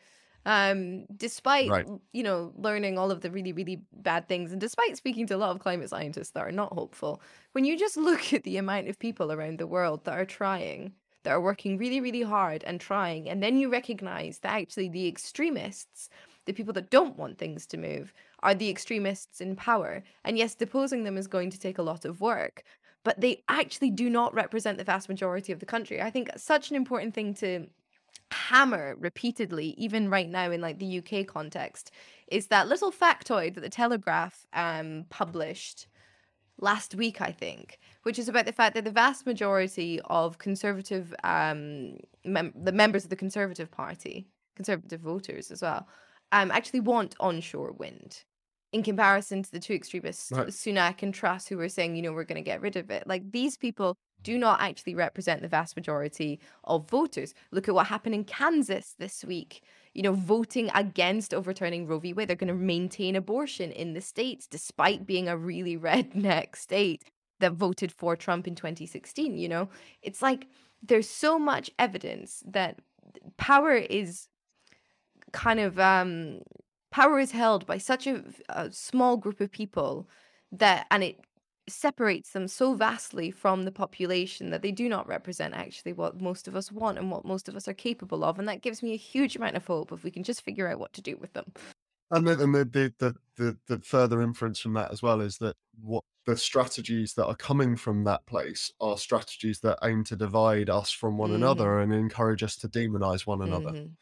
Um 0.47 1.07
despite 1.17 1.77
Right. 1.77 1.87
you 2.13 2.23
know 2.23 2.53
learning 2.57 2.99
all 2.99 3.11
of 3.11 3.21
the 3.23 3.31
really 3.31 3.53
really 3.53 3.83
bad 3.93 4.29
things 4.29 4.53
and 4.53 4.61
despite 4.61 4.97
speaking 4.97 5.27
to 5.29 5.35
a 5.37 5.39
lot 5.39 5.51
of 5.51 5.61
climate 5.61 5.89
scientists 5.91 6.31
that 6.33 6.41
are 6.47 6.53
not 6.53 6.73
hopeful, 6.73 7.23
when 7.53 7.65
you 7.65 7.79
just 7.79 7.97
look 8.09 8.33
at 8.33 8.45
the 8.45 8.57
amount 8.59 8.89
of 8.89 8.99
people 8.99 9.33
around 9.33 9.59
the 9.59 9.67
world 9.67 10.05
that 10.05 10.19
are 10.19 10.27
trying 10.27 10.95
that 11.25 11.31
are 11.31 11.41
working 11.41 11.79
really, 11.79 12.01
really 12.03 12.23
hard 12.23 12.63
and 12.65 12.79
trying. 12.81 13.29
And 13.31 13.43
then 13.43 13.57
you 13.57 13.71
recognize 13.71 14.41
that 14.41 14.53
actually 14.53 14.91
the 14.91 15.09
extremists, 15.09 16.11
the 16.45 16.53
people 16.53 16.75
that 16.75 16.91
don't 16.91 17.17
want 17.17 17.39
things 17.39 17.67
to 17.69 17.79
move, 17.79 18.13
are 18.43 18.55
the 18.55 18.69
extremists 18.69 19.41
in 19.41 19.57
power. 19.57 20.03
And 20.23 20.37
yes, 20.37 20.55
deposing 20.55 21.05
them 21.05 21.17
is 21.17 21.27
going 21.27 21.49
to 21.51 21.59
take 21.59 21.79
a 21.79 21.83
lot 21.83 22.05
of 22.05 22.21
work, 22.21 22.63
but 23.05 23.21
they 23.21 23.43
actually 23.49 23.91
do 23.91 24.11
not 24.11 24.35
represent 24.35 24.79
the 24.79 24.85
vast 24.85 25.09
majority 25.09 25.53
of 25.53 25.61
the 25.61 25.67
country. 25.67 26.01
I 26.03 26.11
think 26.11 26.31
such 26.37 26.71
an 26.71 26.77
important 26.77 27.15
thing 27.15 27.35
to 27.35 27.67
hammer 28.31 28.97
repeatedly 28.99 29.75
even 29.79 30.09
right 30.09 30.29
now 30.29 30.51
in 30.51 30.61
like 30.61 30.79
the 30.79 30.99
UK 30.99 31.27
context 31.27 31.93
is 32.27 32.49
that 32.49 32.67
little 32.67 32.91
factoid 32.91 33.55
that 33.55 33.61
the 33.61 33.69
Telegraph 33.69 34.47
um 34.53 35.05
published 35.11 35.87
last 36.59 36.95
week, 36.95 37.21
I 37.21 37.33
think, 37.33 37.79
which 38.03 38.19
is 38.19 38.29
about 38.29 38.47
the 38.47 38.53
fact 38.53 38.75
that 38.75 38.85
the 38.85 38.91
vast 38.91 39.27
majority 39.27 40.01
of 40.05 40.39
conservative, 40.39 41.15
um, 41.25 41.97
mem- 42.25 42.55
the 42.55 42.73
members 42.73 43.05
of 43.05 43.11
the 43.11 43.17
Conservative 43.17 43.71
Party, 43.71 44.29
conservative 44.55 45.01
voters 45.01 45.51
as 45.51 45.63
well, 45.63 45.89
um, 46.33 46.51
actually 46.51 46.81
want 46.81 47.17
onshore 47.21 47.73
wind. 47.73 48.25
In 48.75 48.83
comparison 48.83 49.43
to 49.43 49.51
the 49.51 49.61
two 49.61 49.75
extremists, 49.75 50.33
Right. 50.33 50.49
Sunak 50.49 51.03
and 51.03 51.15
Truss, 51.15 51.47
who 51.47 51.57
were 51.57 51.69
saying, 51.69 51.97
you 51.97 52.03
know, 52.03 52.13
we're 52.13 52.25
going 52.25 52.43
to 52.43 52.51
get 52.51 52.61
rid 52.61 52.77
of 52.77 52.91
it. 52.91 53.07
Like 53.07 53.31
these 53.31 53.57
people 53.57 53.97
do 54.23 54.37
not 54.39 54.61
actually 54.61 54.95
represent 54.95 55.43
the 55.43 55.49
vast 55.49 55.77
majority 55.77 56.41
of 56.65 56.89
voters. 56.89 57.35
Look 57.53 57.69
at 57.69 57.75
what 57.75 57.87
happened 57.87 58.15
in 58.15 58.25
Kansas 58.25 58.95
this 58.99 59.25
week 59.25 59.63
you 59.95 60.03
know, 60.03 60.13
voting 60.13 60.71
against 60.75 61.33
overturning 61.33 61.87
Roe 61.87 62.01
v. 62.01 62.13
Wade. 62.13 62.29
They're 62.29 62.37
going 62.37 62.49
to 62.49 62.55
maintain 62.55 63.15
abortion 63.17 63.71
in 63.71 63.95
the 63.95 64.01
states, 64.01 64.47
despite 64.47 65.07
being 65.07 65.29
a 65.29 65.37
really 65.37 65.79
redneck 65.89 66.57
state 66.57 67.05
that 67.41 67.53
voted 67.53 67.93
for 67.93 68.17
Trump 68.17 68.47
in 68.47 68.55
2016. 68.55 69.39
You 69.39 69.49
know, 69.49 69.69
it's 70.03 70.21
like 70.21 70.49
there's 70.83 71.09
so 71.09 71.39
much 71.39 71.71
evidence 71.79 72.43
that 72.47 72.81
power 73.37 73.75
is 73.75 74.29
kind 75.33 75.59
of 75.61 75.79
um 75.81 76.41
power 76.95 77.19
is 77.19 77.33
held 77.33 77.67
by 77.67 77.79
such 77.79 78.07
a, 78.07 78.25
a 78.51 78.73
small 78.73 79.17
group 79.17 79.41
of 79.41 79.51
people 79.51 80.09
that 80.53 80.87
and 80.91 81.03
it 81.05 81.21
separates 81.69 82.33
them 82.33 82.47
so 82.47 82.75
vastly 82.75 83.31
from 83.31 83.63
the 83.65 83.73
population 83.73 84.51
that 84.51 84.63
they 84.63 84.71
do 84.73 84.89
not 84.89 85.07
represent 85.09 85.55
actually 85.55 85.93
what 85.93 86.21
most 86.21 86.47
of 86.47 86.55
us 86.55 86.71
want 86.71 86.99
and 86.99 87.11
what 87.11 87.25
most 87.25 87.49
of 87.49 87.57
us 87.57 87.67
are 87.69 87.75
capable 87.75 88.23
of 88.25 88.39
and 88.39 88.49
that 88.49 88.63
gives 88.63 88.83
me 88.83 88.93
a 88.93 88.97
huge 88.97 89.35
amount 89.37 89.57
of 89.57 89.67
hope 89.67 89.91
if 89.93 90.05
we 90.05 90.11
can 90.11 90.23
just 90.25 90.43
figure 90.43 90.69
out 90.69 90.79
what 90.79 90.93
to 90.93 91.03
do 91.03 91.17
with 91.17 91.33
them. 91.33 91.53
And 92.11 92.27
the, 92.27 92.43
and 92.43 92.55
the, 92.55 92.65
the, 92.65 92.95
the, 92.99 93.15
the, 93.37 93.59
the 93.77 93.83
further 93.83 94.21
inference 94.23 94.61
from 94.61 94.75
that 94.75 94.93
as 94.93 95.03
well 95.03 95.21
is 95.21 95.39
that 95.39 95.57
what 95.81 96.05
the 96.27 96.37
strategies 96.37 97.15
that 97.15 97.27
are 97.27 97.37
coming 97.37 97.77
from 97.77 98.05
that 98.05 98.25
place 98.27 98.71
are 98.81 98.97
strategies 98.99 99.61
that 99.61 99.79
aim 99.83 100.05
to 100.05 100.17
divide 100.17 100.71
us 100.71 100.91
from 100.91 101.19
one 101.19 101.33
Mhm. 101.33 101.33
another 101.33 101.81
and 101.81 101.93
encourage 101.93 102.43
us 102.43 102.57
to 102.57 102.69
demonize 102.69 103.27
one 103.27 103.43
another. 103.43 103.75
Mhm, 103.75 103.97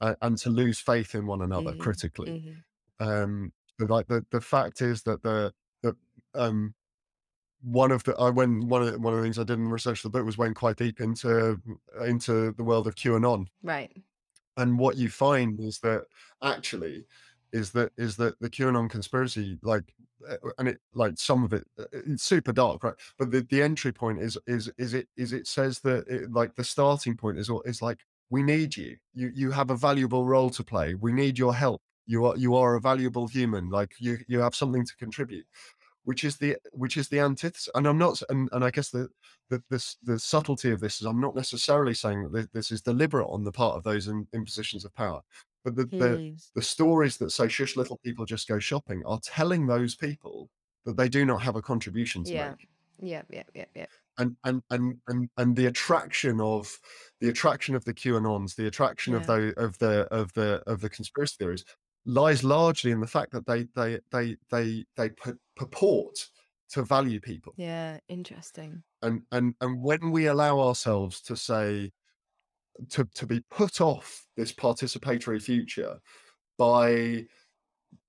uh, 0.00 0.14
and 0.22 0.38
to 0.38 0.50
lose 0.50 0.80
faith 0.80 1.14
in 1.14 1.26
one 1.26 1.42
another 1.42 1.72
Mhm, 1.72 1.78
critically. 1.78 2.36
mhm. 2.36 2.64
Um, 3.00 3.52
but 3.78 3.90
like 3.90 4.08
the, 4.08 4.26
the 4.30 4.40
fact 4.40 4.82
is 4.82 5.02
that 5.04 5.22
the, 5.22 5.54
the 5.82 5.96
um, 6.34 6.74
one 7.62 7.90
of 7.92 8.04
the 8.04 8.14
I 8.16 8.30
went 8.30 8.64
one 8.66 8.82
of 8.82 8.92
the, 8.92 8.98
one 9.00 9.12
of 9.14 9.18
the 9.18 9.24
things 9.24 9.38
I 9.38 9.44
did 9.44 9.58
in 9.58 9.64
the 9.66 9.70
research 9.72 10.00
for 10.00 10.08
the 10.08 10.12
book 10.12 10.24
was 10.26 10.38
went 10.38 10.56
quite 10.56 10.76
deep 10.76 11.00
into 11.00 11.60
into 12.06 12.52
the 12.52 12.64
world 12.64 12.86
of 12.86 12.94
QAnon 12.96 13.48
right 13.62 13.96
and 14.56 14.78
what 14.78 14.96
you 14.96 15.08
find 15.08 15.60
is 15.60 15.80
that 15.80 16.04
actually 16.42 17.06
is 17.52 17.72
that 17.72 17.92
is 17.96 18.16
that 18.16 18.38
the 18.40 18.50
QAnon 18.50 18.90
conspiracy 18.90 19.58
like 19.62 19.94
uh, 20.28 20.36
and 20.58 20.68
it 20.68 20.80
like 20.94 21.18
some 21.18 21.44
of 21.44 21.52
it 21.52 21.66
uh, 21.78 21.84
it's 21.92 22.22
super 22.22 22.52
dark 22.52 22.82
right 22.84 22.94
but 23.18 23.30
the, 23.30 23.40
the 23.42 23.62
entry 23.62 23.92
point 23.92 24.20
is 24.20 24.36
is 24.46 24.70
is 24.78 24.94
it 24.94 25.08
is 25.16 25.32
it 25.32 25.46
says 25.46 25.80
that 25.80 26.06
it, 26.08 26.30
like 26.32 26.56
the 26.56 26.64
starting 26.64 27.16
point 27.16 27.38
is 27.38 27.50
is 27.64 27.80
like 27.80 28.04
we 28.30 28.42
need 28.42 28.76
you. 28.76 28.96
You 29.14 29.30
you 29.34 29.50
have 29.50 29.70
a 29.70 29.76
valuable 29.76 30.26
role 30.26 30.50
to 30.50 30.64
play. 30.64 30.94
We 30.94 31.12
need 31.12 31.38
your 31.38 31.54
help. 31.54 31.82
You 32.06 32.26
are 32.26 32.36
you 32.36 32.56
are 32.56 32.76
a 32.76 32.80
valuable 32.80 33.26
human. 33.26 33.70
Like 33.70 33.92
you 33.98 34.18
you 34.28 34.40
have 34.40 34.54
something 34.54 34.84
to 34.84 34.96
contribute 34.96 35.46
which 36.04 36.24
is 36.24 36.38
the 36.38 36.56
which 36.72 36.96
is 36.96 37.08
the 37.08 37.20
antithesis. 37.20 37.68
And 37.74 37.86
i'm 37.86 37.98
not 37.98 38.22
and, 38.30 38.48
and 38.52 38.64
i 38.64 38.70
guess 38.70 38.88
the 38.88 39.10
the, 39.50 39.62
this, 39.70 39.96
the 40.02 40.18
subtlety 40.18 40.70
of 40.70 40.80
this 40.80 41.00
is 41.00 41.06
I'm 41.06 41.20
not 41.20 41.34
necessarily 41.34 41.94
saying 41.94 42.30
that 42.32 42.52
this 42.52 42.70
is 42.70 42.82
deliberate 42.82 43.26
on 43.26 43.44
the 43.44 43.52
part 43.52 43.76
of 43.76 43.84
those 43.84 44.08
in, 44.08 44.26
in 44.32 44.44
positions 44.44 44.84
of 44.84 44.94
power, 44.94 45.20
but 45.64 45.74
the, 45.74 45.84
the, 45.86 46.36
the 46.54 46.62
stories 46.62 47.16
that 47.18 47.30
say 47.30 47.48
shush 47.48 47.76
little 47.76 47.98
people 47.98 48.24
just 48.24 48.48
go 48.48 48.58
shopping 48.58 49.02
are 49.06 49.20
telling 49.22 49.66
those 49.66 49.94
people 49.94 50.48
that 50.84 50.96
they 50.96 51.08
do 51.08 51.24
not 51.24 51.42
have 51.42 51.56
a 51.56 51.62
contribution 51.62 52.24
to 52.24 52.32
yeah. 52.32 52.50
make. 52.50 52.68
yeah 53.00 53.22
yeah 53.30 53.42
yeah 53.54 53.64
yeah 53.74 53.86
And, 54.18 54.36
and 54.44 54.62
and 54.70 54.96
and 55.06 55.28
and 55.36 55.54
the 55.54 55.66
attraction 55.66 56.40
of 56.40 56.76
the 57.20 57.28
attraction 57.28 57.76
of 57.76 57.84
the 57.84 57.94
QAnons, 57.94 58.56
the 58.56 58.66
attraction 58.66 59.14
of 59.14 59.26
the 59.26 59.54
of 59.56 59.78
the 59.78 60.08
of 60.10 60.32
the 60.32 60.62
of 60.66 60.80
the 60.80 60.90
conspiracy 60.90 61.36
theories 61.38 61.64
lies 62.04 62.42
largely 62.42 62.90
in 62.90 63.00
the 63.00 63.06
fact 63.06 63.32
that 63.32 63.46
they 63.46 63.68
they 63.76 64.00
they 64.10 64.36
they 64.50 64.84
they 64.96 65.10
purport 65.56 66.18
to 66.70 66.82
value 66.82 67.20
people. 67.20 67.54
Yeah 67.56 67.98
interesting. 68.08 68.82
And 69.02 69.22
and 69.30 69.54
and 69.60 69.82
when 69.82 70.10
we 70.10 70.26
allow 70.26 70.58
ourselves 70.60 71.20
to 71.22 71.36
say 71.36 71.92
to 72.90 73.04
to 73.14 73.26
be 73.26 73.40
put 73.50 73.80
off 73.80 74.26
this 74.36 74.52
participatory 74.52 75.40
future 75.42 76.00
by 76.56 77.26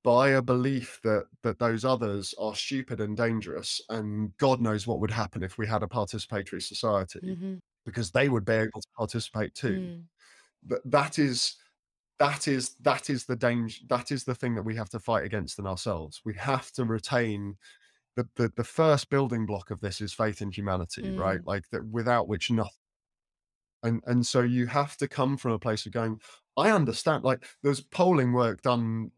by 0.03 0.29
a 0.29 0.41
belief 0.41 0.99
that 1.03 1.25
that 1.43 1.59
those 1.59 1.83
others 1.85 2.33
are 2.39 2.55
stupid 2.55 3.01
and 3.01 3.17
dangerous 3.17 3.81
and 3.89 4.35
god 4.37 4.61
knows 4.61 4.87
what 4.87 4.99
would 4.99 5.11
happen 5.11 5.43
if 5.43 5.57
we 5.57 5.67
had 5.67 5.83
a 5.83 5.87
participatory 5.87 6.61
society 6.61 7.19
hmm 7.21 7.59
because 7.85 8.11
they 8.11 8.29
would 8.29 8.45
be 8.45 8.53
able 8.53 8.81
to 8.81 8.87
participate 8.97 9.55
too. 9.55 9.79
Mm, 9.81 10.05
that 10.63 10.81
that 10.85 11.19
is 11.19 11.55
that 12.19 12.47
is 12.47 12.75
that 12.81 13.09
is 13.09 13.25
the 13.25 13.35
danger 13.35 13.81
that 13.89 14.11
is 14.11 14.25
the 14.25 14.35
thing 14.35 14.55
that 14.55 14.63
we 14.63 14.75
have 14.75 14.89
to 14.89 14.99
fight 14.99 15.25
against 15.25 15.59
in 15.59 15.67
ourselves. 15.67 16.21
We 16.25 16.35
have 16.35 16.71
to 16.73 16.85
retain 16.85 17.57
the, 18.15 18.29
the 18.35 18.53
the 18.57 18.63
first 18.65 19.09
building 19.09 19.45
block 19.45 19.71
of 19.71 19.81
this 19.81 20.01
is 20.01 20.13
faith 20.13 20.41
in 20.41 20.51
humanity 20.51 21.11
right? 21.11 21.41
Mm. 21.41 21.47
like 21.47 21.69
that 21.71 21.87
without 21.87 22.27
which 22.27 22.51
nothing 22.51 22.73
and 23.83 24.01
and 24.05 24.25
so 24.25 24.41
you 24.41 24.67
have 24.67 24.97
to 24.97 25.07
come 25.07 25.37
from 25.37 25.51
a 25.51 25.59
place 25.59 25.85
of 25.85 25.91
going 25.91 26.19
i 26.57 26.69
understand 26.71 27.23
like 27.23 27.45
there's 27.63 27.81
polling 27.81 28.33
work 28.33 28.61
done 28.61 29.11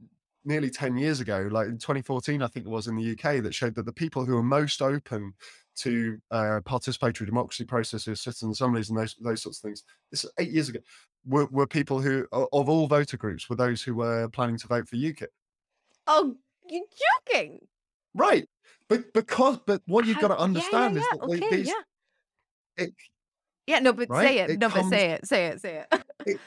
nearly 0.44 0.70
10 0.70 0.98
years 0.98 1.20
ago 1.20 1.48
like 1.52 1.68
in 1.68 1.78
2014 1.78 2.42
i 2.42 2.48
think 2.48 2.66
it 2.66 2.70
was 2.70 2.88
in 2.88 2.96
the 2.96 3.12
uk 3.12 3.44
that 3.44 3.54
showed 3.54 3.76
that 3.76 3.86
the 3.86 3.94
people 3.94 4.26
who 4.26 4.36
are 4.38 4.44
most 4.44 4.82
open 4.82 5.34
to 5.76 6.18
uh, 6.32 6.60
participatory 6.66 7.26
democracy 7.26 7.64
processes 7.64 8.22
citizen 8.22 8.52
assemblies 8.52 8.90
and 8.90 8.98
those 9.00 9.16
those 9.22 9.42
sorts 9.42 9.60
of 9.60 9.64
things 9.64 9.84
this 10.10 10.24
is 10.24 10.32
eight 10.40 10.50
years 10.52 10.68
ago 10.70 10.80
were, 11.26 11.46
were 11.52 11.68
people 11.68 12.02
who 12.02 12.26
of 12.32 12.68
all 12.70 12.88
voter 12.88 13.18
groups 13.18 13.50
were 13.50 13.56
those 13.56 13.82
who 13.82 13.96
were 13.96 14.28
planning 14.30 14.58
to 14.58 14.68
vote 14.68 14.88
for 14.88 14.96
ukip 14.96 15.28
oh 16.08 16.36
you're 16.70 16.86
joking. 17.28 17.60
Right. 18.14 18.48
But 18.88 19.14
because 19.14 19.58
but 19.66 19.82
what 19.86 20.06
you've 20.06 20.16
How- 20.16 20.28
got 20.28 20.28
to 20.30 20.36
yeah, 20.36 20.44
understand 20.44 20.96
yeah, 20.96 21.02
is 21.02 21.08
yeah, 21.12 21.18
that 21.18 21.26
okay, 21.26 21.56
these 21.58 21.68
yeah. 21.68 22.86
it, 22.86 22.94
yeah 23.68 23.80
no 23.80 23.94
but 23.94 24.10
Right? 24.10 24.28
say 24.28 24.40
it. 24.40 24.50
It 24.52 24.60
no 24.60 24.70
but 24.70 24.86
say 24.86 25.12
it. 25.12 25.28
Say 25.28 25.48
it 25.48 25.62
say 25.62 25.86
it. 25.92 26.04
It 26.26 26.40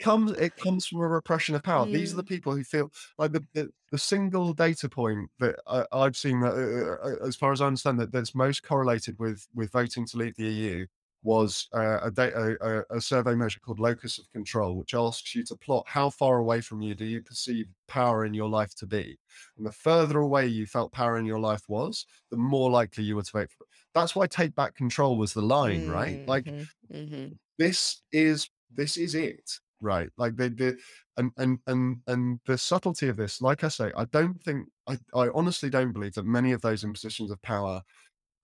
comes 0.00 0.32
it 0.32 0.56
comes 0.56 0.86
from 0.86 1.00
a 1.00 1.08
repression 1.08 1.54
of 1.54 1.62
power. 1.62 1.86
These 1.86 2.12
are 2.12 2.16
the 2.16 2.24
Mm. 2.24 2.34
people 2.34 2.54
who 2.56 2.64
feel 2.64 2.90
like 3.18 3.32
the 3.32 3.46
the, 3.52 3.70
the 3.90 3.98
single 3.98 4.52
data 4.54 4.88
point 4.88 5.30
that 5.38 5.56
I, 5.66 5.84
I've 5.92 6.16
seen 6.16 6.40
that, 6.40 6.52
uh, 6.54 7.06
uh, 7.24 7.26
as 7.26 7.36
far 7.36 7.52
as 7.52 7.60
I 7.60 7.66
understand, 7.66 8.00
that 8.00 8.12
that's 8.12 8.34
most 8.34 8.62
correlated 8.62 9.18
with 9.18 9.46
with 9.54 9.72
voting 9.72 10.06
to 10.06 10.16
leave 10.16 10.36
the 10.36 10.46
EU 10.46 10.86
was 11.24 11.68
uh, 11.72 12.00
a, 12.02 12.10
da- 12.10 12.32
a, 12.34 12.82
a- 12.90 13.00
survey 13.00 13.36
measure 13.36 13.60
called 13.60 13.78
locus 13.78 14.18
of 14.18 14.28
control, 14.32 14.74
which 14.76 14.92
asks 14.92 15.36
you 15.36 15.44
to 15.44 15.54
plot 15.56 15.84
how 15.86 16.10
far 16.10 16.38
away 16.38 16.60
from 16.60 16.80
you 16.82 16.96
do 16.96 17.04
you 17.04 17.22
perceive 17.22 17.68
power 17.86 18.24
in 18.24 18.34
your 18.34 18.48
life 18.48 18.74
to 18.74 18.86
be, 18.86 19.16
and 19.56 19.64
the 19.66 19.70
further 19.72 20.18
away 20.18 20.46
you 20.46 20.66
felt 20.66 20.92
power 20.92 21.16
in 21.18 21.24
your 21.26 21.38
life 21.38 21.62
was, 21.68 22.06
the 22.30 22.36
more 22.36 22.70
likely 22.70 23.04
you 23.04 23.14
were 23.16 23.22
to 23.22 23.32
vote 23.32 23.50
for 23.52 23.64
it. 23.64 23.70
That's 23.94 24.16
why 24.16 24.26
take 24.26 24.54
back 24.56 24.74
control 24.74 25.16
was 25.16 25.32
the 25.34 25.42
line, 25.42 25.84
right? 25.84 26.20
Like 26.26 26.46
Mhm, 26.46 26.70
mhm. 26.90 27.38
this 27.58 28.02
is 28.12 28.48
this 28.74 28.96
is 28.96 29.14
it. 29.14 29.50
Right. 29.80 30.08
Like 30.16 30.36
they 30.36 30.48
did 30.48 30.78
and 31.16 31.32
and 31.36 31.58
and 31.66 31.98
and 32.06 32.40
the 32.46 32.56
subtlety 32.56 33.08
of 33.08 33.16
this 33.16 33.42
like 33.42 33.64
i 33.64 33.68
say 33.68 33.92
i 33.96 34.06
don't 34.06 34.42
think 34.42 34.66
i 34.86 34.96
i 35.14 35.28
honestly 35.34 35.68
don't 35.68 35.92
believe 35.92 36.14
that 36.14 36.24
many 36.24 36.52
of 36.52 36.62
those 36.62 36.84
in 36.84 36.92
positions 36.92 37.30
of 37.30 37.42
power 37.42 37.82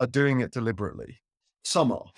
are 0.01 0.07
doing 0.07 0.41
it 0.41 0.53
deliberately. 0.53 1.19
Some 1.65 1.93
are. 1.93 2.11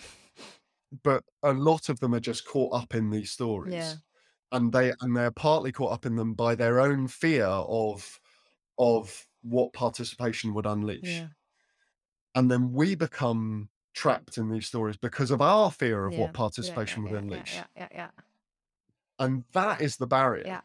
But 1.04 1.22
a 1.42 1.52
lot 1.52 1.88
of 1.88 2.00
them 2.00 2.14
are 2.14 2.20
just 2.20 2.46
caught 2.46 2.74
up 2.74 2.94
in 2.94 3.10
these 3.10 3.30
stories. 3.30 3.74
Yeah. 3.74 3.94
and 4.52 4.72
they 4.72 4.92
and 5.00 5.16
they're 5.16 5.30
partly 5.30 5.70
caught 5.72 5.92
up 5.92 6.06
in 6.06 6.16
them 6.16 6.34
by 6.34 6.54
their 6.54 6.80
own 6.80 7.06
fear 7.08 7.46
of 7.46 8.18
of 8.78 9.26
what 9.42 9.72
participation 9.72 10.52
would 10.54 10.66
unleash. 10.66 11.00
Yeah. 11.04 11.28
and 12.34 12.50
then 12.50 12.72
we 12.72 12.94
become 12.94 13.68
trapped 13.94 14.38
in 14.38 14.50
these 14.50 14.66
stories 14.66 14.96
because 14.96 15.30
of 15.30 15.40
our 15.40 15.70
fear 15.70 16.06
of 16.06 16.12
Yeah. 16.12 16.20
what 16.20 16.32
participation 16.32 17.04
yeah, 17.04 17.10
would 17.10 17.12
yeah, 17.12 17.28
yeah, 17.28 17.34
unleash 17.34 17.54
Yeah, 17.54 17.64
yeah, 17.76 17.88
yeah. 17.92 18.10
and 19.18 19.44
that 19.52 19.80
is 19.80 19.96
the 19.96 20.06
barrier 20.06 20.44
Yeah. 20.46 20.60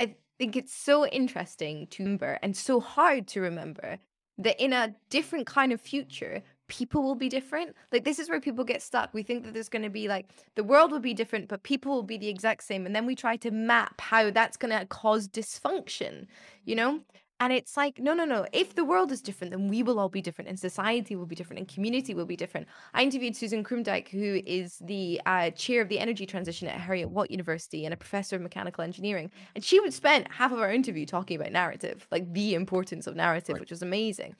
I 0.00 0.16
think 0.38 0.56
it's 0.56 0.74
so 0.74 1.06
interesting 1.06 1.86
to 1.88 2.02
remember 2.02 2.38
and 2.42 2.56
so 2.56 2.80
hard 2.80 3.28
to 3.28 3.40
remember 3.40 3.98
that 4.38 4.60
in 4.62 4.72
a 4.72 4.94
different 5.10 5.46
kind 5.46 5.72
of 5.72 5.80
future, 5.80 6.42
people 6.66 7.02
will 7.02 7.14
be 7.14 7.28
different. 7.28 7.76
Like, 7.92 8.04
this 8.04 8.18
is 8.18 8.30
where 8.30 8.40
people 8.40 8.64
get 8.64 8.80
stuck. 8.80 9.12
We 9.12 9.22
think 9.22 9.44
that 9.44 9.52
there's 9.52 9.68
going 9.68 9.82
to 9.82 9.90
be 9.90 10.08
like 10.08 10.30
the 10.54 10.64
world 10.64 10.90
will 10.90 11.00
be 11.00 11.12
different, 11.14 11.48
but 11.48 11.62
people 11.62 11.92
will 11.92 12.02
be 12.02 12.16
the 12.16 12.28
exact 12.28 12.64
same. 12.64 12.86
And 12.86 12.96
then 12.96 13.04
we 13.04 13.14
try 13.14 13.36
to 13.36 13.50
map 13.50 14.00
how 14.00 14.30
that's 14.30 14.56
going 14.56 14.76
to 14.76 14.86
cause 14.86 15.28
dysfunction, 15.28 16.26
you 16.64 16.74
know? 16.74 17.00
And 17.42 17.52
it's 17.52 17.76
like, 17.76 17.98
no, 17.98 18.14
no, 18.14 18.24
no. 18.24 18.46
If 18.52 18.76
the 18.76 18.84
world 18.84 19.10
is 19.10 19.20
different, 19.20 19.50
then 19.50 19.66
we 19.66 19.82
will 19.82 19.98
all 19.98 20.08
be 20.08 20.22
different, 20.22 20.48
and 20.48 20.56
society 20.60 21.16
will 21.16 21.26
be 21.26 21.34
different, 21.34 21.58
and 21.58 21.66
community 21.66 22.14
will 22.14 22.24
be 22.24 22.36
different. 22.36 22.68
I 22.94 23.02
interviewed 23.02 23.34
Susan 23.34 23.64
Krumdieck, 23.64 24.06
who 24.10 24.40
is 24.46 24.78
the 24.80 25.20
uh, 25.26 25.50
chair 25.50 25.82
of 25.82 25.88
the 25.88 25.98
energy 25.98 26.24
transition 26.24 26.68
at 26.68 26.80
Heriot-Watt 26.80 27.32
University 27.32 27.84
and 27.84 27.92
a 27.92 27.96
professor 27.96 28.36
of 28.36 28.42
mechanical 28.42 28.84
engineering. 28.84 29.32
And 29.56 29.64
she 29.64 29.80
would 29.80 29.92
spend 29.92 30.28
half 30.30 30.52
of 30.52 30.60
our 30.60 30.72
interview 30.72 31.04
talking 31.04 31.36
about 31.40 31.50
narrative, 31.50 32.06
like 32.12 32.32
the 32.32 32.54
importance 32.54 33.08
of 33.08 33.16
narrative, 33.16 33.54
Right. 33.54 33.60
which 33.60 33.72
was 33.72 33.82
amazing. 33.82 34.36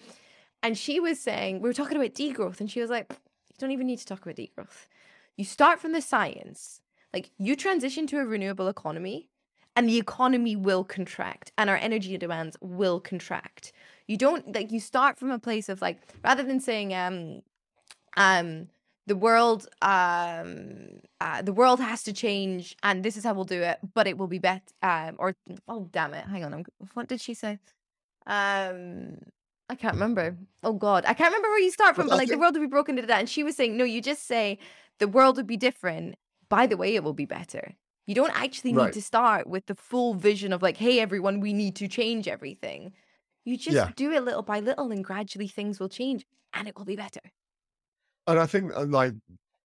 And 0.63 0.79
she 0.79 1.01
was 1.01 1.19
saying, 1.19 1.61
we 1.61 1.69
were 1.69 1.75
talking 1.75 1.97
about 1.97 2.15
degrowth, 2.15 2.61
and 2.61 2.71
she 2.71 2.81
was 2.81 2.89
like, 2.89 3.07
you 3.49 3.57
don't 3.59 3.73
even 3.73 3.89
need 3.89 3.99
to 3.99 4.07
talk 4.07 4.23
about 4.23 4.37
degrowth. 4.37 4.87
You 5.37 5.45
start 5.45 5.81
from 5.81 5.91
the 5.91 6.03
science, 6.03 6.81
like 7.13 7.33
you 7.37 7.57
transition 7.57 8.07
to 8.07 8.21
a 8.21 8.25
renewable 8.25 8.69
economy, 8.69 9.29
and 9.75 9.89
the 9.89 9.99
economy 9.99 10.57
will 10.57 10.85
contract, 10.85 11.53
and 11.57 11.71
our 11.71 11.77
energy 11.77 12.17
demands 12.19 12.57
will 12.61 13.01
contract. 13.01 13.73
You 14.07 14.17
don't 14.17 14.55
like 14.55 14.73
you 14.73 14.81
start 14.81 15.19
from 15.19 15.31
a 15.31 15.39
place 15.39 15.69
of 15.69 15.81
like 15.81 15.99
rather 16.25 16.43
than 16.43 16.61
saying 16.61 16.95
um 16.95 17.43
um 18.17 18.69
the 19.07 19.17
world 19.17 19.69
um 19.81 21.01
uh, 21.21 21.43
the 21.43 21.53
world 21.53 21.81
has 21.81 22.03
to 22.05 22.13
change 22.13 22.77
and 22.83 23.05
this 23.05 23.17
is 23.17 23.25
how 23.25 23.33
we'll 23.33 23.45
do 23.45 23.63
it 23.63 23.79
but 23.95 24.07
it 24.07 24.19
will 24.19 24.27
be 24.27 24.39
better 24.39 24.63
um 24.83 25.17
or 25.19 25.35
oh 25.67 25.89
damn 25.93 26.15
it 26.15 26.25
hang 26.27 26.45
on 26.45 26.55
I'm, 26.55 26.65
what 26.95 27.09
did 27.09 27.21
she 27.21 27.35
say 27.35 27.59
um 28.27 29.17
I 29.69 29.75
can't 29.75 29.95
remember. 29.95 30.37
Oh 30.63 30.75
God, 30.75 31.05
I 31.07 31.15
can't 31.15 31.31
remember 31.31 31.49
where 31.49 31.61
you 31.61 31.71
start 31.71 31.97
from. 31.97 32.07
But 32.07 32.19
like 32.19 32.29
the 32.29 32.37
world 32.37 32.55
would 32.55 32.61
be 32.61 32.67
broken 32.67 32.99
into 32.99 33.07
that, 33.07 33.21
and 33.21 33.29
she 33.29 33.43
was 33.43 33.57
saying, 33.57 33.75
no, 33.75 33.85
you 33.85 34.03
just 34.03 34.27
say 34.27 34.59
the 34.99 35.09
world 35.09 35.39
would 35.39 35.47
be 35.47 35.57
different. 35.57 36.17
By 36.51 36.67
the 36.67 36.77
way, 36.77 36.95
it 36.95 37.03
will 37.03 37.15
be 37.15 37.25
better. 37.25 37.73
You 38.07 38.15
don't 38.15 38.35
actually 38.35 38.73
need 38.73 38.93
to 38.95 39.03
start 39.03 39.47
with 39.47 39.67
the 39.67 39.75
full 39.75 40.15
vision 40.15 40.53
of 40.53 40.63
like, 40.63 40.77
hey, 40.77 41.01
everyone, 41.01 41.41
we 41.41 41.53
need 41.53 41.77
to 41.77 41.89
change 41.89 42.29
everything. 42.29 42.95
You 43.45 43.57
just 43.57 43.77
Yeah. 43.77 43.93
do 43.95 44.13
it 44.13 44.23
little 44.23 44.43
by 44.43 44.61
little, 44.61 44.91
and 44.91 45.05
gradually 45.05 45.49
things 45.49 45.81
will 45.81 45.89
change, 45.89 46.27
and 46.53 46.69
it 46.69 46.77
will 46.77 46.85
be 46.85 46.97
better. 46.97 47.21
And 48.27 48.39
I 48.39 48.47
think 48.47 48.73
uh, 48.75 48.85
like 48.87 49.15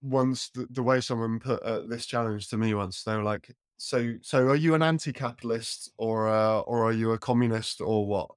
once 0.01 0.49
the, 0.49 0.67
the 0.69 0.83
way 0.83 1.01
someone 1.01 1.39
put 1.39 1.61
uh, 1.63 1.81
this 1.88 2.05
challenge 2.05 2.49
to 2.49 2.57
me 2.57 2.73
once, 2.73 3.03
they 3.03 3.15
were 3.15 3.23
like, 3.23 3.51
"So, 3.77 4.15
so 4.21 4.47
are 4.47 4.55
you 4.55 4.73
an 4.75 4.81
anti-capitalist 4.81 5.91
or 5.97 6.27
uh, 6.29 6.59
or 6.61 6.85
are 6.85 6.91
you 6.93 7.11
a 7.11 7.19
communist 7.19 7.81
or 7.81 8.07
what?" 8.07 8.31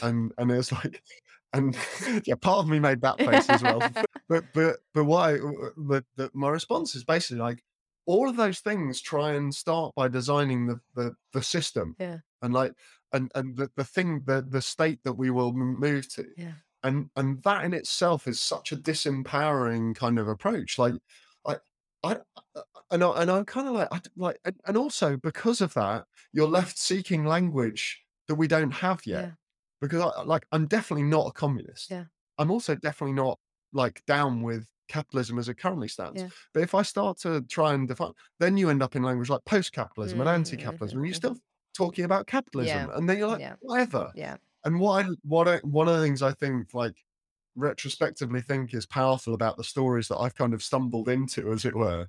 And 0.00 0.32
and 0.38 0.50
it 0.50 0.56
was 0.56 0.72
like, 0.72 1.02
and 1.52 1.76
yeah, 2.26 2.36
part 2.36 2.58
of 2.60 2.68
me 2.68 2.78
made 2.80 3.00
that 3.02 3.22
face 3.24 3.50
as 3.50 3.62
well. 3.62 3.86
But 4.26 4.52
but 4.54 4.78
but 4.94 5.04
why? 5.04 5.38
But, 5.76 6.04
but 6.16 6.34
my 6.34 6.48
response 6.48 6.94
is 6.94 7.04
basically 7.04 7.40
like 7.42 7.62
all 8.06 8.28
of 8.28 8.36
those 8.36 8.60
things 8.60 9.00
try 9.00 9.32
and 9.34 9.54
start 9.54 9.94
by 9.94 10.08
designing 10.08 10.66
the 10.66 10.80
the, 10.94 11.14
the 11.32 11.42
system 11.42 11.96
Yeah. 11.98 12.18
and 12.42 12.52
like 12.54 12.72
and 13.12 13.30
and 13.34 13.56
the, 13.56 13.70
the 13.76 13.84
thing 13.84 14.22
the 14.26 14.42
the 14.48 14.62
state 14.62 15.00
that 15.04 15.14
we 15.14 15.30
will 15.30 15.52
move 15.52 16.08
to 16.14 16.26
Yeah. 16.36 16.54
and 16.82 17.10
and 17.16 17.42
that 17.44 17.64
in 17.64 17.72
itself 17.74 18.26
is 18.28 18.40
such 18.40 18.72
a 18.72 18.76
disempowering 18.76 19.94
kind 19.96 20.18
of 20.18 20.28
approach 20.28 20.78
like 20.78 20.94
i 21.46 21.52
uh, 21.52 21.56
uh, 22.04 22.14
i 22.54 22.60
I- 22.60 22.60
and 22.90 23.02
I, 23.02 23.22
and 23.22 23.30
i'm 23.30 23.44
kind 23.46 23.66
of 23.68 23.74
like 23.74 23.88
I, 23.90 24.00
like 24.16 24.38
and, 24.44 24.56
and 24.66 24.76
also 24.76 25.16
because 25.16 25.60
of 25.60 25.72
that 25.74 26.06
you're 26.32 26.48
left 26.48 26.78
seeking 26.78 27.24
language 27.24 28.02
that 28.28 28.34
we 28.36 28.46
don't 28.46 28.70
have 28.72 29.06
yet 29.06 29.24
Yeah. 29.24 29.30
because 29.80 30.00
I, 30.16 30.22
like 30.22 30.46
i'm 30.52 30.66
definitely 30.66 31.04
not 31.04 31.28
a 31.28 31.32
communist 31.32 31.90
Yeah. 31.90 32.04
i'm 32.38 32.50
also 32.50 32.74
definitely 32.74 33.14
not 33.14 33.38
like 33.72 34.04
down 34.06 34.42
with 34.42 34.66
capitalism 34.88 35.38
as 35.38 35.48
it 35.48 35.54
currently 35.58 35.88
stands 35.88 36.24
Yeah. 36.24 36.30
but 36.52 36.62
if 36.62 36.74
i 36.74 36.82
start 36.82 37.18
to 37.18 37.42
try 37.42 37.74
and 37.74 37.88
define 37.88 38.12
then 38.38 38.56
you 38.56 38.70
end 38.70 38.82
up 38.82 38.96
in 38.96 39.02
language 39.02 39.30
like 39.30 39.44
post-capitalism 39.44 40.20
and 40.20 40.28
Mhm, 40.28 40.28
anti-capitalism 40.28 40.98
and 40.98 41.06
mhm, 41.06 41.08
you're 41.08 41.14
still 41.14 41.36
talking 41.76 42.04
about 42.04 42.26
capitalism 42.26 42.88
and 42.90 43.08
then 43.08 43.18
you're 43.18 43.28
like 43.28 43.40
Yeah. 43.40 43.56
whatever 43.60 44.14
Yeah. 44.14 44.38
and 44.64 44.80
what 44.80 45.04
I 45.04 45.08
what 45.22 45.48
I, 45.48 45.58
one 45.58 45.88
of 45.88 45.96
the 45.96 46.02
things 46.02 46.22
I 46.22 46.32
think 46.32 46.74
like 46.74 46.96
retrospectively 47.54 48.40
think 48.40 48.74
is 48.74 48.86
powerful 48.86 49.34
about 49.34 49.56
the 49.56 49.64
stories 49.64 50.08
that 50.08 50.18
I've 50.18 50.34
kind 50.34 50.54
of 50.54 50.62
stumbled 50.62 51.08
into, 51.08 51.52
as 51.52 51.64
it 51.64 51.74
were, 51.76 52.08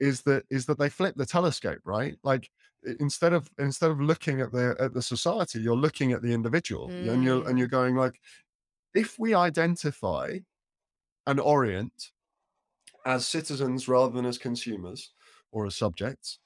is 0.00 0.22
that 0.22 0.44
is 0.50 0.66
that 0.66 0.78
they 0.78 0.88
flip 0.88 1.16
the 1.16 1.26
telescope, 1.26 1.80
right? 1.84 2.16
Like 2.22 2.50
instead 3.00 3.32
of 3.32 3.50
instead 3.58 3.90
of 3.90 4.00
looking 4.00 4.40
at 4.40 4.52
the 4.52 4.76
at 4.80 4.94
the 4.94 5.02
society, 5.02 5.60
you're 5.60 5.76
looking 5.76 6.12
at 6.12 6.22
the 6.22 6.32
individual, 6.32 6.94
and 7.00 7.22
you're 7.24 7.48
and 7.48 7.58
you're 7.58 7.68
going 7.68 7.96
like, 7.96 8.20
if 8.94 9.18
we 9.18 9.34
identify 9.34 10.38
and 11.26 11.40
orient 11.40 12.12
as 13.06 13.28
citizens 13.28 13.88
rather 13.88 14.12
than 14.14 14.26
as 14.26 14.38
consumers 14.38 15.14
or 15.52 15.66
as 15.66 15.76
subjects, 15.76 16.40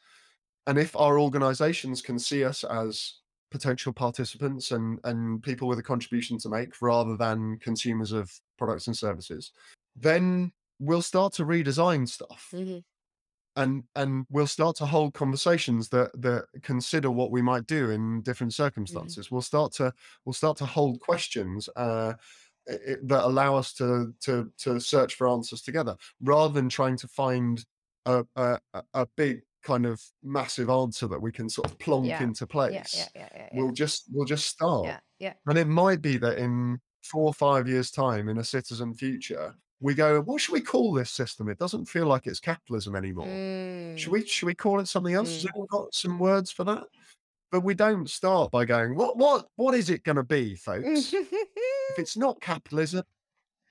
and 0.66 0.78
if 0.78 0.96
our 0.96 1.18
organizations 1.20 2.02
can 2.02 2.18
see 2.18 2.44
us 2.44 2.64
as 2.64 3.20
potential 3.50 3.92
participants 3.92 4.70
and 4.72 5.00
and 5.04 5.42
people 5.42 5.68
with 5.68 5.78
a 5.78 5.82
contribution 5.82 6.38
to 6.38 6.48
make 6.48 6.80
rather 6.82 7.16
than 7.16 7.58
consumers 7.58 8.12
of 8.12 8.30
products 8.58 8.86
and 8.88 8.96
services 8.96 9.52
then 9.96 10.52
we'll 10.78 11.02
start 11.02 11.32
to 11.34 11.44
redesign 11.44 12.08
stuff. 12.08 12.54
Mhm. 12.54 12.84
and 13.56 13.84
and 13.96 14.26
we'll 14.30 14.46
start 14.46 14.76
to 14.76 14.86
hold 14.86 15.12
conversations 15.14 15.88
that 15.88 16.10
that 16.20 16.46
consider 16.62 17.10
what 17.10 17.32
we 17.32 17.42
might 17.42 17.66
do 17.66 17.90
in 17.90 18.22
different 18.22 18.54
circumstances. 18.54 19.30
We'll 19.30 19.42
start 19.42 19.72
to 19.74 19.92
we'll 20.24 20.32
start 20.34 20.56
to 20.58 20.66
hold 20.66 21.00
questions 21.00 21.68
uh 21.76 22.14
i- 22.70 22.92
i- 22.92 22.96
that 23.02 23.24
allow 23.24 23.56
us 23.56 23.72
to 23.74 24.14
to 24.20 24.50
to 24.58 24.80
search 24.80 25.14
for 25.14 25.28
answers 25.28 25.62
together 25.62 25.96
rather 26.22 26.52
than 26.54 26.68
trying 26.68 26.96
to 26.96 27.08
find 27.08 27.64
a 28.06 28.24
a, 28.36 28.58
a- 28.94 29.06
big 29.16 29.42
kind 29.62 29.84
of 29.84 30.00
massive 30.22 30.70
answer 30.70 31.06
that 31.06 31.20
we 31.20 31.30
can 31.30 31.48
sort 31.50 31.70
of 31.70 31.78
plonk 31.78 32.06
Yeah, 32.06 32.22
into 32.22 32.46
place 32.46 32.94
Yeah. 32.96 33.08
Yeah. 33.14 33.28
Yeah. 33.34 33.48
we'll 33.52 33.72
just 33.72 34.04
we'll 34.10 34.24
just 34.24 34.46
start 34.46 34.86
Yeah. 34.86 35.00
Yeah. 35.18 35.34
and 35.46 35.58
it 35.58 35.66
might 35.66 36.00
be 36.00 36.16
that 36.18 36.38
in 36.38 36.80
four 37.02 37.24
or 37.26 37.34
five 37.34 37.68
years 37.68 37.90
time 37.90 38.28
in 38.30 38.38
a 38.38 38.44
citizen 38.44 38.94
future 38.94 39.54
we 39.82 39.92
go 39.94 40.20
what 40.22 40.40
should 40.40 40.52
we 40.54 40.60
call 40.62 40.92
this 40.94 41.10
system 41.10 41.48
it 41.50 41.58
doesn't 41.58 41.84
feel 41.86 42.06
like 42.06 42.26
it's 42.26 42.40
capitalism 42.40 42.94
anymore 42.96 43.26
should 43.26 44.08
Mm. 44.10 44.12
we 44.12 44.26
should 44.26 44.46
we 44.46 44.54
call 44.54 44.80
it 44.80 44.88
something 44.88 45.14
else 45.14 45.28
has 45.32 45.44
Mm. 45.44 45.48
anyone 45.50 45.68
got 45.70 45.94
some 45.94 46.18
words 46.18 46.50
for 46.50 46.64
that 46.64 46.84
but 47.50 47.60
we 47.60 47.74
don't 47.74 48.08
start 48.08 48.50
by 48.50 48.64
going 48.64 48.94
what 48.94 49.16
what 49.16 49.46
what 49.56 49.74
is 49.74 49.90
it 49.90 50.04
going 50.04 50.16
to 50.16 50.22
be 50.22 50.54
folks 50.54 51.12
if 51.12 51.98
it's 51.98 52.16
not 52.16 52.40
capitalism 52.40 53.02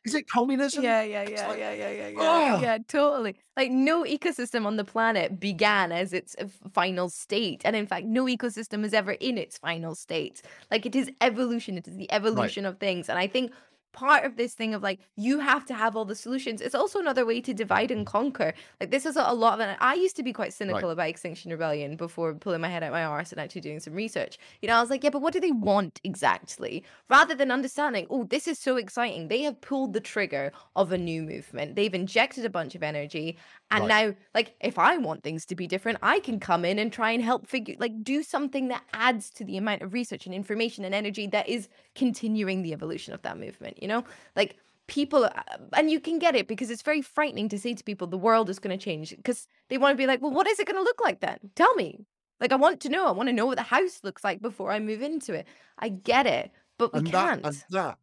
is 0.05 0.15
it 0.15 0.29
communism 0.29 0.83
Yeah, 0.83 1.01
yeah, 1.03 1.23
yeah, 1.29 1.47
like, 1.47 1.59
yeah, 1.59 1.73
yeah, 1.73 1.89
yeah, 1.91 2.07
yeah, 2.07 2.17
ah! 2.19 2.61
yeah, 2.61 2.77
totally. 2.87 3.35
Like 3.57 3.69
no 3.69 4.05
ecosystem 4.05 4.65
on 4.65 4.77
the 4.77 4.85
planet 4.85 5.39
began 5.39 5.91
as 5.91 6.13
its 6.13 6.37
uh, 6.39 6.45
final 6.71 7.09
state, 7.09 7.61
and 7.65 7.75
in 7.75 7.85
fact, 7.85 8.05
no 8.05 8.25
ecosystem 8.25 8.85
is 8.85 8.93
ever 8.93 9.11
in 9.11 9.37
its 9.37 9.57
final 9.57 9.95
state. 9.95 10.41
Like 10.71 10.85
it 10.85 10.95
is 10.95 11.11
evolution; 11.19 11.77
it 11.77 11.85
is 11.85 11.97
the 11.97 12.09
evolution 12.13 12.65
of 12.65 12.77
things, 12.79 13.09
and 13.09 13.19
I 13.19 13.27
think 13.27 13.51
part 13.91 14.23
of 14.25 14.35
this 14.37 14.53
thing 14.53 14.73
of 14.73 14.83
like 14.83 14.99
you 15.15 15.39
have 15.39 15.65
to 15.65 15.73
have 15.73 15.95
all 15.95 16.05
the 16.05 16.15
solutions. 16.15 16.61
It's 16.61 16.75
also 16.75 16.99
another 16.99 17.25
way 17.25 17.41
to 17.41 17.53
divide 17.53 17.91
and 17.91 18.05
conquer. 18.05 18.53
Like 18.79 18.91
this 18.91 19.05
is 19.05 19.15
a, 19.15 19.33
lot 19.33 19.53
of 19.53 19.59
it. 19.67 19.77
I 19.79 19.93
used 19.95 20.15
to 20.17 20.23
be 20.23 20.33
quite 20.33 20.53
cynical 20.53 20.89
Right. 20.89 20.93
about 20.93 21.09
Extinction 21.09 21.51
Rebellion 21.51 21.95
before 21.95 22.33
pulling 22.33 22.61
my 22.61 22.67
head 22.69 22.83
out 22.83 22.91
my 22.91 23.03
arse 23.03 23.31
and 23.31 23.39
actually 23.41 23.61
doing 23.61 23.79
some 23.79 23.93
research. 23.93 24.37
You 24.61 24.67
know, 24.67 24.75
I 24.75 24.81
was 24.81 24.89
like, 24.89 25.03
yeah, 25.03 25.09
but 25.09 25.21
what 25.21 25.33
do 25.33 25.39
they 25.39 25.51
want 25.51 25.99
exactly? 26.03 26.83
Rather 27.09 27.35
than 27.35 27.51
understanding, 27.51 28.05
oh, 28.09 28.25
this 28.25 28.47
is 28.47 28.59
so 28.59 28.77
exciting. 28.77 29.27
They 29.27 29.41
have 29.43 29.59
pulled 29.61 29.93
the 29.93 29.99
trigger 30.01 30.51
of 30.75 30.91
a 30.91 30.97
new 30.97 31.23
movement. 31.23 31.75
They've 31.75 31.93
injected 31.93 32.45
a 32.45 32.49
bunch 32.49 32.75
of 32.75 32.83
energy. 32.83 33.37
And 33.71 33.87
Right. 33.87 33.87
now, 33.87 34.15
like, 34.35 34.55
if 34.61 34.77
I 34.79 34.97
want 34.97 35.23
things 35.23 35.45
to 35.47 35.55
be 35.55 35.67
different, 35.67 35.99
I 36.01 36.19
can 36.19 36.39
come 36.39 36.65
in 36.65 36.79
and 36.79 36.91
try 36.91 37.11
and 37.11 37.23
help 37.23 37.47
figure, 37.47 37.75
like, 37.79 38.03
do 38.03 38.23
something 38.23 38.67
that 38.69 38.83
adds 38.93 39.29
to 39.31 39.43
the 39.45 39.57
amount 39.57 39.81
of 39.81 39.93
research 39.93 40.25
and 40.25 40.35
information 40.35 40.85
and 40.85 40.93
energy 40.95 41.27
that 41.27 41.47
is 41.47 41.69
continuing 41.95 42.61
the 42.61 42.73
evolution 42.73 43.13
of 43.13 43.21
that 43.23 43.37
movement, 43.37 43.77
you 43.81 43.87
know? 43.87 44.03
Like, 44.35 44.57
people, 44.87 45.25
uh, 45.25 45.31
and 45.73 45.91
you 45.91 45.99
can 45.99 46.17
get 46.19 46.35
it 46.35 46.47
because 46.47 46.69
it's 46.69 46.81
very 46.81 47.01
frightening 47.01 47.47
to 47.49 47.59
say 47.59 47.73
to 47.75 47.83
people 47.83 48.07
the 48.07 48.17
world 48.17 48.49
is 48.49 48.59
going 48.59 48.77
to 48.77 48.83
change 48.83 49.15
because 49.15 49.47
they 49.69 49.77
want 49.77 49.93
to 49.93 49.97
be 49.97 50.07
like, 50.07 50.21
well, 50.21 50.31
what 50.31 50.47
is 50.47 50.59
it 50.59 50.65
going 50.67 50.77
to 50.77 50.83
look 50.83 50.99
like 51.01 51.19
then? 51.19 51.37
Tell 51.55 51.73
me. 51.75 52.05
Like, 52.41 52.51
I 52.51 52.55
want 52.55 52.79
to 52.81 52.89
know. 52.89 53.05
I 53.07 53.11
want 53.11 53.27
to 53.29 53.33
know 53.33 53.45
what 53.45 53.57
the 53.57 53.63
house 53.63 53.99
looks 54.03 54.23
like 54.23 54.41
before 54.41 54.71
I 54.71 54.79
move 54.79 55.01
into 55.01 55.33
it. 55.33 55.45
I 55.77 55.89
get 55.89 56.25
it, 56.25 56.51
but 56.77 56.93
we 56.93 56.99
and 56.99 57.11
can't. 57.11 57.43
that 57.43 57.47
and 57.49 57.63
that 57.71 57.97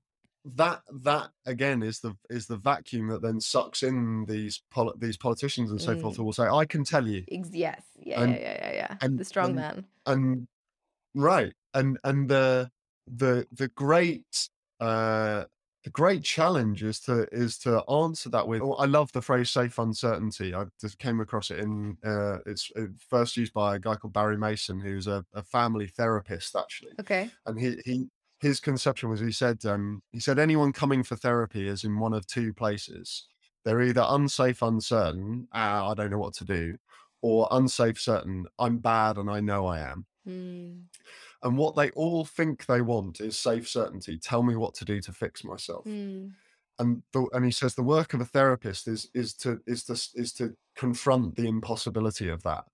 that 0.54 0.82
that 1.02 1.30
again 1.44 1.82
is 1.82 1.98
the 2.00 2.14
is 2.30 2.46
the 2.46 2.56
vacuum 2.56 3.08
that 3.08 3.20
then 3.22 3.40
sucks 3.40 3.82
in 3.82 4.26
these 4.26 4.62
poli- 4.70 4.92
these 4.98 5.16
politicians 5.16 5.72
and 5.72 5.80
so 5.80 5.98
forth 5.98 6.14
Mm. 6.14 6.18
who 6.18 6.24
will 6.24 6.32
say 6.32 6.44
i 6.46 6.64
can 6.64 6.84
tell 6.84 7.04
you 7.08 7.24
yes. 7.28 7.82
Yeah, 7.98 8.20
And- 8.22 8.32
yeah, 8.32 8.38
yeah, 8.40 8.58
yeah, 8.68 8.74
yeah. 8.74 8.96
and- 9.00 9.18
the 9.18 9.24
strong 9.24 9.46
and- 9.46 9.56
man. 9.56 9.86
and 10.06 10.48
right 11.16 11.52
and 11.74 11.98
and 12.04 12.28
the 12.28 12.70
the 13.08 13.48
the 13.50 13.66
great 13.68 14.48
uh 14.78 15.44
the 15.86 15.90
great 15.90 16.24
challenge 16.24 16.82
is 16.82 16.98
to 16.98 17.28
is 17.32 17.56
to 17.58 17.80
answer 17.88 18.28
that 18.28 18.48
with 18.48 18.60
oh, 18.60 18.72
i 18.74 18.84
love 18.84 19.12
the 19.12 19.22
phrase 19.22 19.48
safe 19.52 19.78
uncertainty 19.78 20.52
i 20.52 20.64
just 20.80 20.98
came 20.98 21.20
across 21.20 21.48
it 21.52 21.60
in 21.60 21.96
uh 22.04 22.38
it's 22.44 22.72
uh, 22.76 22.86
first 22.98 23.36
used 23.36 23.52
by 23.52 23.76
a 23.76 23.78
guy 23.78 23.94
called 23.94 24.12
barry 24.12 24.36
mason 24.36 24.80
who's 24.80 25.06
a, 25.06 25.24
a 25.32 25.44
family 25.44 25.86
therapist 25.86 26.56
actually 26.56 26.90
Okay. 26.98 27.30
and 27.46 27.60
he 27.60 27.76
he 27.84 28.08
his 28.40 28.58
conception 28.58 29.08
was 29.08 29.20
he 29.20 29.30
said 29.30 29.64
um 29.64 30.02
he 30.10 30.18
said 30.18 30.40
anyone 30.40 30.72
coming 30.72 31.04
for 31.04 31.14
therapy 31.14 31.68
is 31.68 31.84
in 31.84 32.00
one 32.00 32.12
of 32.12 32.26
two 32.26 32.52
places 32.52 33.28
they're 33.64 33.80
either 33.82 34.04
unsafe 34.08 34.62
uncertain 34.62 35.46
ah, 35.52 35.88
i 35.92 35.94
don't 35.94 36.10
know 36.10 36.18
what 36.18 36.34
to 36.34 36.44
do 36.44 36.76
or 37.22 37.46
unsafe 37.52 38.00
certain 38.00 38.44
i'm 38.58 38.78
bad 38.78 39.18
and 39.18 39.30
i 39.30 39.38
know 39.38 39.66
i 39.66 39.78
am 39.78 40.04
Mm. 40.26 40.88
And 41.42 41.56
what 41.56 41.76
they 41.76 41.90
all 41.90 42.24
think 42.24 42.66
they 42.66 42.80
want 42.80 43.20
is 43.20 43.38
safe 43.38 43.68
certainty. 43.68 44.18
Tell 44.18 44.42
me 44.42 44.56
what 44.56 44.74
to 44.74 44.84
do 44.84 45.00
to 45.00 45.12
fix 45.12 45.44
myself. 45.44 45.84
Mm. 45.84 46.32
and 46.78 47.02
the, 47.12 47.26
and 47.32 47.44
he 47.44 47.50
says 47.50 47.74
the 47.74 47.82
work 47.82 48.14
of 48.14 48.20
a 48.20 48.24
therapist 48.24 48.88
is 48.88 49.08
is 49.14 49.34
to 49.34 49.60
is 49.66 49.84
to 49.84 49.92
is 50.14 50.32
to 50.34 50.54
confront 50.76 51.36
the 51.36 51.48
impossibility 51.48 52.28
of 52.28 52.42
that 52.42 52.64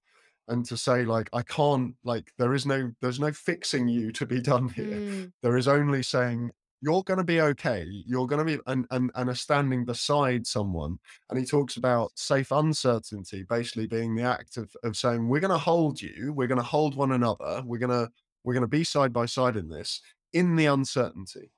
and 0.48 0.64
to 0.64 0.76
say 0.76 1.04
like 1.04 1.30
i 1.32 1.42
can't 1.42 1.94
like 2.02 2.32
there 2.36 2.52
is 2.52 2.66
no 2.66 2.90
there's 3.00 3.20
no 3.20 3.30
fixing 3.32 3.86
you 3.86 4.10
to 4.12 4.26
be 4.26 4.40
done 4.52 4.68
here. 4.68 4.86
Mm. 4.86 5.32
there 5.42 5.56
is 5.56 5.68
only 5.68 6.02
saying 6.02 6.50
you're 6.82 7.04
going 7.04 7.18
to 7.18 7.24
be 7.24 7.40
okay. 7.40 7.86
You're 7.88 8.26
going 8.26 8.44
to 8.44 8.56
be 8.56 8.62
and, 8.66 8.86
and 8.90 9.10
and 9.14 9.30
are 9.30 9.34
standing 9.34 9.84
beside 9.84 10.46
someone 10.46 10.98
and 11.30 11.38
he 11.38 11.46
talks 11.46 11.76
about 11.76 12.10
safe 12.16 12.50
uncertainty 12.50 13.44
basically 13.48 13.86
being 13.86 14.16
the 14.16 14.24
act 14.24 14.56
of, 14.56 14.74
of 14.82 14.96
saying 14.96 15.28
we're 15.28 15.40
going 15.40 15.52
to 15.52 15.58
hold 15.58 16.02
you. 16.02 16.32
We're 16.34 16.48
going 16.48 16.60
to 16.60 16.64
hold 16.64 16.96
one 16.96 17.12
another. 17.12 17.62
We're 17.64 17.78
going 17.78 17.90
to 17.90 18.10
we're 18.44 18.54
going 18.54 18.62
to 18.62 18.66
be 18.68 18.84
side 18.84 19.12
by 19.12 19.26
side 19.26 19.56
in 19.56 19.68
this 19.68 20.00
in 20.32 20.56
the 20.56 20.66
uncertainty 20.66 21.52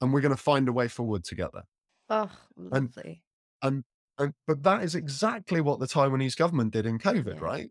and 0.00 0.12
we're 0.12 0.20
going 0.20 0.34
to 0.34 0.42
find 0.42 0.68
a 0.68 0.72
way 0.72 0.88
forward 0.88 1.24
together 1.24 1.62
Oh, 2.10 2.30
lovely. 2.56 3.22
and 3.62 3.82
and 4.18 4.32
but 4.46 4.62
that 4.62 4.82
is 4.84 4.94
exactly 4.94 5.60
what 5.60 5.80
the 5.80 5.86
taiwanese 5.86 6.36
government 6.36 6.72
did 6.72 6.86
in 6.86 6.98
covid 6.98 7.34
Yeah. 7.36 7.40
right 7.40 7.70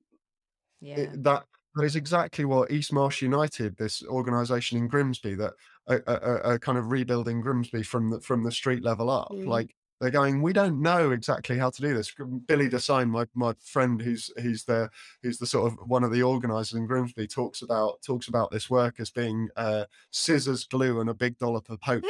Yeah. 0.82 0.96
it- 1.00 1.24
that 1.24 1.46
that 1.76 1.86
is 1.86 1.96
exactly 1.96 2.46
what 2.46 2.70
East 2.70 2.94
Marsh 2.94 3.24
United, 3.24 3.76
this 3.78 4.04
organisation 4.06 4.78
in 4.78 4.88
Grimsby, 4.88 5.34
that 5.34 5.54
are, 5.88 6.04
are, 6.06 6.44
are 6.44 6.60
kind 6.60 6.78
of 6.78 6.92
rebuilding 6.92 7.42
Grimsby 7.42 7.82
from 7.82 8.12
the 8.12 8.22
from 8.22 8.44
the 8.44 8.52
street 8.52 8.84
level 8.84 9.10
up. 9.10 9.30
Mm. 9.32 9.48
Like 9.48 9.74
they're 10.04 10.12
going, 10.12 10.42
we 10.42 10.54
don't 10.54 10.82
know 10.82 11.12
exactly 11.12 11.58
how 11.58 11.70
to 11.70 11.82
do 11.82 11.94
this. 11.94 12.14
Billy 12.48 12.68
Design, 12.70 13.10
my 13.10 13.26
my 13.34 13.54
friend, 13.64 14.02
who's 14.02 14.30
who's 14.42 14.66
the 14.66 14.90
who's 15.24 15.38
the 15.38 15.48
sort 15.48 15.72
of 15.72 15.80
one 15.90 16.04
of 16.04 16.12
the 16.12 16.22
organisers 16.22 16.74
in 16.78 16.86
Grimsby, 16.86 17.28
talks 17.28 17.62
about 17.62 18.02
talks 18.06 18.28
about 18.28 18.52
this 18.52 18.70
work 18.70 19.00
as 19.00 19.10
being 19.10 19.50
uh, 19.56 19.86
scissors, 20.12 20.66
glue, 20.66 21.00
and 21.00 21.10
a 21.10 21.14
big 21.14 21.38
dollop 21.38 21.70
of 21.70 21.80
hope. 21.82 22.04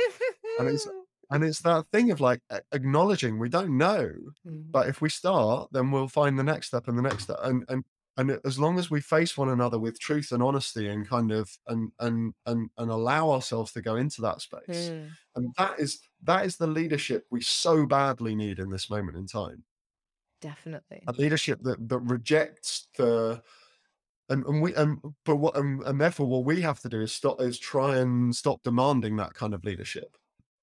and 0.59 0.67
it's- 0.67 0.87
And 1.31 1.43
it's 1.43 1.61
that 1.61 1.87
thing 1.91 2.11
of 2.11 2.21
like 2.21 2.41
acknowledging 2.73 3.39
we 3.39 3.49
don't 3.49 3.75
know, 3.75 4.11
Mm. 4.45 4.71
but 4.71 4.87
if 4.87 5.01
we 5.01 5.09
start 5.09 5.69
then 5.71 5.89
we'll 5.89 6.07
find 6.09 6.37
the 6.37 6.43
next 6.43 6.67
step 6.67 6.87
and 6.87 6.95
the 6.97 7.01
next 7.01 7.23
step 7.23 7.37
and 7.41 7.63
and 7.69 7.83
and 8.17 8.39
as 8.45 8.59
long 8.59 8.77
as 8.79 8.89
we 8.91 9.01
face 9.01 9.37
one 9.37 9.49
another 9.49 9.79
with 9.79 9.99
truth 9.99 10.31
and 10.31 10.43
honesty 10.43 10.87
and 10.87 11.07
kind 11.07 11.31
of 11.31 11.57
and 11.67 11.91
and 11.99 12.33
and 12.45 12.69
and 12.77 12.91
allow 12.91 13.31
ourselves 13.31 13.71
to 13.73 13.81
go 13.81 13.95
into 13.95 14.21
that 14.21 14.41
space 14.41 14.91
Mm. 14.91 15.17
and 15.35 15.53
that 15.57 15.79
is 15.79 16.01
that 16.21 16.45
is 16.45 16.57
the 16.57 16.67
leadership 16.67 17.25
we 17.31 17.41
so 17.41 17.85
badly 17.85 18.35
need 18.35 18.59
in 18.59 18.69
this 18.69 18.89
moment 18.89 19.17
in 19.17 19.25
time 19.27 19.65
Definitely. 20.41 21.07
a 21.07 21.11
leadership 21.13 21.59
that 21.63 21.87
that 21.89 21.99
rejects 21.99 22.87
the 22.97 23.41
and, 24.29 24.45
and 24.45 24.61
we 24.61 24.75
and 24.75 24.99
but 25.25 25.37
what 25.37 25.57
and, 25.57 25.83
and 25.83 26.01
therefore 26.01 26.27
what 26.27 26.45
we 26.45 26.61
have 26.61 26.79
to 26.81 26.89
do 26.89 27.01
is 27.01 27.13
stop 27.13 27.41
is 27.41 27.59
try 27.59 27.97
and 27.97 28.35
stop 28.35 28.63
demanding 28.63 29.17
that 29.17 29.33
kind 29.35 29.53
of 29.53 29.65
leadership 29.65 30.17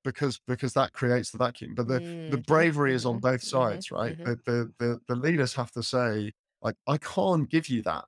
because 0.05 0.41
because 0.47 0.75
that 0.75 0.93
creates 0.95 1.31
the 1.33 1.39
vacuum 1.39 1.75
but 1.75 1.89
the 1.89 2.03
the 2.29 2.39
Mm, 2.39 2.45
bravery 2.47 2.95
is 2.95 3.07
on 3.07 3.21
both 3.21 3.43
mhm, 3.43 3.45
sides 3.45 3.91
right 3.91 4.17
mhm. 4.17 4.27
the, 4.27 4.39
the 4.47 4.73
the 4.79 5.01
the 5.09 5.17
leaders 5.17 5.55
have 5.55 5.73
to 5.73 5.83
say 5.83 6.33
like 6.62 6.77
i 6.87 6.97
can't 6.99 7.49
give 7.51 7.69
you 7.69 7.82
that 7.82 8.05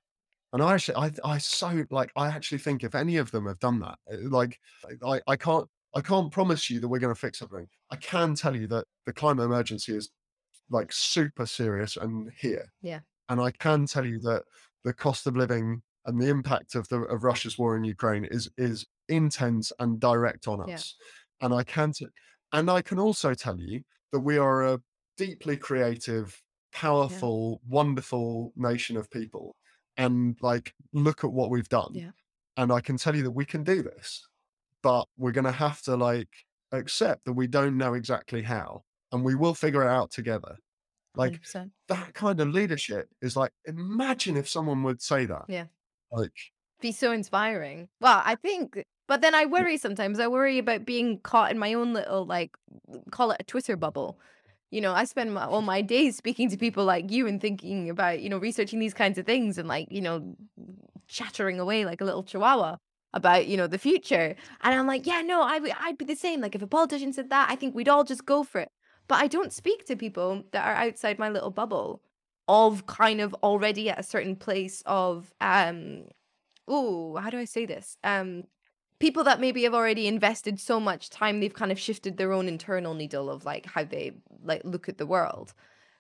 and 0.53 0.63
i 0.63 0.75
actually 0.75 0.97
i 0.97 1.11
i 1.25 1.39
so 1.39 1.85
like 1.91 2.11
i 2.17 2.27
actually 2.29 2.59
think 2.59 2.85
if 2.85 2.95
any 2.95 3.17
of 3.17 3.31
them 3.31 3.47
have 3.47 3.59
done 3.59 3.79
that 3.81 3.99
uh, 4.13 4.17
like 4.29 4.59
i 5.05 5.21
i 5.27 5.37
can't 5.37 5.69
i 5.95 6.01
can't 6.01 6.31
promise 6.33 6.69
you 6.71 6.81
that 6.81 6.89
we're 6.89 6.99
going 6.99 7.15
to 7.15 7.21
fix 7.21 7.39
something 7.39 7.67
i 7.91 7.97
can 7.97 8.35
tell 8.35 8.55
you 8.57 8.67
that 8.67 8.85
the 9.07 9.13
climate 9.13 9.45
emergency 9.45 9.95
is 9.95 10.11
like 10.71 10.93
super 10.93 11.47
serious 11.47 11.97
and 11.97 12.31
here 12.39 12.73
Yeah. 12.83 13.01
and 13.29 13.41
i 13.41 13.51
can 13.51 13.87
tell 13.87 14.07
you 14.07 14.19
that 14.21 14.43
the 14.85 14.93
cost 14.93 15.27
of 15.27 15.37
living 15.37 15.83
and 16.07 16.21
the 16.21 16.29
impact 16.29 16.75
of 16.75 16.89
the 16.89 17.01
of 17.03 17.25
russia's 17.25 17.59
war 17.59 17.77
in 17.77 17.85
ukraine 17.85 18.25
is 18.25 18.49
is 18.57 18.87
intense 19.09 19.73
and 19.79 20.01
direct 20.01 20.49
on 20.49 20.61
us. 20.71 20.95
Yeah. 21.41 21.47
and 21.47 21.55
i 21.55 21.63
can 21.63 21.93
t- 21.93 22.07
and 22.53 22.71
i 22.71 22.81
can 22.83 22.99
also 22.99 23.35
tell 23.35 23.59
you 23.59 23.83
that 24.13 24.21
we 24.21 24.39
are 24.39 24.63
a 24.75 24.81
deeply 25.17 25.57
creative 25.57 26.41
powerful 26.73 27.61
wonderful 27.69 28.53
nation 28.57 28.97
of 28.97 29.11
people 29.11 29.57
and 29.97 30.37
like 30.41 30.75
look 30.93 31.23
at 31.25 31.33
what 31.33 31.51
we've 31.51 31.69
done 31.69 31.91
Yeah. 31.93 32.11
and 32.57 32.73
i 32.73 32.81
can 32.81 32.97
tell 32.97 33.15
you 33.15 33.23
that 33.25 33.31
we 33.33 33.45
can 33.45 33.63
do 33.63 33.83
this 33.83 34.27
but 34.83 35.07
we're 35.17 35.33
going 35.33 35.45
to 35.45 35.53
have 35.53 35.83
to 35.83 35.97
like 35.97 36.29
accept 36.73 37.25
that 37.27 37.35
we 37.35 37.47
don't 37.47 37.77
know 37.77 37.95
exactly 37.95 38.43
how 38.43 38.83
and 39.13 39.23
we 39.25 39.35
will 39.35 39.55
figure 39.55 39.83
it 39.83 39.89
out 39.89 40.11
together 40.11 40.57
like 41.15 41.35
100%. 41.43 41.71
that 41.89 42.15
kind 42.15 42.41
of 42.41 42.49
leadership 42.49 43.09
is 43.21 43.37
like 43.37 43.53
imagine 43.67 44.37
if 44.37 44.49
someone 44.49 44.83
would 44.83 45.03
say 45.03 45.27
that 45.27 45.45
Yeah. 45.49 45.67
like 46.11 46.33
be 46.81 46.91
so 46.91 47.13
inspiring. 47.13 47.89
Well, 48.01 48.21
I 48.25 48.35
think, 48.35 48.83
but 49.07 49.21
then 49.21 49.37
I 49.37 49.45
worry 49.47 49.77
sometimes. 49.77 50.19
I 50.19 50.27
worry 50.27 50.59
about 50.59 50.85
being 50.85 51.21
caught 51.21 51.53
in 51.53 51.57
my 51.61 51.75
own 51.75 51.93
little, 51.93 52.27
like, 52.27 52.57
call 53.13 53.31
it 53.31 53.37
a 53.39 53.45
Twitter 53.45 53.77
bubble. 53.77 54.19
You 54.73 54.81
know, 54.81 54.95
I 54.95 55.05
spend 55.05 55.35
my, 55.35 55.45
all 55.45 55.63
my 55.63 55.83
days 55.83 56.17
speaking 56.17 56.49
to 56.51 56.57
people 56.57 56.85
like 56.85 57.11
you 57.11 57.29
and 57.29 57.41
thinking 57.41 57.91
about, 57.91 58.21
you 58.21 58.31
know, 58.31 58.39
researching 58.39 58.81
these 58.81 58.95
kinds 58.95 59.19
of 59.19 59.27
things 59.27 59.59
and 59.59 59.69
like, 59.69 59.87
you 59.91 60.01
know, 60.01 60.35
chattering 61.07 61.61
away 61.61 61.85
like 61.85 62.01
a 62.01 62.05
little 62.05 62.23
chihuahua 62.23 62.77
about, 63.13 63.47
you 63.47 63.59
know, 63.59 63.67
the 63.67 63.77
future. 63.79 64.35
And 64.63 64.75
I'm 64.75 64.87
like, 64.87 65.07
yeah, 65.07 65.21
no, 65.21 65.43
I 65.43 65.61
I'd 65.79 65.99
be 65.99 66.07
the 66.07 66.17
same. 66.17 66.41
Like, 66.41 66.55
if 66.55 66.63
a 66.63 66.67
politician 66.67 67.13
said 67.13 67.29
that, 67.29 67.51
I 67.51 67.55
think 67.55 67.75
we'd 67.75 67.89
all 67.89 68.03
just 68.03 68.25
go 68.25 68.43
for 68.43 68.63
it. 68.63 68.71
But 69.09 69.17
I 69.17 69.27
don't 69.27 69.53
speak 69.53 69.85
to 69.87 69.95
people 69.97 70.45
that 70.53 70.67
are 70.67 70.75
outside 70.75 71.19
my 71.19 71.29
little 71.29 71.51
bubble 71.51 72.01
of 72.49 72.87
kind 72.87 73.21
of 73.21 73.35
already 73.43 73.91
at 73.91 74.01
a 74.01 74.03
certain 74.03 74.37
place 74.37 74.83
of, 74.87 75.35
um, 75.41 76.05
oh, 76.67 77.17
how 77.17 77.29
do 77.29 77.39
I 77.39 77.45
say 77.45 77.67
this? 77.67 77.99
Um, 78.03 78.45
people 79.03 79.25
that 79.25 79.41
maybe 79.41 79.65
have 79.65 79.75
already 79.75 80.07
invested 80.07 80.61
so 80.61 80.79
much 80.81 81.11
time, 81.11 81.41
they've 81.41 81.53
kind 81.63 81.73
of 81.73 81.79
shifted 81.79 82.17
their 82.17 82.33
own 82.33 82.47
internal 82.49 82.95
needle 82.95 83.29
of 83.29 83.45
like 83.45 83.67
how 83.67 83.83
they 83.85 84.13
like 84.45 84.63
look 84.65 84.89
at 84.89 84.99
the 84.99 85.07
world. 85.07 85.55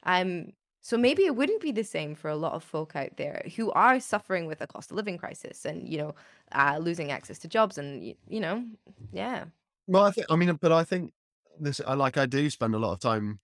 Um, 0.04 0.52
so 0.82 0.96
maybe 0.96 1.24
it 1.24 1.34
wouldn't 1.36 1.60
be 1.62 1.72
the 1.72 1.82
same 1.84 2.14
for 2.14 2.28
a 2.30 2.36
lot 2.36 2.52
of 2.54 2.62
folk 2.64 2.94
out 2.96 3.16
there 3.16 3.42
who 3.56 3.72
are 3.72 3.98
suffering 4.00 4.46
with 4.46 4.60
a 4.60 4.68
cost 4.68 4.92
of 4.92 4.96
living 4.96 5.18
crisis 5.18 5.64
and 5.64 5.88
you 5.88 5.98
know 5.98 6.14
uh, 6.52 6.78
losing 6.80 7.10
access 7.12 7.38
to 7.40 7.48
jobs 7.48 7.76
and 7.78 8.02
y- 8.02 8.16
you 8.28 8.40
know 8.40 8.64
yeah 9.12 9.44
well 9.86 10.04
i 10.04 10.10
think 10.10 10.26
i 10.30 10.36
mean 10.36 10.54
but 10.60 10.72
i 10.72 10.84
think 10.84 11.12
this 11.60 11.80
i 11.86 11.94
like 11.94 12.16
i 12.16 12.26
do 12.26 12.48
spend 12.50 12.74
a 12.74 12.78
lot 12.78 12.92
of 12.92 13.00
time 13.00 13.40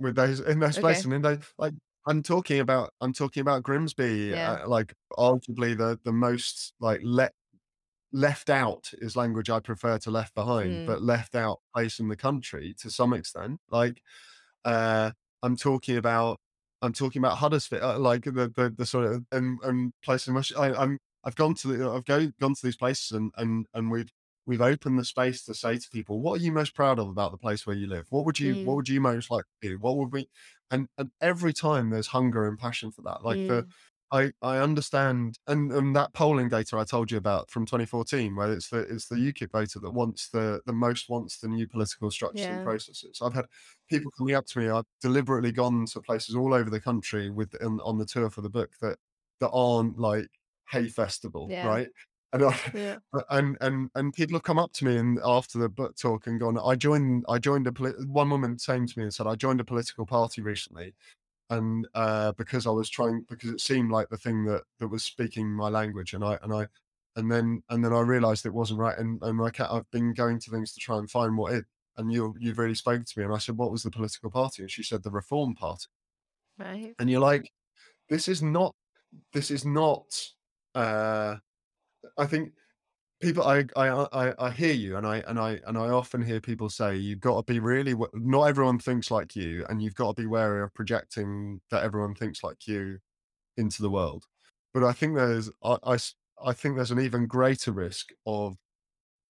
with 0.00 0.16
those 0.16 0.40
in 0.40 0.60
those 0.60 0.78
Okay. 0.78 0.78
places 0.78 1.06
and 1.06 1.14
in 1.14 1.22
those 1.22 1.38
like 1.58 1.74
i'm 2.08 2.22
talking 2.22 2.60
about 2.60 2.92
i'm 3.02 3.12
talking 3.12 3.42
about 3.42 3.62
grimsby 3.62 4.34
Yeah. 4.34 4.56
uh, 4.56 4.68
like 4.68 4.94
arguably 5.18 5.76
the 5.78 6.00
the 6.04 6.12
most 6.12 6.74
like 6.80 7.00
let 7.04 7.34
left 8.16 8.50
out 8.50 8.92
is 8.94 9.16
language 9.16 9.50
I 9.50 9.60
prefer 9.60 9.98
to 10.00 10.10
left 10.10 10.34
behind, 10.34 10.70
Mm. 10.70 10.86
but 10.86 11.02
left 11.02 11.34
out 11.34 11.60
place 11.74 12.00
in 12.00 12.08
the 12.08 12.16
country 12.16 12.74
to 12.80 12.90
some 12.90 13.12
extent. 13.14 13.60
Like, 13.70 14.02
uh, 14.64 15.12
I'm 15.42 15.56
talking 15.56 15.96
about, 15.96 16.38
I'm 16.82 16.92
talking 16.92 17.20
about 17.20 17.38
Huddersfield, 17.38 17.82
uh, 17.82 17.98
like 17.98 18.24
the, 18.24 18.48
the 18.54 18.74
the 18.76 18.86
sort 18.86 19.06
of 19.06 19.24
and 19.32 19.58
and 19.62 19.92
places. 20.04 20.28
in 20.28 20.34
which 20.34 20.54
I, 20.56 20.72
I'm 20.74 20.98
I've 21.24 21.36
gone 21.36 21.54
to 21.56 21.68
the, 21.68 21.90
I've 21.90 22.04
go, 22.04 22.28
gone 22.40 22.54
to 22.54 22.66
these 22.66 22.76
places 22.76 23.12
and 23.12 23.32
and 23.36 23.66
and 23.74 23.90
we've 23.90 24.10
we've 24.46 24.60
opened 24.62 24.98
the 24.98 25.04
space 25.04 25.44
to 25.44 25.54
say 25.54 25.76
to 25.78 25.88
people, 25.90 26.20
what 26.20 26.40
are 26.40 26.44
you 26.44 26.52
most 26.52 26.74
proud 26.74 26.98
of 27.00 27.08
about 27.08 27.32
the 27.32 27.38
place 27.38 27.66
where 27.66 27.76
you 27.76 27.86
live? 27.88 28.06
What 28.10 28.24
would 28.26 28.38
you 28.40 28.56
Mm. 28.56 28.64
what 28.64 28.76
would 28.76 28.88
you 28.88 29.00
most 29.00 29.30
like 29.30 29.44
to 29.62 29.68
do? 29.70 29.78
What 29.78 29.96
would 29.98 30.12
we? 30.12 30.28
And 30.70 30.88
and 30.98 31.10
every 31.20 31.52
time 31.52 31.90
there's 31.90 32.08
hunger 32.08 32.46
and 32.48 32.58
passion 32.58 32.90
for 32.92 33.02
that. 33.02 33.22
Like 33.24 33.40
the 33.46 33.66
Mm. 33.66 33.72
I 34.12 34.32
I 34.40 34.58
understand, 34.58 35.38
and 35.46 35.72
and 35.72 35.96
that 35.96 36.12
polling 36.14 36.48
data 36.48 36.76
I 36.78 36.84
told 36.84 37.10
you 37.10 37.18
about 37.18 37.50
from 37.50 37.66
2014, 37.66 38.36
where 38.36 38.52
it's 38.52 38.68
the 38.70 38.80
it's 38.80 39.08
the 39.08 39.16
UKIP 39.16 39.50
voter 39.52 39.80
that 39.80 39.90
wants 39.92 40.28
the 40.30 40.62
the 40.66 40.72
most 40.72 41.08
wants 41.08 41.40
the 41.40 41.48
new 41.48 41.66
political 41.68 42.10
structures 42.10 42.48
and 42.48 42.62
processes. 42.62 43.18
I've 43.22 43.34
had 43.34 43.46
people 43.90 44.12
coming 44.16 44.34
up 44.34 44.46
to 44.46 44.58
me. 44.60 44.68
I've 44.68 44.84
deliberately 45.00 45.52
gone 45.52 45.86
to 45.86 46.00
places 46.00 46.34
all 46.36 46.54
over 46.54 46.70
the 46.70 46.80
country 46.80 47.30
with 47.30 47.54
on, 47.62 47.80
on 47.80 47.98
the 47.98 48.06
tour 48.06 48.30
for 48.30 48.42
the 48.42 48.50
book 48.50 48.72
that 48.80 48.98
that 49.40 49.50
aren't 49.50 49.98
like 49.98 50.28
Hay 50.70 50.88
Festival, 50.88 51.54
Yeah. 51.54 51.58
right? 51.60 51.88
And 52.32 52.44
I, 52.44 52.58
Yeah. 52.72 52.98
and 53.30 53.56
and 53.60 53.90
and 53.94 54.12
people 54.14 54.36
have 54.36 54.42
come 54.42 54.58
up 54.58 54.72
to 54.74 54.84
me 54.84 54.96
and 54.96 55.18
after 55.24 55.58
the 55.58 55.68
book 55.68 55.96
talk 55.96 56.26
and 56.26 56.38
gone, 56.40 56.58
I 56.58 56.74
joined 56.76 57.24
I 57.28 57.38
joined 57.38 57.66
a 57.66 57.72
poli- 57.72 58.04
one 58.06 58.30
woman 58.30 58.56
came 58.56 58.86
to 58.86 58.98
me 58.98 59.04
and 59.04 59.14
said 59.14 59.26
I 59.26 59.34
joined 59.34 59.60
a 59.60 59.64
political 59.64 60.06
party 60.06 60.42
recently 60.42 60.94
and 61.50 61.86
uh, 61.94 62.32
because 62.32 62.66
I 62.66 62.70
was 62.70 62.90
trying 62.90 63.24
because 63.28 63.50
it 63.50 63.60
seemed 63.60 63.90
like 63.90 64.08
the 64.08 64.16
thing 64.18 64.44
that 64.46 64.62
that 64.78 64.88
was 64.88 65.04
speaking 65.04 65.50
my 65.50 65.68
language, 65.68 66.14
and 66.14 66.24
I 66.24 66.38
and 66.42 66.52
I 66.52 66.68
and 67.16 67.30
then 67.30 67.62
and 67.70 67.84
then 67.84 67.92
I 67.92 68.00
realised 68.00 68.46
it 68.46 68.54
wasn't 68.54 68.80
right, 68.80 68.98
and 68.98 69.22
and 69.22 69.40
I 69.40 69.50
ca- 69.50 69.74
I've 69.74 69.90
been 69.90 70.12
going 70.12 70.38
to 70.40 70.50
things 70.50 70.72
to 70.74 70.80
try 70.80 70.98
and 70.98 71.10
find 71.10 71.36
what 71.36 71.52
it. 71.54 71.64
And 71.96 72.12
you 72.12 72.34
you've 72.38 72.58
really 72.58 72.74
spoken 72.74 73.04
to 73.04 73.18
me, 73.18 73.24
and 73.24 73.34
I 73.34 73.38
said, 73.38 73.56
"What 73.56 73.72
was 73.72 73.82
the 73.82 73.90
political 73.90 74.30
party?" 74.30 74.62
And 74.62 74.70
she 74.70 74.82
said, 74.82 75.02
"The 75.02 75.10
Reform 75.10 75.54
Party." 75.54 75.86
Right. 76.58 76.94
And 76.98 77.10
you're 77.10 77.20
like, 77.20 77.50
"This 78.08 78.28
is 78.28 78.42
not. 78.42 78.74
This 79.32 79.50
is 79.50 79.64
not." 79.64 80.06
Uh, 80.74 81.36
I 82.18 82.26
think 82.26 82.52
people 83.20 83.42
I, 83.42 83.64
I 83.76 83.88
uh, 83.88 84.08
i 84.12 84.46
i 84.46 84.50
hear 84.50 84.72
you 84.74 84.96
and 84.96 85.06
i 85.06 85.18
and 85.26 85.38
i 85.38 85.60
and 85.66 85.78
i 85.78 85.88
often 85.88 86.22
hear 86.22 86.40
people 86.40 86.68
say 86.68 86.96
you've 86.96 87.20
got 87.20 87.46
to 87.46 87.52
be 87.52 87.60
really 87.60 87.94
not 88.14 88.44
everyone 88.44 88.78
thinks 88.78 89.10
like 89.10 89.34
you 89.34 89.64
and 89.68 89.82
you've 89.82 89.94
got 89.94 90.16
to 90.16 90.22
be 90.22 90.26
wary 90.26 90.62
of 90.62 90.74
projecting 90.74 91.60
that 91.70 91.82
everyone 91.82 92.14
thinks 92.14 92.42
like 92.42 92.66
you 92.66 92.98
into 93.56 93.82
the 93.82 93.90
world 93.90 94.26
but 94.74 94.84
i 94.84 94.92
think 94.92 95.16
there's 95.16 95.50
i 95.64 95.78
i, 95.84 95.98
I 96.44 96.52
think 96.54 96.76
there's 96.76 96.90
an 96.92 97.00
even 97.00 97.26
greater 97.26 97.72
risk 97.72 98.10
of 98.26 98.58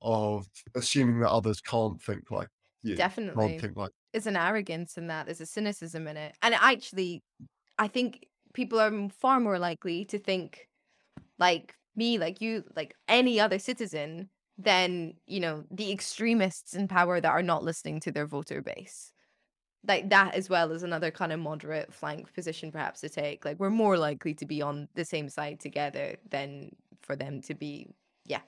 of 0.03 0.49
assuming 0.75 1.21
that 1.21 1.31
others 1.31 1.61
can't 1.61 2.03
think 2.03 2.31
like 2.31 2.51
you 2.83 2.97
Definitely. 2.97 3.47
can't 3.47 3.61
think 3.61 3.77
like 3.77 3.93
There's 4.13 4.27
an 4.27 4.37
arrogance 4.37 4.97
in 4.97 5.09
that. 5.09 5.27
There's 5.27 5.41
a 5.41 5.47
cynicism 5.47 6.07
in 6.09 6.17
it. 6.17 6.37
And 6.43 6.55
actually, 6.55 7.23
I 7.79 7.89
think 7.89 8.29
people 8.55 8.81
are 8.81 9.09
far 9.11 9.41
more 9.41 9.59
likely 9.59 10.05
to 10.07 10.19
think 10.19 10.69
like 11.39 11.77
me, 11.97 12.19
like 12.19 12.41
you, 12.41 12.65
like 12.77 12.95
any 13.09 13.41
other 13.41 13.59
citizen 13.59 14.31
than, 14.59 15.15
you 15.27 15.41
know, 15.41 15.65
the 15.71 15.93
extremists 15.93 16.75
in 16.75 16.89
power 16.89 17.21
that 17.21 17.31
are 17.31 17.43
not 17.43 17.65
listening 17.65 18.01
to 18.01 18.13
their 18.13 18.27
voter 18.27 18.63
base. 18.63 19.13
Like 19.87 20.11
that 20.11 20.35
as 20.35 20.49
well 20.51 20.73
as 20.73 20.83
another 20.83 21.11
kind 21.11 21.33
of 21.33 21.41
moderate 21.41 21.93
flank 21.95 22.33
position 22.35 22.73
perhaps 22.73 23.01
to 23.03 23.09
take. 23.09 23.45
Like 23.45 23.61
we're 23.61 23.71
more 23.71 23.97
likely 23.99 24.35
to 24.35 24.47
be 24.47 24.61
on 24.63 24.89
the 24.95 25.05
same 25.05 25.29
side 25.29 25.61
together 25.61 26.17
than 26.29 26.71
for 27.03 27.17
them 27.17 27.41
to 27.43 27.55
be, 27.55 27.89
yeah, 28.25 28.41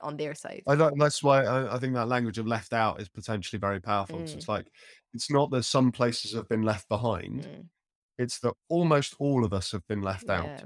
on 0.00 0.16
their 0.16 0.34
side. 0.34 0.62
I 0.66 0.76
don't, 0.76 0.98
that's 0.98 1.22
why 1.22 1.44
I, 1.44 1.76
I 1.76 1.78
think 1.78 1.94
that 1.94 2.08
language 2.08 2.38
of 2.38 2.46
left 2.46 2.72
out 2.72 3.00
is 3.00 3.08
potentially 3.08 3.58
very 3.58 3.80
powerful. 3.80 4.20
Mm. 4.20 4.34
it's 4.36 4.48
like 4.48 4.66
it's 5.12 5.30
not 5.30 5.50
that 5.50 5.64
some 5.64 5.92
places 5.92 6.32
have 6.32 6.48
been 6.48 6.62
left 6.62 6.88
behind; 6.88 7.42
Mm. 7.42 7.68
it's 8.16 8.38
that 8.40 8.54
almost 8.68 9.16
all 9.18 9.44
of 9.44 9.52
us 9.52 9.72
have 9.72 9.86
been 9.86 10.02
left 10.02 10.30
out. 10.30 10.64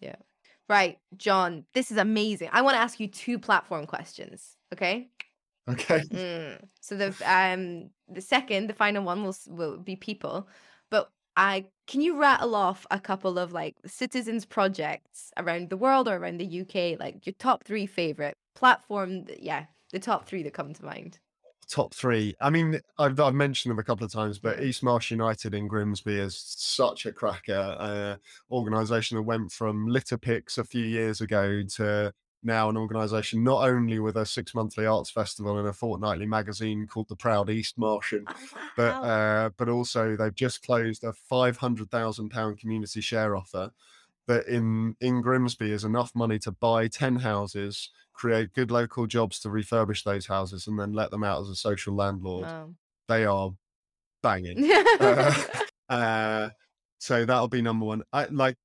Yeah. 0.00 0.16
Right, 0.68 0.98
John, 1.16 1.64
this 1.72 1.90
is 1.90 1.96
amazing. 1.96 2.50
I 2.52 2.62
want 2.62 2.74
to 2.74 2.80
ask 2.80 3.00
you 3.00 3.08
two 3.08 3.38
platform 3.38 3.86
questions. 3.86 4.56
Okay. 4.72 5.08
Okay. 5.68 6.00
Mm. 6.00 6.62
So 6.80 6.96
the 6.96 7.14
um 7.26 7.90
the 8.08 8.20
second, 8.20 8.68
the 8.68 8.74
final 8.74 9.04
one 9.04 9.22
will 9.22 9.36
will 9.48 9.78
be 9.78 9.96
people, 9.96 10.48
but 10.90 11.10
I 11.36 11.66
can 11.86 12.00
you 12.00 12.18
rattle 12.18 12.54
off 12.54 12.86
a 12.90 13.00
couple 13.00 13.38
of 13.38 13.52
like 13.52 13.76
citizens 13.86 14.44
projects 14.44 15.30
around 15.36 15.70
the 15.70 15.76
world 15.76 16.08
or 16.08 16.16
around 16.16 16.38
the 16.38 16.60
UK, 16.62 16.98
like 16.98 17.26
your 17.26 17.34
top 17.38 17.64
three 17.64 17.86
favorite 17.86 18.36
platform? 18.54 19.24
Yeah, 19.38 19.66
the 19.92 19.98
top 19.98 20.26
three 20.26 20.42
that 20.42 20.54
come 20.54 20.74
to 20.74 20.84
mind. 20.84 21.18
Top 21.68 21.94
three. 21.94 22.34
I 22.40 22.50
mean, 22.50 22.80
I've, 22.98 23.18
I've 23.20 23.34
mentioned 23.34 23.70
them 23.70 23.78
a 23.78 23.84
couple 23.84 24.04
of 24.04 24.12
times, 24.12 24.38
but 24.38 24.62
East 24.62 24.82
Marsh 24.82 25.10
United 25.10 25.54
in 25.54 25.68
Grimsby 25.68 26.16
is 26.18 26.36
such 26.36 27.06
a 27.06 27.12
cracker. 27.12 27.76
Uh, 27.78 28.16
organisation 28.50 29.16
that 29.16 29.22
went 29.22 29.52
from 29.52 29.86
litter 29.86 30.18
picks 30.18 30.58
a 30.58 30.64
few 30.64 30.84
years 30.84 31.20
ago 31.20 31.62
to 31.76 32.12
now 32.42 32.68
an 32.68 32.76
organisation 32.76 33.42
not 33.42 33.68
only 33.68 33.98
with 33.98 34.16
a 34.16 34.24
six 34.24 34.54
monthly 34.54 34.86
arts 34.86 35.10
festival 35.10 35.58
and 35.58 35.68
a 35.68 35.72
fortnightly 35.72 36.26
magazine 36.26 36.86
called 36.86 37.08
the 37.08 37.16
Proud 37.16 37.50
East 37.50 37.76
Martian, 37.78 38.24
but 38.76 38.94
uh, 38.94 39.50
but 39.56 39.68
also 39.68 40.16
they've 40.16 40.34
just 40.34 40.64
closed 40.64 41.04
a 41.04 41.12
five 41.12 41.56
hundred 41.56 41.90
thousand 41.90 42.30
pound 42.30 42.58
community 42.58 43.00
share 43.00 43.36
offer 43.36 43.70
that 44.26 44.46
in 44.46 44.94
in 45.00 45.20
Grimsby 45.20 45.72
is 45.72 45.84
enough 45.84 46.14
money 46.14 46.38
to 46.40 46.52
buy 46.52 46.88
ten 46.88 47.16
houses, 47.16 47.90
create 48.18 48.54
good 48.54 48.70
local 48.72 49.06
jobs 49.08 49.40
to 49.40 49.48
refurbish 49.50 50.04
those 50.04 50.26
houses, 50.28 50.68
and 50.68 50.78
then 50.80 50.92
let 50.94 51.12
them 51.12 51.24
out 51.24 51.42
as 51.42 51.48
a 51.50 51.56
social 51.56 51.94
landlord. 51.96 52.52
Wow. 52.52 52.76
They 53.08 53.24
are 53.26 53.52
banging. 54.22 54.64
uh, 55.00 55.32
uh, 55.90 56.50
so 56.98 57.24
that'll 57.26 57.48
be 57.48 57.62
number 57.62 57.86
one. 57.86 58.04
I 58.12 58.26
like 58.26 58.56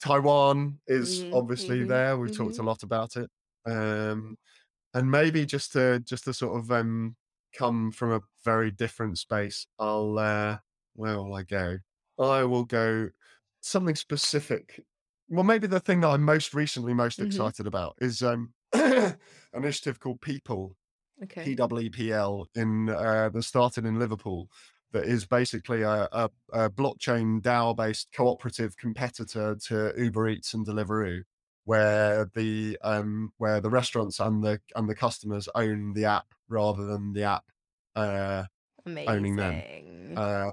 Taiwan 0.00 0.80
is 0.86 1.26
Mhm, 1.26 1.32
obviously 1.32 1.84
mhm, 1.84 1.84
there. 1.84 2.16
We've 2.18 2.32
talked 2.32 2.58
a 2.58 2.62
mhm. 2.62 2.64
lot 2.64 2.82
about 2.82 3.16
it. 3.16 3.30
Um, 3.66 4.36
and 4.94 5.10
maybe 5.10 5.46
just 5.46 5.72
to 5.72 6.00
just 6.00 6.24
to 6.24 6.34
sort 6.34 6.58
of 6.58 6.70
um 6.72 7.16
come 7.56 7.92
from 7.92 8.12
a 8.12 8.22
very 8.44 8.70
different 8.70 9.18
space, 9.18 9.66
I'll 9.78 10.18
uh 10.18 10.58
where 10.94 11.18
will 11.18 11.34
I 11.34 11.44
go? 11.44 11.78
I 12.18 12.44
will 12.44 12.64
go 12.64 13.10
something 13.60 13.96
specific. 13.96 14.84
Well, 15.28 15.44
maybe 15.44 15.66
the 15.66 15.80
thing 15.80 16.00
that 16.02 16.08
I'm 16.08 16.22
most 16.24 16.54
recently 16.54 16.94
most 16.94 17.20
Mhm. 17.20 17.20
excited 17.22 17.66
about 17.66 17.96
is 18.00 18.22
um 18.22 18.54
an 18.72 19.16
initiative 19.54 20.00
called 20.00 20.20
People, 20.20 20.76
okay. 21.22 21.54
PWPL, 21.54 22.46
in 22.54 22.88
uh 22.90 23.28
that 23.30 23.42
started 23.42 23.84
in 23.86 23.98
Liverpool. 23.98 24.48
That 24.92 25.04
is 25.04 25.24
basically 25.24 25.82
a, 25.82 26.08
a, 26.10 26.30
a 26.52 26.68
blockchain 26.68 27.40
DAO-based 27.42 28.08
cooperative 28.12 28.76
competitor 28.76 29.56
to 29.66 29.92
Uber 29.96 30.28
Eats 30.30 30.52
and 30.54 30.66
Deliveroo, 30.66 31.22
where 31.64 32.28
the 32.34 32.76
um 32.82 33.32
where 33.38 33.60
the 33.60 33.70
restaurants 33.70 34.18
and 34.20 34.42
the 34.42 34.60
and 34.74 34.88
the 34.88 34.94
customers 34.96 35.48
own 35.54 35.92
the 35.92 36.04
app 36.06 36.26
rather 36.48 36.84
than 36.86 37.12
the 37.12 37.22
app 37.22 37.44
uh 37.94 38.44
owning 39.06 39.36
them. 39.36 39.66
Uh 40.16 40.50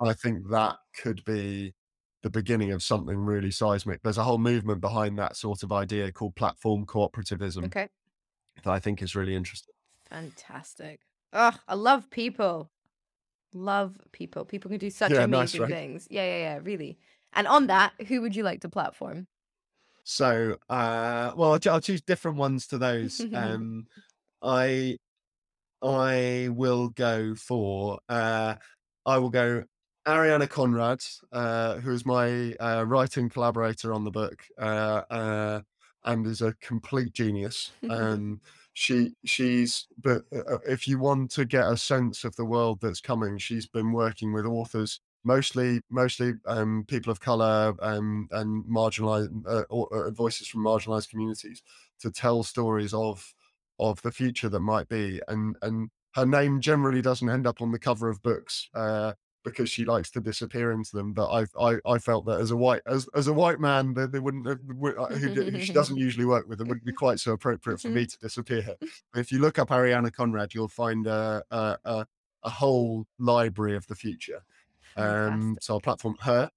I 0.00 0.12
think 0.14 0.48
that 0.50 0.76
could 1.00 1.24
be 1.24 1.74
the 2.24 2.30
beginning 2.30 2.72
of 2.72 2.82
something 2.82 3.18
really 3.18 3.50
seismic. 3.50 4.02
There's 4.02 4.16
a 4.16 4.24
whole 4.24 4.38
movement 4.38 4.80
behind 4.80 5.18
that 5.18 5.36
sort 5.36 5.62
of 5.62 5.70
idea 5.70 6.10
called 6.10 6.34
platform 6.34 6.86
cooperativism 6.86 7.66
okay. 7.66 7.90
that 8.64 8.70
I 8.70 8.80
think 8.80 9.02
is 9.02 9.14
really 9.14 9.36
interesting. 9.36 9.74
Fantastic. 10.08 11.00
Oh, 11.34 11.56
I 11.68 11.74
love 11.74 12.08
people. 12.08 12.70
Love 13.52 14.00
people. 14.12 14.46
People 14.46 14.70
can 14.70 14.78
do 14.78 14.90
such 14.90 15.12
Yeah, 15.12 15.26
nice, 15.26 15.54
amazing 15.54 15.60
right? 15.60 15.70
things. 15.70 16.08
Yeah, 16.10 16.24
yeah, 16.24 16.38
yeah, 16.38 16.60
really. 16.62 16.98
And 17.34 17.46
on 17.46 17.66
that, 17.68 17.92
who 18.08 18.22
would 18.22 18.34
you 18.34 18.42
like 18.42 18.62
to 18.62 18.70
platform? 18.70 19.28
So, 20.04 20.58
uh, 20.68 21.32
well, 21.36 21.52
I'll, 21.52 21.72
I'll 21.72 21.80
choose 21.80 22.02
different 22.02 22.36
ones 22.38 22.66
to 22.68 22.78
those. 22.78 23.20
Um, 23.34 23.86
I, 24.42 24.98
I 25.82 26.48
will 26.52 26.90
go 26.90 27.34
for, 27.34 28.00
uh, 28.08 28.56
I 29.06 29.18
will 29.18 29.30
go 29.30 29.64
Ariane 30.06 30.46
Conrad, 30.48 31.02
uh, 31.32 31.76
who 31.76 31.92
is 31.92 32.04
my 32.04 32.54
uh, 32.54 32.84
writing 32.86 33.28
collaborator 33.28 33.92
on 33.92 34.04
the 34.04 34.10
book, 34.10 34.44
uh, 34.60 35.02
uh, 35.10 35.60
and 36.04 36.26
is 36.26 36.42
a 36.42 36.54
complete 36.60 37.12
genius. 37.12 37.72
Um, 37.90 38.40
she, 38.76 39.14
she's, 39.24 39.86
but 40.02 40.24
uh, 40.34 40.58
if 40.66 40.88
you 40.88 40.98
want 40.98 41.30
to 41.32 41.44
get 41.44 41.64
a 41.70 41.76
sense 41.76 42.24
of 42.24 42.34
the 42.34 42.44
world 42.44 42.80
that's 42.80 43.00
coming, 43.00 43.38
she's 43.38 43.66
been 43.68 43.92
working 43.92 44.32
with 44.32 44.46
authors 44.46 45.00
mostly 45.24 45.80
mostly 45.90 46.34
um, 46.46 46.84
people 46.86 47.10
of 47.10 47.20
color 47.20 47.74
um, 47.80 48.28
and 48.30 48.64
marginalized 48.64 49.30
uh, 49.48 49.62
or, 49.70 49.88
uh, 50.06 50.10
voices 50.10 50.46
from 50.46 50.62
marginalized 50.62 51.08
communities 51.08 51.62
to 51.98 52.10
tell 52.10 52.42
stories 52.42 52.92
of 52.94 53.34
of 53.78 54.00
the 54.02 54.12
future 54.12 54.48
that 54.48 54.60
might 54.60 54.88
be 54.88 55.20
and 55.28 55.56
and 55.62 55.90
her 56.14 56.26
name 56.26 56.60
generally 56.60 57.02
doesn't 57.02 57.30
end 57.30 57.46
up 57.46 57.60
on 57.60 57.72
the 57.72 57.78
cover 57.78 58.08
of 58.08 58.22
books 58.22 58.68
uh, 58.74 59.14
because 59.44 59.70
she 59.70 59.84
likes 59.84 60.10
to 60.10 60.20
disappear 60.20 60.72
into 60.72 60.96
them. 60.96 61.12
But 61.12 61.30
I 61.30 61.46
I, 61.60 61.78
I 61.86 61.98
felt 61.98 62.26
that 62.26 62.40
as 62.40 62.50
a 62.50 62.56
white 62.56 62.82
as 62.86 63.08
as 63.14 63.28
a 63.28 63.32
white 63.32 63.60
man, 63.60 63.94
that 63.94 64.12
they 64.12 64.18
wouldn't 64.18 64.46
uh, 64.46 64.56
who, 64.56 65.28
who 65.28 65.60
she 65.60 65.72
doesn't 65.80 65.96
usually 65.96 66.24
work 66.24 66.48
with, 66.48 66.60
it 66.60 66.66
wouldn't 66.66 66.86
be 66.86 66.92
quite 66.92 67.20
so 67.20 67.32
appropriate 67.32 67.80
for 67.80 67.88
me 67.88 68.06
to 68.06 68.18
disappear. 68.18 68.76
If 69.14 69.30
you 69.30 69.38
look 69.38 69.58
up 69.58 69.70
Ariane 69.70 70.10
Conrad, 70.10 70.54
you'll 70.54 70.68
find 70.68 71.06
a 71.06 71.42
a, 71.50 71.78
a, 71.84 72.06
a 72.42 72.50
whole 72.50 73.06
library 73.18 73.76
of 73.76 73.86
the 73.86 73.94
future. 73.94 74.44
Um, 74.96 75.56
so 75.60 75.74
I'll 75.74 75.80
platform 75.80 76.16
her. 76.20 76.50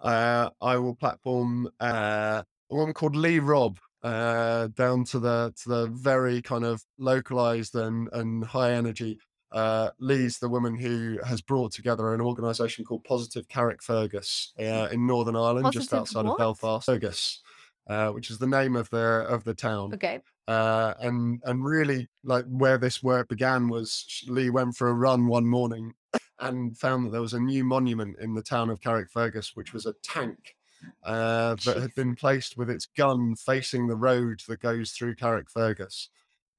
Uh, 0.00 0.50
I 0.60 0.76
will 0.76 0.94
platform 0.94 1.68
uh, 1.80 2.42
a 2.70 2.74
woman 2.74 2.94
called 2.94 3.16
Lee 3.16 3.38
Robb, 3.38 3.78
uh, 4.02 4.68
down 4.68 5.04
to 5.04 5.18
the 5.18 5.52
to 5.62 5.68
the 5.68 5.86
very 5.88 6.40
kind 6.42 6.64
of 6.64 6.84
localized 6.98 7.74
and 7.74 8.08
and 8.12 8.44
high 8.44 8.72
energy. 8.72 9.18
Uh, 9.50 9.90
Lee's 9.98 10.38
the 10.38 10.48
woman 10.48 10.76
who 10.76 11.18
has 11.24 11.40
brought 11.40 11.72
together 11.72 12.12
an 12.12 12.20
organisation 12.20 12.84
called 12.84 13.04
Positive 13.04 13.48
Carrickfergus 13.48 14.52
uh, 14.58 14.88
in 14.92 15.06
Northern 15.06 15.36
Ireland, 15.36 15.64
Positive 15.64 15.82
just 15.82 15.94
outside 15.94 16.26
what? 16.26 16.32
of 16.32 16.38
Belfast. 16.38 16.86
Fergus, 16.86 17.42
uh, 17.88 18.10
which 18.10 18.30
is 18.30 18.38
the 18.38 18.46
name 18.46 18.76
of 18.76 18.90
the 18.90 18.98
of 18.98 19.44
the 19.44 19.54
town. 19.54 19.94
Okay. 19.94 20.20
Uh, 20.46 20.94
and 21.00 21.40
and 21.44 21.64
really 21.64 22.08
like 22.24 22.44
where 22.48 22.78
this 22.78 23.02
work 23.02 23.28
began 23.28 23.68
was 23.68 24.24
Lee 24.28 24.50
went 24.50 24.76
for 24.76 24.88
a 24.88 24.94
run 24.94 25.26
one 25.26 25.46
morning 25.46 25.94
and 26.40 26.76
found 26.76 27.06
that 27.06 27.10
there 27.10 27.20
was 27.20 27.34
a 27.34 27.40
new 27.40 27.64
monument 27.64 28.16
in 28.18 28.34
the 28.34 28.42
town 28.42 28.70
of 28.70 28.80
Carrickfergus, 28.80 29.56
which 29.56 29.72
was 29.72 29.86
a 29.86 29.94
tank 30.02 30.56
uh, 31.04 31.56
that 31.64 31.76
had 31.78 31.94
been 31.94 32.14
placed 32.14 32.56
with 32.56 32.70
its 32.70 32.86
gun 32.86 33.34
facing 33.34 33.86
the 33.86 33.96
road 33.96 34.42
that 34.48 34.60
goes 34.60 34.92
through 34.92 35.16
Carrickfergus, 35.16 36.08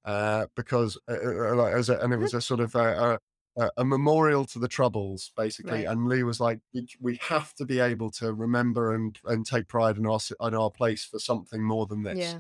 uh, 0.05 0.47
because 0.55 0.97
uh, 1.09 1.15
uh, 1.23 1.55
like 1.55 1.73
as 1.73 1.89
a, 1.89 1.97
and 1.99 2.13
it 2.13 2.17
was 2.17 2.34
a 2.34 2.41
sort 2.41 2.59
of 2.59 2.76
a, 2.76 3.19
a, 3.57 3.69
a 3.77 3.85
memorial 3.85 4.45
to 4.45 4.59
the 4.59 4.67
Troubles, 4.67 5.31
basically. 5.35 5.71
Right. 5.71 5.85
And 5.88 6.07
Lee 6.07 6.23
was 6.23 6.39
like, 6.39 6.59
"We- 6.73 6.88
"We 6.99 7.19
have 7.27 7.53
to 7.55 7.65
be 7.65 7.80
able 7.80 8.11
to 8.11 8.34
remember 8.34 8.93
and 8.93 9.17
and 9.26 9.45
take 9.45 9.67
pride 9.67 9.97
in 9.97 10.05
our 10.05 10.19
in 10.41 10.55
our 10.55 10.71
place 10.71 11.03
for 11.05 11.19
something 11.19 11.63
more 11.63 11.85
than 11.85 12.03
this." 12.03 12.17
Yeah. 12.17 12.39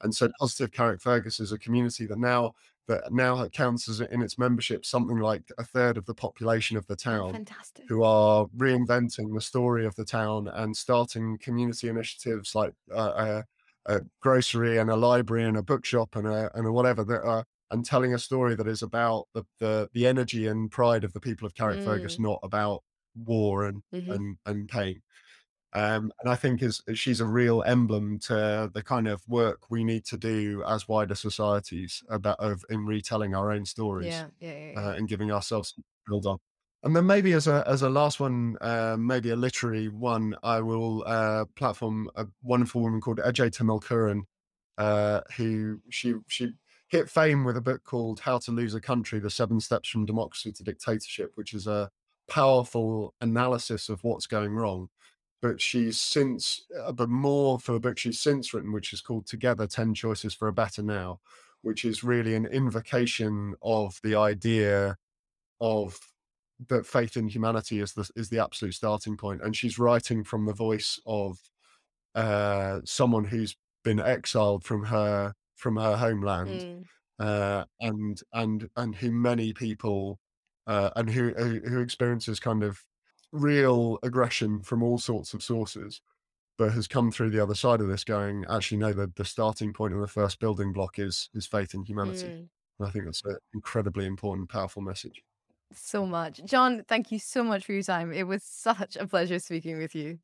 And 0.00 0.14
so, 0.14 0.28
Positive 0.38 0.70
Carrickfergus 0.70 1.40
is 1.40 1.50
a 1.52 1.58
community 1.58 2.06
that 2.06 2.18
now 2.18 2.54
that 2.86 3.12
now 3.12 3.46
counts 3.48 3.88
as 3.88 4.00
in 4.00 4.22
its 4.22 4.38
membership 4.38 4.84
something 4.84 5.18
like 5.18 5.42
a 5.58 5.64
third 5.64 5.96
of 5.98 6.06
the 6.06 6.14
population 6.14 6.76
of 6.76 6.86
the 6.86 6.96
town 6.96 7.32
Fantastic. 7.32 7.84
who 7.88 8.02
are 8.02 8.46
reinventing 8.56 9.34
the 9.34 9.40
story 9.42 9.84
of 9.84 9.94
the 9.96 10.04
town 10.06 10.48
and 10.48 10.76
starting 10.76 11.36
community 11.38 11.88
initiatives 11.88 12.54
like 12.54 12.72
uh, 12.94 13.12
a, 13.16 13.44
a 13.86 14.00
grocery 14.20 14.78
and 14.78 14.90
a 14.90 14.96
library 14.96 15.44
and 15.44 15.56
a 15.56 15.62
bookshop 15.62 16.16
and 16.16 16.26
a 16.26 16.50
and 16.56 16.66
a 16.66 16.72
whatever 16.72 17.04
that 17.04 17.22
are 17.22 17.44
and 17.70 17.84
telling 17.84 18.14
a 18.14 18.18
story 18.18 18.54
that 18.56 18.68
is 18.68 18.82
about 18.82 19.26
the 19.34 19.44
the, 19.60 19.88
the 19.92 20.06
energy 20.06 20.46
and 20.46 20.70
pride 20.70 21.04
of 21.04 21.12
the 21.12 21.20
people 21.20 21.46
of 21.46 21.54
Carrickfergus, 21.54 22.18
Mm. 22.18 22.20
not 22.20 22.40
about 22.42 22.82
war 23.16 23.64
and 23.66 23.82
Mhm. 23.92 24.10
and 24.14 24.38
and 24.46 24.68
pain. 24.68 25.02
Um, 25.74 26.12
and 26.20 26.30
I 26.32 26.36
think 26.36 26.62
is 26.62 26.82
she's 26.94 27.20
a 27.20 27.26
real 27.26 27.62
emblem 27.64 28.18
to 28.20 28.70
the 28.72 28.82
kind 28.82 29.06
of 29.08 29.22
work 29.28 29.70
we 29.70 29.84
need 29.84 30.04
to 30.06 30.16
do 30.18 30.64
as 30.66 30.88
wider 30.88 31.14
societies 31.14 32.02
about 32.08 32.40
of 32.40 32.64
in 32.70 32.86
retelling 32.86 33.34
our 33.34 33.52
own 33.52 33.66
stories 33.66 34.06
Yeah. 34.06 34.30
Yeah. 34.40 34.52
Yeah. 34.52 34.72
yeah. 34.72 34.80
uh, 34.80 34.92
and 34.94 35.08
giving 35.08 35.30
ourselves 35.32 35.74
build 36.06 36.26
on. 36.26 36.38
And 36.82 36.94
then 36.94 37.06
maybe 37.06 37.32
as 37.32 37.48
a 37.48 37.64
as 37.66 37.82
a 37.82 37.88
last 37.88 38.20
one, 38.20 38.56
uh, 38.60 38.96
maybe 38.98 39.30
a 39.30 39.36
literary 39.36 39.88
one, 39.88 40.36
I 40.44 40.60
will 40.60 41.02
uh, 41.06 41.44
platform 41.56 42.08
a 42.14 42.26
wonderful 42.42 42.82
woman 42.82 43.00
called 43.00 43.18
Ece 43.18 43.50
Temelkuran, 43.50 44.22
uh, 44.78 45.22
who 45.36 45.80
she 45.90 46.14
she 46.28 46.52
hit 46.88 47.10
fame 47.10 47.44
with 47.44 47.56
a 47.56 47.60
book 47.60 47.82
called 47.84 48.20
How 48.20 48.38
to 48.38 48.52
Lose 48.52 48.74
a 48.74 48.80
Country: 48.80 49.18
The 49.18 49.30
Seven 49.30 49.60
Steps 49.60 49.88
from 49.88 50.06
Democracy 50.06 50.52
to 50.52 50.62
Dictatorship, 50.62 51.32
which 51.34 51.52
is 51.52 51.66
a 51.66 51.90
powerful 52.28 53.14
analysis 53.20 53.88
of 53.88 54.04
what's 54.04 54.26
going 54.26 54.54
wrong. 54.54 54.88
But 55.42 55.60
she's 55.60 56.00
since, 56.00 56.64
uh, 56.80 56.92
but 56.92 57.08
more 57.08 57.58
for 57.58 57.74
a 57.74 57.80
book 57.80 57.98
she's 57.98 58.20
since 58.20 58.54
written, 58.54 58.72
which 58.72 58.92
is 58.92 59.00
called 59.00 59.26
Together: 59.26 59.66
Ten 59.66 59.94
Choices 59.94 60.32
for 60.32 60.46
a 60.46 60.52
Better 60.52 60.82
Now, 60.82 61.18
which 61.62 61.84
is 61.84 62.04
really 62.04 62.36
an 62.36 62.46
invocation 62.46 63.56
of 63.62 63.98
the 64.04 64.14
idea 64.14 64.96
of 65.60 65.98
that 66.68 66.86
faith 66.86 67.16
in 67.16 67.28
humanity 67.28 67.78
is 67.80 67.92
the 67.94 68.08
is 68.16 68.30
the 68.30 68.38
absolute 68.42 68.74
starting 68.74 69.16
point 69.16 69.42
and 69.42 69.56
she's 69.56 69.78
writing 69.78 70.24
from 70.24 70.44
the 70.46 70.52
voice 70.52 71.00
of 71.06 71.38
uh 72.14 72.80
someone 72.84 73.24
who's 73.24 73.56
been 73.84 74.00
exiled 74.00 74.64
from 74.64 74.84
her 74.84 75.34
from 75.56 75.76
her 75.76 75.96
homeland 75.96 76.48
Mm. 76.48 76.84
uh 77.18 77.64
and 77.80 78.20
and 78.32 78.68
and 78.76 78.96
who 78.96 79.10
many 79.12 79.52
people 79.52 80.20
uh 80.66 80.90
and 80.96 81.10
who 81.10 81.30
who, 81.34 81.80
experiences 81.80 82.40
kind 82.40 82.62
of 82.62 82.80
real 83.32 83.98
aggression 84.02 84.62
from 84.62 84.82
all 84.82 84.98
sorts 84.98 85.34
of 85.34 85.42
sources 85.42 86.00
but 86.58 86.72
has 86.72 86.88
come 86.88 87.10
through 87.12 87.30
the 87.30 87.42
other 87.42 87.54
side 87.54 87.80
of 87.80 87.88
this 87.88 88.04
going 88.04 88.44
actually 88.50 88.78
no 88.78 88.92
the, 88.92 89.12
the 89.16 89.24
starting 89.24 89.72
point 89.72 89.94
and 89.94 90.02
the 90.02 90.08
first 90.08 90.40
building 90.40 90.72
block 90.72 90.98
is 90.98 91.30
is 91.34 91.46
faith 91.46 91.74
in 91.74 91.84
humanity 91.84 92.28
Mm. 92.28 92.48
and 92.78 92.88
i 92.88 92.90
think 92.90 93.04
that's 93.06 93.24
an 93.24 93.38
incredibly 93.54 94.06
important 94.06 94.48
powerful 94.50 94.82
message 94.82 95.22
So 95.72 96.06
much. 96.06 96.40
John, 96.44 96.84
thank 96.88 97.12
you 97.12 97.18
so 97.18 97.44
much 97.44 97.64
for 97.64 97.72
your 97.72 97.82
time. 97.82 98.12
It 98.12 98.26
was 98.26 98.42
such 98.42 98.96
a 98.96 99.06
pleasure 99.06 99.38
speaking 99.38 99.78
with 99.78 99.94
you. 99.94 100.18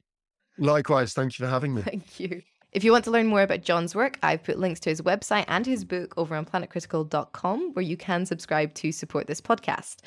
likewise 0.59 1.12
thank 1.12 1.39
you 1.39 1.45
for 1.45 1.51
having 1.51 1.75
me 1.77 1.83
Thank 1.83 2.21
you. 2.21 2.43
If 2.73 2.83
you 2.83 2.91
want 2.91 3.05
to 3.05 3.12
learn 3.12 3.29
more 3.29 3.43
about 3.43 3.62
John's 3.62 3.95
work, 3.95 4.19
I've 4.21 4.43
put 4.43 4.59
links 4.59 4.81
to 4.81 4.91
his 4.91 5.01
website 5.01 5.45
and 5.47 5.65
his 5.65 5.85
book 5.85 6.12
over 6.16 6.35
on 6.35 6.45
planetcritical.com, 6.45 7.73
where 7.75 7.85
you 7.85 7.97
can 7.97 8.27
subscribe 8.27 8.75
to 8.75 8.91
support 8.91 9.29
this 9.29 9.41
podcast. 9.41 9.99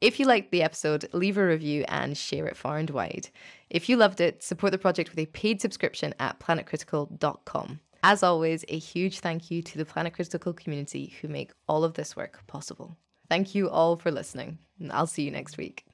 If 0.00 0.18
you 0.18 0.26
liked 0.26 0.50
the 0.50 0.62
episode, 0.62 1.06
leave 1.12 1.36
a 1.36 1.46
review 1.46 1.84
and 1.86 2.16
share 2.16 2.46
it 2.46 2.56
far 2.56 2.78
and 2.78 2.88
wide. 2.88 3.28
If 3.68 3.90
you 3.90 3.98
loved 3.98 4.22
it, 4.22 4.42
support 4.42 4.72
the 4.72 4.78
project 4.78 5.10
with 5.10 5.18
a 5.18 5.26
paid 5.26 5.60
subscription 5.60 6.14
at 6.18 6.40
planetcritical.com. 6.40 7.80
As 8.02 8.22
always, 8.22 8.64
a 8.68 8.78
huge 8.78 9.20
thank 9.20 9.50
you 9.50 9.60
to 9.62 9.76
the 9.76 9.84
Planet 9.84 10.14
Critical 10.14 10.54
community 10.54 11.14
who 11.20 11.28
make 11.28 11.52
all 11.68 11.84
of 11.84 11.92
this 11.92 12.16
work 12.16 12.46
possible. 12.46 12.96
Thank 13.34 13.52
you 13.56 13.68
all 13.68 13.96
for 13.96 14.12
listening, 14.12 14.58
and 14.78 14.92
I'll 14.92 15.08
see 15.08 15.24
you 15.24 15.32
next 15.32 15.56
week. 15.56 15.84